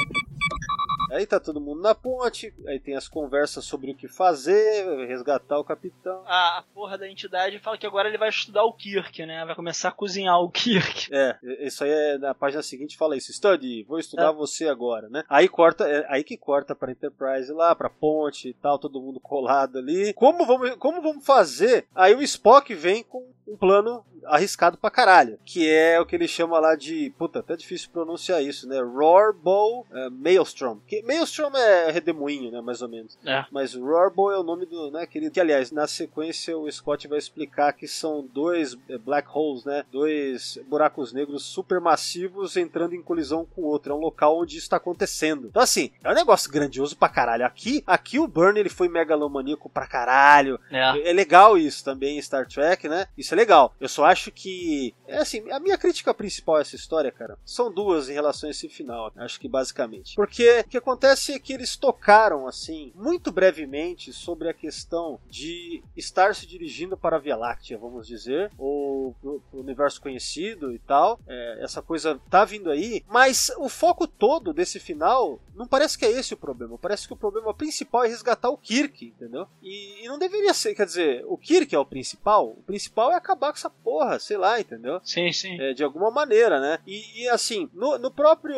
Aí 1.13 1.27
tá 1.27 1.39
todo 1.39 1.61
mundo 1.61 1.83
na 1.83 1.95
ponte, 1.95 2.53
aí 2.67 2.81
tem 2.81 2.97
as 2.97 3.07
conversas 3.09 3.65
sobre 3.65 3.91
o 3.91 3.95
que 3.95 4.09
fazer, 4.09 5.07
resgatar 5.07 5.59
o 5.59 5.65
capitão. 5.65 6.23
A, 6.27 6.59
a 6.59 6.65
porra 6.75 6.97
da 6.97 7.09
entidade 7.09 7.59
fala 7.59 7.77
que 7.79 7.87
agora 7.87 8.09
ele 8.09 8.19
vai 8.19 8.29
estudar 8.29 8.65
o 8.65 8.73
Kirk, 8.73 9.25
né? 9.27 9.45
Vai 9.45 9.55
começar 9.55 9.91
a 9.91 9.93
cozinhar 9.93 10.41
o 10.41 10.51
Kirk. 10.51 11.11
É, 11.15 11.37
isso 11.67 11.85
aí 11.85 11.91
é 11.91 12.19
na 12.19 12.35
página 12.35 12.63
seguinte 12.63 12.97
fala 12.97 13.17
isso. 13.17 13.33
Study, 13.33 13.85
vou 13.85 13.99
estudar 13.99 14.31
É. 14.31 14.33
você 14.33 14.67
agora, 14.69 15.09
né? 15.09 15.25
Aí 15.29 15.47
corta, 15.47 15.87
é 15.87 16.07
aí 16.09 16.25
que 16.25 16.37
corta 16.37 16.75
pra 16.75 16.91
Enterprise 16.91 17.53
lá, 17.53 17.75
pra 17.75 17.91
ponte 17.91 18.49
e 18.49 18.55
tal, 18.55 18.79
todo 18.79 19.01
mundo 19.01 19.21
colado 19.21 19.79
ali. 19.79 20.13
Como 20.15 20.47
vamos, 20.47 20.75
como 20.77 21.03
vamos 21.03 21.25
fazer? 21.25 21.87
Aí 21.95 22.15
o 22.15 22.23
Spock 22.23 22.75
vem 22.75 23.03
com 23.03 23.31
um 23.53 23.57
plano 23.57 24.05
arriscado 24.24 24.78
pra 24.78 24.90
caralho, 24.90 25.38
que 25.44 25.68
é 25.68 26.00
o 26.00 26.07
que 26.07 26.14
ele 26.14 26.28
chama 26.28 26.59
lá 26.59 26.76
de, 26.76 27.12
puta, 27.18 27.40
até 27.40 27.57
difícil 27.57 27.90
pronunciar 27.90 28.42
isso, 28.42 28.68
né? 28.68 28.80
Roarbow 28.80 29.80
uh, 29.90 30.11
Maelstrom. 30.11 30.78
Que 30.86 31.03
Maelstrom 31.03 31.50
é 31.57 31.90
redemoinho, 31.90 32.50
né, 32.50 32.61
mais 32.61 32.82
ou 32.82 32.88
menos. 32.88 33.18
É. 33.24 33.44
Mas 33.50 33.74
Roarbow 33.74 34.30
é 34.30 34.38
o 34.38 34.42
nome 34.42 34.66
do, 34.66 34.90
né, 34.90 35.07
que, 35.07 35.40
aliás, 35.40 35.70
na 35.70 35.86
sequência 35.86 36.57
o 36.57 36.70
Scott 36.70 37.09
vai 37.09 37.18
explicar 37.18 37.72
que 37.72 37.88
são 37.88 38.26
dois 38.32 38.76
eh, 38.88 38.98
black 38.98 39.28
holes, 39.32 39.64
né, 39.64 39.84
dois 39.90 40.59
buracos 40.68 41.12
negros 41.12 41.44
supermassivos 41.44 42.57
entrando 42.57 42.94
em 42.94 43.03
colisão 43.03 43.44
com 43.44 43.62
o 43.62 43.66
outro, 43.66 43.92
é 43.92 43.96
um 43.96 44.00
local 44.00 44.38
onde 44.38 44.57
isso 44.57 44.66
está 44.66 44.76
acontecendo. 44.76 45.48
Então 45.48 45.62
assim, 45.62 45.90
é 46.03 46.11
um 46.11 46.14
negócio 46.14 46.50
grandioso 46.50 46.96
pra 46.96 47.09
caralho. 47.09 47.44
Aqui, 47.44 47.82
aqui 47.86 48.18
o 48.18 48.28
Burn 48.28 48.59
ele 48.59 48.68
foi 48.68 48.88
megalomaníaco 48.88 49.68
pra 49.68 49.86
caralho. 49.86 50.61
É. 50.70 51.11
É 51.11 51.12
legal 51.12 51.59
isso 51.59 51.84
também 51.84 52.20
Star 52.22 52.46
Trek, 52.46 52.88
né? 52.88 53.07
Isso 53.16 53.34
é 53.34 53.36
legal. 53.43 53.74
Eu 53.80 53.88
só 53.88 54.05
acho 54.05 54.30
que. 54.30 54.95
É 55.07 55.18
assim, 55.18 55.51
a 55.51 55.61
minha 55.61 55.76
crítica 55.76 56.14
principal 56.14 56.57
a 56.57 56.61
essa 56.61 56.76
história, 56.76 57.11
cara, 57.11 57.38
são 57.45 57.70
duas 57.70 58.09
em 58.09 58.14
relação 58.14 58.49
a 58.49 58.51
esse 58.51 58.68
final. 58.68 59.12
Acho 59.16 59.38
que 59.38 59.49
basicamente. 59.49 60.14
Porque 60.14 60.61
o 60.61 60.64
que 60.64 60.78
acontece 60.78 61.32
é 61.32 61.38
que 61.38 61.53
eles 61.53 61.76
tocaram, 61.76 62.47
assim, 62.47 62.93
muito 62.95 63.30
brevemente 63.30 64.12
sobre 64.12 64.49
a 64.49 64.55
questão 64.55 65.20
de 65.28 65.82
estar 65.97 66.34
se 66.34 66.47
dirigindo 66.47 66.97
para 66.97 67.16
a 67.16 67.18
Via 67.18 67.36
Láctea, 67.36 67.78
vamos 67.78 68.07
dizer, 68.07 68.51
ou 68.57 69.14
pro 69.20 69.43
universo 69.53 70.01
conhecido 70.01 70.72
e 70.72 70.78
tal. 70.78 71.18
É, 71.26 71.59
essa 71.62 71.82
coisa 71.82 72.20
tá 72.30 72.45
vindo 72.45 72.70
aí, 72.70 73.05
mas 73.09 73.51
o 73.59 73.68
foco 73.68 74.07
todo 74.07 74.53
desse 74.53 74.78
final 74.78 75.40
não 75.55 75.66
parece 75.66 75.99
que 75.99 76.05
é 76.05 76.11
esse 76.11 76.34
o 76.34 76.36
problema. 76.36 76.78
Parece 76.78 77.07
que 77.07 77.12
o 77.12 77.16
problema 77.16 77.53
principal 77.53 78.05
é 78.05 78.09
resgatar 78.09 78.51
o 78.51 78.57
Kirk, 78.57 79.07
entendeu? 79.07 79.47
E, 79.62 80.05
e 80.05 80.09
não 80.09 80.18
deveria 80.18 80.55
ser, 80.55 80.74
quer 80.74 80.86
dizer, 80.86 81.24
o 81.26 81.36
Kirk 81.36 81.74
é 81.74 81.78
o 81.78 81.84
principal. 81.84 82.51
O 82.51 82.62
principal 82.62 83.11
é 83.11 83.14
acabar 83.23 83.53
com 83.53 83.59
essa 83.59 83.70
porra, 83.70 84.18
sei 84.18 84.37
lá, 84.37 84.61
entendeu? 84.61 85.01
Sim, 85.05 85.33
sim. 85.33 85.61
É, 85.61 85.73
de 85.73 85.83
alguma 85.83 86.11
maneira, 86.11 86.61
né? 86.61 86.79
E, 86.87 87.23
e, 87.23 87.29
assim, 87.29 87.68
no, 87.73 87.99
no 87.99 88.11
próprio 88.11 88.57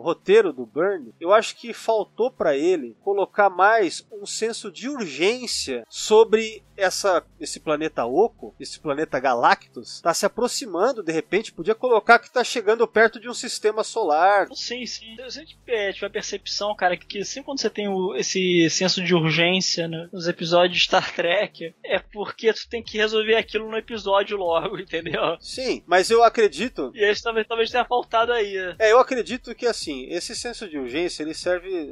roteiro 0.00 0.52
do 0.52 0.66
Burn, 0.66 1.12
eu 1.20 1.32
acho 1.32 1.56
que 1.56 1.72
faltou 1.72 2.30
para 2.30 2.56
ele 2.56 2.96
colocar 3.02 3.48
mais 3.50 4.06
um 4.12 4.26
senso 4.26 4.70
de 4.70 4.88
urgência 4.88 5.84
sobre 5.88 6.62
essa, 6.76 7.24
esse 7.40 7.58
planeta 7.58 8.04
Oco, 8.04 8.54
esse 8.60 8.78
planeta 8.78 9.18
Galactus, 9.18 10.00
tá 10.00 10.12
se 10.12 10.26
aproximando, 10.26 11.02
de 11.02 11.10
repente, 11.12 11.52
podia 11.52 11.74
colocar 11.74 12.18
que 12.18 12.30
tá 12.30 12.44
chegando 12.44 12.86
perto 12.86 13.18
de 13.18 13.28
um 13.30 13.34
sistema 13.34 13.82
solar. 13.82 14.46
Sim, 14.54 14.84
sim. 14.84 15.14
Se 15.16 15.22
a 15.22 15.28
gente 15.28 15.58
é, 15.66 15.92
tiver 15.92 16.10
percepção, 16.10 16.74
cara, 16.76 16.96
que 16.96 17.24
sempre 17.24 17.46
quando 17.46 17.60
você 17.60 17.70
tem 17.70 17.88
o- 17.88 18.14
esse 18.14 18.68
senso 18.68 19.02
de 19.02 19.14
urgência 19.14 19.88
né, 19.88 20.08
nos 20.12 20.28
episódios 20.28 20.76
de 20.78 20.84
Star 20.84 21.14
Trek, 21.14 21.74
é 21.84 21.98
porque 21.98 22.52
tu 22.52 22.68
tem 22.68 22.82
que 22.82 22.98
resolver 22.98 23.36
aquilo 23.36 23.70
no 23.70 23.76
episódio 23.76 24.05
logo, 24.34 24.78
entendeu? 24.80 25.36
Sim, 25.40 25.82
mas 25.86 26.10
eu 26.10 26.22
acredito 26.22 26.90
E 26.94 27.04
aí 27.04 27.14
talvez, 27.22 27.46
talvez 27.46 27.70
tenha 27.70 27.84
faltado 27.84 28.32
aí. 28.32 28.54
né? 28.54 28.76
É, 28.78 28.92
eu 28.92 28.98
acredito 28.98 29.54
que 29.54 29.66
assim, 29.66 30.06
esse 30.10 30.34
senso 30.34 30.68
de 30.68 30.78
urgência 30.78 31.22
ele 31.22 31.34
serve 31.34 31.90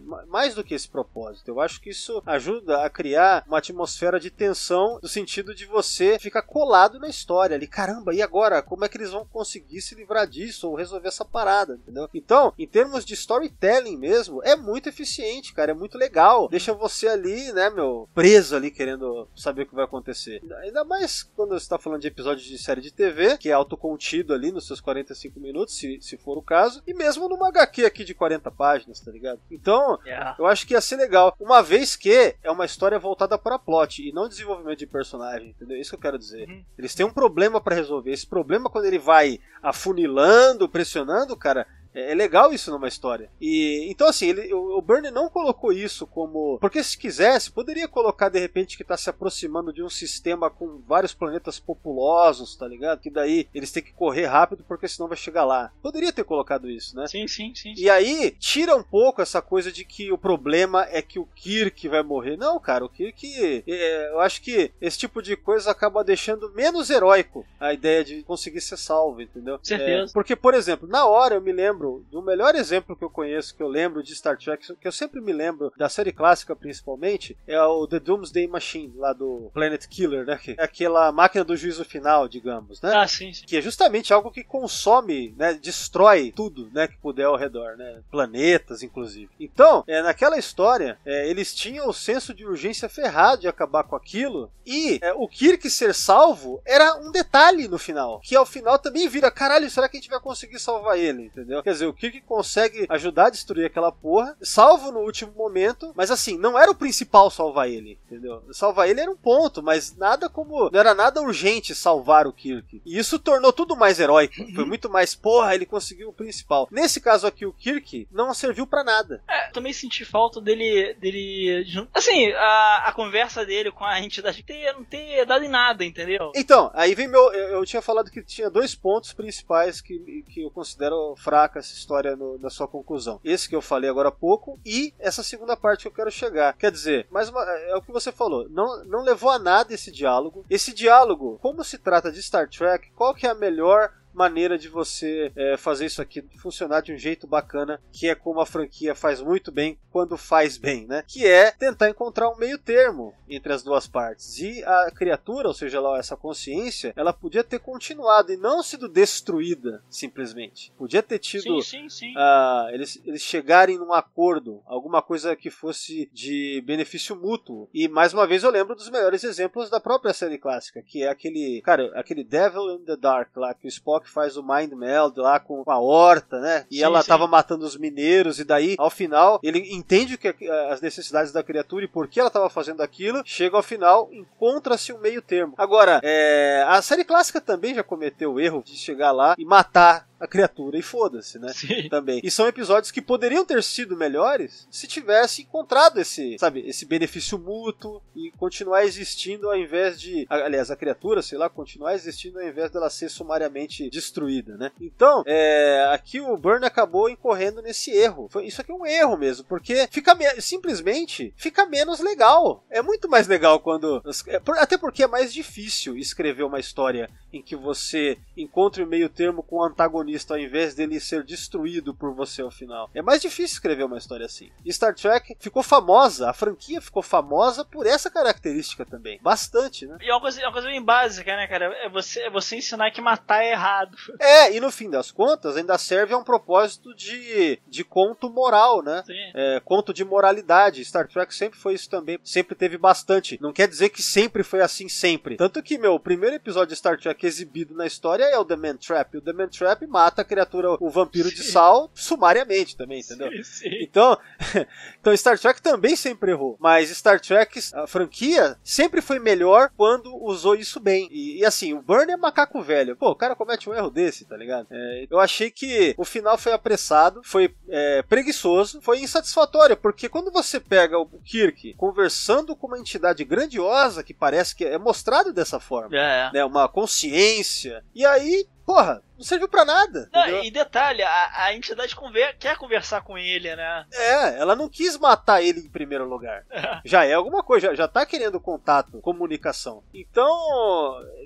ma- 0.00 0.24
mais 0.26 0.54
do 0.54 0.62
que 0.64 0.74
esse 0.74 0.88
propósito. 0.88 1.48
Eu 1.48 1.60
acho 1.60 1.80
que 1.80 1.90
isso 1.90 2.22
ajuda 2.26 2.84
a 2.84 2.90
criar 2.90 3.44
uma 3.46 3.58
atmosfera 3.58 4.18
de 4.20 4.30
tensão, 4.30 4.98
no 5.02 5.08
sentido 5.08 5.54
de 5.54 5.66
você 5.66 6.18
ficar 6.18 6.42
colado 6.42 6.98
na 6.98 7.08
história 7.08 7.56
ali. 7.56 7.66
Caramba, 7.66 8.14
e 8.14 8.22
agora? 8.22 8.62
Como 8.62 8.84
é 8.84 8.88
que 8.88 8.96
eles 8.96 9.10
vão 9.10 9.24
conseguir 9.26 9.80
se 9.80 9.94
livrar 9.94 10.26
disso 10.26 10.68
ou 10.68 10.76
resolver 10.76 11.08
essa 11.08 11.24
parada, 11.24 11.74
entendeu? 11.74 12.08
Então, 12.14 12.52
em 12.58 12.66
termos 12.66 13.04
de 13.04 13.14
storytelling 13.14 13.96
mesmo, 13.96 14.42
é 14.42 14.56
muito 14.56 14.88
eficiente, 14.88 15.52
cara, 15.54 15.70
é 15.72 15.74
muito 15.74 15.98
legal. 15.98 16.48
Deixa 16.48 16.72
você 16.72 17.08
ali, 17.08 17.52
né, 17.52 17.70
meu, 17.70 18.08
preso 18.14 18.56
ali 18.56 18.70
querendo 18.70 19.28
saber 19.36 19.62
o 19.62 19.66
que 19.66 19.74
vai 19.74 19.84
acontecer. 19.84 20.42
Ainda 20.62 20.84
mais 20.84 21.22
quando 21.22 21.55
você 21.58 21.68
tá 21.68 21.78
falando 21.78 22.00
de 22.02 22.08
episódio 22.08 22.44
de 22.44 22.58
série 22.58 22.80
de 22.80 22.92
TV, 22.92 23.36
que 23.38 23.48
é 23.48 23.52
autocontido 23.52 24.32
ali 24.34 24.50
nos 24.52 24.66
seus 24.66 24.80
45 24.80 25.38
minutos, 25.40 25.76
se, 25.76 25.98
se 26.00 26.16
for 26.16 26.36
o 26.38 26.42
caso, 26.42 26.82
e 26.86 26.92
mesmo 26.94 27.28
numa 27.28 27.48
HQ 27.48 27.84
aqui 27.84 28.04
de 28.04 28.14
40 28.14 28.50
páginas, 28.50 29.00
tá 29.00 29.10
ligado? 29.10 29.40
Então, 29.50 29.98
É. 30.06 30.34
eu 30.38 30.46
acho 30.46 30.66
que 30.66 30.74
ia 30.74 30.80
ser 30.80 30.96
legal, 30.96 31.34
uma 31.40 31.62
vez 31.62 31.96
que 31.96 32.34
é 32.42 32.50
uma 32.50 32.64
história 32.64 32.98
voltada 32.98 33.36
para 33.38 33.58
plot 33.58 34.06
e 34.06 34.12
não 34.12 34.28
desenvolvimento 34.28 34.78
de 34.78 34.86
personagem, 34.86 35.50
entendeu? 35.50 35.78
Isso 35.78 35.90
que 35.90 35.96
eu 35.96 36.00
quero 36.00 36.18
dizer. 36.18 36.48
Uhum. 36.48 36.64
Eles 36.78 36.94
têm 36.94 37.06
um 37.06 37.12
problema 37.12 37.60
para 37.60 37.74
resolver. 37.76 38.12
Esse 38.12 38.26
problema, 38.26 38.68
quando 38.70 38.84
ele 38.86 38.98
vai 38.98 39.38
afunilando, 39.62 40.68
pressionando, 40.68 41.36
cara, 41.36 41.66
é 41.96 42.06
é 42.12 42.14
legal 42.14 42.52
isso 42.52 42.70
numa 42.70 42.88
história. 42.88 43.30
E 43.40 43.86
então 43.90 44.08
assim, 44.08 44.28
ele, 44.28 44.52
o, 44.52 44.78
o 44.78 44.82
Burnie 44.82 45.10
não 45.10 45.28
colocou 45.28 45.72
isso 45.72 46.06
como, 46.06 46.58
porque 46.60 46.82
se 46.82 46.96
quisesse, 46.96 47.50
poderia 47.50 47.88
colocar 47.88 48.28
de 48.28 48.38
repente 48.38 48.76
que 48.76 48.84
tá 48.84 48.96
se 48.96 49.10
aproximando 49.10 49.72
de 49.72 49.82
um 49.82 49.88
sistema 49.88 50.48
com 50.48 50.80
vários 50.86 51.14
planetas 51.14 51.58
populosos, 51.58 52.54
tá 52.54 52.68
ligado? 52.68 53.00
Que 53.00 53.10
daí 53.10 53.48
eles 53.54 53.72
têm 53.72 53.82
que 53.82 53.92
correr 53.92 54.26
rápido 54.26 54.64
porque 54.66 54.86
senão 54.86 55.08
vai 55.08 55.16
chegar 55.16 55.44
lá. 55.44 55.72
Poderia 55.82 56.12
ter 56.12 56.24
colocado 56.24 56.70
isso, 56.70 56.94
né? 56.96 57.06
Sim, 57.08 57.26
sim, 57.26 57.52
sim. 57.54 57.74
E 57.76 57.90
aí, 57.90 58.30
tira 58.38 58.76
um 58.76 58.82
pouco 58.82 59.20
essa 59.20 59.42
coisa 59.42 59.72
de 59.72 59.84
que 59.84 60.12
o 60.12 60.18
problema 60.18 60.86
é 60.90 61.02
que 61.02 61.18
o 61.18 61.26
Kirk 61.34 61.88
vai 61.88 62.02
morrer. 62.02 62.36
Não, 62.36 62.58
cara, 62.60 62.84
o 62.84 62.88
Kirk. 62.88 63.64
é, 63.66 64.10
eu 64.10 64.20
acho 64.20 64.42
que 64.42 64.70
esse 64.80 64.98
tipo 64.98 65.22
de 65.22 65.36
coisa 65.36 65.70
acaba 65.70 66.04
deixando 66.04 66.52
menos 66.52 66.90
heróico 66.90 67.44
a 67.58 67.72
ideia 67.72 68.04
de 68.04 68.22
conseguir 68.22 68.60
ser 68.60 68.76
salvo, 68.76 69.20
entendeu? 69.22 69.58
Certeza. 69.62 70.10
É, 70.10 70.12
porque, 70.12 70.36
por 70.36 70.54
exemplo, 70.54 70.88
na 70.88 71.06
hora 71.06 71.34
eu 71.34 71.40
me 71.40 71.52
lembro 71.52 71.85
do 72.10 72.22
melhor 72.22 72.54
exemplo 72.54 72.96
que 72.96 73.04
eu 73.04 73.10
conheço, 73.10 73.54
que 73.54 73.62
eu 73.62 73.68
lembro 73.68 74.02
de 74.02 74.14
Star 74.14 74.36
Trek, 74.36 74.74
que 74.76 74.88
eu 74.88 74.92
sempre 74.92 75.20
me 75.20 75.32
lembro 75.32 75.72
da 75.76 75.88
série 75.88 76.12
clássica 76.12 76.54
principalmente, 76.54 77.36
é 77.46 77.60
o 77.62 77.86
The 77.86 78.00
Doomsday 78.00 78.46
Machine, 78.46 78.92
lá 78.96 79.12
do 79.12 79.50
Planet 79.52 79.86
Killer, 79.86 80.24
né? 80.24 80.38
Que 80.42 80.56
é 80.58 80.62
aquela 80.62 81.10
máquina 81.12 81.44
do 81.44 81.56
juízo 81.56 81.84
final, 81.84 82.28
digamos, 82.28 82.80
né? 82.80 82.92
Ah, 82.94 83.06
sim, 83.06 83.32
sim. 83.32 83.44
que 83.46 83.56
é 83.56 83.60
justamente 83.60 84.12
algo 84.12 84.30
que 84.30 84.44
consome, 84.44 85.34
né, 85.36 85.54
destrói 85.54 86.32
tudo, 86.34 86.70
né, 86.72 86.88
que 86.88 86.96
puder 86.98 87.24
ao 87.24 87.36
redor, 87.36 87.76
né, 87.76 88.00
planetas 88.10 88.82
inclusive. 88.82 89.30
Então, 89.38 89.84
é, 89.86 90.02
naquela 90.02 90.38
história, 90.38 90.98
é, 91.04 91.28
eles 91.28 91.54
tinham 91.54 91.88
o 91.88 91.92
senso 91.92 92.34
de 92.34 92.44
urgência 92.44 92.88
ferrado 92.88 93.42
de 93.42 93.48
acabar 93.48 93.84
com 93.84 93.96
aquilo 93.96 94.50
e 94.64 94.98
é, 95.02 95.12
o 95.12 95.28
Kirk 95.28 95.68
ser 95.70 95.94
salvo 95.94 96.60
era 96.64 96.96
um 96.96 97.10
detalhe 97.10 97.68
no 97.68 97.78
final, 97.78 98.20
que 98.22 98.34
ao 98.34 98.46
final 98.46 98.78
também 98.78 99.08
vira, 99.08 99.30
caralho, 99.30 99.70
será 99.70 99.88
que 99.88 99.96
a 99.96 100.00
gente 100.00 100.10
vai 100.10 100.20
conseguir 100.20 100.58
salvar 100.58 100.98
ele, 100.98 101.24
entendeu? 101.24 101.62
Quer 101.66 101.72
dizer, 101.72 101.86
o 101.86 101.92
Kirk 101.92 102.20
consegue 102.20 102.86
ajudar 102.88 103.26
a 103.26 103.30
destruir 103.30 103.66
aquela 103.66 103.90
porra, 103.90 104.36
salvo 104.40 104.92
no 104.92 105.00
último 105.00 105.32
momento, 105.32 105.92
mas 105.96 106.12
assim, 106.12 106.38
não 106.38 106.56
era 106.56 106.70
o 106.70 106.76
principal 106.76 107.28
salvar 107.28 107.68
ele, 107.68 107.98
entendeu? 108.06 108.40
Salvar 108.52 108.88
ele 108.88 109.00
era 109.00 109.10
um 109.10 109.16
ponto, 109.16 109.60
mas 109.60 109.96
nada 109.96 110.28
como. 110.28 110.70
Não 110.70 110.78
era 110.78 110.94
nada 110.94 111.20
urgente 111.20 111.74
salvar 111.74 112.24
o 112.24 112.32
Kirk. 112.32 112.80
E 112.86 112.96
isso 112.96 113.18
tornou 113.18 113.52
tudo 113.52 113.74
mais 113.74 113.98
heróico. 113.98 114.36
Foi 114.54 114.64
muito 114.64 114.88
mais, 114.88 115.16
porra, 115.16 115.56
ele 115.56 115.66
conseguiu 115.66 116.10
o 116.10 116.12
principal. 116.12 116.68
Nesse 116.70 117.00
caso 117.00 117.26
aqui, 117.26 117.44
o 117.44 117.52
Kirk 117.52 118.06
não 118.12 118.32
serviu 118.32 118.64
para 118.64 118.84
nada. 118.84 119.20
É, 119.28 119.50
também 119.50 119.72
senti 119.72 120.04
falta 120.04 120.40
dele. 120.40 120.94
dele 121.00 121.66
assim, 121.92 122.30
a, 122.30 122.84
a 122.86 122.92
conversa 122.92 123.44
dele 123.44 123.72
com 123.72 123.84
a 123.84 124.00
entidade 124.00 124.40
ter, 124.44 124.72
não 124.72 124.84
ter 124.84 125.26
dado 125.26 125.44
em 125.44 125.48
nada, 125.48 125.84
entendeu? 125.84 126.30
Então, 126.36 126.70
aí 126.74 126.94
vem 126.94 127.08
meu. 127.08 127.32
Eu, 127.32 127.48
eu 127.56 127.66
tinha 127.66 127.82
falado 127.82 128.08
que 128.08 128.22
tinha 128.22 128.48
dois 128.48 128.72
pontos 128.72 129.12
principais 129.12 129.80
que, 129.80 130.22
que 130.28 130.42
eu 130.42 130.50
considero 130.52 131.16
essa 131.58 131.74
história 131.74 132.16
no, 132.16 132.38
na 132.38 132.50
sua 132.50 132.68
conclusão. 132.68 133.20
Esse 133.24 133.48
que 133.48 133.56
eu 133.56 133.62
falei 133.62 133.88
agora 133.88 134.08
há 134.08 134.12
pouco 134.12 134.58
e 134.64 134.92
essa 134.98 135.22
segunda 135.22 135.56
parte 135.56 135.82
que 135.82 135.88
eu 135.88 135.92
quero 135.92 136.10
chegar. 136.10 136.56
Quer 136.56 136.70
dizer, 136.70 137.06
mais 137.10 137.28
uma, 137.28 137.42
é 137.42 137.76
o 137.76 137.82
que 137.82 137.92
você 137.92 138.12
falou, 138.12 138.48
não, 138.48 138.84
não 138.84 139.02
levou 139.02 139.30
a 139.30 139.38
nada 139.38 139.74
esse 139.74 139.90
diálogo. 139.90 140.44
Esse 140.48 140.72
diálogo, 140.72 141.38
como 141.40 141.64
se 141.64 141.78
trata 141.78 142.10
de 142.10 142.22
Star 142.22 142.48
Trek, 142.48 142.90
qual 142.92 143.14
que 143.14 143.26
é 143.26 143.30
a 143.30 143.34
melhor 143.34 143.92
maneira 144.16 144.58
de 144.58 144.68
você 144.68 145.30
é, 145.36 145.56
fazer 145.56 145.86
isso 145.86 146.00
aqui 146.00 146.24
funcionar 146.38 146.80
de 146.80 146.92
um 146.92 146.96
jeito 146.96 147.26
bacana, 147.26 147.80
que 147.92 148.08
é 148.08 148.14
como 148.14 148.40
a 148.40 148.46
franquia 148.46 148.94
faz 148.94 149.20
muito 149.20 149.52
bem 149.52 149.78
quando 149.90 150.16
faz 150.16 150.56
bem, 150.56 150.86
né? 150.86 151.04
Que 151.06 151.26
é 151.26 151.50
tentar 151.50 151.90
encontrar 151.90 152.30
um 152.30 152.36
meio 152.36 152.58
termo 152.58 153.14
entre 153.28 153.52
as 153.52 153.62
duas 153.62 153.86
partes. 153.86 154.38
E 154.38 154.64
a 154.64 154.90
criatura, 154.90 155.48
ou 155.48 155.54
seja 155.54 155.80
lá, 155.80 155.98
essa 155.98 156.16
consciência, 156.16 156.92
ela 156.96 157.12
podia 157.12 157.44
ter 157.44 157.58
continuado 157.58 158.32
e 158.32 158.36
não 158.36 158.62
sido 158.62 158.88
destruída 158.88 159.82
simplesmente. 159.90 160.72
Podia 160.76 161.02
ter 161.02 161.18
tido 161.18 161.62
sim, 161.62 161.88
sim, 161.88 161.88
sim. 161.88 162.14
Uh, 162.16 162.70
eles, 162.74 163.00
eles 163.04 163.22
chegarem 163.22 163.78
num 163.78 163.92
acordo, 163.92 164.62
alguma 164.64 165.02
coisa 165.02 165.36
que 165.36 165.50
fosse 165.50 166.10
de 166.12 166.62
benefício 166.64 167.14
mútuo. 167.14 167.68
E 167.72 167.88
mais 167.88 168.14
uma 168.14 168.26
vez 168.26 168.42
eu 168.42 168.50
lembro 168.50 168.74
dos 168.74 168.88
melhores 168.88 169.24
exemplos 169.24 169.68
da 169.68 169.80
própria 169.80 170.14
série 170.14 170.38
clássica, 170.38 170.82
que 170.82 171.02
é 171.02 171.08
aquele, 171.08 171.60
cara, 171.62 171.90
aquele 171.98 172.24
Devil 172.24 172.76
in 172.76 172.84
the 172.84 172.96
Dark 172.96 173.36
lá 173.36 173.52
que 173.52 173.66
o 173.66 173.68
Spock 173.68 174.05
que 174.06 174.12
faz 174.12 174.36
o 174.36 174.42
Mind 174.42 174.72
Meld 174.72 175.18
lá 175.18 175.38
com 175.40 175.62
a 175.66 175.78
horta, 175.78 176.40
né? 176.40 176.64
E 176.70 176.76
sim, 176.76 176.82
ela 176.82 177.02
sim. 177.02 177.08
tava 177.08 177.26
matando 177.26 177.66
os 177.66 177.76
mineiros, 177.76 178.38
e 178.38 178.44
daí, 178.44 178.76
ao 178.78 178.88
final, 178.88 179.40
ele 179.42 179.58
entende 179.74 180.16
que 180.16 180.28
as 180.70 180.80
necessidades 180.80 181.32
da 181.32 181.42
criatura 181.42 181.84
e 181.84 181.88
por 181.88 182.06
que 182.06 182.20
ela 182.20 182.30
tava 182.30 182.48
fazendo 182.48 182.80
aquilo. 182.80 183.22
Chega 183.24 183.56
ao 183.56 183.62
final, 183.62 184.08
encontra-se 184.12 184.92
um 184.92 184.98
meio 184.98 185.20
termo. 185.20 185.54
Agora, 185.58 186.00
é, 186.02 186.64
a 186.68 186.80
série 186.80 187.04
clássica 187.04 187.40
também 187.40 187.74
já 187.74 187.82
cometeu 187.82 188.34
o 188.34 188.40
erro 188.40 188.62
de 188.64 188.76
chegar 188.76 189.10
lá 189.10 189.34
e 189.36 189.44
matar 189.44 190.06
a 190.18 190.26
criatura 190.26 190.78
e 190.78 190.82
foda-se, 190.82 191.38
né? 191.38 191.52
Sim. 191.52 191.88
Também. 191.88 192.20
E 192.22 192.30
são 192.30 192.46
episódios 192.46 192.90
que 192.90 193.02
poderiam 193.02 193.44
ter 193.44 193.62
sido 193.62 193.96
melhores 193.96 194.66
se 194.70 194.86
tivesse 194.86 195.42
encontrado 195.42 196.00
esse, 196.00 196.36
sabe, 196.38 196.66
esse 196.66 196.86
benefício 196.86 197.38
mútuo 197.38 198.02
e 198.14 198.30
continuar 198.32 198.84
existindo 198.84 199.48
ao 199.48 199.56
invés 199.56 200.00
de, 200.00 200.26
aliás, 200.28 200.70
a 200.70 200.76
criatura, 200.76 201.22
sei 201.22 201.38
lá, 201.38 201.48
continuar 201.48 201.94
existindo 201.94 202.38
ao 202.38 202.46
invés 202.46 202.70
dela 202.70 202.90
ser 202.90 203.08
sumariamente 203.08 203.90
destruída, 203.90 204.56
né? 204.56 204.72
Então, 204.80 205.22
é, 205.26 205.88
aqui 205.92 206.20
o 206.20 206.36
Burn 206.36 206.64
acabou 206.64 207.08
incorrendo 207.08 207.60
nesse 207.60 207.90
erro. 207.90 208.28
Foi, 208.30 208.46
isso 208.46 208.60
aqui 208.60 208.72
é 208.72 208.74
um 208.74 208.86
erro 208.86 209.16
mesmo, 209.16 209.44
porque 209.44 209.86
fica 209.90 210.16
simplesmente 210.40 211.32
fica 211.36 211.66
menos 211.66 212.00
legal. 212.00 212.64
É 212.70 212.80
muito 212.80 213.08
mais 213.08 213.26
legal 213.26 213.60
quando 213.60 214.02
é, 214.26 214.40
até 214.58 214.78
porque 214.78 215.02
é 215.02 215.06
mais 215.06 215.32
difícil 215.32 215.96
escrever 215.96 216.44
uma 216.44 216.60
história 216.60 217.10
em 217.32 217.42
que 217.42 217.54
você 217.54 218.18
encontre 218.36 218.82
o 218.82 218.86
meio 218.86 219.08
termo 219.08 219.42
com 219.42 219.56
o 219.56 219.64
antagonista 219.64 220.05
protagonista 220.06 220.34
ao 220.34 220.40
invés 220.40 220.74
dele 220.74 221.00
ser 221.00 221.24
destruído 221.24 221.94
por 221.94 222.14
você 222.14 222.42
ao 222.42 222.50
final. 222.50 222.88
É 222.94 223.02
mais 223.02 223.20
difícil 223.20 223.54
escrever 223.54 223.84
uma 223.84 223.98
história 223.98 224.26
assim. 224.26 224.50
E 224.64 224.72
Star 224.72 224.94
Trek 224.94 225.36
ficou 225.40 225.62
famosa, 225.62 226.30
a 226.30 226.32
franquia 226.32 226.80
ficou 226.80 227.02
famosa 227.02 227.64
por 227.64 227.86
essa 227.86 228.10
característica 228.10 228.84
também. 228.84 229.18
Bastante, 229.22 229.86
né? 229.86 229.98
E 230.00 230.08
é 230.08 230.12
uma 230.14 230.20
coisa, 230.20 230.40
é 230.40 230.44
uma 230.44 230.52
coisa 230.52 230.68
bem 230.68 230.82
básica, 230.82 231.36
né, 231.36 231.46
cara? 231.46 231.66
É 231.82 231.88
você, 231.88 232.20
é 232.20 232.30
você 232.30 232.56
ensinar 232.56 232.90
que 232.90 233.00
matar 233.00 233.42
é 233.42 233.52
errado. 233.52 233.96
É, 234.18 234.54
e 234.56 234.60
no 234.60 234.72
fim 234.72 234.90
das 234.90 235.10
contas 235.10 235.56
ainda 235.56 235.78
serve 235.78 236.12
a 236.12 236.18
um 236.18 236.24
propósito 236.24 236.94
de, 236.94 237.60
de 237.68 237.84
conto 237.84 238.28
moral, 238.28 238.82
né? 238.82 239.02
Sim. 239.06 239.12
É, 239.34 239.60
conto 239.64 239.92
de 239.92 240.04
moralidade. 240.04 240.84
Star 240.84 241.06
Trek 241.06 241.34
sempre 241.34 241.58
foi 241.58 241.74
isso 241.74 241.88
também, 241.88 242.18
sempre 242.24 242.54
teve 242.54 242.76
bastante. 242.76 243.38
Não 243.40 243.52
quer 243.52 243.68
dizer 243.68 243.90
que 243.90 244.02
sempre 244.02 244.42
foi 244.42 244.62
assim 244.62 244.88
sempre. 244.88 245.36
Tanto 245.36 245.62
que, 245.62 245.78
meu, 245.78 245.94
o 245.94 246.00
primeiro 246.00 246.34
episódio 246.34 246.68
de 246.68 246.76
Star 246.76 246.98
Trek 246.98 247.24
exibido 247.24 247.74
na 247.74 247.86
história 247.86 248.24
é 248.24 248.38
o 248.38 248.44
The 248.44 248.56
Man 248.56 248.76
Trap. 248.76 249.18
O 249.18 249.20
The 249.20 249.32
Man 249.32 249.48
Trap 249.48 249.86
mata 249.96 250.20
a 250.20 250.24
criatura, 250.24 250.76
o 250.78 250.90
vampiro 250.90 251.30
sim. 251.30 251.36
de 251.36 251.44
sal, 251.44 251.90
sumariamente 251.94 252.76
também, 252.76 253.00
entendeu? 253.00 253.30
Sim, 253.30 253.42
sim. 253.42 253.68
Então, 253.80 254.18
então 255.00 255.16
Star 255.16 255.38
Trek 255.38 255.62
também 255.62 255.96
sempre 255.96 256.32
errou. 256.32 256.58
Mas 256.60 256.90
Star 256.90 257.18
Trek, 257.18 257.58
a 257.72 257.86
franquia, 257.86 258.58
sempre 258.62 259.00
foi 259.00 259.18
melhor 259.18 259.70
quando 259.74 260.14
usou 260.22 260.54
isso 260.54 260.78
bem. 260.78 261.08
E, 261.10 261.38
e 261.38 261.46
assim, 261.46 261.72
o 261.72 261.80
Burn 261.80 262.12
é 262.12 262.16
macaco 262.16 262.60
velho. 262.60 262.94
Pô, 262.94 263.08
o 263.10 263.14
cara 263.14 263.34
comete 263.34 263.70
um 263.70 263.74
erro 263.74 263.88
desse, 263.88 264.26
tá 264.26 264.36
ligado? 264.36 264.66
É, 264.70 265.06
eu 265.10 265.18
achei 265.18 265.50
que 265.50 265.94
o 265.96 266.04
final 266.04 266.36
foi 266.36 266.52
apressado, 266.52 267.22
foi 267.24 267.54
é, 267.70 268.02
preguiçoso, 268.02 268.82
foi 268.82 269.00
insatisfatório, 269.00 269.78
porque 269.78 270.10
quando 270.10 270.30
você 270.30 270.60
pega 270.60 270.98
o 270.98 271.06
Kirk 271.24 271.72
conversando 271.78 272.54
com 272.54 272.66
uma 272.66 272.78
entidade 272.78 273.24
grandiosa, 273.24 274.02
que 274.02 274.12
parece 274.12 274.54
que 274.54 274.64
é 274.64 274.76
mostrado 274.76 275.32
dessa 275.32 275.58
forma, 275.58 275.96
é. 275.96 276.30
né, 276.34 276.44
uma 276.44 276.68
consciência, 276.68 277.82
e 277.94 278.04
aí 278.04 278.46
porra, 278.66 279.00
não 279.16 279.24
serviu 279.24 279.48
para 279.48 279.64
nada. 279.64 280.08
Não, 280.12 280.44
e 280.44 280.50
detalhe, 280.50 281.02
a, 281.02 281.44
a 281.44 281.54
entidade 281.54 281.96
conver 281.96 282.36
quer 282.38 282.56
conversar 282.56 283.02
com 283.02 283.16
ele, 283.16 283.54
né? 283.54 283.86
É, 283.92 284.38
ela 284.38 284.54
não 284.54 284.68
quis 284.68 284.96
matar 284.98 285.42
ele 285.42 285.60
em 285.60 285.68
primeiro 285.68 286.08
lugar. 286.08 286.44
É. 286.56 286.80
Já 286.84 287.04
é 287.04 287.12
alguma 287.12 287.42
coisa, 287.42 287.68
já, 287.68 287.74
já 287.74 287.88
tá 287.88 288.04
querendo 288.06 288.40
contato, 288.40 288.98
comunicação. 289.00 289.82
Então, 289.92 290.34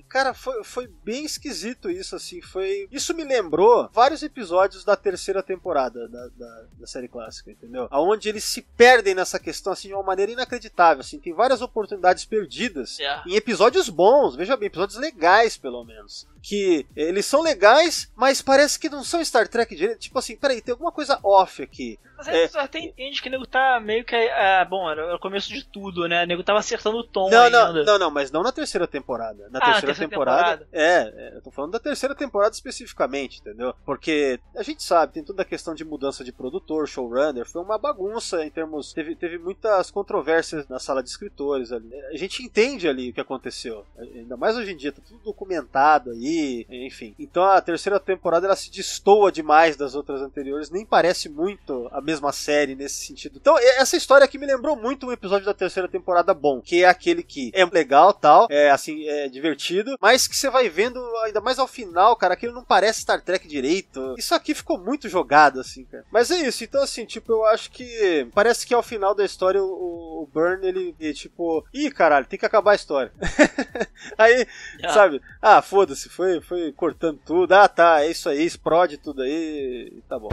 cara, 0.09 0.35
foi, 0.35 0.65
foi 0.65 0.91
bem 1.05 1.25
esquisito 1.25 1.89
isso, 1.89 2.17
assim. 2.17 2.43
Foi. 2.43 2.89
Isso 2.91 3.15
me 3.15 3.25
lembrou 3.25 3.89
vários 3.93 4.23
episódios 4.23 4.85
da 4.85 4.97
terceira 4.97 5.43
temporada 5.43 6.09
da, 6.09 6.27
da, 6.37 6.65
da 6.81 6.87
série 6.87 7.09
clássica, 7.09 7.51
entendeu? 7.51 7.89
Onde 7.93 8.29
eles 8.29 8.45
se 8.45 8.63
perdem 8.63 9.15
nessa 9.15 9.39
questão, 9.39 9.73
assim, 9.73 9.89
de 9.89 9.95
uma 9.95 10.03
maneira 10.03 10.33
inacreditável. 10.33 11.01
Assim, 11.01 11.19
tem 11.19 11.33
várias 11.33 11.63
oportunidades 11.63 12.25
perdidas 12.25 12.99
é. 13.01 13.23
em 13.27 13.37
episódios 13.37 13.89
bons, 13.89 14.35
veja 14.35 14.57
bem, 14.57 14.67
episódios 14.67 14.99
legais, 14.99 15.57
pelo 15.57 15.85
menos. 15.85 16.29
Que 16.43 16.87
eles 16.97 17.27
são 17.27 17.43
legais, 17.43 18.11
mas 18.17 18.41
parece 18.41 18.79
que 18.79 18.89
não 18.89 19.05
são 19.05 19.25
Star 19.25 19.49
Trek 19.49 19.75
direito. 19.75 19.99
Tipo 19.99 20.19
assim, 20.19 20.37
peraí, 20.37 20.61
tem 20.61 20.73
alguma 20.73 20.93
coisa 20.93 21.19
off 21.23 21.63
aqui. 21.63 21.99
Mas 22.17 22.29
é. 22.29 22.49
você 22.49 22.59
até 22.59 22.79
entende 22.79 23.23
que 23.23 23.29
o 23.29 23.31
nego 23.31 23.47
tá 23.47 23.81
meio 23.81 24.05
que. 24.05 24.15
É, 24.15 24.63
bom, 24.65 24.91
era 24.91 25.15
o 25.15 25.19
começo 25.19 25.49
de 25.49 25.65
tudo, 25.65 26.07
né? 26.07 26.25
O 26.25 26.27
nego 26.27 26.43
tava 26.43 26.59
acertando 26.59 26.99
o 26.99 27.05
tom. 27.05 27.31
Não, 27.31 27.45
ainda. 27.45 27.73
não, 27.73 27.85
não, 27.85 27.99
não, 27.99 28.11
mas 28.11 28.31
não 28.31 28.43
na 28.43 28.53
terceira 28.53 28.87
temporada. 28.87 29.49
Na 29.51 29.59
ah, 29.59 29.65
terceira, 29.65 29.87
terceira 29.87 30.11
temporada, 30.11 30.65
temporada. 30.65 30.69
É, 30.73 31.13
é, 31.17 31.37
eu 31.37 31.43
tô 31.43 31.51
falando 31.51 31.73
da 31.73 31.79
terceira 31.79 32.15
temporada 32.15 32.55
especificamente, 32.55 33.41
entendeu? 33.41 33.75
Porque 33.87 34.39
a 34.55 34.63
gente 34.63 34.83
sabe, 34.83 35.15
tem 35.15 35.25
toda 35.25 35.43
a 35.43 35.47
questão 35.47 35.75
de 35.75 35.85
mudança 35.85 36.23
de 36.23 36.33
produtor, 36.33 36.87
showrunner, 36.87 37.47
foi 37.47 37.63
uma 37.63 37.79
bagunça 37.79 38.45
em 38.45 38.51
termos. 38.51 38.93
Teve, 38.93 39.17
teve 39.17 39.39
muitas 39.39 39.91
controvérsias 39.91 40.69
na 40.69 40.79
sala 40.79 41.03
de 41.03 41.09
escritores 41.09 41.73
ali. 41.73 41.95
A 42.13 42.17
gente 42.17 42.43
entende 42.43 42.87
ali 42.87 43.11
o 43.11 43.13
que 43.15 43.21
aconteceu. 43.21 43.87
Ainda 43.99 44.37
mais 44.37 44.57
hoje 44.57 44.73
em 44.73 44.77
dia, 44.77 44.93
tá 44.93 45.01
tudo 45.07 45.21
documentado 45.25 46.11
aí, 46.11 46.30
enfim. 46.69 47.15
Então 47.19 47.43
a 47.43 47.61
terceira 47.61 47.99
temporada 48.01 48.47
ela 48.47 48.57
se 48.57 48.71
destoa 48.71 49.31
demais 49.33 49.77
das 49.77 49.95
outras 49.95 50.21
anteriores, 50.21 50.71
nem 50.71 50.85
parece 50.85 51.29
muito 51.29 51.89
a 51.93 52.01
mesma 52.01 52.33
série 52.33 52.75
nesse 52.75 53.07
sentido. 53.07 53.39
Então, 53.41 53.57
essa 53.59 53.97
história 53.97 54.25
aqui 54.25 54.39
me 54.39 54.47
lembrou 54.47 54.77
muito 54.77 55.07
um 55.07 55.13
episódio 55.13 55.47
da 55.47 55.55
terceira 55.55 55.89
temporada 55.89 56.33
bom, 56.35 56.61
que 56.61 56.83
é 56.85 56.89
aquele 56.89 57.23
que 57.23 57.51
é 57.55 57.65
legal, 57.65 58.13
tal, 58.13 58.47
é 58.51 58.71
assim, 58.71 59.07
é 59.07 59.29
divertido, 59.29 59.97
mas 60.01 60.27
que 60.27 60.37
você 60.37 60.51
vai 60.51 60.69
vendo 60.69 61.01
ainda 61.25 61.41
mais 61.41 61.59
ao 61.59 61.67
final, 61.67 62.17
cara, 62.17 62.35
aquilo 62.35 62.53
não 62.53 62.65
parece 62.65 63.01
Star 63.03 63.21
Trek 63.23 63.47
direito. 63.49 64.15
Isso 64.19 64.35
aqui 64.35 64.55
ficou 64.55 64.79
muito 64.79 65.09
jogado 65.09 65.61
assim, 65.61 65.85
cara. 65.85 66.05
Mas 66.11 66.31
é 66.31 66.39
isso, 66.47 66.65
então 66.65 66.83
assim, 66.83 67.05
tipo, 67.05 67.33
eu 67.33 67.45
acho 67.47 67.71
que 67.71 68.29
parece 68.35 68.67
que 68.67 68.75
ao 68.75 68.83
final 68.83 69.15
da 69.15 69.25
história 69.25 69.63
o, 69.63 70.23
o 70.23 70.29
Burn 70.33 70.67
ele, 70.67 70.95
ele 71.01 71.15
tipo, 71.15 71.65
ih, 71.73 71.91
caralho, 71.91 72.27
tem 72.27 72.39
que 72.39 72.47
acabar 72.47 72.73
a 72.73 72.77
história. 72.77 73.13
aí, 74.17 74.47
Yeah. 74.79 74.95
sabe? 74.95 75.21
Ah, 75.43 75.61
foda-se, 75.61 76.09
foi 76.21 76.41
foi 76.43 76.73
cortando 76.73 77.19
tudo. 77.25 77.51
Ah, 77.55 77.67
tá, 77.67 78.03
é 78.05 78.11
isso 78.11 78.29
aí, 78.29 78.45
explode 78.45 78.99
tudo 78.99 79.23
aí, 79.23 80.03
tá 80.07 80.19
bom. 80.19 80.29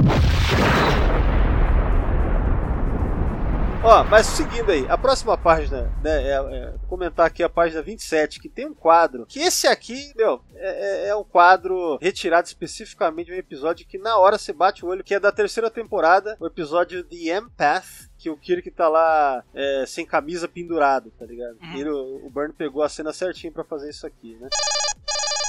Ó, 3.84 4.04
mas 4.06 4.26
seguindo 4.26 4.70
aí, 4.70 4.86
a 4.90 4.98
próxima 4.98 5.38
página, 5.38 5.84
né, 6.04 6.24
é, 6.24 6.32
é 6.34 6.74
comentar 6.90 7.26
aqui 7.26 7.42
a 7.42 7.48
página 7.48 7.82
27, 7.82 8.38
que 8.42 8.50
tem 8.50 8.66
um 8.66 8.74
quadro, 8.74 9.26
que 9.26 9.40
esse 9.40 9.66
aqui, 9.66 10.12
meu, 10.18 10.42
é, 10.56 11.06
é- 11.06 11.08
é 11.10 11.16
um 11.16 11.24
quadro 11.24 11.98
retirado 12.02 12.48
especificamente 12.48 13.28
de 13.28 13.34
um 13.34 13.38
episódio 13.38 13.88
que 13.88 13.98
na 13.98 14.18
hora 14.18 14.38
você 14.38 14.52
bate 14.52 14.84
o 14.84 14.90
olho, 14.90 15.06
que 15.06 15.14
é 15.14 15.20
da 15.22 15.32
terceira 15.32 15.70
temporada, 15.72 16.36
o 16.40 16.48
episódio 16.48 17.02
The 17.04 17.38
Empath, 17.38 18.10
que 18.18 18.30
o 18.30 18.36
Kirk 18.36 18.70
tá 18.72 18.90
lá 18.90 19.42
é, 19.54 19.86
sem 19.88 20.06
camisa 20.06 20.50
pendurado, 20.50 21.14
tá 21.18 21.26
ligado? 21.26 21.56
Uhum. 21.62 21.78
Ele, 21.78 21.90
o 21.92 22.26
o 22.26 22.30
Burn 22.30 22.52
pegou 22.52 22.84
a 22.84 22.90
cena 22.90 23.14
certinho 23.14 23.54
pra 23.54 23.64
fazer 23.64 23.90
isso 23.90 24.06
aqui, 24.06 24.36
né? 24.42 24.50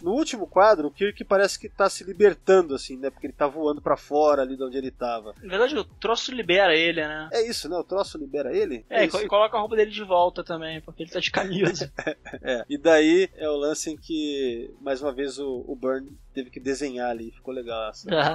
No 0.02 0.12
último 0.12 0.46
quadro, 0.46 0.88
o 0.88 0.90
Kirk 0.90 1.24
parece 1.24 1.58
que 1.58 1.68
tá 1.68 1.88
se 1.90 2.04
libertando, 2.04 2.74
assim, 2.74 2.96
né? 2.96 3.10
Porque 3.10 3.26
ele 3.26 3.34
tá 3.34 3.46
voando 3.46 3.80
pra 3.82 3.96
fora 3.96 4.42
ali 4.42 4.56
de 4.56 4.62
onde 4.62 4.76
ele 4.78 4.90
tava. 4.90 5.34
Na 5.42 5.48
verdade, 5.50 5.76
o 5.76 5.84
troço 5.84 6.32
libera 6.32 6.74
ele, 6.76 7.00
né? 7.06 7.28
É 7.32 7.42
isso, 7.46 7.68
né? 7.68 7.76
O 7.76 7.84
troço 7.84 8.16
libera 8.18 8.54
ele? 8.56 8.84
É, 8.88 9.04
e 9.04 9.08
co- 9.08 9.20
e 9.20 9.26
coloca 9.26 9.56
a 9.56 9.60
roupa 9.60 9.76
dele 9.76 9.90
de 9.90 10.04
volta 10.04 10.42
também, 10.44 10.80
porque 10.80 11.02
ele 11.02 11.10
tá 11.10 11.20
de 11.20 11.30
camisa. 11.30 11.92
É. 12.42 12.64
E 12.68 12.78
daí 12.78 13.28
é 13.36 13.48
o 13.48 13.56
lance 13.56 13.90
em 13.90 13.96
que, 13.96 14.70
mais 14.80 15.02
uma 15.02 15.12
vez, 15.12 15.38
o, 15.38 15.64
o 15.66 15.74
Burn 15.74 16.08
teve 16.32 16.50
que 16.50 16.60
desenhar 16.60 17.10
ali. 17.10 17.30
Ficou 17.32 17.52
legal. 17.52 17.90
essa. 17.90 18.08
Ah, 18.14 18.34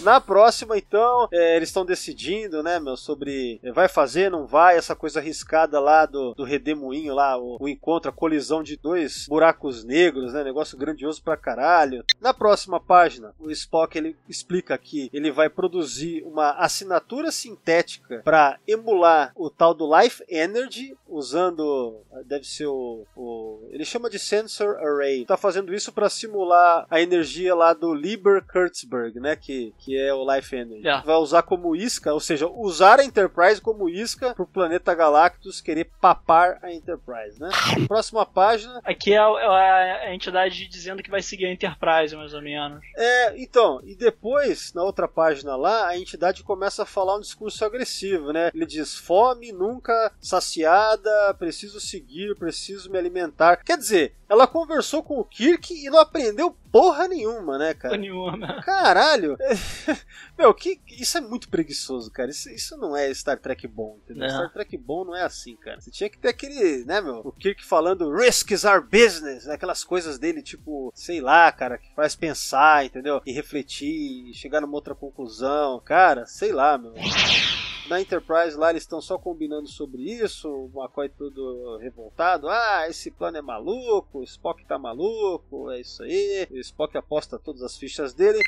Na 0.00 0.20
próxima, 0.20 0.76
então, 0.76 1.28
é, 1.32 1.56
eles 1.56 1.68
estão 1.68 1.84
decidindo, 1.84 2.62
né, 2.62 2.78
meu, 2.78 2.96
sobre 2.96 3.58
é, 3.62 3.72
vai 3.72 3.88
fazer, 3.88 4.30
não 4.30 4.46
vai, 4.46 4.76
essa 4.76 4.94
coisa 4.94 5.20
arriscada 5.20 5.80
lá 5.80 6.06
do, 6.06 6.34
do 6.34 6.44
redemoinho 6.44 7.14
lá, 7.14 7.38
o, 7.38 7.56
o 7.60 7.68
encontro, 7.68 8.10
a 8.10 8.14
colisão 8.14 8.62
de 8.62 8.76
dois 8.76 9.26
buracos 9.28 9.84
negros, 9.84 10.32
né, 10.32 10.44
negócio 10.44 10.76
grandioso 10.76 11.22
pra 11.22 11.36
caralho. 11.36 12.04
Na 12.20 12.34
próxima 12.34 12.78
página, 12.80 13.34
o 13.38 13.50
Spock, 13.50 13.96
ele 13.96 14.16
explica 14.28 14.76
que 14.76 15.10
ele 15.12 15.30
vai 15.30 15.48
produzir 15.48 16.22
uma 16.24 16.52
assinatura 16.52 17.30
sintética 17.30 18.20
para 18.24 18.58
emular 18.66 19.32
o 19.34 19.50
tal 19.50 19.74
do 19.74 19.88
Life 19.98 20.22
Energy, 20.28 20.96
usando, 21.08 22.00
deve 22.24 22.46
ser 22.46 22.66
o, 22.66 23.04
o 23.16 23.60
ele 23.70 23.84
chama 23.84 24.10
de 24.10 24.18
Sensor 24.18 24.76
Array. 24.76 25.24
Tá 25.24 25.36
fazendo 25.36 25.74
isso 25.74 25.92
para 25.92 26.08
simular 26.08 26.86
a 26.90 27.00
energia 27.00 27.54
lá 27.54 27.72
do 27.72 27.94
Lieber 27.94 28.44
Kurtzberg, 28.46 29.20
né, 29.20 29.36
que, 29.36 29.72
que 29.78 29.85
é 29.94 30.14
o 30.14 30.34
Life 30.34 30.56
Energy. 30.56 30.88
É. 30.88 31.00
Vai 31.02 31.16
usar 31.16 31.42
como 31.42 31.76
isca, 31.76 32.14
ou 32.14 32.20
seja, 32.20 32.48
usar 32.48 33.00
a 33.00 33.04
Enterprise 33.04 33.60
como 33.60 33.88
isca 33.88 34.34
pro 34.34 34.46
planeta 34.46 34.94
Galactus 34.94 35.60
querer 35.60 35.90
papar 36.00 36.58
a 36.62 36.72
Enterprise, 36.72 37.38
né? 37.38 37.50
Próxima 37.86 38.24
página. 38.24 38.80
Aqui 38.84 39.12
é 39.12 39.18
a, 39.18 40.04
é 40.04 40.08
a 40.08 40.14
entidade 40.14 40.66
dizendo 40.68 41.02
que 41.02 41.10
vai 41.10 41.22
seguir 41.22 41.46
a 41.46 41.52
Enterprise, 41.52 42.16
mais 42.16 42.32
ou 42.32 42.42
menos. 42.42 42.80
É, 42.96 43.38
então, 43.40 43.80
e 43.84 43.94
depois, 43.94 44.72
na 44.72 44.82
outra 44.82 45.06
página 45.06 45.56
lá, 45.56 45.88
a 45.88 45.98
entidade 45.98 46.42
começa 46.42 46.82
a 46.82 46.86
falar 46.86 47.16
um 47.16 47.20
discurso 47.20 47.64
agressivo, 47.64 48.32
né? 48.32 48.50
Ele 48.54 48.66
diz: 48.66 48.96
fome 48.96 49.52
nunca 49.52 50.12
saciada, 50.20 51.34
preciso 51.38 51.80
seguir, 51.80 52.36
preciso 52.36 52.90
me 52.90 52.98
alimentar. 52.98 53.56
Quer 53.64 53.76
dizer, 53.76 54.14
ela 54.28 54.46
conversou 54.46 55.02
com 55.02 55.18
o 55.18 55.24
Kirk 55.24 55.72
e 55.72 55.90
não 55.90 55.98
aprendeu 55.98 56.56
porra 56.72 57.08
nenhuma, 57.08 57.58
né, 57.58 57.74
cara? 57.74 57.96
Nenhuma. 57.96 58.60
Caralho! 58.62 59.36
Meu, 60.38 60.52
que, 60.54 60.80
isso 60.88 61.18
é 61.18 61.20
muito 61.20 61.48
preguiçoso, 61.48 62.10
cara. 62.10 62.30
Isso, 62.30 62.50
isso 62.50 62.76
não 62.76 62.96
é 62.96 63.12
Star 63.12 63.38
Trek 63.38 63.66
bom, 63.66 63.98
entendeu? 64.04 64.28
Não. 64.28 64.34
Star 64.34 64.52
Trek 64.52 64.76
bom 64.76 65.04
não 65.04 65.14
é 65.14 65.22
assim, 65.22 65.56
cara. 65.56 65.80
Você 65.80 65.90
tinha 65.90 66.10
que 66.10 66.18
ter 66.18 66.28
aquele, 66.28 66.84
né, 66.84 67.00
meu? 67.00 67.20
O 67.24 67.32
Kirk 67.32 67.64
falando 67.64 68.12
risks 68.12 68.64
are 68.64 68.82
business, 68.82 69.46
né? 69.46 69.54
aquelas 69.54 69.84
coisas 69.84 70.18
dele, 70.18 70.42
tipo, 70.42 70.92
sei 70.94 71.20
lá, 71.20 71.50
cara, 71.52 71.78
que 71.78 71.94
faz 71.94 72.14
pensar, 72.14 72.84
entendeu? 72.84 73.20
E 73.24 73.32
refletir, 73.32 74.30
e 74.30 74.34
chegar 74.34 74.60
numa 74.60 74.74
outra 74.74 74.94
conclusão. 74.94 75.80
Cara, 75.84 76.26
sei 76.26 76.52
lá, 76.52 76.76
meu. 76.78 76.94
Na 77.88 78.00
Enterprise 78.00 78.56
lá 78.56 78.70
eles 78.70 78.82
estão 78.82 79.00
só 79.00 79.16
combinando 79.16 79.68
sobre 79.68 80.02
isso, 80.02 80.48
o 80.48 80.70
McCoy 80.74 81.08
todo 81.08 81.78
revoltado. 81.78 82.48
Ah, 82.48 82.86
esse 82.88 83.12
plano 83.12 83.36
é 83.36 83.42
maluco, 83.42 84.18
o 84.18 84.24
Spock 84.24 84.64
tá 84.64 84.76
maluco, 84.76 85.70
é 85.70 85.80
isso 85.80 86.02
aí. 86.02 86.48
O 86.50 86.58
Spock 86.58 86.96
aposta 86.98 87.38
todas 87.38 87.62
as 87.62 87.76
fichas 87.76 88.12
dele. 88.12 88.40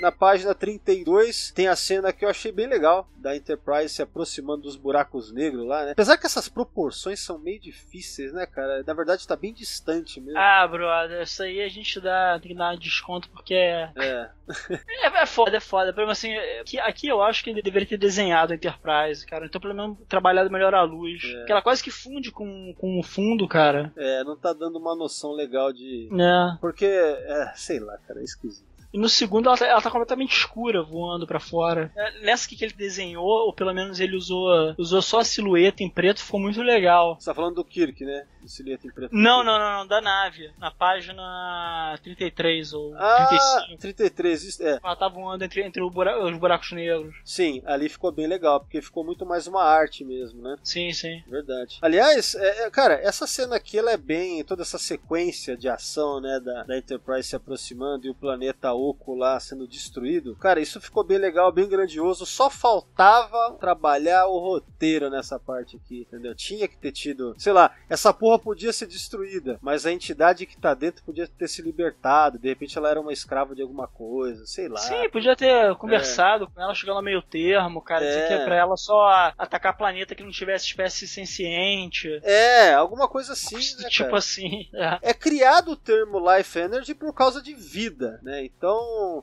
Na 0.00 0.10
página 0.10 0.54
32 0.54 1.52
tem 1.54 1.68
a 1.68 1.76
cena 1.76 2.12
que 2.12 2.24
eu 2.24 2.28
achei 2.28 2.50
bem 2.50 2.66
legal 2.66 3.08
da 3.16 3.36
Enterprise 3.36 3.90
se 3.90 4.02
aproximando 4.02 4.62
dos 4.62 4.74
buracos 4.76 5.32
negros 5.32 5.66
lá, 5.66 5.84
né? 5.84 5.92
Apesar 5.92 6.16
que 6.16 6.26
essas 6.26 6.48
proporções 6.48 7.20
são 7.20 7.38
meio 7.38 7.60
difíceis, 7.60 8.32
né, 8.32 8.46
cara? 8.46 8.82
Na 8.84 8.94
verdade 8.94 9.26
tá 9.28 9.36
bem 9.36 9.52
distante 9.52 10.20
mesmo. 10.20 10.38
Ah, 10.38 10.66
brother, 10.66 11.22
isso 11.22 11.42
aí 11.42 11.60
a 11.62 11.68
gente 11.68 12.00
dá, 12.00 12.38
tem 12.40 12.52
que 12.52 12.58
dar 12.58 12.74
um 12.74 12.78
desconto 12.78 13.28
porque 13.30 13.54
é, 13.54 13.90
É, 13.96 14.28
é, 15.06 15.22
é 15.22 15.26
foda, 15.26 15.56
é 15.56 15.60
foda. 15.60 15.92
Pelo 15.92 16.06
menos 16.06 16.18
assim, 16.18 16.34
aqui, 16.60 16.80
aqui 16.80 17.06
eu 17.08 17.22
acho 17.22 17.44
que 17.44 17.50
ele 17.50 17.62
deveria 17.62 17.88
ter 17.88 17.98
desenhado 17.98 18.52
a 18.52 18.56
Enterprise, 18.56 19.24
cara. 19.26 19.46
Então 19.46 19.60
pelo 19.60 19.74
menos 19.74 19.98
trabalhado 20.08 20.50
melhor 20.50 20.74
a 20.74 20.82
luz. 20.82 21.22
É. 21.24 21.36
Porque 21.38 21.52
ela 21.52 21.62
quase 21.62 21.82
que 21.82 21.90
funde 21.90 22.32
com, 22.32 22.74
com 22.78 22.98
o 22.98 23.02
fundo, 23.02 23.46
cara. 23.46 23.92
é, 23.96 24.24
não 24.24 24.36
tá 24.36 24.52
dando 24.52 24.78
uma 24.78 24.96
noção 24.96 25.32
legal 25.32 25.72
de. 25.72 26.08
Né? 26.10 26.58
Porque, 26.60 26.86
é, 26.86 27.52
sei 27.54 27.78
lá, 27.78 27.96
cara, 27.98 28.20
é 28.20 28.24
esquisito. 28.24 28.71
E 28.92 28.98
no 28.98 29.08
segundo 29.08 29.48
ela 29.48 29.56
tá, 29.56 29.66
ela 29.66 29.80
tá 29.80 29.90
completamente 29.90 30.36
escura 30.36 30.82
voando 30.82 31.26
pra 31.26 31.40
fora. 31.40 31.90
É, 31.96 32.20
Nessa 32.20 32.46
aqui 32.46 32.56
que 32.56 32.64
ele 32.64 32.74
desenhou, 32.74 33.24
ou 33.46 33.52
pelo 33.52 33.72
menos 33.72 33.98
ele 34.00 34.16
usou, 34.16 34.74
usou 34.78 35.00
só 35.02 35.20
a 35.20 35.24
silhueta 35.24 35.82
em 35.82 35.88
preto, 35.90 36.22
ficou 36.22 36.38
muito 36.40 36.60
legal. 36.62 37.16
Você 37.18 37.26
tá 37.30 37.34
falando 37.34 37.56
do 37.56 37.64
Kirk, 37.64 38.04
né? 38.04 38.26
Do 38.40 38.48
silhueta 38.48 38.86
em 38.86 38.90
preto. 38.90 39.14
Não, 39.14 39.42
não, 39.42 39.58
não, 39.58 39.78
não, 39.78 39.86
da 39.86 40.00
nave. 40.00 40.50
Na 40.58 40.70
página 40.70 41.98
33 42.02 42.72
ou 42.72 42.94
Ah, 42.96 43.26
35. 43.28 43.80
33, 43.80 44.44
isso, 44.44 44.62
é. 44.62 44.78
Ela 44.82 44.96
tá 44.96 45.08
voando 45.08 45.44
entre, 45.44 45.62
entre 45.62 45.82
o 45.82 45.90
bura- 45.90 46.22
os 46.24 46.36
buracos 46.36 46.72
negros. 46.72 47.14
Sim, 47.24 47.62
ali 47.64 47.88
ficou 47.88 48.12
bem 48.12 48.26
legal, 48.26 48.60
porque 48.60 48.80
ficou 48.82 49.04
muito 49.04 49.24
mais 49.24 49.46
uma 49.46 49.62
arte 49.62 50.04
mesmo, 50.04 50.42
né? 50.42 50.56
Sim, 50.62 50.92
sim. 50.92 51.22
Verdade. 51.26 51.78
Aliás, 51.82 52.34
é, 52.34 52.66
é, 52.66 52.70
cara, 52.70 52.94
essa 52.94 53.26
cena 53.26 53.56
aqui 53.56 53.78
ela 53.78 53.92
é 53.92 53.96
bem. 53.96 54.42
toda 54.44 54.62
essa 54.62 54.78
sequência 54.78 55.56
de 55.56 55.68
ação, 55.68 56.20
né? 56.20 56.40
Da, 56.40 56.64
da 56.64 56.78
Enterprise 56.78 57.28
se 57.28 57.36
aproximando 57.36 58.06
e 58.06 58.10
o 58.10 58.14
planeta 58.14 58.72
Oco 58.90 59.14
lá 59.14 59.38
sendo 59.40 59.66
destruído. 59.66 60.36
Cara, 60.36 60.60
isso 60.60 60.80
ficou 60.80 61.04
bem 61.04 61.18
legal, 61.18 61.50
bem 61.52 61.68
grandioso. 61.68 62.26
Só 62.26 62.48
faltava 62.50 63.56
trabalhar 63.58 64.26
o 64.26 64.38
roteiro 64.38 65.08
nessa 65.10 65.38
parte 65.38 65.76
aqui, 65.76 66.00
entendeu? 66.08 66.34
Tinha 66.34 66.66
que 66.68 66.76
ter 66.76 66.92
tido. 66.92 67.34
Sei 67.38 67.52
lá, 67.52 67.74
essa 67.88 68.12
porra 68.12 68.38
podia 68.38 68.72
ser 68.72 68.86
destruída, 68.86 69.58
mas 69.62 69.86
a 69.86 69.92
entidade 69.92 70.46
que 70.46 70.56
tá 70.56 70.74
dentro 70.74 71.04
podia 71.04 71.26
ter 71.26 71.48
se 71.48 71.62
libertado. 71.62 72.38
De 72.38 72.48
repente 72.48 72.76
ela 72.76 72.90
era 72.90 73.00
uma 73.00 73.12
escrava 73.12 73.54
de 73.54 73.62
alguma 73.62 73.86
coisa, 73.86 74.44
sei 74.46 74.68
lá. 74.68 74.78
Sim, 74.80 75.08
podia 75.10 75.36
ter 75.36 75.74
conversado 75.76 76.48
com 76.50 76.60
ela, 76.60 76.74
chegando 76.74 76.98
a 76.98 77.02
meio 77.02 77.22
termo, 77.22 77.80
cara. 77.80 78.04
Dizer 78.04 78.20
É. 78.24 78.26
que 78.28 78.32
é 78.34 78.44
pra 78.44 78.56
ela 78.56 78.76
só 78.76 79.32
atacar 79.38 79.76
planeta 79.76 80.14
que 80.14 80.22
não 80.22 80.30
tivesse 80.30 80.66
espécie 80.66 81.06
senciente. 81.06 82.20
É, 82.22 82.72
alguma 82.74 83.08
coisa 83.08 83.32
assim, 83.32 83.56
né, 83.82 83.88
tipo 83.88 84.04
cara? 84.10 84.18
assim. 84.18 84.68
É. 84.74 85.10
é 85.10 85.14
criado 85.14 85.72
o 85.72 85.76
termo 85.76 86.18
life 86.18 86.58
energy 86.58 86.94
por 86.94 87.12
causa 87.12 87.40
de 87.42 87.54
vida, 87.54 88.18
né? 88.22 88.44
Então 88.44 88.71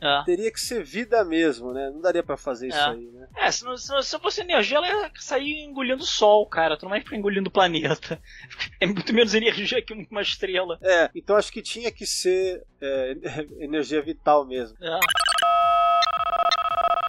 É. 0.02 0.24
teria 0.26 0.52
que 0.52 0.60
ser 0.60 0.84
vida 0.84 1.24
mesmo, 1.24 1.74
né? 1.74 1.90
Não 1.90 2.02
daria 2.02 2.24
pra 2.24 2.38
fazer 2.38 2.68
isso 2.70 2.78
É. 2.78 2.90
aí, 2.90 3.10
né? 3.12 3.28
É, 3.38 3.52
se 3.52 3.64
não, 3.64 3.76
se 3.78 3.90
não 3.92 4.02
se 4.02 4.20
fosse 4.20 4.42
energia, 4.42 4.78
ela 4.78 4.88
ia 4.88 5.12
sair 5.16 5.64
engolindo 5.64 6.04
o 6.04 6.06
sol, 6.06 6.46
cara. 6.48 6.78
Tu 6.78 6.84
não 6.84 6.90
vai 6.92 7.02
ficar 7.02 7.16
engolindo 7.16 7.50
o 7.50 7.52
planeta. 7.54 8.20
É 8.82 8.86
muito 8.86 9.14
menos 9.14 9.34
energia 9.34 9.82
que 9.82 9.94
uma 10.10 10.22
estrela. 10.22 10.78
É, 10.82 11.10
então 11.14 11.36
acho 11.36 11.52
que 11.52 11.62
tinha 11.62 11.92
que 11.92 12.06
ser 12.06 12.64
é, 12.82 13.16
energia 13.60 14.02
vital 14.02 14.46
mesmo. 14.46 14.78
É. 14.82 15.00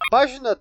Página 0.09 0.53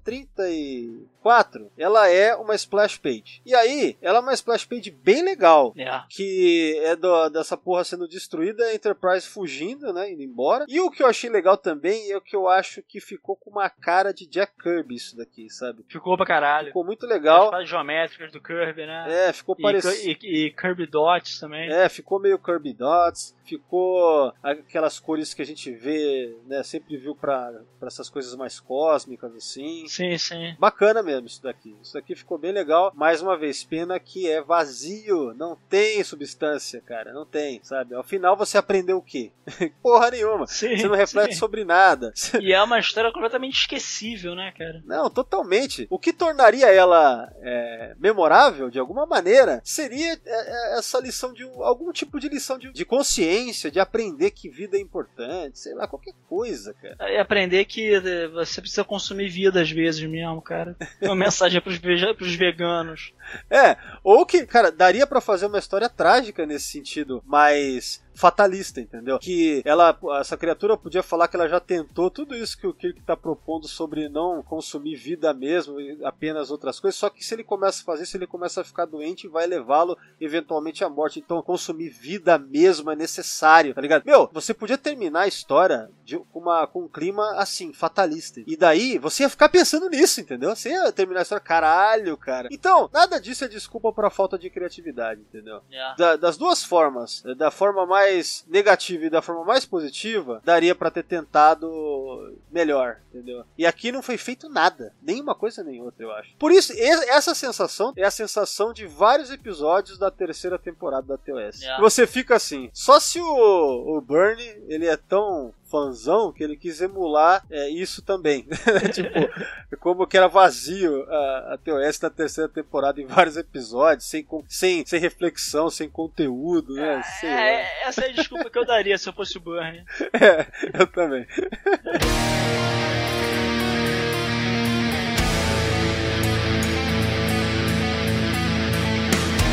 34, 1.25 1.71
ela 1.77 2.09
é 2.09 2.35
uma 2.35 2.55
splash 2.55 2.99
page. 2.99 3.41
E 3.45 3.55
aí, 3.55 3.97
ela 4.01 4.19
é 4.19 4.21
uma 4.21 4.33
splash 4.35 4.65
page 4.65 4.91
bem 4.91 5.23
legal. 5.23 5.73
É. 5.77 6.01
que 6.09 6.79
é 6.83 6.97
do- 6.97 7.29
dessa 7.31 7.57
porra 7.57 7.85
sendo 7.85 8.09
destruída, 8.09 8.65
a 8.65 8.75
Enterprise 8.75 9.27
fugindo, 9.27 9.93
né, 9.93 10.11
indo 10.13 10.23
embora. 10.23 10.65
E 10.69 10.81
o 10.81 10.91
que 10.91 11.03
eu 11.03 11.07
achei 11.07 11.29
legal 11.31 11.57
também 11.57 12.11
é 12.11 12.17
o 12.17 12.21
que 12.21 12.35
eu 12.35 12.49
acho 12.49 12.83
que 12.83 13.01
ficou 13.01 13.37
com 13.37 13.51
uma 13.51 13.69
cara 13.69 14.13
de 14.13 14.27
Jack 14.27 14.53
Kirby 14.61 14.95
isso 14.97 15.17
daqui, 15.17 15.49
sabe? 15.51 15.85
Ficou 15.89 16.17
pra 16.17 16.27
caralho. 16.27 16.69
Ficou 16.69 16.85
muito 16.85 17.05
As 17.07 17.13
legal. 17.13 17.51
fases 17.51 17.69
geométricas 17.69 18.33
do 18.33 18.41
Kirby, 18.41 18.87
né? 18.87 19.29
É, 19.29 19.33
ficou 19.33 19.55
parecido. 19.57 20.25
e, 20.25 20.47
e 20.47 20.51
Kirby 20.53 20.87
Dots 20.87 21.39
também. 21.39 21.71
É, 21.71 21.89
ficou 21.89 22.19
meio 22.21 22.39
Kirby 22.39 22.73
Dots, 22.73 23.37
ficou 23.45 24.33
aquelas 24.43 24.99
cores 24.99 25.35
que 25.35 25.43
a 25.43 25.47
gente 25.47 25.71
vê, 25.73 26.37
né, 26.47 26.63
sempre 26.63 26.97
viu 26.97 27.15
pra, 27.15 27.53
pra 27.79 27.89
essas 27.89 28.09
coisas 28.09 28.35
mais 28.37 28.59
cósmicas, 28.61 29.35
assim. 29.35 29.87
Sim, 29.89 30.17
sim. 30.19 30.55
Bacana 30.59 31.03
mesmo 31.03 31.10
isso 31.19 31.43
daqui. 31.43 31.77
Isso 31.83 31.95
daqui 31.95 32.15
ficou 32.15 32.39
bem 32.39 32.53
legal. 32.53 32.93
Mais 32.95 33.21
uma 33.23 33.37
vez, 33.37 33.65
pena 33.65 33.99
que 33.99 34.29
é 34.29 34.41
vazio. 34.41 35.35
Não 35.35 35.57
tem 35.69 36.03
substância, 36.05 36.81
cara. 36.81 37.13
Não 37.13 37.25
tem, 37.27 37.61
sabe? 37.63 37.95
Ao 37.95 38.03
final 38.03 38.37
você 38.37 38.57
aprendeu 38.59 38.99
o 38.99 39.03
quê? 39.03 39.31
Porra 39.83 40.11
nenhuma. 40.11 40.47
Sim, 40.47 40.77
Você 40.77 40.89
não 40.89 40.95
reflete 40.97 41.33
sim. 41.35 41.39
sobre 41.39 41.65
nada. 41.65 42.13
E 42.41 42.53
é 42.53 42.63
uma 42.63 42.79
história 42.79 43.13
completamente 43.13 43.59
esquecível, 43.61 44.35
né, 44.35 44.53
cara? 44.57 44.83
Não, 44.85 45.11
totalmente. 45.11 45.87
O 45.91 45.99
que 45.99 46.13
tornaria 46.13 46.67
ela 46.67 47.33
é, 47.41 47.95
memorável, 47.99 48.71
de 48.71 48.79
alguma 48.79 49.07
maneira, 49.07 49.61
seria 49.65 50.13
é, 50.13 50.19
é, 50.27 50.79
essa 50.79 50.99
lição 51.01 51.33
de 51.33 51.45
um- 51.45 51.63
algum 51.63 51.91
tipo 51.93 52.19
de 52.21 52.29
lição 52.29 52.59
de, 52.59 52.73
de 52.73 52.85
consciência, 52.85 53.71
de 53.71 53.81
aprender 53.81 54.31
que 54.31 54.49
vida 54.49 54.77
é 54.77 54.81
importante, 54.81 55.59
sei 55.59 55.75
lá, 55.75 55.87
qualquer 55.89 56.15
coisa, 56.29 56.75
cara. 56.75 57.11
E 57.11 57.19
aprender 57.19 57.65
que 57.65 57.99
você 58.33 58.61
precisa 58.61 58.85
consumir 58.85 59.29
vida 59.29 59.61
às 59.63 59.71
vezes 59.71 60.03
mesmo, 60.09 60.41
cara. 60.43 60.77
Uma 61.03 61.15
mensagem 61.15 61.61
pros, 61.61 61.79
pros 61.79 62.35
veganos. 62.35 63.13
É, 63.51 63.77
ou 64.03 64.27
que, 64.27 64.47
cara, 64.47 64.71
daria 64.71 65.07
pra 65.07 65.21
fazer 65.21 65.47
uma 65.47 65.59
história 65.59 65.89
trágica 65.89 66.45
nesse 66.45 66.67
sentido, 66.67 67.23
mas 67.27 68.03
fatalista, 68.15 68.81
entendeu? 68.81 69.19
Que 69.19 69.63
ela, 69.65 69.97
essa 70.21 70.37
criatura 70.37 70.77
podia 70.77 71.03
falar 71.03 71.29
que 71.29 71.37
ela 71.37 71.49
já 71.49 71.61
tentou 71.61 72.11
tudo 72.11 72.35
isso 72.35 72.57
que 72.59 72.67
o 72.67 72.75
Kirk 72.75 73.01
tá 73.03 73.17
propondo 73.17 73.67
sobre 73.69 74.09
não 74.09 74.43
consumir 74.43 74.97
vida 74.97 75.33
mesmo, 75.33 75.81
e 75.81 76.05
apenas 76.05 76.51
outras 76.51 76.79
coisas, 76.81 76.99
só 76.99 77.09
que 77.09 77.25
se 77.25 77.35
ele 77.35 77.45
começa 77.45 77.83
a 77.83 77.85
fazer 77.85 78.03
isso, 78.05 78.17
ele 78.17 78.27
começa 78.27 78.61
a 78.61 78.65
ficar 78.65 78.85
doente 78.87 79.25
e 79.27 79.31
vai 79.31 79.47
levá-lo 79.47 79.97
eventualmente 80.21 80.85
à 80.85 80.89
morte. 80.89 81.19
Então, 81.19 81.43
consumir 81.43 81.89
vida 81.91 82.39
mesmo 82.39 82.91
é 82.91 82.97
necessário, 82.97 83.75
tá 83.75 83.81
ligado? 83.81 84.05
Meu, 84.05 84.29
você 84.33 84.53
podia 84.53 84.79
terminar 84.79 85.23
a 85.23 85.29
história 85.29 85.91
de, 86.05 86.19
com, 86.19 86.41
uma, 86.41 86.67
com 86.67 86.83
um 86.85 86.89
clima 86.89 87.35
assim, 87.37 87.73
fatalista. 87.73 88.41
E 88.47 88.57
daí, 88.57 88.99
você 88.99 89.23
ia 89.23 89.29
ficar 89.31 89.49
pensando 89.49 89.89
nisso, 89.89 90.21
entendeu? 90.21 90.55
Você 90.55 90.71
ia 90.71 90.91
terminar 90.93 91.21
a 91.21 91.23
história, 91.23 91.45
caralho, 91.45 92.17
cara. 92.17 92.49
Então, 92.51 92.89
nada 92.93 93.21
disso 93.21 93.45
é 93.45 93.49
desculpa 93.49 93.93
pra 93.93 94.11
falta 94.11 94.39
de 94.39 94.51
criatividade, 94.51 95.21
entendeu? 95.21 95.61
Yeah. 95.71 95.95
Da- 95.97 96.17
das 96.17 96.37
duas 96.37 96.63
formas, 96.65 97.23
da 97.37 97.51
forma 97.51 97.87
mais 97.87 98.00
negativa 98.49 99.07
e 99.07 99.11
da 99.11 99.23
forma 99.23 99.45
mais 99.45 99.65
positiva, 99.65 100.41
daria 100.45 100.75
pra 100.75 100.91
ter 100.91 101.05
tentado 101.05 102.37
melhor, 102.51 103.01
entendeu? 103.13 103.45
E 103.57 103.67
aqui 103.67 103.93
não 103.93 104.03
foi 104.03 104.17
feito 104.17 104.49
nada, 104.49 104.93
nem 105.03 105.21
uma 105.21 105.35
coisa 105.35 105.63
nem 105.63 105.81
outra, 105.81 106.05
eu 106.05 106.13
acho. 106.13 106.35
Por 106.39 106.53
isso, 106.53 106.73
essa 106.77 107.35
sensação 107.35 107.93
é 107.97 108.05
a 108.05 108.11
sensação 108.11 108.73
de 108.73 108.87
vários 108.87 109.31
episódios 109.31 109.99
da 109.99 110.11
terceira 110.11 110.59
temporada 110.59 111.07
da 111.07 111.17
TOS. 111.17 111.61
Yeah. 111.61 111.81
Você 111.83 112.07
fica 112.07 112.37
assim, 112.37 112.71
só 112.73 113.01
se 113.01 113.21
o, 113.21 113.97
o 113.97 114.01
Bernie, 114.01 114.63
ele 114.69 114.87
é 114.87 114.97
tão 114.97 115.53
fãzão 115.71 116.33
que 116.33 116.43
ele 116.43 116.57
quis 116.57 116.81
emular 116.81 117.45
é, 117.49 117.69
isso 117.69 118.03
também. 118.03 118.47
tipo, 118.93 119.77
como 119.79 120.07
que 120.07 120.17
era 120.17 120.27
vazio 120.27 121.05
a, 121.09 121.55
a 121.55 121.59
TOS 121.59 122.01
na 122.01 122.11
terceira 122.11 122.49
temporada 122.49 123.01
em 123.01 123.07
vários 123.07 123.37
episódios, 123.37 124.07
sem, 124.07 124.27
sem, 124.49 124.85
sem 124.85 125.01
reflexão, 125.01 125.71
sem 125.71 125.89
conteúdo, 125.89 126.75
né? 126.75 127.03
É, 127.23 127.87
essa 127.87 128.05
é 128.05 128.11
a 128.11 128.13
desculpa 128.13 128.51
que 128.51 128.59
eu 128.59 128.67
daria 128.67 128.99
se 128.99 129.09
eu 129.09 129.13
fosse 129.13 129.39
o 129.39 129.41
Burnie. 129.41 129.85
É, 130.21 130.47
eu 130.79 130.87
também. 130.89 131.27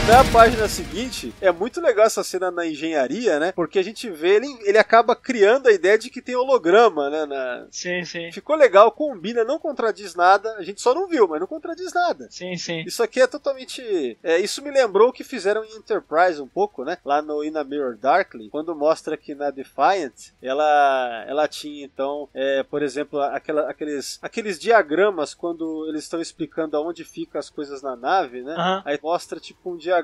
Na 0.07 0.23
página 0.31 0.69
seguinte, 0.69 1.33
é 1.41 1.51
muito 1.51 1.81
legal 1.81 2.05
essa 2.05 2.23
cena 2.23 2.49
na 2.49 2.65
engenharia, 2.65 3.39
né? 3.39 3.51
Porque 3.51 3.77
a 3.77 3.83
gente 3.83 4.09
vê 4.09 4.35
ele, 4.37 4.47
ele 4.63 4.77
acaba 4.77 5.13
criando 5.17 5.67
a 5.67 5.71
ideia 5.71 5.97
de 5.97 6.09
que 6.09 6.21
tem 6.21 6.33
holograma, 6.33 7.09
né? 7.09 7.25
na- 7.25 7.67
Sim, 7.69 8.05
sim. 8.05 8.31
Ficou 8.31 8.55
legal, 8.55 8.89
combina, 8.89 9.43
não 9.43 9.59
contradiz 9.59 10.15
nada. 10.15 10.55
A 10.57 10.63
gente 10.63 10.81
só 10.81 10.95
não 10.95 11.07
viu, 11.09 11.27
mas 11.27 11.41
não 11.41 11.45
contradiz 11.47 11.91
nada. 11.93 12.27
Sim, 12.31 12.55
sim. 12.55 12.83
Isso 12.87 13.03
aqui 13.03 13.19
é 13.19 13.27
totalmente. 13.27 14.17
é, 14.23 14.39
isso 14.39 14.63
me 14.63 14.71
lembrou 14.71 15.09
o 15.09 15.13
que 15.13 15.25
fizeram 15.25 15.65
em 15.65 15.75
Enterprise 15.75 16.41
um 16.41 16.47
pouco, 16.47 16.85
né? 16.85 16.97
Lá 17.03 17.21
no 17.21 17.43
In 17.43 17.57
a 17.57 17.63
Mirror 17.65 17.97
Darkly, 17.97 18.49
quando 18.49 18.73
mostra 18.73 19.17
que 19.17 19.35
na 19.35 19.51
Defiant 19.51 20.31
ela, 20.41 21.25
ela 21.27 21.47
tinha 21.49 21.83
então, 21.83 22.29
é, 22.33 22.63
por 22.63 22.81
exemplo, 22.81 23.19
aquela, 23.21 23.69
aqueles, 23.69 24.19
aqueles 24.21 24.57
diagramas 24.57 25.33
quando 25.33 25.85
eles 25.89 26.03
estão 26.03 26.21
explicando 26.21 26.77
aonde 26.77 27.03
ficam 27.03 27.37
as 27.39 27.49
coisas 27.49 27.81
na 27.81 27.95
nave, 27.97 28.41
né? 28.41 28.55
Aí 28.85 28.97
mostra 29.03 29.37
tipo 29.37 29.69
um 29.69 29.75
diagrama 29.75 29.96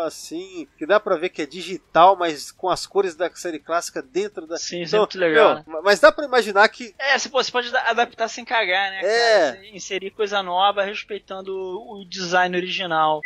assim, 0.00 0.66
que 0.78 0.86
dá 0.86 0.98
pra 1.00 1.16
ver 1.16 1.28
que 1.30 1.42
é 1.42 1.46
digital, 1.46 2.16
mas 2.16 2.50
com 2.50 2.68
as 2.68 2.86
cores 2.86 3.14
da 3.14 3.30
série 3.34 3.58
clássica 3.58 4.02
dentro 4.02 4.46
da. 4.46 4.56
Sim, 4.56 4.82
isso 4.82 4.96
é 4.96 4.98
muito 4.98 5.18
legal, 5.18 5.56
né? 5.56 5.64
meu, 5.66 5.82
Mas 5.82 6.00
dá 6.00 6.10
pra 6.12 6.24
imaginar 6.24 6.68
que 6.68 6.94
É, 6.98 7.18
você, 7.18 7.28
pode 7.50 7.70
da- 7.70 7.88
adaptar 7.90 8.28
sem 8.28 8.44
cagar, 8.44 8.90
né? 8.90 9.00
É. 9.02 9.52
Cara? 9.52 9.66
Inserir 9.68 10.10
coisa 10.10 10.42
nova 10.42 10.82
respeitando 10.82 11.52
o 11.54 12.04
design 12.04 12.56
original. 12.56 13.22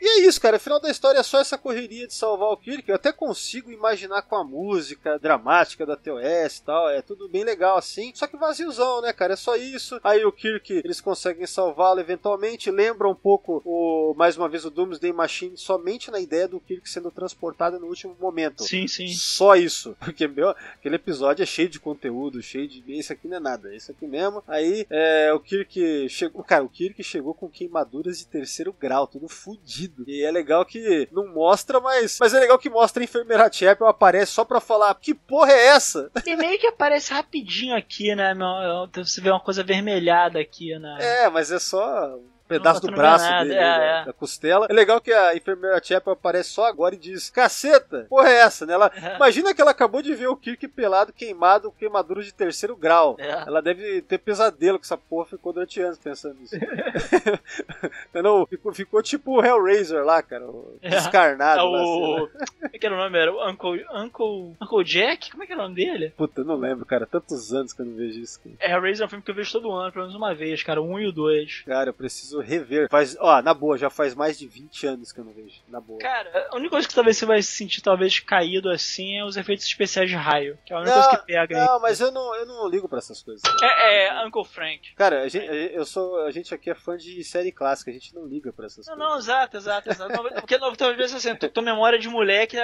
E 0.00 0.06
é 0.06 0.26
isso, 0.26 0.40
cara. 0.40 0.58
Final 0.58 0.80
da 0.80 0.90
história 0.90 1.18
é 1.18 1.22
só 1.22 1.40
essa 1.40 1.58
correria 1.58 2.06
de 2.06 2.14
salvar 2.14 2.50
o 2.50 2.56
Kirk. 2.56 2.88
Eu 2.88 2.94
até 2.94 3.12
consigo 3.12 3.70
imaginar 3.70 4.22
com 4.22 4.36
a 4.36 4.44
música 4.44 5.18
dramática 5.18 5.84
da 5.84 5.96
TOS 5.96 6.56
e 6.56 6.62
tal. 6.62 6.88
É 6.88 7.02
tudo 7.02 7.28
bem 7.28 7.44
legal 7.44 7.76
assim. 7.76 8.12
Só 8.14 8.26
que 8.26 8.36
vaziozão, 8.36 9.00
né, 9.02 9.12
cara? 9.12 9.32
É 9.32 9.36
só 9.36 9.56
isso. 9.56 10.00
Aí 10.02 10.24
o 10.24 10.32
Kirk, 10.32 10.82
eles 10.84 11.00
conseguem 11.00 11.46
salvá-lo 11.46 12.00
eventualmente. 12.00 12.70
Lembra 12.70 13.08
um 13.08 13.14
pouco, 13.14 13.62
o, 13.64 14.14
mais 14.16 14.36
uma 14.36 14.48
vez, 14.48 14.64
o 14.64 14.70
Doomsday 14.70 15.12
Machine 15.12 15.56
somente 15.56 16.10
na 16.10 16.20
ideia 16.20 16.46
do 16.46 16.60
Kirk 16.60 16.88
sendo 16.88 17.10
transportado 17.10 17.78
no 17.78 17.86
último 17.86 18.16
momento. 18.20 18.64
Sim, 18.64 18.86
sim. 18.86 19.08
Só 19.08 19.56
isso. 19.56 19.96
Porque, 20.00 20.28
meu, 20.28 20.50
aquele 20.50 20.96
episódio 20.96 21.42
é 21.42 21.46
cheio 21.46 21.68
de 21.68 21.80
conteúdo, 21.80 22.42
cheio 22.42 22.68
de. 22.68 22.84
Esse 22.88 23.12
aqui 23.12 23.28
não 23.28 23.36
é 23.36 23.40
nada, 23.40 23.74
esse 23.74 23.90
aqui 23.90 24.06
mesmo. 24.06 24.42
Aí 24.46 24.86
é, 24.90 25.32
o 25.32 25.40
Kirk 25.40 26.08
chegou. 26.08 26.44
Cara, 26.44 26.64
o 26.64 26.68
Kirk 26.68 27.02
chegou 27.02 27.34
com 27.34 27.48
queimaduras 27.48 28.18
de 28.18 28.26
terceiro 28.26 28.72
grau, 28.72 29.06
tudo 29.06 29.28
fudido. 29.28 29.87
E 30.06 30.22
é 30.24 30.30
legal 30.30 30.64
que 30.64 31.08
não 31.12 31.26
mostra, 31.32 31.80
mas. 31.80 32.18
Mas 32.20 32.34
é 32.34 32.40
legal 32.40 32.58
que 32.58 32.70
mostra 32.70 33.02
a 33.02 33.04
enfermeira 33.04 33.50
Chapel 33.52 33.86
aparece 33.86 34.32
só 34.32 34.44
pra 34.44 34.60
falar: 34.60 34.94
que 34.94 35.14
porra 35.14 35.52
é 35.52 35.66
essa? 35.68 36.10
E 36.26 36.36
meio 36.36 36.58
que 36.58 36.66
aparece 36.66 37.12
rapidinho 37.12 37.74
aqui, 37.76 38.14
né? 38.14 38.34
meu- 38.34 38.88
Você 39.04 39.20
vê 39.20 39.30
uma 39.30 39.40
coisa 39.40 39.62
avermelhada 39.62 40.38
aqui, 40.38 40.78
né? 40.78 40.96
É, 41.00 41.30
mas 41.30 41.50
é 41.50 41.58
só. 41.58 42.18
Um 42.48 42.58
Pedaço 42.58 42.80
Não, 42.80 42.88
do 42.88 42.90
não 42.92 42.98
braço 42.98 43.28
dele, 43.28 43.54
é, 43.54 43.58
da, 43.58 43.84
é. 43.84 44.04
da 44.06 44.12
costela. 44.12 44.66
É 44.70 44.72
legal 44.72 45.00
que 45.00 45.12
a 45.12 45.36
enfermeira 45.36 45.80
Chapel 45.82 46.14
aparece 46.14 46.50
só 46.50 46.64
agora 46.64 46.94
e 46.94 46.98
diz: 46.98 47.28
Caceta, 47.28 48.06
porra 48.08 48.28
é 48.30 48.38
essa, 48.38 48.64
né? 48.64 48.72
Ela. 48.72 48.90
Imagina 49.16 49.54
que 49.54 49.60
ela 49.60 49.70
acabou 49.70 50.00
de 50.00 50.14
ver 50.14 50.28
o 50.28 50.36
Kirk 50.36 50.66
pelado, 50.68 51.12
queimado, 51.12 51.70
queimadura 51.72 52.22
de 52.22 52.32
terceiro 52.32 52.74
grau. 52.74 53.16
É. 53.18 53.30
Ela 53.30 53.60
deve 53.60 54.00
ter 54.02 54.18
pesadelo 54.18 54.78
com 54.78 54.84
essa 54.84 54.96
porra, 54.96 55.26
ficou 55.26 55.52
durante 55.52 55.80
anos 55.80 55.98
pensando 55.98 56.36
nisso. 56.40 56.56
Entendeu? 58.08 58.46
Ficou, 58.48 58.72
ficou 58.72 59.02
tipo 59.02 59.38
o 59.38 59.44
Hellraiser 59.44 60.04
lá, 60.04 60.22
cara. 60.22 60.46
É. 60.80 60.90
Descarnado. 60.90 61.60
É 61.60 61.62
lá, 61.62 61.70
lá. 61.70 61.82
o. 61.82 62.28
Como 62.28 62.70
é 62.72 62.78
que 62.78 62.86
era 62.86 62.94
o 62.94 62.98
nome? 62.98 63.18
Era 63.18 63.32
o 63.32 63.50
Uncle, 63.50 63.84
Uncle, 63.94 64.56
Uncle 64.62 64.84
Jack? 64.84 65.30
Como 65.30 65.42
é 65.42 65.46
que 65.46 65.52
era 65.52 65.60
o 65.60 65.64
nome 65.64 65.74
dele? 65.74 66.12
Puta, 66.16 66.40
eu 66.40 66.44
não 66.44 66.56
lembro, 66.56 66.86
cara. 66.86 67.04
Tantos 67.06 67.52
anos 67.52 67.72
que 67.72 67.82
eu 67.82 67.86
não 67.86 67.94
vejo 67.96 68.20
isso. 68.20 68.40
cara. 68.40 68.54
É, 68.60 68.72
Hellraiser 68.72 69.02
é 69.02 69.06
um 69.06 69.08
filme 69.08 69.24
que 69.24 69.30
eu 69.30 69.34
vejo 69.34 69.52
todo 69.52 69.72
ano, 69.72 69.92
pelo 69.92 70.04
menos 70.04 70.16
uma 70.16 70.34
vez, 70.34 70.62
cara. 70.62 70.80
1 70.80 71.00
e 71.00 71.06
o 71.08 71.12
2. 71.12 71.62
Cara, 71.66 71.90
eu 71.90 71.94
preciso 71.94 72.37
rever. 72.40 72.88
Faz, 72.90 73.16
ó, 73.20 73.40
na 73.42 73.52
boa, 73.54 73.76
já 73.78 73.90
faz 73.90 74.14
mais 74.14 74.38
de 74.38 74.46
20 74.46 74.86
anos 74.86 75.12
que 75.12 75.20
eu 75.20 75.24
não 75.24 75.32
vejo. 75.32 75.60
Na 75.68 75.80
boa. 75.80 75.98
Cara, 75.98 76.48
a 76.50 76.56
única 76.56 76.70
coisa 76.70 76.88
que 76.88 76.94
talvez 76.94 77.16
você 77.16 77.26
vai 77.26 77.42
se 77.42 77.52
sentir 77.52 77.80
talvez 77.80 78.18
caído 78.20 78.70
assim 78.70 79.18
é 79.18 79.24
os 79.24 79.36
efeitos 79.36 79.64
especiais 79.66 80.08
de 80.08 80.16
raio. 80.16 80.58
Que 80.64 80.72
é 80.72 80.76
a 80.76 80.80
única 80.80 80.94
Não, 80.96 81.02
coisa 81.02 81.18
que 81.18 81.26
pega 81.26 81.58
aí. 81.60 81.66
Não, 81.66 81.80
mas 81.80 82.00
eu 82.00 82.10
não, 82.10 82.34
eu 82.34 82.46
não 82.46 82.68
ligo 82.68 82.88
pra 82.88 82.98
essas 82.98 83.22
coisas. 83.22 83.42
É, 83.62 84.06
é 84.06 84.26
Uncle 84.26 84.44
Frank. 84.44 84.94
Cara, 84.94 85.22
a 85.22 85.28
gente, 85.28 85.46
eu 85.46 85.84
sou, 85.84 86.24
a 86.24 86.30
gente 86.30 86.54
aqui 86.54 86.70
é 86.70 86.74
fã 86.74 86.96
de 86.96 87.22
série 87.24 87.52
clássica, 87.52 87.90
a 87.90 87.94
gente 87.94 88.14
não 88.14 88.26
liga 88.26 88.52
pra 88.52 88.66
essas 88.66 88.86
Não, 88.86 88.94
coisas. 88.96 89.10
não, 89.12 89.18
exato, 89.18 89.56
exato, 89.56 89.90
exato. 89.90 90.12
Não, 90.12 90.22
porque 90.30 90.58
não, 90.58 90.74
talvez 90.74 91.14
assim, 91.14 91.34
tua, 91.36 91.62
memória 91.62 91.98
de 91.98 92.08
moleque 92.08 92.56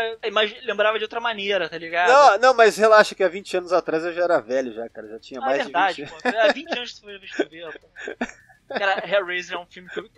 lembrava 0.64 0.98
de 0.98 1.04
outra 1.04 1.20
maneira, 1.20 1.68
tá 1.68 1.78
ligado? 1.78 2.08
Não, 2.08 2.38
não, 2.38 2.54
mas 2.54 2.76
relaxa 2.76 3.14
que 3.14 3.22
há 3.22 3.28
20 3.28 3.56
anos 3.58 3.72
atrás 3.72 4.04
eu 4.04 4.12
já 4.12 4.24
era 4.24 4.40
velho 4.40 4.72
já, 4.72 4.88
cara. 4.88 5.08
Já 5.08 5.18
tinha 5.18 5.40
Ah, 5.40 5.44
é 5.44 5.46
mais 5.46 5.62
verdade, 5.64 5.96
de 5.96 6.04
20 6.04 6.22
pô. 6.22 6.28
Há 6.38 6.52
20 6.52 6.78
anos 6.78 6.92
que 6.92 7.00
tu 7.00 7.04
foi 7.04 7.48
ver, 7.48 7.80
pô. 7.80 7.88
Cara, 8.68 9.04
Hellraiser 9.08 9.56
é 9.56 9.60
um 9.60 9.66
filme 9.66 9.88
que 9.90 9.98
eu, 10.00 10.08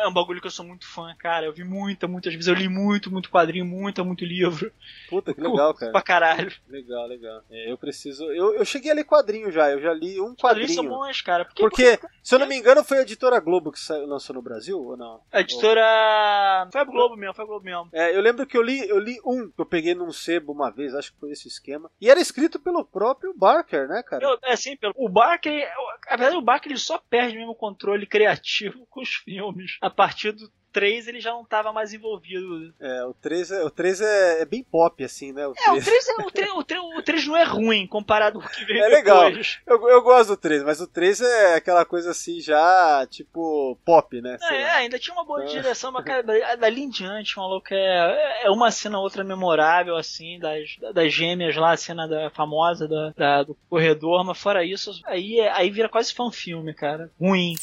é 0.00 0.06
um 0.08 0.12
bagulho 0.12 0.40
que 0.40 0.46
eu 0.46 0.50
sou 0.50 0.64
muito 0.64 0.86
fã, 0.86 1.14
cara. 1.18 1.46
Eu 1.46 1.52
vi 1.52 1.64
muita, 1.64 2.06
muitas 2.06 2.32
vezes. 2.32 2.46
Eu 2.48 2.54
li 2.54 2.68
muito, 2.68 3.10
muito 3.10 3.30
quadrinho, 3.30 3.64
muito, 3.64 4.04
muito 4.04 4.24
livro. 4.24 4.72
Puta, 5.08 5.34
que 5.34 5.40
legal, 5.40 5.74
cara. 5.74 5.92
Pra 5.92 6.02
caralho. 6.02 6.52
Legal, 6.68 7.06
legal. 7.06 7.42
É, 7.50 7.70
eu 7.70 7.76
preciso. 7.76 8.24
Eu, 8.32 8.54
eu 8.54 8.64
cheguei 8.64 8.90
a 8.90 8.94
ler 8.94 9.04
quadrinho 9.04 9.50
já, 9.50 9.70
eu 9.70 9.80
já 9.80 9.92
li 9.92 10.20
um 10.20 10.32
Os 10.32 10.36
quadrinhos 10.40 10.74
são 10.74 10.84
quadrinho. 10.84 11.00
bons, 11.06 11.20
cara. 11.22 11.44
Porque, 11.44 11.62
Porque, 11.62 12.00
se 12.22 12.34
eu 12.34 12.38
não 12.38 12.46
me 12.46 12.56
engano, 12.56 12.84
foi 12.84 12.98
a 12.98 13.02
editora 13.02 13.40
Globo 13.40 13.72
que 13.72 13.80
saiu- 13.80 14.06
lançou 14.06 14.34
no 14.34 14.42
Brasil, 14.42 14.78
ou 14.78 14.96
não? 14.96 15.20
a 15.32 15.40
editora. 15.40 16.68
Foi 16.70 16.80
a 16.80 16.84
Globo 16.84 17.16
mesmo, 17.16 17.34
foi 17.34 17.44
a 17.44 17.48
Globo 17.48 17.64
mesmo. 17.64 17.88
É, 17.92 18.14
eu 18.16 18.20
lembro 18.20 18.46
que 18.46 18.56
eu 18.56 18.62
li, 18.62 18.88
eu 18.88 18.98
li 18.98 19.20
um 19.24 19.50
que 19.50 19.60
eu 19.60 19.66
peguei 19.66 19.94
num 19.94 20.12
sebo 20.12 20.52
uma 20.52 20.70
vez, 20.70 20.94
acho 20.94 21.12
que 21.12 21.18
foi 21.20 21.30
esse 21.32 21.48
esquema. 21.48 21.90
E 22.00 22.08
era 22.10 22.20
escrito 22.20 22.58
pelo 22.60 22.84
próprio 22.84 23.34
Barker, 23.36 23.88
né, 23.88 24.02
cara? 24.02 24.24
Eu, 24.24 24.38
é 24.44 24.52
assim, 24.52 24.76
pelo, 24.76 24.94
o 24.96 25.08
Barker, 25.08 25.68
apesar 26.08 26.30
do 26.30 26.42
Barker, 26.42 26.70
ele 26.72 26.78
só 26.78 26.98
perde 26.98 27.36
mesmo 27.36 27.52
o 27.52 27.56
controle 27.80 28.06
criativo 28.06 28.86
com 28.90 29.00
os 29.00 29.14
filmes. 29.14 29.78
A 29.80 29.88
partir 29.88 30.32
do 30.32 30.52
3 30.72 31.08
ele 31.08 31.20
já 31.20 31.30
não 31.30 31.44
tava 31.44 31.72
mais 31.72 31.92
envolvido. 31.92 32.72
É, 32.80 33.04
o 33.04 33.14
3 33.14 33.50
é, 33.50 33.64
o 33.64 33.70
3 33.70 34.00
é, 34.00 34.42
é 34.42 34.44
bem 34.44 34.62
pop, 34.62 35.02
assim, 35.04 35.32
né? 35.32 35.46
O 35.46 35.52
É, 35.56 35.70
o 35.70 35.82
3. 35.82 35.84
3, 35.84 36.08
é, 36.08 36.12
o 36.22 36.30
3, 36.30 36.50
o 36.52 36.64
3, 36.64 36.82
o 36.98 37.02
3 37.02 37.26
não 37.26 37.36
é 37.36 37.44
ruim 37.44 37.86
comparado 37.86 38.40
com 38.40 38.46
o 38.46 38.50
que 38.50 38.64
veio 38.64 38.82
É 38.84 38.88
legal. 38.88 39.26
depois. 39.28 39.58
Eu, 39.66 39.88
eu 39.88 40.02
gosto 40.02 40.28
do 40.30 40.36
3, 40.36 40.62
mas 40.62 40.80
o 40.80 40.86
3 40.86 41.20
é 41.20 41.54
aquela 41.54 41.84
coisa 41.84 42.10
assim, 42.10 42.40
já, 42.40 43.06
tipo, 43.10 43.78
pop, 43.84 44.20
né? 44.20 44.36
É, 44.42 44.54
é, 44.62 44.70
ainda 44.70 44.98
tinha 44.98 45.14
uma 45.14 45.24
boa 45.24 45.42
É. 45.42 45.46
direção, 45.46 45.92
mas 45.92 46.04
cara, 46.04 46.22
da- 46.24 46.56
dali 46.56 46.82
em 46.82 46.88
diante, 46.90 47.36
maluco, 47.36 47.68
é, 47.72 48.42
é 48.44 48.50
uma 48.50 48.70
cena 48.70 48.98
outra 49.00 49.24
memorável, 49.24 49.96
assim, 49.96 50.38
das, 50.38 50.76
das 50.94 51.12
gêmeas 51.12 51.56
lá, 51.56 51.72
a 51.72 51.76
cena 51.76 52.06
da 52.06 52.30
famosa 52.30 52.86
da, 52.88 53.10
da- 53.16 53.42
do 53.42 53.56
corredor, 53.68 54.24
mas 54.24 54.38
fora 54.38 54.64
isso, 54.64 54.90
aí, 55.04 55.38
é- 55.40 55.50
aí 55.52 55.70
vira 55.70 55.88
quase 55.88 56.12
fã 56.14 56.30
filme, 56.30 56.72
cara. 56.74 57.10
Ruim. 57.20 57.54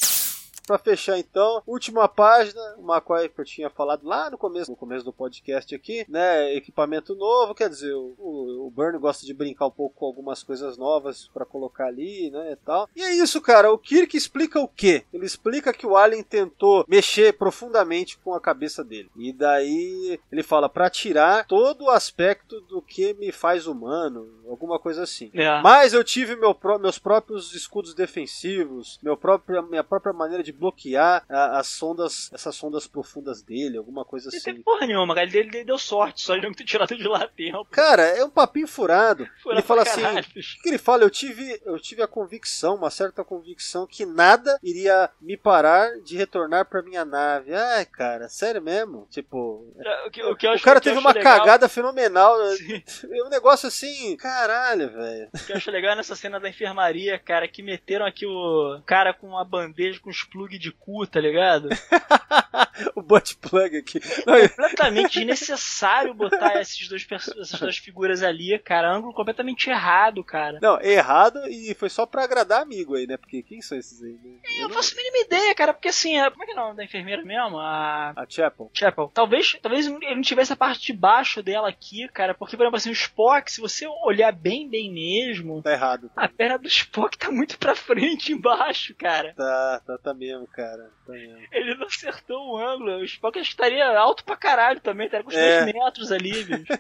Pra 0.68 0.77
fechar 0.77 1.18
então, 1.18 1.64
última 1.65 2.10
página, 2.10 2.61
uma 2.77 2.99
coisa 2.99 3.30
que 3.30 3.39
eu 3.39 3.45
tinha 3.45 3.69
falado 3.69 4.06
lá 4.06 4.30
no 4.30 4.38
começo, 4.38 4.69
no 4.69 4.76
começo 4.76 5.06
do 5.06 5.14
podcast 5.14 5.73
aqui, 5.73 6.06
né? 6.10 6.53
Equipamento 6.53 7.15
novo, 7.15 7.56
quer 7.56 7.69
dizer, 7.69 7.94
o, 7.94 8.14
o, 8.19 8.68
o 8.68 8.69
Burn 8.69 8.99
gosta 8.99 9.26
de 9.26 9.34
brincar 9.34 9.68
um 9.68 9.72
pouco 9.72 9.95
com 9.95 10.06
algumas 10.06 10.44
coisas 10.44 10.77
novas 10.77 11.30
para 11.34 11.45
colocar 11.45 11.88
ali, 11.88 12.30
né? 12.30 12.52
E 12.52 12.56
tal. 12.57 12.89
E 12.94 13.02
é 13.02 13.14
isso, 13.14 13.39
cara. 13.39 13.72
O 13.72 13.77
Kirk 13.77 14.15
explica 14.18 14.60
o 14.60 14.68
quê? 14.68 15.06
Ele 15.14 15.26
explica 15.26 15.72
que 15.72 15.88
o 15.88 15.95
Alien 15.95 16.22
tentou 16.22 16.84
mexer 16.85 17.38
profundamente 17.38 18.18
com 18.18 18.34
a 18.34 18.41
cabeça 18.41 18.84
dele. 18.84 19.10
E 19.15 19.31
daí 19.31 20.19
ele 20.30 20.44
fala 20.44 20.68
para 20.68 20.89
tirar 20.89 21.45
todo 21.48 21.85
o 21.85 21.89
aspecto 21.89 22.60
do 22.61 22.81
que 22.81 23.14
me 23.14 23.31
faz 23.31 23.68
humano, 23.68 24.27
alguma 24.49 24.77
coisa 24.77 25.03
assim. 25.03 25.31
É. 25.34 25.61
Mas 25.61 25.94
eu 25.94 26.03
tive 26.03 26.35
meu 26.35 26.57
meus 26.81 26.99
próprios 26.99 27.53
escudos 27.53 27.94
defensivos, 27.94 28.99
meu 29.02 29.15
próprio, 29.15 29.64
minha 29.64 29.84
própria 29.84 30.11
maneira 30.11 30.44
de 30.44 30.56
bloquear 30.57 31.23
a- 31.29 31.59
as 31.59 31.67
sondas, 31.67 32.29
essas 32.34 32.55
sondas 32.55 32.88
profundas 32.88 33.41
dele, 33.41 33.77
alguma 33.77 34.03
coisa 34.03 34.29
Ele 34.29 34.38
assim. 34.38 34.45
teve 34.51 34.63
porra 34.63 34.85
nenhuma, 34.85 35.13
cara. 35.15 35.27
Ele, 35.27 35.38
ele 35.39 35.63
deu 35.63 35.77
sorte 35.77 36.21
só 36.21 36.35
de 36.35 36.41
não 36.41 36.53
ter 36.53 36.63
tirado 36.65 36.95
de 36.95 37.07
lá 37.07 37.27
tempo. 37.27 37.65
Cara, 37.71 38.01
é 38.03 38.23
um 38.23 38.29
papinho 38.29 38.67
furado. 38.67 39.27
Ele 39.45 39.61
fala 39.61 39.84
assim, 39.84 40.01
o 40.01 40.61
que 40.61 40.69
ele 40.69 40.77
fala? 40.77 41.03
Eu 41.03 41.09
tive, 41.09 41.61
eu 41.65 41.79
tive 41.79 42.01
a 42.01 42.07
convicção, 42.07 42.75
uma 42.75 42.89
certa 42.89 43.23
convicção, 43.23 43.88
que 43.88 44.05
nada 44.05 44.59
iria 44.63 45.09
me 45.21 45.38
parar 45.38 45.99
de 46.01 46.17
retornar 46.17 46.65
pra 46.65 46.81
minha 46.81 47.05
nave. 47.05 47.53
Ai, 47.53 47.85
cara, 47.85 48.27
sério 48.29 48.61
mesmo? 48.61 49.07
Tipo, 49.09 49.73
O 50.05 50.11
que, 50.11 50.23
o 50.23 50.35
que 50.35 50.45
eu 50.47 50.51
o 50.51 50.53
acho, 50.53 50.63
cara 50.63 50.79
o 50.79 50.81
teve 50.81 50.97
acho 50.97 51.05
uma 51.05 51.13
legal- 51.13 51.38
cagada 51.39 51.69
fenomenal. 51.69 52.35
Sim. 52.55 52.84
É 53.11 53.23
um 53.23 53.29
negócio 53.29 53.67
assim, 53.67 54.15
caralho, 54.17 54.89
velho. 54.91 55.29
O 55.34 55.45
que 55.45 55.51
eu 55.51 55.57
acho 55.57 55.71
legal 55.71 55.95
nessa 55.95 56.15
cena 56.15 56.39
da 56.39 56.49
enfermaria, 56.49 57.17
cara, 57.19 57.47
que 57.47 57.61
meteram 57.63 58.05
aqui 58.05 58.25
o 58.25 58.81
cara 58.85 59.13
com 59.13 59.27
uma 59.27 59.43
bandeja 59.45 59.99
com 59.99 60.09
os 60.09 60.23
plug 60.47 60.57
de 60.57 60.71
cu, 60.71 61.05
tá 61.05 61.19
ligado? 61.19 61.69
o 62.95 63.01
butt 63.01 63.35
plug 63.37 63.77
aqui. 63.77 63.99
Não, 64.25 64.47
completamente 64.47 65.19
desnecessário 65.19 66.13
botar 66.13 66.59
esses 66.61 66.87
dois, 66.87 67.05
essas 67.11 67.59
duas 67.59 67.77
figuras 67.77 68.23
ali, 68.23 68.57
cara. 68.59 68.91
Ângulo 68.93 69.13
completamente 69.13 69.69
errado, 69.69 70.23
cara. 70.23 70.59
Não, 70.61 70.79
errado 70.81 71.39
e 71.49 71.73
foi 71.73 71.89
só 71.89 72.05
pra 72.05 72.23
agradar 72.23 72.61
amigo 72.61 72.95
aí, 72.95 73.07
né? 73.07 73.17
Porque 73.17 73.41
quem 73.43 73.61
são 73.61 73.77
esses 73.77 74.01
aí? 74.03 74.13
né? 74.23 74.39
Eu 74.57 74.63
Eu 74.63 74.69
não 74.69 74.75
faço 74.75 74.93
a 74.93 74.97
mínima 74.97 75.17
ideia, 75.25 75.55
cara, 75.55 75.73
porque 75.73 75.87
assim, 75.89 76.17
a- 76.19 76.29
como 76.31 76.43
é 76.43 76.45
que 76.45 76.51
é 76.51 76.55
o 76.55 76.57
nome 76.57 76.75
da 76.77 76.83
enfermeira 76.83 77.23
mesmo? 77.23 77.57
A 77.57 78.13
A 78.15 78.25
Chapel. 78.27 78.69
Chapel. 78.73 79.11
Talvez, 79.13 79.57
talvez 79.61 79.87
ele 79.87 80.15
não 80.15 80.21
tivesse 80.21 80.51
a 80.53 80.55
parte 80.57 80.85
de 80.87 80.93
baixo 80.93 81.41
dela 81.41 81.69
aqui, 81.69 82.07
cara, 82.09 82.33
porque, 82.33 82.55
por 82.57 82.63
exemplo, 82.63 82.77
assim, 82.77 82.89
o 82.89 82.93
Spock, 82.93 83.51
se 83.51 83.61
você 83.61 83.87
olhar 84.03 84.31
bem, 84.31 84.67
bem 84.69 84.91
mesmo, 84.91 85.61
Tá 85.61 85.71
errado. 85.71 86.11
a 86.15 86.27
perna 86.27 86.57
do 86.57 86.67
Spock 86.67 87.17
tá 87.17 87.31
muito 87.31 87.57
pra 87.57 87.75
frente 87.75 88.33
embaixo, 88.33 88.93
cara. 88.95 89.33
Tá, 89.35 89.81
tá, 89.85 89.97
tá 89.97 90.13
mesmo, 90.13 90.45
cara. 90.47 90.89
Tá 91.05 91.13
mesmo. 91.13 91.37
Ele 91.51 91.75
não 91.75 91.87
acertou 91.87 92.37
o 92.53 92.57
ângulo. 92.57 92.66
O 92.76 93.03
Spock 93.03 93.39
acho 93.39 93.49
que 93.49 93.53
estaria 93.53 93.88
alto 93.98 94.23
pra 94.23 94.35
caralho 94.35 94.80
também, 94.80 95.06
estaria 95.06 95.23
com 95.23 95.30
uns 95.31 95.35
É. 95.38 95.65
metros 95.65 96.11
ali, 96.11 96.44
bicho. 96.45 96.73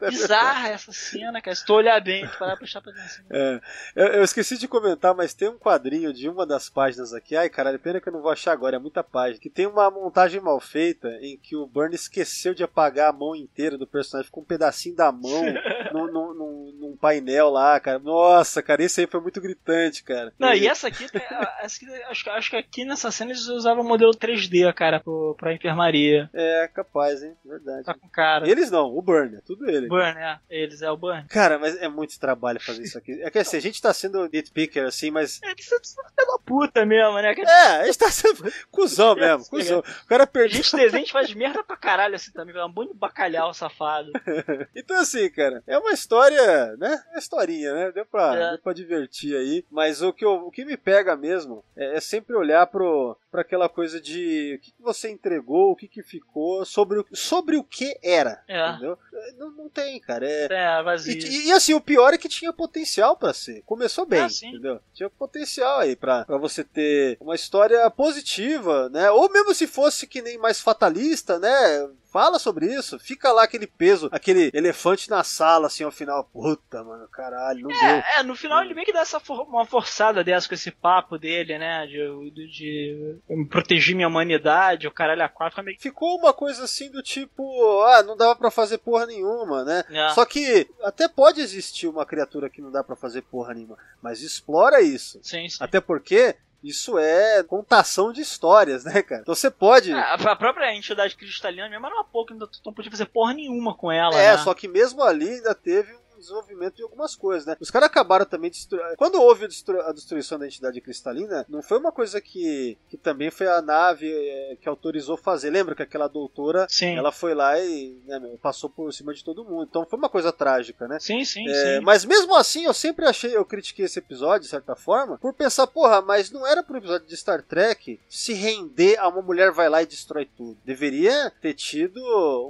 Bizarra 0.00 0.68
essa 0.68 0.92
cena, 0.92 1.40
cara. 1.40 1.54
Se 1.54 1.64
tu 1.64 1.74
olhar 1.74 2.00
bem, 2.00 2.26
tu 2.26 2.38
parar 2.38 2.52
pra 2.52 2.58
prestar 2.58 2.80
atenção. 2.80 3.24
É, 3.30 3.60
eu, 3.96 4.06
eu 4.08 4.24
esqueci 4.24 4.58
de 4.58 4.68
comentar, 4.68 5.14
mas 5.14 5.34
tem 5.34 5.48
um 5.48 5.58
quadrinho 5.58 6.12
de 6.12 6.28
uma 6.28 6.46
das 6.46 6.68
páginas 6.68 7.12
aqui. 7.14 7.36
Ai, 7.36 7.48
caralho, 7.48 7.78
pena 7.78 8.00
que 8.00 8.08
eu 8.08 8.12
não 8.12 8.20
vou 8.22 8.30
achar 8.30 8.52
agora, 8.52 8.76
é 8.76 8.78
muita 8.78 9.02
página. 9.02 9.40
Que 9.40 9.48
tem 9.50 9.66
uma 9.66 9.90
montagem 9.90 10.40
mal 10.40 10.60
feita 10.60 11.08
em 11.22 11.38
que 11.38 11.56
o 11.56 11.66
Burn 11.66 11.94
esqueceu 11.94 12.54
de 12.54 12.62
apagar 12.62 13.10
a 13.10 13.12
mão 13.12 13.34
inteira 13.34 13.78
do 13.78 13.86
personagem. 13.86 14.26
Ficou 14.26 14.42
um 14.42 14.46
pedacinho 14.46 14.94
da 14.96 15.10
mão 15.10 15.42
num, 15.92 16.06
num- 16.12 16.34
num- 16.34 16.76
num 16.80 16.96
painel 16.96 17.48
lá, 17.50 17.78
cara. 17.80 17.98
Nossa, 17.98 18.62
cara, 18.62 18.82
esse 18.82 19.00
aí 19.00 19.06
foi 19.06 19.20
muito 19.20 19.40
gritante, 19.40 20.02
cara. 20.02 20.32
Não, 20.38 20.52
e 20.52 20.66
essa 20.66 20.88
aqui, 20.88 21.06
essa 21.62 21.76
aqui 21.84 22.02
acho, 22.04 22.24
que- 22.24 22.30
acho 22.30 22.50
que 22.50 22.56
aqui 22.56 22.84
nessa 22.84 23.10
cena 23.10 23.30
eles 23.30 23.46
usavam 23.46 23.82
o 23.84 23.88
modelo 23.88 24.12
3D, 24.12 24.72
cara, 24.74 25.00
pro, 25.00 25.23
pra 25.38 25.52
enfermaria. 25.54 26.28
É, 26.34 26.68
capaz, 26.72 27.22
hein? 27.22 27.34
Verdade. 27.44 27.84
Tá 27.84 27.94
com 27.94 28.08
cara. 28.08 28.48
Eles 28.48 28.70
não, 28.70 28.94
o 28.96 29.00
Burn, 29.00 29.36
é 29.36 29.40
tudo 29.40 29.68
ele. 29.70 29.86
Burn, 29.88 30.18
é. 30.18 30.38
Eles, 30.50 30.82
é 30.82 30.90
o 30.90 30.96
Burn. 30.96 31.24
Cara, 31.28 31.58
mas 31.58 31.76
é 31.80 31.88
muito 31.88 32.18
trabalho 32.18 32.60
fazer 32.60 32.82
isso 32.82 32.98
aqui. 32.98 33.22
É 33.22 33.30
que 33.30 33.38
assim, 33.38 33.56
a 33.56 33.60
gente 33.60 33.80
tá 33.80 33.92
sendo 33.94 34.28
nitpicker 34.32 34.84
assim, 34.86 35.10
mas. 35.10 35.40
Eles 35.42 35.64
são 35.66 35.78
da 36.16 36.38
puta 36.44 36.84
mesmo, 36.84 37.14
né? 37.14 37.34
cara? 37.34 37.48
É, 37.50 37.80
a 37.82 37.86
gente 37.86 37.98
tá 37.98 38.10
sendo 38.10 38.52
cuzão 38.70 39.14
mesmo, 39.16 39.48
cuzão. 39.48 39.78
O 39.80 40.06
cara 40.08 40.26
perdeu. 40.26 40.56
gente 40.62 40.74
a 40.76 40.88
gente 40.88 41.12
faz 41.12 41.32
merda 41.34 41.62
pra 41.62 41.76
caralho 41.76 42.14
assim 42.16 42.32
também, 42.32 42.54
é 42.56 42.64
um 42.64 42.70
bando 42.72 42.92
de 42.92 42.98
bacalhau 42.98 43.54
safado. 43.54 44.10
Então, 44.74 44.98
assim, 44.98 45.30
cara, 45.30 45.62
é 45.66 45.78
uma 45.78 45.92
história, 45.92 46.76
né? 46.76 47.00
É 47.08 47.12
uma 47.12 47.18
historinha, 47.18 47.72
né? 47.74 47.92
Deu 47.92 48.04
pra, 48.04 48.34
É. 48.36 48.50
deu 48.50 48.58
pra 48.58 48.72
divertir 48.72 49.36
aí. 49.36 49.64
Mas 49.70 50.02
o 50.02 50.12
que, 50.12 50.24
eu- 50.24 50.46
o 50.46 50.50
que 50.50 50.64
me 50.64 50.76
pega 50.76 51.16
mesmo 51.16 51.64
é, 51.76 51.96
é 51.96 52.00
sempre 52.00 52.34
olhar 52.34 52.66
pro, 52.66 53.16
pra 53.34 53.40
aquela 53.40 53.68
coisa 53.68 54.00
de 54.00 54.54
o 54.54 54.60
que, 54.64 54.70
que 54.70 54.80
você 54.80 55.10
entregou, 55.10 55.72
o 55.72 55.74
que, 55.74 55.88
que 55.88 56.04
ficou, 56.04 56.64
sobre 56.64 57.00
o, 57.00 57.06
sobre 57.12 57.56
o 57.56 57.64
que 57.64 57.98
era. 58.00 58.40
É. 58.46 58.70
Entendeu? 58.70 58.96
Não, 59.36 59.50
não 59.50 59.68
tem, 59.68 59.98
cara. 60.00 60.24
É, 60.24 60.46
É, 60.48 60.78
e, 60.78 60.82
vazio. 60.84 61.12
e- 61.18 61.46
e, 61.48 61.50
assim, 61.52 61.74
o 61.74 61.80
pior 61.80 62.14
é 62.14 62.18
que 62.18 62.28
tinha 62.28 62.52
potencial 62.52 63.16
pra 63.16 63.34
ser. 63.34 63.62
Começou 63.66 64.06
bem, 64.06 64.20
Ah, 64.20 64.26
entendeu? 64.26 64.78
Tinha 64.92 65.10
potencial 65.10 65.80
aí 65.80 65.96
pra 65.96 66.24
você 66.38 66.62
ter 66.62 67.16
uma 67.20 67.34
história 67.34 67.90
positiva, 67.90 68.88
né? 68.90 69.10
Ou 69.10 69.28
mesmo 69.28 69.52
se 69.52 69.66
fosse 69.66 70.06
que 70.06 70.22
nem 70.22 70.38
mais 70.38 70.60
fatalista, 70.60 71.36
né? 71.40 71.88
Fala 72.14 72.38
sobre 72.38 72.72
isso. 72.72 72.96
Fica 72.96 73.32
lá 73.32 73.42
aquele 73.42 73.66
peso, 73.66 74.08
aquele 74.12 74.48
elefante 74.54 75.10
na 75.10 75.24
sala, 75.24 75.66
assim, 75.66 75.82
ao 75.82 75.90
final. 75.90 76.22
Puta, 76.22 76.84
mano, 76.84 77.08
caralho, 77.08 77.62
não 77.62 77.68
deu. 77.68 77.76
É, 77.88 78.04
é, 78.18 78.22
no 78.22 78.36
final 78.36 78.62
ele 78.62 78.72
meio 78.72 78.86
que 78.86 78.92
dá 78.92 79.00
essa 79.00 79.18
for- 79.18 79.42
uma 79.48 79.66
forçada 79.66 80.22
dessa 80.22 80.46
com 80.46 80.54
esse 80.54 80.70
papo 80.70 81.18
dele, 81.18 81.58
né? 81.58 81.84
De, 81.88 82.30
de, 82.30 82.46
de 82.48 83.44
proteger 83.50 83.96
minha 83.96 84.06
humanidade, 84.06 84.86
o 84.86 84.92
caralho 84.92 85.24
a 85.24 85.28
quatro, 85.28 85.56
fica 85.56 85.64
meio. 85.64 85.76
Ficou 85.80 86.16
uma 86.16 86.32
coisa 86.32 86.62
assim 86.62 86.88
do 86.88 87.02
tipo, 87.02 87.82
ah, 87.82 88.04
não 88.04 88.16
dava 88.16 88.36
pra 88.36 88.48
fazer 88.48 88.78
porra 88.78 89.06
nenhuma, 89.06 89.64
né? 89.64 89.82
É. 89.90 90.08
Só 90.10 90.24
que 90.24 90.68
até 90.84 91.08
pode 91.08 91.40
existir 91.40 91.88
uma 91.88 92.06
criatura 92.06 92.48
que 92.48 92.62
não 92.62 92.70
dá 92.70 92.84
pra 92.84 92.94
fazer 92.94 93.22
porra 93.22 93.54
nenhuma, 93.54 93.76
mas 94.00 94.22
explora 94.22 94.80
isso. 94.80 95.18
Sim, 95.20 95.48
sim. 95.48 95.56
Até 95.58 95.80
porque 95.80 96.36
isso 96.64 96.98
é 96.98 97.42
contação 97.42 98.10
de 98.10 98.22
histórias, 98.22 98.84
né, 98.84 99.02
cara? 99.02 99.20
Então 99.20 99.34
você 99.34 99.50
pode. 99.50 99.92
É, 99.92 100.00
a 100.00 100.34
própria 100.34 100.74
entidade 100.74 101.14
cristalina 101.14 101.68
mesmo 101.68 101.84
era 101.84 101.94
uma 101.94 102.04
pouco, 102.04 102.32
ainda 102.32 102.48
não 102.64 102.72
podia 102.72 102.90
fazer 102.90 103.04
porra 103.06 103.34
nenhuma 103.34 103.74
com 103.74 103.92
ela. 103.92 104.16
é, 104.16 104.32
né? 104.32 104.38
só 104.38 104.54
que 104.54 104.66
mesmo 104.66 105.02
ali 105.02 105.28
ainda 105.28 105.54
teve 105.54 105.92
um 105.92 106.03
desenvolvimento 106.24 106.76
de 106.76 106.82
algumas 106.82 107.14
coisas, 107.14 107.46
né? 107.46 107.56
Os 107.60 107.70
caras 107.70 107.88
acabaram 107.88 108.24
também 108.24 108.50
destruindo. 108.50 108.96
Quando 108.96 109.20
houve 109.20 109.44
a 109.44 109.48
destru- 109.48 109.80
a 109.82 109.92
destruição 109.92 110.38
da 110.38 110.46
entidade 110.46 110.80
cristalina, 110.80 111.44
não 111.48 111.62
foi 111.62 111.78
uma 111.78 111.92
coisa 111.92 112.20
que, 112.20 112.76
que 112.88 112.96
também 112.96 113.30
foi 113.30 113.46
a 113.46 113.60
nave 113.62 114.10
eh, 114.10 114.56
que 114.60 114.68
autorizou 114.68 115.16
fazer. 115.16 115.50
Lembra 115.50 115.74
que 115.74 115.82
aquela 115.82 116.08
doutora 116.08 116.66
Sim. 116.68 116.96
ela 116.96 117.12
foi 117.12 117.34
lá 117.34 117.58
e 117.60 117.96
né, 118.06 118.20
passou 118.42 118.68
por 118.70 118.92
cima 118.92 119.12
de 119.14 119.22
todo 119.24 119.44
mundo. 119.44 119.66
Então 119.68 119.84
foi 119.86 119.98
uma 119.98 120.08
coisa 120.08 120.32
trágica, 120.32 120.88
né? 120.88 120.98
Sim, 121.00 121.24
sim, 121.24 121.48
É, 121.48 121.78
sim. 121.78 121.84
mas 121.84 122.04
mesmo 122.04 122.34
assim, 122.34 122.64
eu 122.64 122.74
sempre 122.74 123.04
achei, 123.06 123.36
eu 123.36 123.44
critiquei 123.44 123.84
esse 123.84 123.98
episódio, 123.98 124.42
de 124.42 124.48
certa 124.48 124.74
forma, 124.74 125.18
por 125.18 125.32
pensar, 125.34 125.66
porra, 125.66 126.00
mas 126.00 126.30
não 126.30 126.46
era 126.46 126.62
pro 126.62 126.78
episódio 126.78 127.06
de 127.06 127.16
Star 127.16 127.42
Trek 127.42 128.00
se 128.08 128.32
render 128.32 128.96
a 128.98 129.08
uma 129.08 129.22
mulher 129.22 129.50
vai 129.52 129.68
lá 129.68 129.82
e 129.82 129.86
destrói 129.86 130.26
tudo. 130.36 130.56
Deveria 130.64 131.30
ter 131.40 131.54
tido 131.54 132.00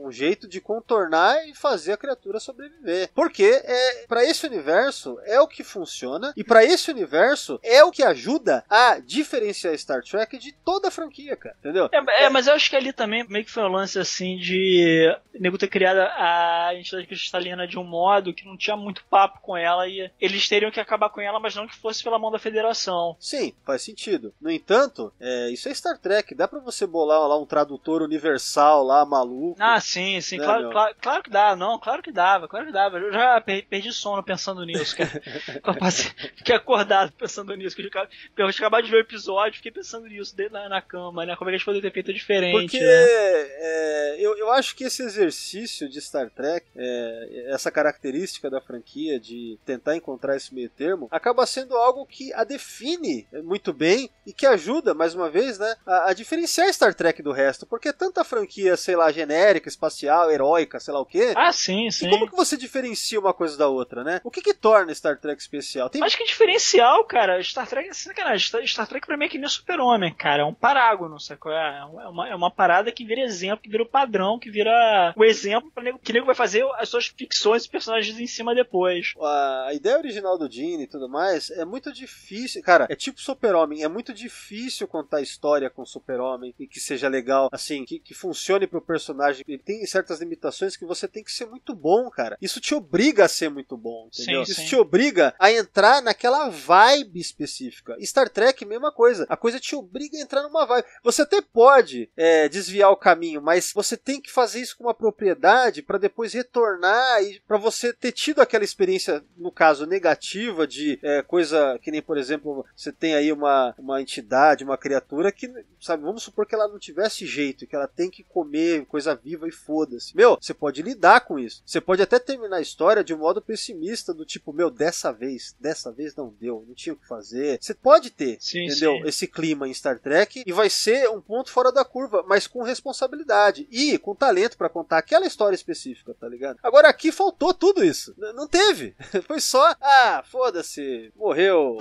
um 0.03 0.11
jeito 0.13 0.47
de 0.49 0.61
contornar 0.61 1.47
e 1.49 1.55
fazer 1.55 1.93
a 1.93 1.97
criatura 1.97 2.39
sobreviver. 2.41 3.11
Porque 3.15 3.63
é 3.65 4.07
para 4.07 4.25
esse 4.25 4.47
universo 4.47 5.19
é 5.25 5.41
o 5.41 5.49
que 5.49 5.65
funciona 5.65 6.33
e 6.37 6.45
para 6.45 6.65
esse 6.65 6.91
universo 6.91 7.59
é 7.63 7.83
o 7.83 7.91
que 7.91 8.03
ajuda 8.03 8.65
a 8.69 8.99
diferenciar 8.99 9.77
Star 9.79 10.03
Trek 10.03 10.39
de 10.39 10.53
toda 10.53 10.89
a 10.89 10.91
franquia, 10.91 11.37
cara. 11.37 11.57
Entendeu? 11.59 11.89
É, 11.93 12.25
é, 12.25 12.29
mas 12.29 12.47
eu 12.47 12.55
acho 12.55 12.69
que 12.69 12.77
ali 12.77 12.93
também 12.93 13.27
meio 13.29 13.45
que 13.45 13.51
foi 13.51 13.63
um 13.63 13.69
lance 13.69 13.99
assim 13.99 14.37
de 14.37 15.15
nego 15.39 15.59
ter 15.59 15.69
criado 15.69 15.99
a 15.99 16.71
entidade 16.75 17.07
cristalina 17.07 17.67
de 17.67 17.79
um 17.79 17.85
modo 17.85 18.35
que 18.35 18.47
não 18.47 18.57
tinha 18.57 18.77
muito 18.77 19.05
papo 19.11 19.41
com 19.41 19.57
ela 19.57 19.87
e 19.89 20.11
eles 20.21 20.49
teriam 20.49 20.71
que 20.71 20.81
acabar 20.81 21.09
com 21.11 21.21
ela, 21.21 21.41
mas 21.41 21.55
não 21.55 21.67
que 21.67 21.77
fosse 21.77 22.03
pela 22.03 22.19
mão 22.19 22.31
da 22.31 22.39
federação. 22.39 23.17
Sim, 23.19 23.55
faz 23.65 23.83
sentido. 23.83 24.33
No 24.41 24.51
entanto, 24.51 25.13
é, 25.21 25.51
isso 25.51 25.69
é 25.69 25.75
Star 25.75 25.99
Trek. 25.99 26.35
Dá 26.35 26.47
pra 26.47 26.61
você 26.61 26.87
bolar 26.87 27.27
lá 27.27 27.39
um 27.39 27.47
tradutor 27.47 28.03
universal 28.03 28.85
lá, 28.85 29.05
maluco. 29.05 29.57
Ah, 29.59 29.81
sim, 29.81 30.21
sim, 30.21 30.39
Né, 30.39 30.45
claro, 30.45 30.71
claro, 30.71 30.97
claro 31.01 31.23
que 31.23 31.31
dá, 31.31 31.57
não, 31.57 31.79
claro 31.79 32.03
que 32.03 32.13
dava, 32.13 32.49
claro 32.49 32.67
que 32.67 32.73
dava. 32.73 32.99
Eu 32.99 33.13
já 33.13 33.41
perdi 33.63 33.93
sono 33.93 34.23
pensando 34.23 34.65
nisso, 34.65 34.97
cara. 34.97 35.23
Eu 35.65 35.75
passei- 35.77 36.11
Fiquei 36.37 36.55
acordado 36.55 37.13
pensando 37.13 37.55
nisso, 37.55 37.75
que 37.77 37.83
eu 37.83 38.47
acabado 38.47 38.85
de 38.85 38.91
ver 38.91 38.97
o 38.99 39.01
episódio, 39.01 39.57
fiquei 39.57 39.73
pensando 39.73 40.07
nisso 40.07 40.35
dentro 40.37 40.55
na, 40.55 40.69
na 40.69 40.81
cama, 40.83 41.25
né? 41.27 41.37
Como 41.37 41.49
é 41.49 41.53
que 41.53 41.57
eles 41.57 41.65
poderiam 41.65 41.83
ter 41.83 41.93
feito 41.93 42.13
diferente, 42.13 42.61
Porque 42.61 42.81
né? 42.81 42.87
é, 42.87 44.17
eu, 44.19 44.37
eu 44.39 44.51
acho 44.53 44.75
que 44.75 44.85
esse 44.85 45.03
exercício 45.03 45.89
de 45.89 46.01
Star 46.01 46.31
Trek, 46.31 46.67
é, 46.77 47.47
essa 47.49 47.71
característica 47.71 48.49
da 48.49 48.61
franquia 48.61 49.19
de 49.21 49.59
tentar 49.65 49.97
encontrar 49.97 50.37
esse 50.37 50.55
meio 50.55 50.71
termo, 50.71 51.09
acaba 51.11 51.45
sendo 51.47 51.77
algo 51.77 52.07
que 52.07 52.33
a 52.33 52.45
define 52.45 53.27
muito 53.43 53.73
bem 53.73 54.09
e 54.27 54.33
que 54.33 54.47
ajuda, 54.47 54.95
mais 54.95 55.15
uma 55.15 55.29
vez, 55.29 55.59
né, 55.59 55.77
a, 55.87 56.11
a 56.11 56.13
diferenciar 56.15 56.73
Star 56.73 56.95
Trek 56.95 57.23
do 57.23 57.33
resto. 57.33 57.67
Porque 57.67 57.93
tanta 57.93 58.25
franquia, 58.25 58.77
sei 58.77 58.97
lá, 58.97 59.11
genérica, 59.13 59.69
espacial, 59.69 60.31
heróica, 60.31 60.81
sei 60.81 60.95
lá 60.95 61.01
o 61.01 61.07
quê. 61.07 61.33
Ah, 61.37 61.53
sim, 61.53 61.89
E 61.89 61.93
sim. 61.93 62.09
como 62.11 62.29
que 62.29 62.37
você 62.37 62.57
diferencia 62.57 63.19
uma 63.21 63.35
coisa 63.35 63.44
coisa 63.45 63.59
da 63.59 63.69
outra, 63.69 64.03
né? 64.03 64.21
O 64.25 64.31
que 64.31 64.41
que 64.41 64.55
torna 64.55 64.95
Star 64.95 65.19
Trek 65.19 65.41
especial? 65.41 65.91
Tem... 65.91 66.03
Acho 66.03 66.17
que 66.17 66.23
é 66.23 66.27
diferencial, 66.27 67.05
cara. 67.05 67.43
Star 67.43 67.67
Trek 67.67 67.91
é 67.91 67.93
sacanagem. 67.93 68.47
Star, 68.47 68.67
Star 68.67 68.87
Trek 68.87 69.07
pra 69.07 69.17
mim 69.17 69.27
é 69.27 69.29
que 69.29 69.39
nem 69.39 69.49
Super-Homem, 69.49 70.15
cara. 70.15 70.43
É 70.43 70.45
um 70.45 70.55
parágono, 70.55 71.21
sacou? 71.21 71.53
É, 71.53 71.81
é 71.81 72.09
uma, 72.09 72.29
é 72.29 72.35
uma 72.35 72.51
parada 72.51 72.91
que 72.91 73.05
vira 73.05 73.21
exemplo, 73.21 73.63
que 73.63 73.69
vira 73.69 73.83
o 73.83 73.89
padrão, 73.89 74.39
que 74.39 74.51
vira 74.51 75.13
o 75.17 75.25
exemplo 75.25 75.71
pra 75.71 75.83
nego, 75.83 75.99
que 75.99 76.13
nego 76.13 76.27
vai 76.27 76.35
fazer 76.35 76.65
as 76.77 76.89
suas 76.89 77.07
ficções 77.07 77.65
e 77.65 77.71
personagens 77.71 78.19
em 78.19 78.27
cima 78.27 78.55
depois. 78.55 79.13
A 79.21 79.73
ideia 79.75 79.99
original 79.99 80.39
do 80.39 80.51
Gene 80.51 80.85
e 80.85 80.89
tudo 80.89 81.09
mais 81.09 81.51
é 81.51 81.65
muito 81.65 81.93
difícil. 81.93 82.63
Cara, 82.63 82.87
é 82.89 82.97
tipo 82.97 83.21
Super-Homem. 83.21 83.83
É 83.83 83.89
muito 83.89 84.15
difícil 84.15 84.89
contar 84.89 85.21
história 85.21 85.69
com 85.69 85.85
Super-Homem 85.85 86.55
e 86.59 86.67
que 86.67 86.81
seja 86.81 87.09
legal, 87.09 87.49
assim, 87.53 87.85
que, 87.85 87.99
que 87.99 88.15
funcione 88.15 88.67
pro 88.67 88.81
personagem. 88.81 89.45
Ele 89.47 89.59
tem 89.59 89.85
certas 89.85 90.21
limitações 90.21 90.77
que 90.77 90.87
você 90.87 91.07
tem 91.07 91.23
que 91.23 91.33
ser 91.33 91.47
muito 91.47 91.75
bom, 91.75 92.09
cara. 92.09 92.39
Isso 92.41 92.61
te 92.61 92.75
obriga 92.75 93.24
a 93.25 93.29
ser 93.29 93.49
muito 93.49 93.77
bom, 93.77 94.09
entendeu? 94.13 94.45
Sim, 94.45 94.53
Isso 94.53 94.61
sim. 94.61 94.67
te 94.67 94.77
obriga 94.77 95.35
a 95.39 95.51
entrar 95.53 96.03
naquela 96.03 96.49
vibe 96.49 97.21
específica. 97.21 97.97
Star 98.03 98.29
Trek, 98.29 98.65
mesma 98.65 98.93
coisa. 98.93 99.27
A 99.29 99.37
coisa 99.37 99.61
te 99.61 99.75
obriga 99.75 100.17
a 100.17 100.21
entrar 100.21 100.43
numa 100.43 100.65
vibe. 100.67 100.87
Você 101.03 101.23
até 101.23 101.41
pode 101.41 102.11
é, 102.17 102.49
desviar 102.49 102.91
o 102.91 102.97
caminho, 102.97 103.43
mas 103.43 103.73
você 103.75 103.97
tem 103.97 104.21
que 104.21 104.31
fazer 104.31 104.61
isso 104.61 104.77
com 104.77 104.85
uma 104.85 104.95
propriedade 104.95 105.83
para 105.83 105.99
depois 105.99 106.33
retornar 106.33 107.23
e 107.23 107.41
para 107.47 107.57
você 107.57 107.93
ter 107.93 108.13
tido 108.13 108.41
aquela 108.41 108.65
experiência, 108.65 109.25
no 109.37 109.51
caso, 109.51 109.87
negativa 109.87 110.67
de 110.67 110.99
é, 111.03 111.23
coisa 111.23 111.79
que 111.81 111.91
nem, 111.91 112.03
por 112.03 112.19
exemplo, 112.19 112.65
você 112.77 112.93
tem 112.93 113.15
aí 113.15 113.33
uma, 113.33 113.75
uma 113.79 114.01
entidade, 114.01 114.65
uma 114.65 114.79
criatura 114.79 115.33
que, 115.33 115.51
sabe, 115.81 116.03
vamos 116.03 116.23
supor 116.23 116.47
que 116.47 116.55
ela 116.55 116.69
não 116.69 116.79
tivesse 116.79 117.27
jeito, 117.27 117.67
que 117.67 117.75
ela 117.77 117.89
tem 117.89 118.11
que 118.11 118.23
comer 118.23 118.85
coisa 118.87 119.15
viva 119.15 119.49
e 119.49 119.53
foda-se. 119.53 120.17
Meu, 120.17 120.39
você 120.41 120.55
pode 120.55 120.83
lidar 120.83 121.21
com 121.21 121.39
isso. 121.39 121.63
Você 121.65 121.81
pode 121.81 122.03
até 122.03 122.19
terminar 122.19 122.57
a 122.57 122.63
história 122.63 123.05
de 123.05 123.14
um 123.15 123.19
modo 123.19 123.41
pessimista, 123.41 124.13
do 124.13 124.25
tipo, 124.25 124.53
meu, 124.53 124.71
dessa 124.71 125.13
vez, 125.13 125.55
dessa 125.61 125.91
vez 125.93 126.15
não 126.17 126.29
deu, 126.41 126.65
não 126.67 126.75
tinha 126.75 126.93
o 126.93 126.97
que 126.97 127.07
fazer. 127.07 127.59
Você 127.61 127.75
pode 127.75 128.11
ter, 128.11 128.37
Sim, 128.41 128.67
entendeu? 128.67 128.93
sim. 128.99 129.03
Esse 129.09 129.27
clima 129.27 129.69
em 129.69 129.75
Star 129.75 129.99
Trek 129.99 130.43
e 130.47 130.53
vai 130.53 130.69
ser 130.71 131.09
um 131.11 131.21
ponto 131.21 131.51
fora 131.51 131.71
da 131.73 131.85
curva, 131.85 132.25
mas 132.29 132.47
com 132.47 132.63
responsabilidade 132.63 133.67
e 133.71 133.99
com 133.99 134.15
talento 134.15 134.57
pra 134.57 134.69
contar 134.69 134.99
aquela 134.99 135.27
história 135.27 135.55
específica, 135.55 136.15
tá 136.15 136.29
ligado? 136.29 136.59
Agora 136.63 136.89
aqui 136.89 137.11
faltou 137.13 137.53
tudo 137.55 137.85
isso. 137.85 138.15
N- 138.19 138.33
não 138.33 138.47
teve. 138.49 138.95
Foi 139.27 139.41
só, 139.41 139.75
ah, 139.81 140.23
foda-se, 140.31 141.13
morreu. 141.17 141.79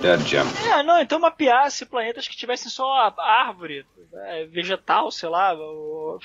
É, 0.66 0.82
não, 0.82 1.00
então 1.00 1.18
mapeasse 1.18 1.84
planetas 1.86 2.28
que 2.28 2.36
tivessem 2.36 2.70
só 2.70 2.84
a- 2.92 3.14
árvore, 3.18 3.86
é, 4.12 4.44
vegetal, 4.46 5.10
sei 5.10 5.28
lá, 5.28 5.52
ou, 5.54 6.18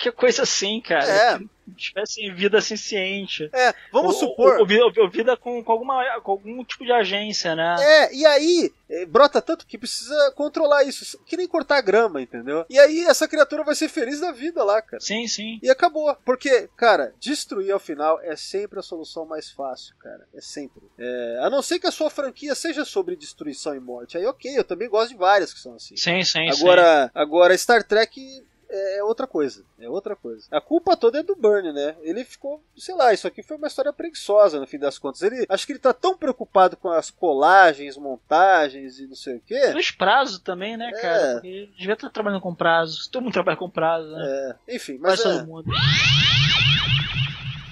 que 0.00 0.10
coisa 0.10 0.42
assim, 0.42 0.80
cara. 0.80 1.04
É. 1.04 1.38
Que 1.38 1.74
tivessem 1.76 2.34
vida 2.34 2.60
senciente. 2.60 3.48
É, 3.52 3.72
vamos 3.92 4.14
Ou- 4.14 4.20
supor. 4.28 4.54
Ou, 4.54 4.60
ou 4.60 4.66
vida- 4.66 4.84
ou 4.84 5.08
vida 5.10 5.36
com, 5.36 5.62
com, 5.62 5.70
alguma, 5.70 6.20
com 6.20 6.32
algum 6.32 6.64
tipo 6.64 6.84
de 6.84 6.90
agência, 6.90 7.54
né? 7.54 7.76
É, 7.78 8.14
e 8.14 8.26
aí 8.26 8.72
eh, 8.88 9.06
brota 9.06 9.40
tanto 9.40 9.64
que 9.66 9.78
precisa 9.78 10.32
controlar 10.34 10.82
isso, 10.84 11.16
que 11.24 11.36
nem 11.36 11.46
cortar 11.46 11.80
grama, 11.82 12.20
entendeu? 12.20 12.64
E 12.68 12.76
aí 12.78 13.04
essa 13.04 13.28
criatura 13.28 13.62
vai 13.62 13.74
ser 13.76 13.88
feliz 13.88 14.18
da 14.20 14.32
vida 14.32 14.64
lá, 14.64 14.82
cara. 14.82 15.00
Sim, 15.00 15.28
sim. 15.28 15.60
E 15.62 15.70
acabou. 15.70 16.12
Porque, 16.24 16.68
cara, 16.76 17.14
destruir 17.20 17.70
ao 17.70 17.78
final 17.78 18.18
é 18.22 18.34
sempre 18.34 18.80
a 18.80 18.82
solução 18.82 19.24
mais 19.26 19.48
fácil, 19.50 19.94
cara. 20.00 20.26
É 20.34 20.40
sempre. 20.40 20.82
É, 20.98 21.38
a 21.42 21.50
não 21.50 21.62
ser 21.62 21.78
que 21.78 21.86
a 21.86 21.92
sua 21.92 22.10
franquia 22.10 22.54
seja 22.56 22.84
sobre 22.84 23.14
destruição 23.14 23.76
e 23.76 23.80
morte. 23.80 24.16
Aí, 24.18 24.26
ok, 24.26 24.58
eu 24.58 24.64
também 24.64 24.88
gosto 24.88 25.10
de 25.12 25.16
várias 25.18 25.52
que 25.52 25.60
são 25.60 25.74
assim. 25.74 25.96
Sim, 25.96 26.22
sim, 26.24 26.48
Agora, 26.50 27.10
agora 27.14 27.56
Star 27.56 27.84
Trek 27.84 28.42
é 28.70 29.02
outra 29.04 29.26
coisa. 29.26 29.64
É 29.78 29.88
outra 29.88 30.14
coisa. 30.14 30.46
A 30.50 30.60
culpa 30.60 30.96
toda 30.96 31.18
é 31.18 31.22
do 31.22 31.34
Burn, 31.34 31.72
né? 31.72 31.96
Ele 32.02 32.24
ficou, 32.24 32.62
sei 32.76 32.94
lá, 32.94 33.12
isso 33.12 33.26
aqui 33.26 33.42
foi 33.42 33.56
uma 33.56 33.66
história 33.66 33.92
preguiçosa 33.92 34.60
no 34.60 34.66
fim 34.66 34.78
das 34.78 34.98
contas. 34.98 35.22
Ele, 35.22 35.44
acho 35.48 35.66
que 35.66 35.72
ele 35.72 35.78
tá 35.78 35.92
tão 35.92 36.16
preocupado 36.16 36.76
com 36.76 36.88
as 36.90 37.10
colagens, 37.10 37.96
montagens 37.96 38.98
e 39.00 39.06
não 39.06 39.14
sei 39.16 39.36
o 39.36 39.40
quê. 39.40 39.72
Os 39.76 39.90
prazos 39.90 40.38
também, 40.38 40.76
né, 40.76 40.90
É. 40.94 41.00
cara? 41.00 41.32
Porque 41.34 41.68
devia 41.78 41.94
estar 41.94 42.10
trabalhando 42.10 42.40
com 42.40 42.54
prazos. 42.54 43.06
Todo 43.08 43.22
mundo 43.24 43.32
trabalha 43.32 43.56
com 43.56 43.68
prazo, 43.68 44.10
né? 44.10 44.56
É, 44.68 44.76
enfim, 44.76 44.98
mas 45.00 45.20
é, 45.20 45.22
todo 45.22 45.46
mundo. 45.46 45.70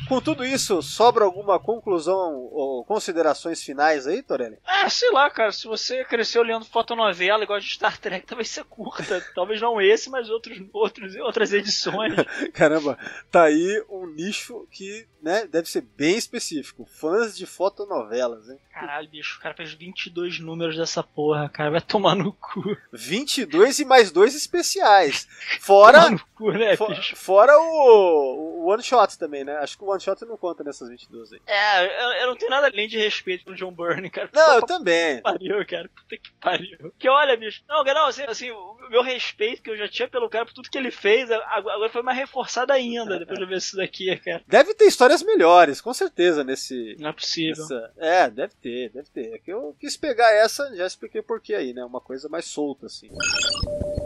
Com 0.09 0.21
tudo 0.21 0.45
isso, 0.45 0.83
sobra 0.83 1.25
alguma 1.25 1.59
conclusão 1.59 2.49
ou 2.51 2.85
considerações 2.85 3.63
finais 3.63 4.07
aí, 4.07 4.23
Torelli? 4.23 4.59
Ah, 4.65 4.89
sei 4.89 5.11
lá, 5.11 5.29
cara, 5.31 5.53
se 5.53 5.67
você 5.67 6.05
cresceu 6.05 6.43
lendo 6.43 6.65
fotonovela 6.65 7.45
igual 7.45 7.61
de 7.61 7.69
Star 7.69 7.99
Trek, 7.99 8.25
talvez 8.27 8.49
você 8.49 8.65
curta. 8.65 9.25
talvez 9.35 9.61
não 9.61 9.81
esse, 9.81 10.11
mas 10.11 10.31
outros, 10.31 10.59
outros, 10.73 11.15
outras 11.17 11.53
edições. 11.53 12.15
Caramba, 12.55 12.99
tá 13.31 13.45
aí 13.45 13.85
um 13.89 14.07
nicho 14.07 14.67
que, 14.71 15.07
né, 15.23 15.47
deve 15.47 15.69
ser 15.69 15.83
bem 15.83 16.17
específico. 16.17 16.87
Fãs 16.87 17.37
de 17.37 17.47
fotonovelas, 17.47 18.49
hein? 18.49 18.59
Caralho, 18.79 19.09
bicho, 19.09 19.39
o 19.39 19.43
cara 19.43 19.57
fez 19.57 19.75
22 19.75 20.39
números 20.39 20.77
dessa 20.77 21.03
porra, 21.03 21.49
cara. 21.49 21.73
Vai 21.73 21.81
tomar 21.81 22.15
no 22.15 22.33
cu. 22.33 22.77
22 22.93 23.81
e 23.81 23.85
mais 23.85 24.13
dois 24.13 24.37
especiais. 24.37 25.27
Fora 25.61 26.17
cu, 26.37 26.53
né, 26.53 26.77
bicho? 26.77 27.17
Fora 27.17 27.59
o, 27.59 28.63
o 28.63 28.69
One 28.69 28.83
Shot 28.83 29.19
também, 29.19 29.43
né? 29.43 29.57
Acho 29.57 29.77
que 29.77 29.83
o 29.83 29.89
One 29.89 29.98
Shot 30.01 30.25
não 30.25 30.37
conta 30.37 30.63
nessas 30.65 30.89
22 30.89 31.33
aí. 31.33 31.41
É, 31.47 31.85
eu, 31.85 32.11
eu 32.23 32.27
não 32.29 32.37
tenho 32.37 32.51
nada 32.51 32.67
além 32.69 32.89
de 32.89 32.99
respeito 32.99 33.45
pro 33.45 33.55
John 33.55 33.73
Byrne, 33.73 34.11
cara. 34.11 34.29
Não, 34.33 34.45
Só 34.45 34.55
eu 34.59 34.63
também. 34.67 35.21
pariu, 35.23 35.67
cara. 35.67 35.89
Puta 35.95 36.17
que 36.17 36.31
pariu. 36.41 36.93
Que 36.99 37.09
olha, 37.09 37.37
bicho. 37.37 37.63
Não, 37.69 37.83
não, 37.85 38.07
assim, 38.07 38.23
assim, 38.25 38.51
o 38.51 38.77
meu 38.91 39.03
respeito 39.03 39.63
que 39.63 39.71
eu 39.71 39.77
já 39.77 39.89
tinha 39.89 40.09
pelo 40.09 40.29
cara, 40.29 40.45
por 40.47 40.53
tudo 40.55 40.71
que 40.71 40.79
ele 40.79 40.91
fez, 40.91 41.31
agora 41.31 41.89
foi 41.91 42.03
mais 42.03 42.19
reforçado 42.19 42.73
ainda, 42.73 43.19
depois 43.19 43.39
de 43.39 43.47
ver 43.47 43.57
isso 43.59 43.77
daqui, 43.77 44.15
cara. 44.19 44.43
Deve 44.47 44.75
ter 44.75 44.85
histórias 44.87 45.23
melhores, 45.23 45.81
com 45.81 45.93
certeza, 45.95 46.43
nesse. 46.45 46.97
Não 46.99 47.11
é 47.11 47.13
possível. 47.13 47.63
nessa- 47.63 47.93
É, 47.99 48.31
deve 48.31 48.55
ter, 48.55 48.91
deve 48.91 49.09
ter. 49.11 49.35
É 49.35 49.39
que 49.39 49.53
eu 49.53 49.77
quis 49.79 49.97
pegar 49.97 50.33
essa, 50.33 50.75
já 50.75 50.87
expliquei 50.87 51.23
por 51.23 51.41
que 51.41 51.55
aí, 51.55 51.73
né? 51.73 51.85
Uma 51.85 52.01
coisa 52.01 52.29
mais 52.29 52.45
solta, 52.47 52.87
assim. 52.87 53.09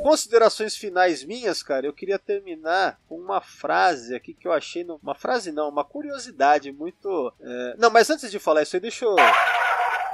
Considerações 0.02 0.76
finais 0.76 1.22
minhas, 1.24 1.62
cara, 1.62 1.86
eu 1.86 1.92
queria 1.92 2.18
terminar 2.18 2.98
com 3.08 3.16
uma 3.16 3.40
frase 3.40 4.14
aqui 4.14 4.34
que 4.34 4.48
eu 4.48 4.52
achei. 4.52 4.82
No... 4.82 4.98
Uma 5.02 5.14
frase 5.14 5.52
não, 5.52 5.68
uma 5.68 5.81
curiosidade 5.84 6.70
muito. 6.72 7.32
é, 7.40 7.74
Não, 7.78 7.90
mas 7.90 8.08
antes 8.10 8.30
de 8.30 8.38
falar 8.38 8.62
isso 8.62 8.76
aí, 8.76 8.80
deixa 8.80 9.04
eu 9.04 9.16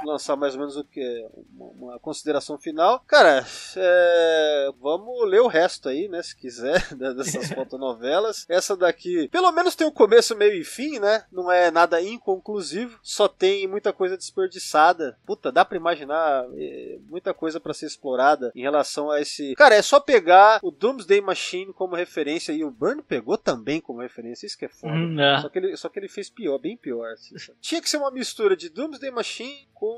lançar 0.05 0.35
mais 0.35 0.53
ou 0.53 0.59
menos 0.59 0.77
o 0.77 0.83
que 0.83 1.27
uma, 1.53 1.65
uma 1.91 1.99
consideração 1.99 2.57
final. 2.57 2.99
Cara, 3.07 3.45
é, 3.75 4.69
vamos 4.79 5.27
ler 5.29 5.41
o 5.41 5.47
resto 5.47 5.89
aí, 5.89 6.07
né? 6.07 6.21
Se 6.21 6.35
quiser, 6.35 6.93
da- 6.95 7.13
dessas 7.19 7.49
fotonovelas. 7.53 8.45
Essa 8.49 8.75
daqui, 8.75 9.27
pelo 9.29 9.51
menos 9.51 9.75
tem 9.75 9.87
o 9.87 9.91
começo, 9.91 10.35
meio 10.35 10.53
e 10.53 10.63
fim, 10.63 10.99
né? 10.99 11.23
Não 11.31 11.51
é 11.51 11.71
nada 11.71 12.01
inconclusivo, 12.01 12.99
só 13.01 13.27
tem 13.27 13.67
muita 13.67 13.91
coisa 13.93 14.17
desperdiçada. 14.17 15.17
Puta, 15.25 15.51
dá 15.51 15.63
pra 15.65 15.77
imaginar 15.77 16.45
é, 16.55 16.97
muita 17.07 17.33
coisa 17.33 17.59
pra 17.59 17.73
ser 17.73 17.85
explorada 17.87 18.51
em 18.55 18.61
relação 18.61 19.09
a 19.11 19.21
esse. 19.21 19.53
Cara, 19.55 19.75
é 19.75 19.81
só 19.81 19.99
pegar 19.99 20.59
o 20.63 20.71
Doomsday 20.71 21.21
Machine 21.21 21.73
como 21.73 21.95
referência 21.95 22.51
e 22.51 22.63
o 22.63 22.71
Burn 22.71 23.01
pegou 23.01 23.37
também 23.37 23.79
como 23.81 24.01
referência, 24.01 24.45
isso 24.45 24.57
que 24.57 24.65
é 24.65 24.69
foda. 24.69 24.93
Hum, 24.93 25.19
é. 25.19 25.41
Só 25.41 25.49
que, 25.49 25.59
ele, 25.59 25.77
só 25.77 25.89
que 25.89 25.99
ele 25.99 26.07
fez 26.07 26.29
pior, 26.29 26.57
bem 26.57 26.77
pior. 26.77 27.11
assim? 27.13 27.35
Tinha 27.61 27.81
que 27.81 27.89
ser 27.89 27.97
uma 27.97 28.11
mistura 28.11 28.55
de 28.55 28.69
Doomsday 28.69 29.11
Machine 29.11 29.67
com 29.73 29.88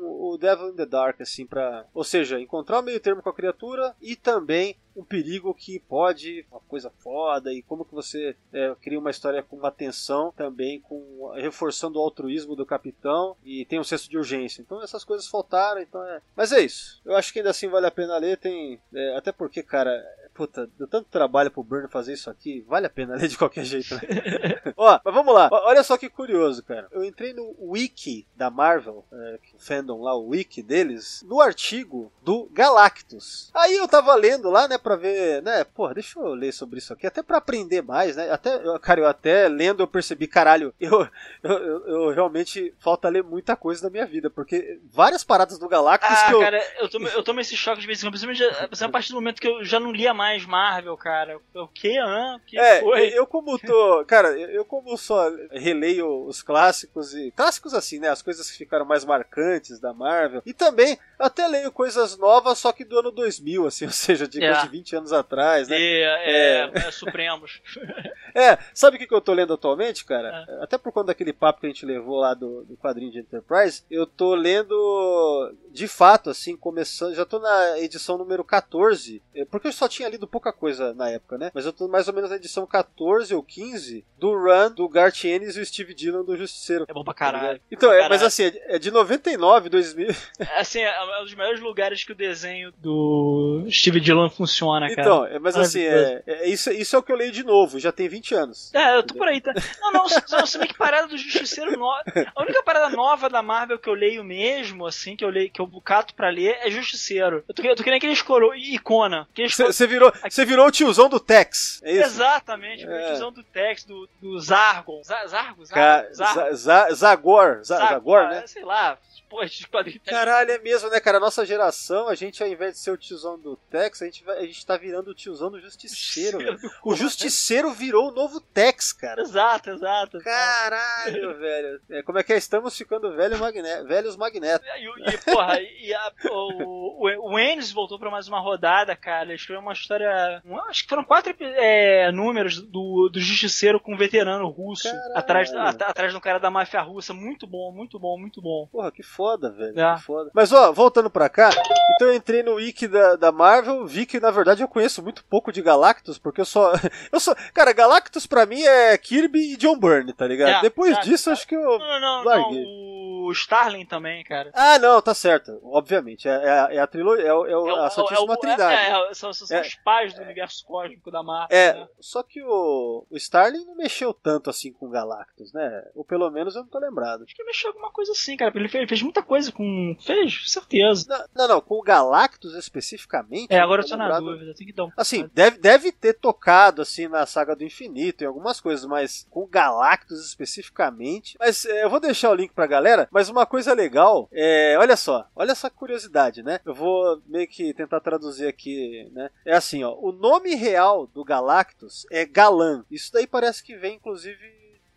o 0.00 0.36
Devil 0.38 0.70
in 0.70 0.76
the 0.76 0.86
Dark, 0.86 1.20
assim, 1.20 1.46
pra. 1.46 1.86
Ou 1.94 2.04
seja, 2.04 2.40
encontrar 2.40 2.80
o 2.80 2.82
meio 2.82 3.00
termo 3.00 3.22
com 3.22 3.28
a 3.28 3.34
criatura 3.34 3.94
e 4.00 4.16
também 4.16 4.76
um 4.98 5.04
perigo 5.04 5.54
que 5.54 5.78
pode, 5.78 6.44
uma 6.50 6.60
coisa 6.60 6.90
foda, 6.98 7.52
e 7.52 7.62
como 7.62 7.84
que 7.84 7.94
você 7.94 8.36
é, 8.52 8.74
cria 8.82 8.98
uma 8.98 9.10
história 9.10 9.42
com 9.42 9.56
uma 9.56 9.70
tensão 9.70 10.32
também, 10.32 10.80
com 10.80 11.30
reforçando 11.36 11.98
o 11.98 12.02
altruísmo 12.02 12.56
do 12.56 12.66
capitão 12.66 13.36
e 13.44 13.64
tem 13.64 13.78
um 13.78 13.84
senso 13.84 14.10
de 14.10 14.18
urgência. 14.18 14.60
Então 14.60 14.82
essas 14.82 15.04
coisas 15.04 15.28
faltaram, 15.28 15.80
então 15.80 16.02
é. 16.04 16.20
Mas 16.34 16.50
é 16.50 16.60
isso. 16.60 17.00
Eu 17.04 17.14
acho 17.14 17.32
que 17.32 17.38
ainda 17.38 17.50
assim 17.50 17.68
vale 17.68 17.86
a 17.86 17.92
pena 17.92 18.18
ler, 18.18 18.38
tem. 18.38 18.80
é, 18.92 19.16
até 19.16 19.30
porque, 19.30 19.62
cara, 19.62 20.04
puta, 20.38 20.70
deu 20.78 20.86
tanto 20.86 21.08
trabalho 21.10 21.50
pro 21.50 21.64
Burn 21.64 21.88
fazer 21.88 22.12
isso 22.12 22.30
aqui, 22.30 22.64
vale 22.68 22.86
a 22.86 22.90
pena 22.90 23.16
ler 23.18 23.26
de 23.26 23.36
qualquer 23.36 23.64
jeito, 23.64 23.92
né? 23.96 24.00
Ó, 24.76 25.00
mas 25.04 25.12
vamos 25.14 25.34
lá. 25.34 25.48
Ó, 25.50 25.66
Olha 25.68 25.82
só 25.82 25.98
que 25.98 26.08
curioso, 26.08 26.62
cara. 26.62 26.86
Eu 26.92 27.04
entrei 27.04 27.32
no 27.34 27.56
wiki 27.58 28.24
da 28.36 28.48
Marvel, 28.48 29.04
é, 29.12 29.38
o 29.52 29.58
fandom 29.58 30.00
lá, 30.02 30.14
o 30.14 30.28
wiki 30.28 30.62
deles, 30.62 31.24
no 31.26 31.40
artigo 31.40 32.12
do 32.22 32.48
Galactus. 32.52 33.50
Aí 33.52 33.74
eu 33.76 33.88
tava 33.88 34.14
lendo 34.14 34.48
lá, 34.48 34.68
né, 34.68 34.78
pra 34.78 34.94
ver, 34.94 35.42
né, 35.42 35.64
porra, 35.64 35.94
deixa 35.94 36.18
eu 36.20 36.28
ler 36.34 36.52
sobre 36.52 36.78
isso 36.78 36.92
aqui, 36.92 37.06
até 37.06 37.22
pra 37.22 37.38
aprender 37.38 37.82
mais, 37.82 38.14
né? 38.16 38.30
Até, 38.30 38.56
cara, 38.80 39.00
eu 39.00 39.06
até 39.06 39.48
lendo 39.48 39.82
eu 39.82 39.86
percebi, 39.88 40.28
caralho, 40.28 40.72
eu, 40.80 41.08
eu, 41.42 41.52
eu- 41.52 41.88
eu 41.88 42.10
realmente 42.10 42.72
falta 42.78 43.08
ler 43.08 43.24
muita 43.24 43.56
coisa 43.56 43.82
da 43.82 43.90
minha 43.90 44.06
vida, 44.06 44.30
porque 44.30 44.78
várias 44.92 45.24
paradas 45.24 45.58
do 45.58 45.68
Galactus 45.68 46.08
Ah, 46.16 46.26
que 46.28 46.34
eu. 46.34 46.40
cara, 46.40 46.62
eu 46.78 46.88
tomo, 46.88 47.08
eu 47.08 47.22
tomo 47.24 47.40
esse 47.40 47.56
choque 47.56 47.80
de 47.80 47.86
vez 47.86 47.98
em 47.98 48.02
quando, 48.06 48.12
principalmente 48.12 48.44
a 48.84 48.88
partir 48.88 49.08
do 49.10 49.16
momento 49.16 49.40
que 49.40 49.48
eu 49.48 49.64
já 49.64 49.80
não 49.80 49.90
lia 49.90 50.14
mais 50.14 50.27
mais 50.28 50.44
Marvel, 50.44 50.96
cara. 50.96 51.40
O 51.54 51.66
que, 51.68 51.96
ah, 51.98 52.38
que 52.46 52.58
É, 52.58 52.80
foi? 52.80 53.08
eu 53.08 53.26
como 53.26 53.58
tô. 53.58 54.04
Cara, 54.06 54.28
eu 54.38 54.64
como 54.64 54.96
só 54.98 55.30
releio 55.50 56.26
os 56.26 56.42
clássicos 56.42 57.14
e. 57.14 57.30
Clássicos 57.30 57.72
assim, 57.72 57.98
né? 57.98 58.08
As 58.08 58.20
coisas 58.20 58.50
que 58.50 58.58
ficaram 58.58 58.84
mais 58.84 59.04
marcantes 59.04 59.80
da 59.80 59.92
Marvel. 59.94 60.42
E 60.44 60.52
também 60.52 60.98
até 61.18 61.46
leio 61.48 61.72
coisas 61.72 62.16
novas, 62.18 62.58
só 62.58 62.70
que 62.72 62.84
do 62.84 62.98
ano 62.98 63.10
2000, 63.10 63.66
assim, 63.66 63.86
ou 63.86 63.90
seja, 63.90 64.28
de 64.28 64.42
É. 64.42 64.48
coisa 64.52 64.62
de 64.66 64.68
20 64.68 64.96
anos 64.96 65.12
atrás, 65.12 65.68
né? 65.68 65.78
E, 65.78 66.02
é, 66.02 66.70
é, 66.86 66.90
Supremos. 66.90 67.60
É, 68.34 68.56
sabe 68.74 68.96
o 68.96 69.00
que, 69.00 69.06
que 69.06 69.14
eu 69.14 69.20
tô 69.22 69.32
lendo 69.32 69.54
atualmente, 69.54 70.04
cara? 70.04 70.46
Até 70.60 70.78
por 70.78 70.92
conta 70.92 71.08
daquele 71.08 71.32
papo 71.32 71.60
que 71.60 71.66
a 71.66 71.70
gente 71.70 71.84
levou 71.84 72.18
lá 72.20 72.34
do, 72.34 72.62
do 72.64 72.76
quadrinho 72.76 73.10
de 73.10 73.18
Enterprise, 73.18 73.82
eu 73.90 74.06
tô 74.06 74.34
lendo 74.34 75.52
de 75.70 75.88
fato, 75.88 76.30
assim, 76.30 76.56
começando. 76.56 77.14
Já 77.14 77.24
tô 77.24 77.38
na 77.40 77.78
edição 77.80 78.16
número 78.18 78.44
14, 78.44 79.20
é, 79.34 79.44
porque 79.44 79.68
eu 79.68 79.72
só 79.72 79.88
tinha 79.88 80.08
lido 80.08 80.17
pouca 80.26 80.52
coisa 80.52 80.92
na 80.94 81.08
época, 81.10 81.38
né? 81.38 81.50
Mas 81.54 81.66
eu 81.66 81.72
tô 81.72 81.88
mais 81.88 82.08
ou 82.08 82.14
menos 82.14 82.30
na 82.30 82.36
edição 82.36 82.66
14 82.66 83.34
ou 83.34 83.42
15 83.42 84.04
do 84.18 84.32
run 84.36 84.70
do 84.72 84.88
Garth 84.88 85.24
Ennis 85.24 85.56
e 85.56 85.60
o 85.60 85.66
Steve 85.66 85.94
Dillon 85.94 86.24
do 86.24 86.36
Justiceiro. 86.36 86.84
É 86.88 86.92
bom 86.92 87.04
pra 87.04 87.14
tá 87.14 87.18
caralho. 87.18 87.46
ligado? 87.54 87.60
Então, 87.70 87.92
é, 87.92 88.08
mas 88.08 88.22
assim, 88.22 88.44
é 88.44 88.76
é 88.76 88.78
de 88.78 88.90
99, 88.90 89.68
2000. 89.68 90.08
Assim, 90.56 90.80
é 90.80 91.20
um 91.20 91.24
dos 91.24 91.34
melhores 91.34 91.60
lugares 91.60 92.04
que 92.04 92.12
o 92.12 92.14
desenho 92.14 92.72
do 92.78 93.66
Steve 93.70 94.00
Dillon 94.00 94.28
funciona, 94.30 94.88
cara. 94.94 95.00
Então, 95.00 95.26
é, 95.26 95.38
mas 95.38 95.56
assim, 95.56 95.82
é, 95.82 96.22
é- 96.26 96.48
isso, 96.48 96.70
isso 96.70 96.96
é 96.96 96.98
o 96.98 97.02
que 97.02 97.12
eu 97.12 97.16
leio 97.16 97.32
de 97.32 97.44
novo, 97.44 97.78
já 97.78 97.92
tem 97.92 98.08
20 98.08 98.34
anos. 98.34 98.72
É, 98.74 98.96
eu 98.96 99.02
tô 99.02 99.14
por 99.14 99.28
aí, 99.28 99.40
tá? 99.40 99.52
Não, 99.80 99.92
não, 99.92 100.04
não, 100.30 100.46
você 100.46 100.58
vê 100.58 100.66
que 100.66 100.74
parada 100.76 101.06
do 101.08 101.16
Justiceiro 101.16 101.76
nova. 101.78 102.02
A 102.34 102.42
única 102.42 102.62
parada 102.62 102.88
nova 102.94 103.28
da 103.28 103.42
Marvel 103.42 103.78
que 103.78 103.88
eu 103.88 103.94
leio 103.94 104.24
mesmo, 104.24 104.86
assim, 104.86 105.16
que 105.16 105.24
eu 105.24 105.30
leio, 105.30 105.50
que 105.50 105.60
eu 105.60 105.68
cato 105.84 106.14
pra 106.14 106.28
ler, 106.30 106.58
é 106.62 106.70
Justiceiro. 106.70 107.44
Eu 107.48 107.54
tô, 107.54 107.62
eu 107.62 107.76
tô 107.76 107.82
querendo 107.82 107.98
aqueles 107.98 108.22
coro... 108.22 108.54
Icona. 108.54 109.26
Aqueles 109.32 109.54
coro- 109.56 109.72
Você 109.98 110.10
virou, 110.10 110.30
você 110.30 110.44
virou 110.44 110.66
o 110.66 110.70
tiozão 110.70 111.08
do 111.08 111.18
Tex, 111.20 111.80
é 111.82 111.92
isso? 111.92 112.04
Exatamente, 112.04 112.84
É. 112.84 112.86
precisão 112.86 113.32
do 113.32 113.42
Tex, 113.42 113.84
do, 113.84 114.08
do 114.20 114.38
Zargon. 114.40 115.02
Za- 115.02 115.26
Zargo? 115.26 115.64
Ca- 115.68 116.08
Zargo? 116.12 116.14
Zargo? 116.14 116.40
Za- 116.40 116.54
Za- 116.88 116.94
Zagor, 116.94 117.64
Zagor, 117.64 118.20
ah, 118.22 118.28
né? 118.30 118.46
Sei 118.46 118.64
lá, 118.64 118.98
porra, 119.28 119.46
de 119.46 119.66
quadrinhos. 119.66 120.02
Caralho, 120.06 120.50
é 120.52 120.58
mesmo, 120.58 120.88
né, 120.90 121.00
cara? 121.00 121.18
A 121.18 121.20
nossa 121.20 121.44
geração, 121.44 122.08
a 122.08 122.14
gente, 122.14 122.42
ao 122.42 122.48
invés 122.48 122.74
de 122.74 122.78
ser 122.80 122.90
o 122.90 122.96
tiozão 122.96 123.38
do 123.38 123.56
Tex, 123.70 124.00
a 124.02 124.04
gente, 124.06 124.24
vai- 124.24 124.38
a 124.38 124.46
gente 124.46 124.64
tá 124.64 124.76
virando 124.76 125.10
o 125.10 125.14
tiozão 125.14 125.50
do 125.50 125.60
Justiceiro, 125.60 126.38
velho. 126.38 126.58
O 126.84 126.94
Justiceiro 126.94 127.70
virou 127.72 128.08
o 128.08 128.14
novo 128.14 128.40
Tex, 128.40 128.92
cara. 128.92 129.20
Exato, 129.22 129.70
exato. 129.70 130.18
Caralho, 130.22 131.36
velho. 131.38 131.80
É, 131.90 132.02
como 132.02 132.18
é 132.18 132.22
que 132.22 132.32
é? 132.32 132.36
Estamos 132.36 132.76
ficando 132.76 133.14
velho 133.14 133.38
magne... 133.38 133.62
velhos 133.84 134.16
magnetos. 134.16 134.66
E, 134.76 135.10
e, 135.10 135.18
porra, 135.18 135.60
e 135.60 135.92
a- 135.94 136.12
o, 136.30 137.06
o, 137.06 137.32
o 137.32 137.38
Ennis 137.38 137.70
voltou 137.72 137.98
pra 137.98 138.10
mais 138.10 138.28
uma 138.28 138.40
rodada, 138.40 138.94
cara. 138.96 139.24
Ele 139.26 139.34
escreveu 139.34 139.60
uma 139.60 139.72
história. 139.88 140.42
um- 140.44 140.58
acho 140.68 140.82
que 140.82 140.88
foram 140.88 141.04
quatro 141.04 141.34
é, 141.40 142.12
números 142.12 142.60
do, 142.60 143.08
do 143.10 143.18
Justiceiro 143.20 143.80
com 143.80 143.94
um 143.94 143.96
veterano 143.96 144.48
russo 144.48 144.84
Caralho. 144.90 145.12
atrás, 145.18 145.54
at- 145.54 145.82
atrás 145.82 146.12
do 146.12 146.20
cara 146.20 146.38
da 146.38 146.50
máfia 146.50 146.80
russa. 146.82 147.14
Muito 147.14 147.46
bom, 147.46 147.72
muito 147.72 147.98
bom, 147.98 148.18
muito 148.18 148.42
bom. 148.42 148.66
Porra, 148.70 148.92
que 148.92 149.02
foda, 149.02 149.50
velho. 149.50 149.78
É. 149.80 149.94
Que 149.96 150.02
foda. 150.02 150.30
Mas, 150.34 150.52
ó, 150.52 150.70
voltando 150.72 151.10
pra 151.10 151.28
cá, 151.28 151.50
então 151.94 152.08
eu 152.08 152.14
entrei 152.14 152.42
no 152.42 152.54
wiki 152.54 152.86
da, 152.86 153.16
da 153.16 153.32
Marvel, 153.32 153.86
vi 153.86 154.04
que, 154.04 154.20
na 154.20 154.30
verdade, 154.30 154.62
eu 154.62 154.68
conheço 154.68 155.02
muito 155.02 155.24
pouco 155.24 155.50
de 155.52 155.62
Galactus, 155.62 156.18
porque 156.18 156.40
eu 156.40 156.44
só... 156.44 156.72
Eu 157.12 157.20
só... 157.20 157.34
Cara, 157.54 157.72
Galactus 157.72 158.26
pra 158.26 158.44
mim 158.44 158.62
é 158.62 158.96
Kirby 158.98 159.52
e 159.52 159.56
John 159.56 159.78
Byrne, 159.78 160.12
tá 160.12 160.26
ligado? 160.26 160.58
É, 160.58 160.60
Depois 160.62 160.96
é. 160.96 161.00
disso, 161.00 161.30
acho 161.30 161.46
que 161.46 161.54
eu... 161.54 161.78
Não, 161.78 162.00
não, 162.00 162.24
Larguei. 162.24 162.62
não. 162.64 162.88
O 163.28 163.32
Starling 163.32 163.84
também, 163.84 164.24
cara. 164.24 164.50
Ah, 164.54 164.78
não, 164.78 165.02
tá 165.02 165.12
certo. 165.12 165.58
Obviamente. 165.64 166.26
É, 166.28 166.32
é, 166.32 166.48
a- 166.50 166.68
é 166.72 166.78
a 166.78 166.86
trilogia, 166.86 167.24
é, 167.24 167.28
é 167.28 167.32
o- 167.34 167.76
a 167.76 167.90
Santíssima 167.90 168.38
Trindade. 168.38 168.74
é, 168.74 169.10
é, 169.10 169.14
são, 169.14 169.32
são 169.34 169.56
É. 169.56 169.60
os 169.60 169.74
pais 169.84 170.14
do 170.14 170.22
universo 170.22 170.64
cósmico 170.64 171.10
da 171.10 171.22
Marvel. 171.22 171.56
É, 171.56 171.74
né? 171.74 171.88
só 172.00 172.22
que 172.22 172.42
o, 172.42 173.06
o 173.10 173.16
Starling 173.16 173.64
não 173.64 173.76
mexeu 173.76 174.12
tanto 174.12 174.50
assim 174.50 174.72
com 174.72 174.88
Galactus, 174.88 175.52
né? 175.52 175.84
Ou 175.94 176.04
pelo 176.04 176.30
menos 176.30 176.54
eu 176.54 176.62
não 176.62 176.68
tô 176.68 176.78
lembrado. 176.78 177.24
Acho 177.24 177.34
que 177.34 177.42
ele 177.42 177.48
mexeu 177.48 177.70
alguma 177.70 177.90
coisa 177.90 178.12
assim, 178.12 178.36
cara. 178.36 178.52
Ele 178.54 178.68
fez, 178.68 178.82
ele 178.82 178.88
fez 178.88 179.02
muita 179.02 179.22
coisa 179.22 179.52
com. 179.52 179.96
Fez, 180.00 180.50
certeza. 180.50 181.06
Não, 181.08 181.46
não, 181.46 181.54
não, 181.54 181.60
com 181.60 181.76
o 181.76 181.82
Galactus 181.82 182.54
especificamente. 182.54 183.52
É, 183.52 183.60
agora 183.60 183.82
eu 183.82 183.86
tô 183.86 183.96
na 183.96 184.18
dúvida. 184.18 184.54
Tem 184.54 184.66
que 184.66 184.72
dar 184.72 184.84
um. 184.84 184.92
Assim, 184.96 185.28
deve, 185.32 185.58
deve 185.58 185.92
ter 185.92 186.14
tocado 186.14 186.82
assim 186.82 187.08
na 187.08 187.26
saga 187.26 187.54
do 187.54 187.64
infinito 187.64 188.22
em 188.22 188.26
algumas 188.26 188.60
coisas, 188.60 188.84
mas 188.86 189.26
com 189.30 189.42
o 189.42 189.46
Galactus 189.46 190.24
especificamente. 190.24 191.36
Mas 191.38 191.64
é, 191.64 191.84
eu 191.84 191.90
vou 191.90 192.00
deixar 192.00 192.30
o 192.30 192.34
link 192.34 192.52
pra 192.52 192.66
galera. 192.66 193.08
Mas 193.10 193.28
uma 193.28 193.46
coisa 193.46 193.72
legal 193.72 194.28
é, 194.32 194.76
olha 194.78 194.96
só, 194.96 195.28
olha 195.34 195.52
essa 195.52 195.70
curiosidade, 195.70 196.42
né? 196.42 196.60
Eu 196.64 196.74
vou 196.74 197.20
meio 197.26 197.46
que 197.46 197.74
tentar 197.74 198.00
traduzir 198.00 198.46
aqui, 198.46 199.08
né? 199.12 199.30
É 199.44 199.54
assim, 199.68 199.84
ó, 199.84 199.94
o 199.94 200.10
nome 200.12 200.54
real 200.54 201.06
do 201.06 201.22
Galactus 201.22 202.06
é 202.10 202.24
Galan. 202.24 202.84
Isso 202.90 203.12
daí 203.12 203.26
parece 203.26 203.62
que 203.62 203.76
vem 203.76 203.96
inclusive 203.96 204.38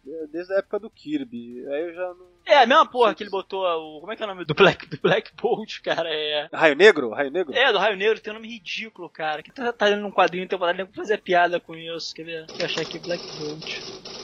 é, 0.07 0.27
desde 0.27 0.53
a 0.53 0.57
época 0.57 0.79
do 0.79 0.89
Kirby. 0.89 1.65
Aí 1.67 1.81
eu 1.81 1.93
já 1.93 2.13
não 2.13 2.31
É, 2.45 2.57
a 2.57 2.65
mesma 2.65 2.85
porra 2.85 3.13
que 3.13 3.21
ele 3.21 3.29
botou 3.29 3.65
o. 3.65 3.99
Como 3.99 4.11
é 4.11 4.15
que 4.15 4.23
é 4.23 4.25
o 4.25 4.29
nome 4.29 4.45
do 4.45 4.53
Black, 4.53 4.87
do 4.87 4.97
Black 5.01 5.31
Bolt, 5.35 5.81
cara? 5.81 6.09
É. 6.09 6.49
Raio 6.53 6.75
Negro? 6.75 7.09
Raio 7.09 7.29
Negro? 7.29 7.53
É, 7.53 7.71
do 7.71 7.77
Raio 7.77 7.97
Negro 7.97 8.19
tem 8.19 8.31
um 8.31 8.37
nome 8.37 8.47
ridículo, 8.47 9.09
cara. 9.09 9.43
Que 9.43 9.51
tá, 9.51 9.71
tá 9.73 9.85
lendo 9.87 10.01
num 10.01 10.11
quadrinho 10.11 10.47
temporada, 10.47 10.83
nem 10.83 10.93
fazer 10.93 11.17
piada 11.19 11.59
com 11.59 11.75
isso. 11.75 12.15
Quer 12.15 12.23
ver? 12.23 12.45
Deixa 12.47 12.61
eu 12.61 12.65
achar 12.65 12.81
aqui 12.81 12.97
Black 12.99 13.23
Bolt. 13.37 13.79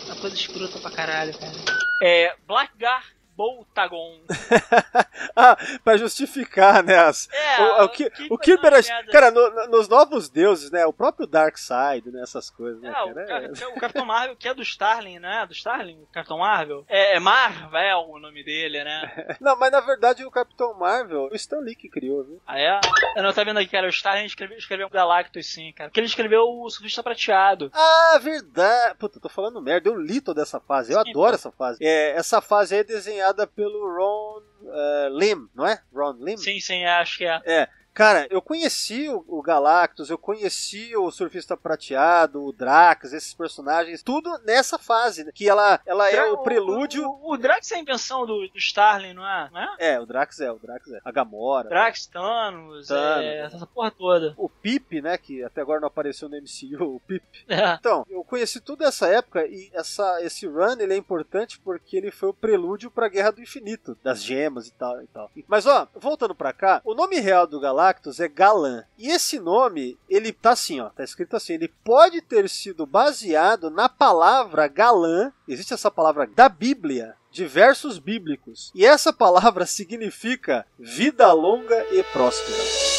Uma 0.06 0.16
coisa 0.16 0.36
escrota 0.36 0.80
pra 0.80 0.92
caralho, 0.92 1.38
cara. 1.38 1.54
É. 2.02 2.34
Blackgar 2.48 3.17
Boltagon. 3.38 4.20
ah, 5.36 5.56
pra 5.84 5.96
justificar, 5.96 6.84
né? 6.84 6.98
As, 6.98 7.30
É, 7.32 7.62
o, 7.62 7.84
o, 7.86 7.90
que, 7.90 8.10
que 8.10 8.28
o 8.32 8.38
Kirby 8.38 8.66
era. 8.66 8.82
Cara, 9.12 9.30
no- 9.32 9.50
no- 9.52 9.68
nos 9.68 9.88
novos 9.88 10.28
deuses, 10.28 10.72
né? 10.72 10.86
O 10.88 10.92
próprio 10.92 11.28
Darkseid, 11.28 12.10
né? 12.12 12.22
Essas 12.24 12.50
coisas, 12.50 12.82
né? 12.82 12.90
É, 12.90 13.04
o, 13.04 13.14
cara? 13.14 13.50
Cap- 13.54 13.66
o 13.66 13.80
Capitão 13.80 14.06
Marvel, 14.06 14.36
que 14.36 14.48
é 14.48 14.54
do 14.56 14.64
Starling, 14.64 15.20
né? 15.20 15.46
Do 15.46 15.54
Starling, 15.54 16.02
o 16.02 16.08
Capitão 16.08 16.40
Marvel. 16.40 16.84
É, 16.90 17.16
é 17.16 17.20
Marvel 17.20 18.00
o 18.10 18.20
nome 18.20 18.44
dele, 18.44 18.84
né? 18.84 19.38
Não, 19.40 19.56
mas 19.56 19.72
na 19.72 19.82
verdade 19.82 20.26
o 20.26 20.32
Capitão 20.32 20.74
Marvel, 20.74 21.30
o 21.32 21.36
Stan 21.36 21.60
Lee 21.60 21.76
que 21.76 21.90
criou, 21.90 22.24
viu? 22.24 22.42
Ah, 22.48 22.60
é? 22.60 22.80
Eu 23.16 23.22
não 23.22 23.32
tá 23.34 23.44
vendo 23.44 23.58
aqui, 23.60 23.70
cara. 23.70 23.86
O 23.86 23.90
Starling 23.90 24.26
escreveu, 24.26 24.58
escreveu 24.58 24.90
Galactus, 24.90 25.46
sim, 25.46 25.72
cara. 25.74 25.90
Porque 25.90 26.00
ele 26.00 26.08
escreveu 26.08 26.44
o 26.44 26.70
Surfista 26.70 27.04
Prateado. 27.04 27.70
Ah, 27.74 28.20
verdade. 28.22 28.96
Puta, 28.98 29.20
tô 29.20 29.30
falando 29.30 29.62
merda. 29.62 29.90
Eu 29.90 29.96
li 30.00 30.20
toda 30.22 30.42
essa 30.42 30.60
fase. 30.60 30.92
Eu 30.94 31.02
Sim, 31.04 31.10
adoro 31.12 31.30
pô. 31.32 31.36
essa 31.36 31.52
fase. 31.52 31.78
É, 31.82 32.12
essa 32.18 32.42
fase 32.42 32.74
aí 32.74 32.82
é 32.82 32.84
desenhada 32.84 33.27
pelo 33.48 33.88
Ron 33.88 34.42
eh, 34.64 35.10
Lim, 35.12 35.50
não 35.54 35.66
é? 35.66 35.82
Ron 35.94 36.14
Lim? 36.20 36.38
Sim, 36.38 36.60
sim, 36.60 36.86
acho 36.86 37.18
que 37.18 37.26
é. 37.26 37.42
É. 37.46 37.70
Cara, 37.98 38.28
eu 38.30 38.44
conheci 38.44 39.10
o, 39.10 39.26
o 39.28 39.42
Galactus, 39.42 40.12
eu 40.12 40.20
conheci 40.20 40.96
o 40.96 41.10
Surfista 41.10 41.58
Prateado, 41.58 42.44
o 42.46 42.52
Drax, 42.54 43.12
esses 43.12 43.34
personagens, 43.34 44.04
tudo 44.04 44.38
nessa 44.46 44.78
fase, 44.78 45.24
né? 45.24 45.32
Que 45.34 45.50
ela, 45.50 45.80
ela 45.84 46.08
é 46.08 46.12
Dra- 46.12 46.32
o 46.34 46.44
prelúdio. 46.44 47.10
O, 47.10 47.34
o 47.34 47.38
Drax 47.38 47.72
é 47.72 47.76
a 47.76 47.80
invenção 47.80 48.24
do, 48.28 48.48
do 48.50 48.58
Starling, 48.60 49.14
não 49.16 49.28
é? 49.28 49.50
Não 49.52 49.60
é? 49.60 49.76
É, 49.80 50.00
o 50.00 50.06
Drax 50.06 50.40
é, 50.42 50.52
o 50.52 50.60
Drax 50.60 50.92
é. 50.92 51.00
A 51.04 51.12
Gamora. 51.12 51.70
Drax, 51.70 52.06
Thanos, 52.06 52.88
Thanos. 52.88 53.26
É, 53.26 53.40
essa 53.46 53.66
porra 53.66 53.90
toda. 53.90 54.36
O 54.38 54.48
Pip, 54.48 55.02
né? 55.02 55.18
Que 55.18 55.44
até 55.44 55.62
agora 55.62 55.80
não 55.80 55.88
apareceu 55.88 56.30
no 56.30 56.38
MCU, 56.38 56.96
o 56.98 57.00
Pip. 57.00 57.24
É. 57.50 57.74
Então, 57.80 58.06
eu 58.10 58.24
conheci 58.24 58.60
toda 58.60 58.86
essa 58.86 59.08
época 59.08 59.44
e 59.48 59.72
essa, 59.74 60.22
esse 60.22 60.46
run 60.46 60.76
ele 60.80 60.94
é 60.94 60.98
importante 60.98 61.60
porque 61.60 61.98
ele 61.98 62.12
foi 62.12 62.30
o 62.30 62.34
prelúdio 62.34 62.92
pra 62.92 63.08
Guerra 63.08 63.32
do 63.32 63.42
Infinito, 63.42 63.98
das 64.04 64.22
gemas 64.22 64.68
e 64.68 64.74
tal 64.74 65.02
e 65.02 65.08
tal. 65.08 65.32
Mas 65.48 65.66
ó, 65.66 65.88
voltando 65.96 66.36
pra 66.36 66.54
cá, 66.54 66.82
o 66.86 66.94
nome 66.94 67.20
real 67.20 67.48
do 67.48 67.60
Galactus 67.60 67.87
é 68.20 68.28
Galan. 68.28 68.84
E 68.98 69.10
esse 69.10 69.40
nome, 69.40 69.98
ele 70.10 70.32
tá 70.32 70.52
assim, 70.52 70.80
ó, 70.80 70.90
tá 70.90 71.04
escrito 71.04 71.36
assim, 71.36 71.54
ele 71.54 71.72
pode 71.84 72.22
ter 72.22 72.50
sido 72.50 72.86
baseado 72.86 73.70
na 73.70 73.88
palavra 73.88 74.68
Galan, 74.68 75.32
existe 75.48 75.74
essa 75.74 75.92
palavra 75.92 76.28
da 76.28 76.50
Bíblia, 76.50 77.16
de 77.32 77.46
versos 77.46 78.00
bíblicos. 78.00 78.72
E 78.74 78.86
essa 78.86 79.14
palavra 79.14 79.66
significa 79.68 80.66
vida 80.80 81.32
longa 81.34 81.86
e 81.94 82.04
próspera. 82.04 82.97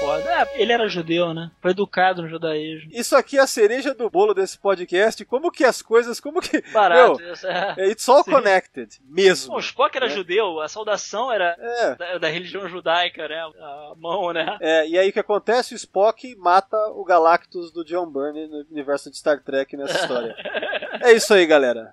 Foda. 0.00 0.22
É, 0.32 0.62
ele 0.62 0.72
era 0.72 0.88
judeu, 0.88 1.34
né? 1.34 1.50
Foi 1.60 1.72
educado 1.72 2.22
no 2.22 2.28
judaísmo. 2.28 2.90
Isso 2.92 3.14
aqui 3.14 3.36
é 3.36 3.40
a 3.40 3.46
cereja 3.46 3.94
do 3.94 4.08
bolo 4.08 4.32
desse 4.34 4.58
podcast. 4.58 5.24
Como 5.26 5.50
que 5.50 5.64
as 5.64 5.82
coisas, 5.82 6.18
como 6.18 6.40
que 6.40 6.62
Barato. 6.72 7.20
Meu, 7.20 7.32
isso 7.32 7.46
é. 7.46 7.74
It's 7.90 8.08
all 8.08 8.22
Sim. 8.24 8.30
connected, 8.32 8.88
mesmo. 9.04 9.54
O 9.54 9.58
Spock 9.60 9.94
era 9.96 10.06
É. 10.06 10.08
judeu, 10.08 10.60
a 10.60 10.68
saudação 10.68 11.30
era 11.30 11.54
É, 11.58 11.94
da, 11.96 12.18
da 12.18 12.28
religião 12.28 12.68
judaica, 12.68 13.28
né? 13.28 13.36
A 13.60 13.92
mão, 13.96 14.32
né? 14.32 14.56
é, 14.60 14.88
e 14.88 14.98
aí 14.98 15.10
o 15.10 15.12
que 15.12 15.20
acontece? 15.20 15.74
O 15.74 15.76
Spock 15.76 16.34
mata 16.36 16.76
o 16.94 17.04
Galactus 17.04 17.70
do 17.70 17.84
John 17.84 18.06
Byrne 18.10 18.46
no 18.48 18.64
universo 18.70 19.10
de 19.10 19.16
Star 19.18 19.42
Trek 19.42 19.76
nessa 19.76 19.98
história. 20.00 20.34
é 21.02 21.12
isso 21.12 21.32
aí, 21.34 21.46
galera. 21.46 21.92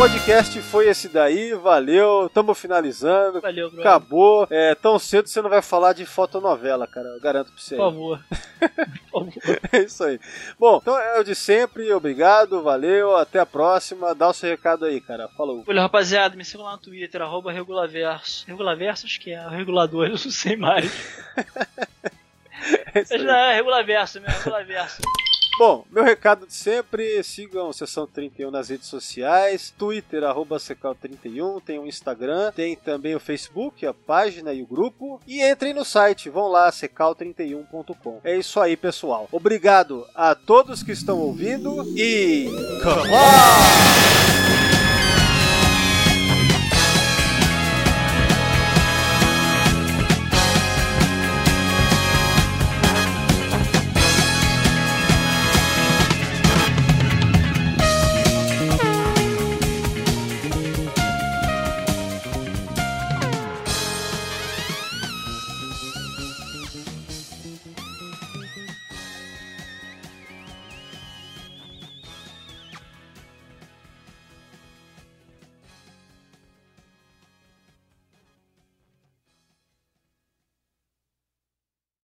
Podcast 0.00 0.62
foi 0.62 0.88
esse 0.88 1.10
daí, 1.10 1.52
valeu, 1.52 2.30
tamo 2.32 2.54
finalizando. 2.54 3.38
Valeu, 3.38 3.70
bro. 3.70 3.80
Acabou. 3.82 4.46
É, 4.48 4.74
tão 4.74 4.98
cedo 4.98 5.28
você 5.28 5.42
não 5.42 5.50
vai 5.50 5.60
falar 5.60 5.92
de 5.92 6.06
fotonovela, 6.06 6.86
cara. 6.86 7.06
Eu 7.08 7.20
garanto 7.20 7.52
pra 7.52 7.60
você. 7.60 7.76
Por 7.76 7.84
favor. 7.84 8.24
Por 9.12 9.30
favor. 9.30 9.60
É 9.70 9.78
isso 9.80 10.02
aí. 10.02 10.18
Bom, 10.58 10.78
então 10.80 10.98
é 10.98 11.20
o 11.20 11.22
de 11.22 11.34
sempre. 11.34 11.92
Obrigado, 11.92 12.62
valeu. 12.62 13.14
Até 13.14 13.40
a 13.40 13.44
próxima. 13.44 14.14
Dá 14.14 14.30
o 14.30 14.32
seu 14.32 14.48
recado 14.48 14.86
aí, 14.86 15.02
cara. 15.02 15.28
Falou. 15.36 15.64
Olha, 15.68 15.82
rapaziada, 15.82 16.34
me 16.34 16.46
sigam 16.46 16.64
lá 16.64 16.72
no 16.72 16.78
Twitter, 16.78 17.20
arroba 17.20 17.52
Regulaverso. 17.52 18.46
Regulaverso, 18.46 19.04
acho 19.04 19.20
que 19.20 19.32
é 19.32 19.46
o 19.46 19.50
regulador, 19.50 20.06
eu 20.06 20.12
não 20.12 20.16
sei 20.16 20.56
mais. 20.56 20.90
É 22.92 23.00
é 23.16 23.54
Regulaverso 23.54 24.20
mesmo, 24.20 24.36
Regulaverso. 24.38 25.00
Bom, 25.60 25.84
meu 25.90 26.02
recado 26.02 26.46
de 26.46 26.54
sempre, 26.54 27.22
sigam 27.22 27.70
Sessão 27.70 28.06
31 28.06 28.50
nas 28.50 28.70
redes 28.70 28.86
sociais, 28.86 29.70
Twitter, 29.76 30.24
arroba 30.24 30.56
Secal31, 30.56 31.62
tem 31.62 31.78
o 31.78 31.86
Instagram, 31.86 32.50
tem 32.50 32.74
também 32.74 33.14
o 33.14 33.20
Facebook, 33.20 33.84
a 33.84 33.92
página 33.92 34.54
e 34.54 34.62
o 34.62 34.66
grupo, 34.66 35.20
e 35.26 35.42
entrem 35.42 35.74
no 35.74 35.84
site, 35.84 36.30
vão 36.30 36.48
lá, 36.48 36.70
secal31.com. 36.70 38.22
É 38.24 38.38
isso 38.38 38.58
aí, 38.58 38.74
pessoal. 38.74 39.28
Obrigado 39.30 40.06
a 40.14 40.34
todos 40.34 40.82
que 40.82 40.92
estão 40.92 41.18
ouvindo 41.18 41.82
e... 41.94 42.46
Come 42.82 43.10
on! 43.10 44.79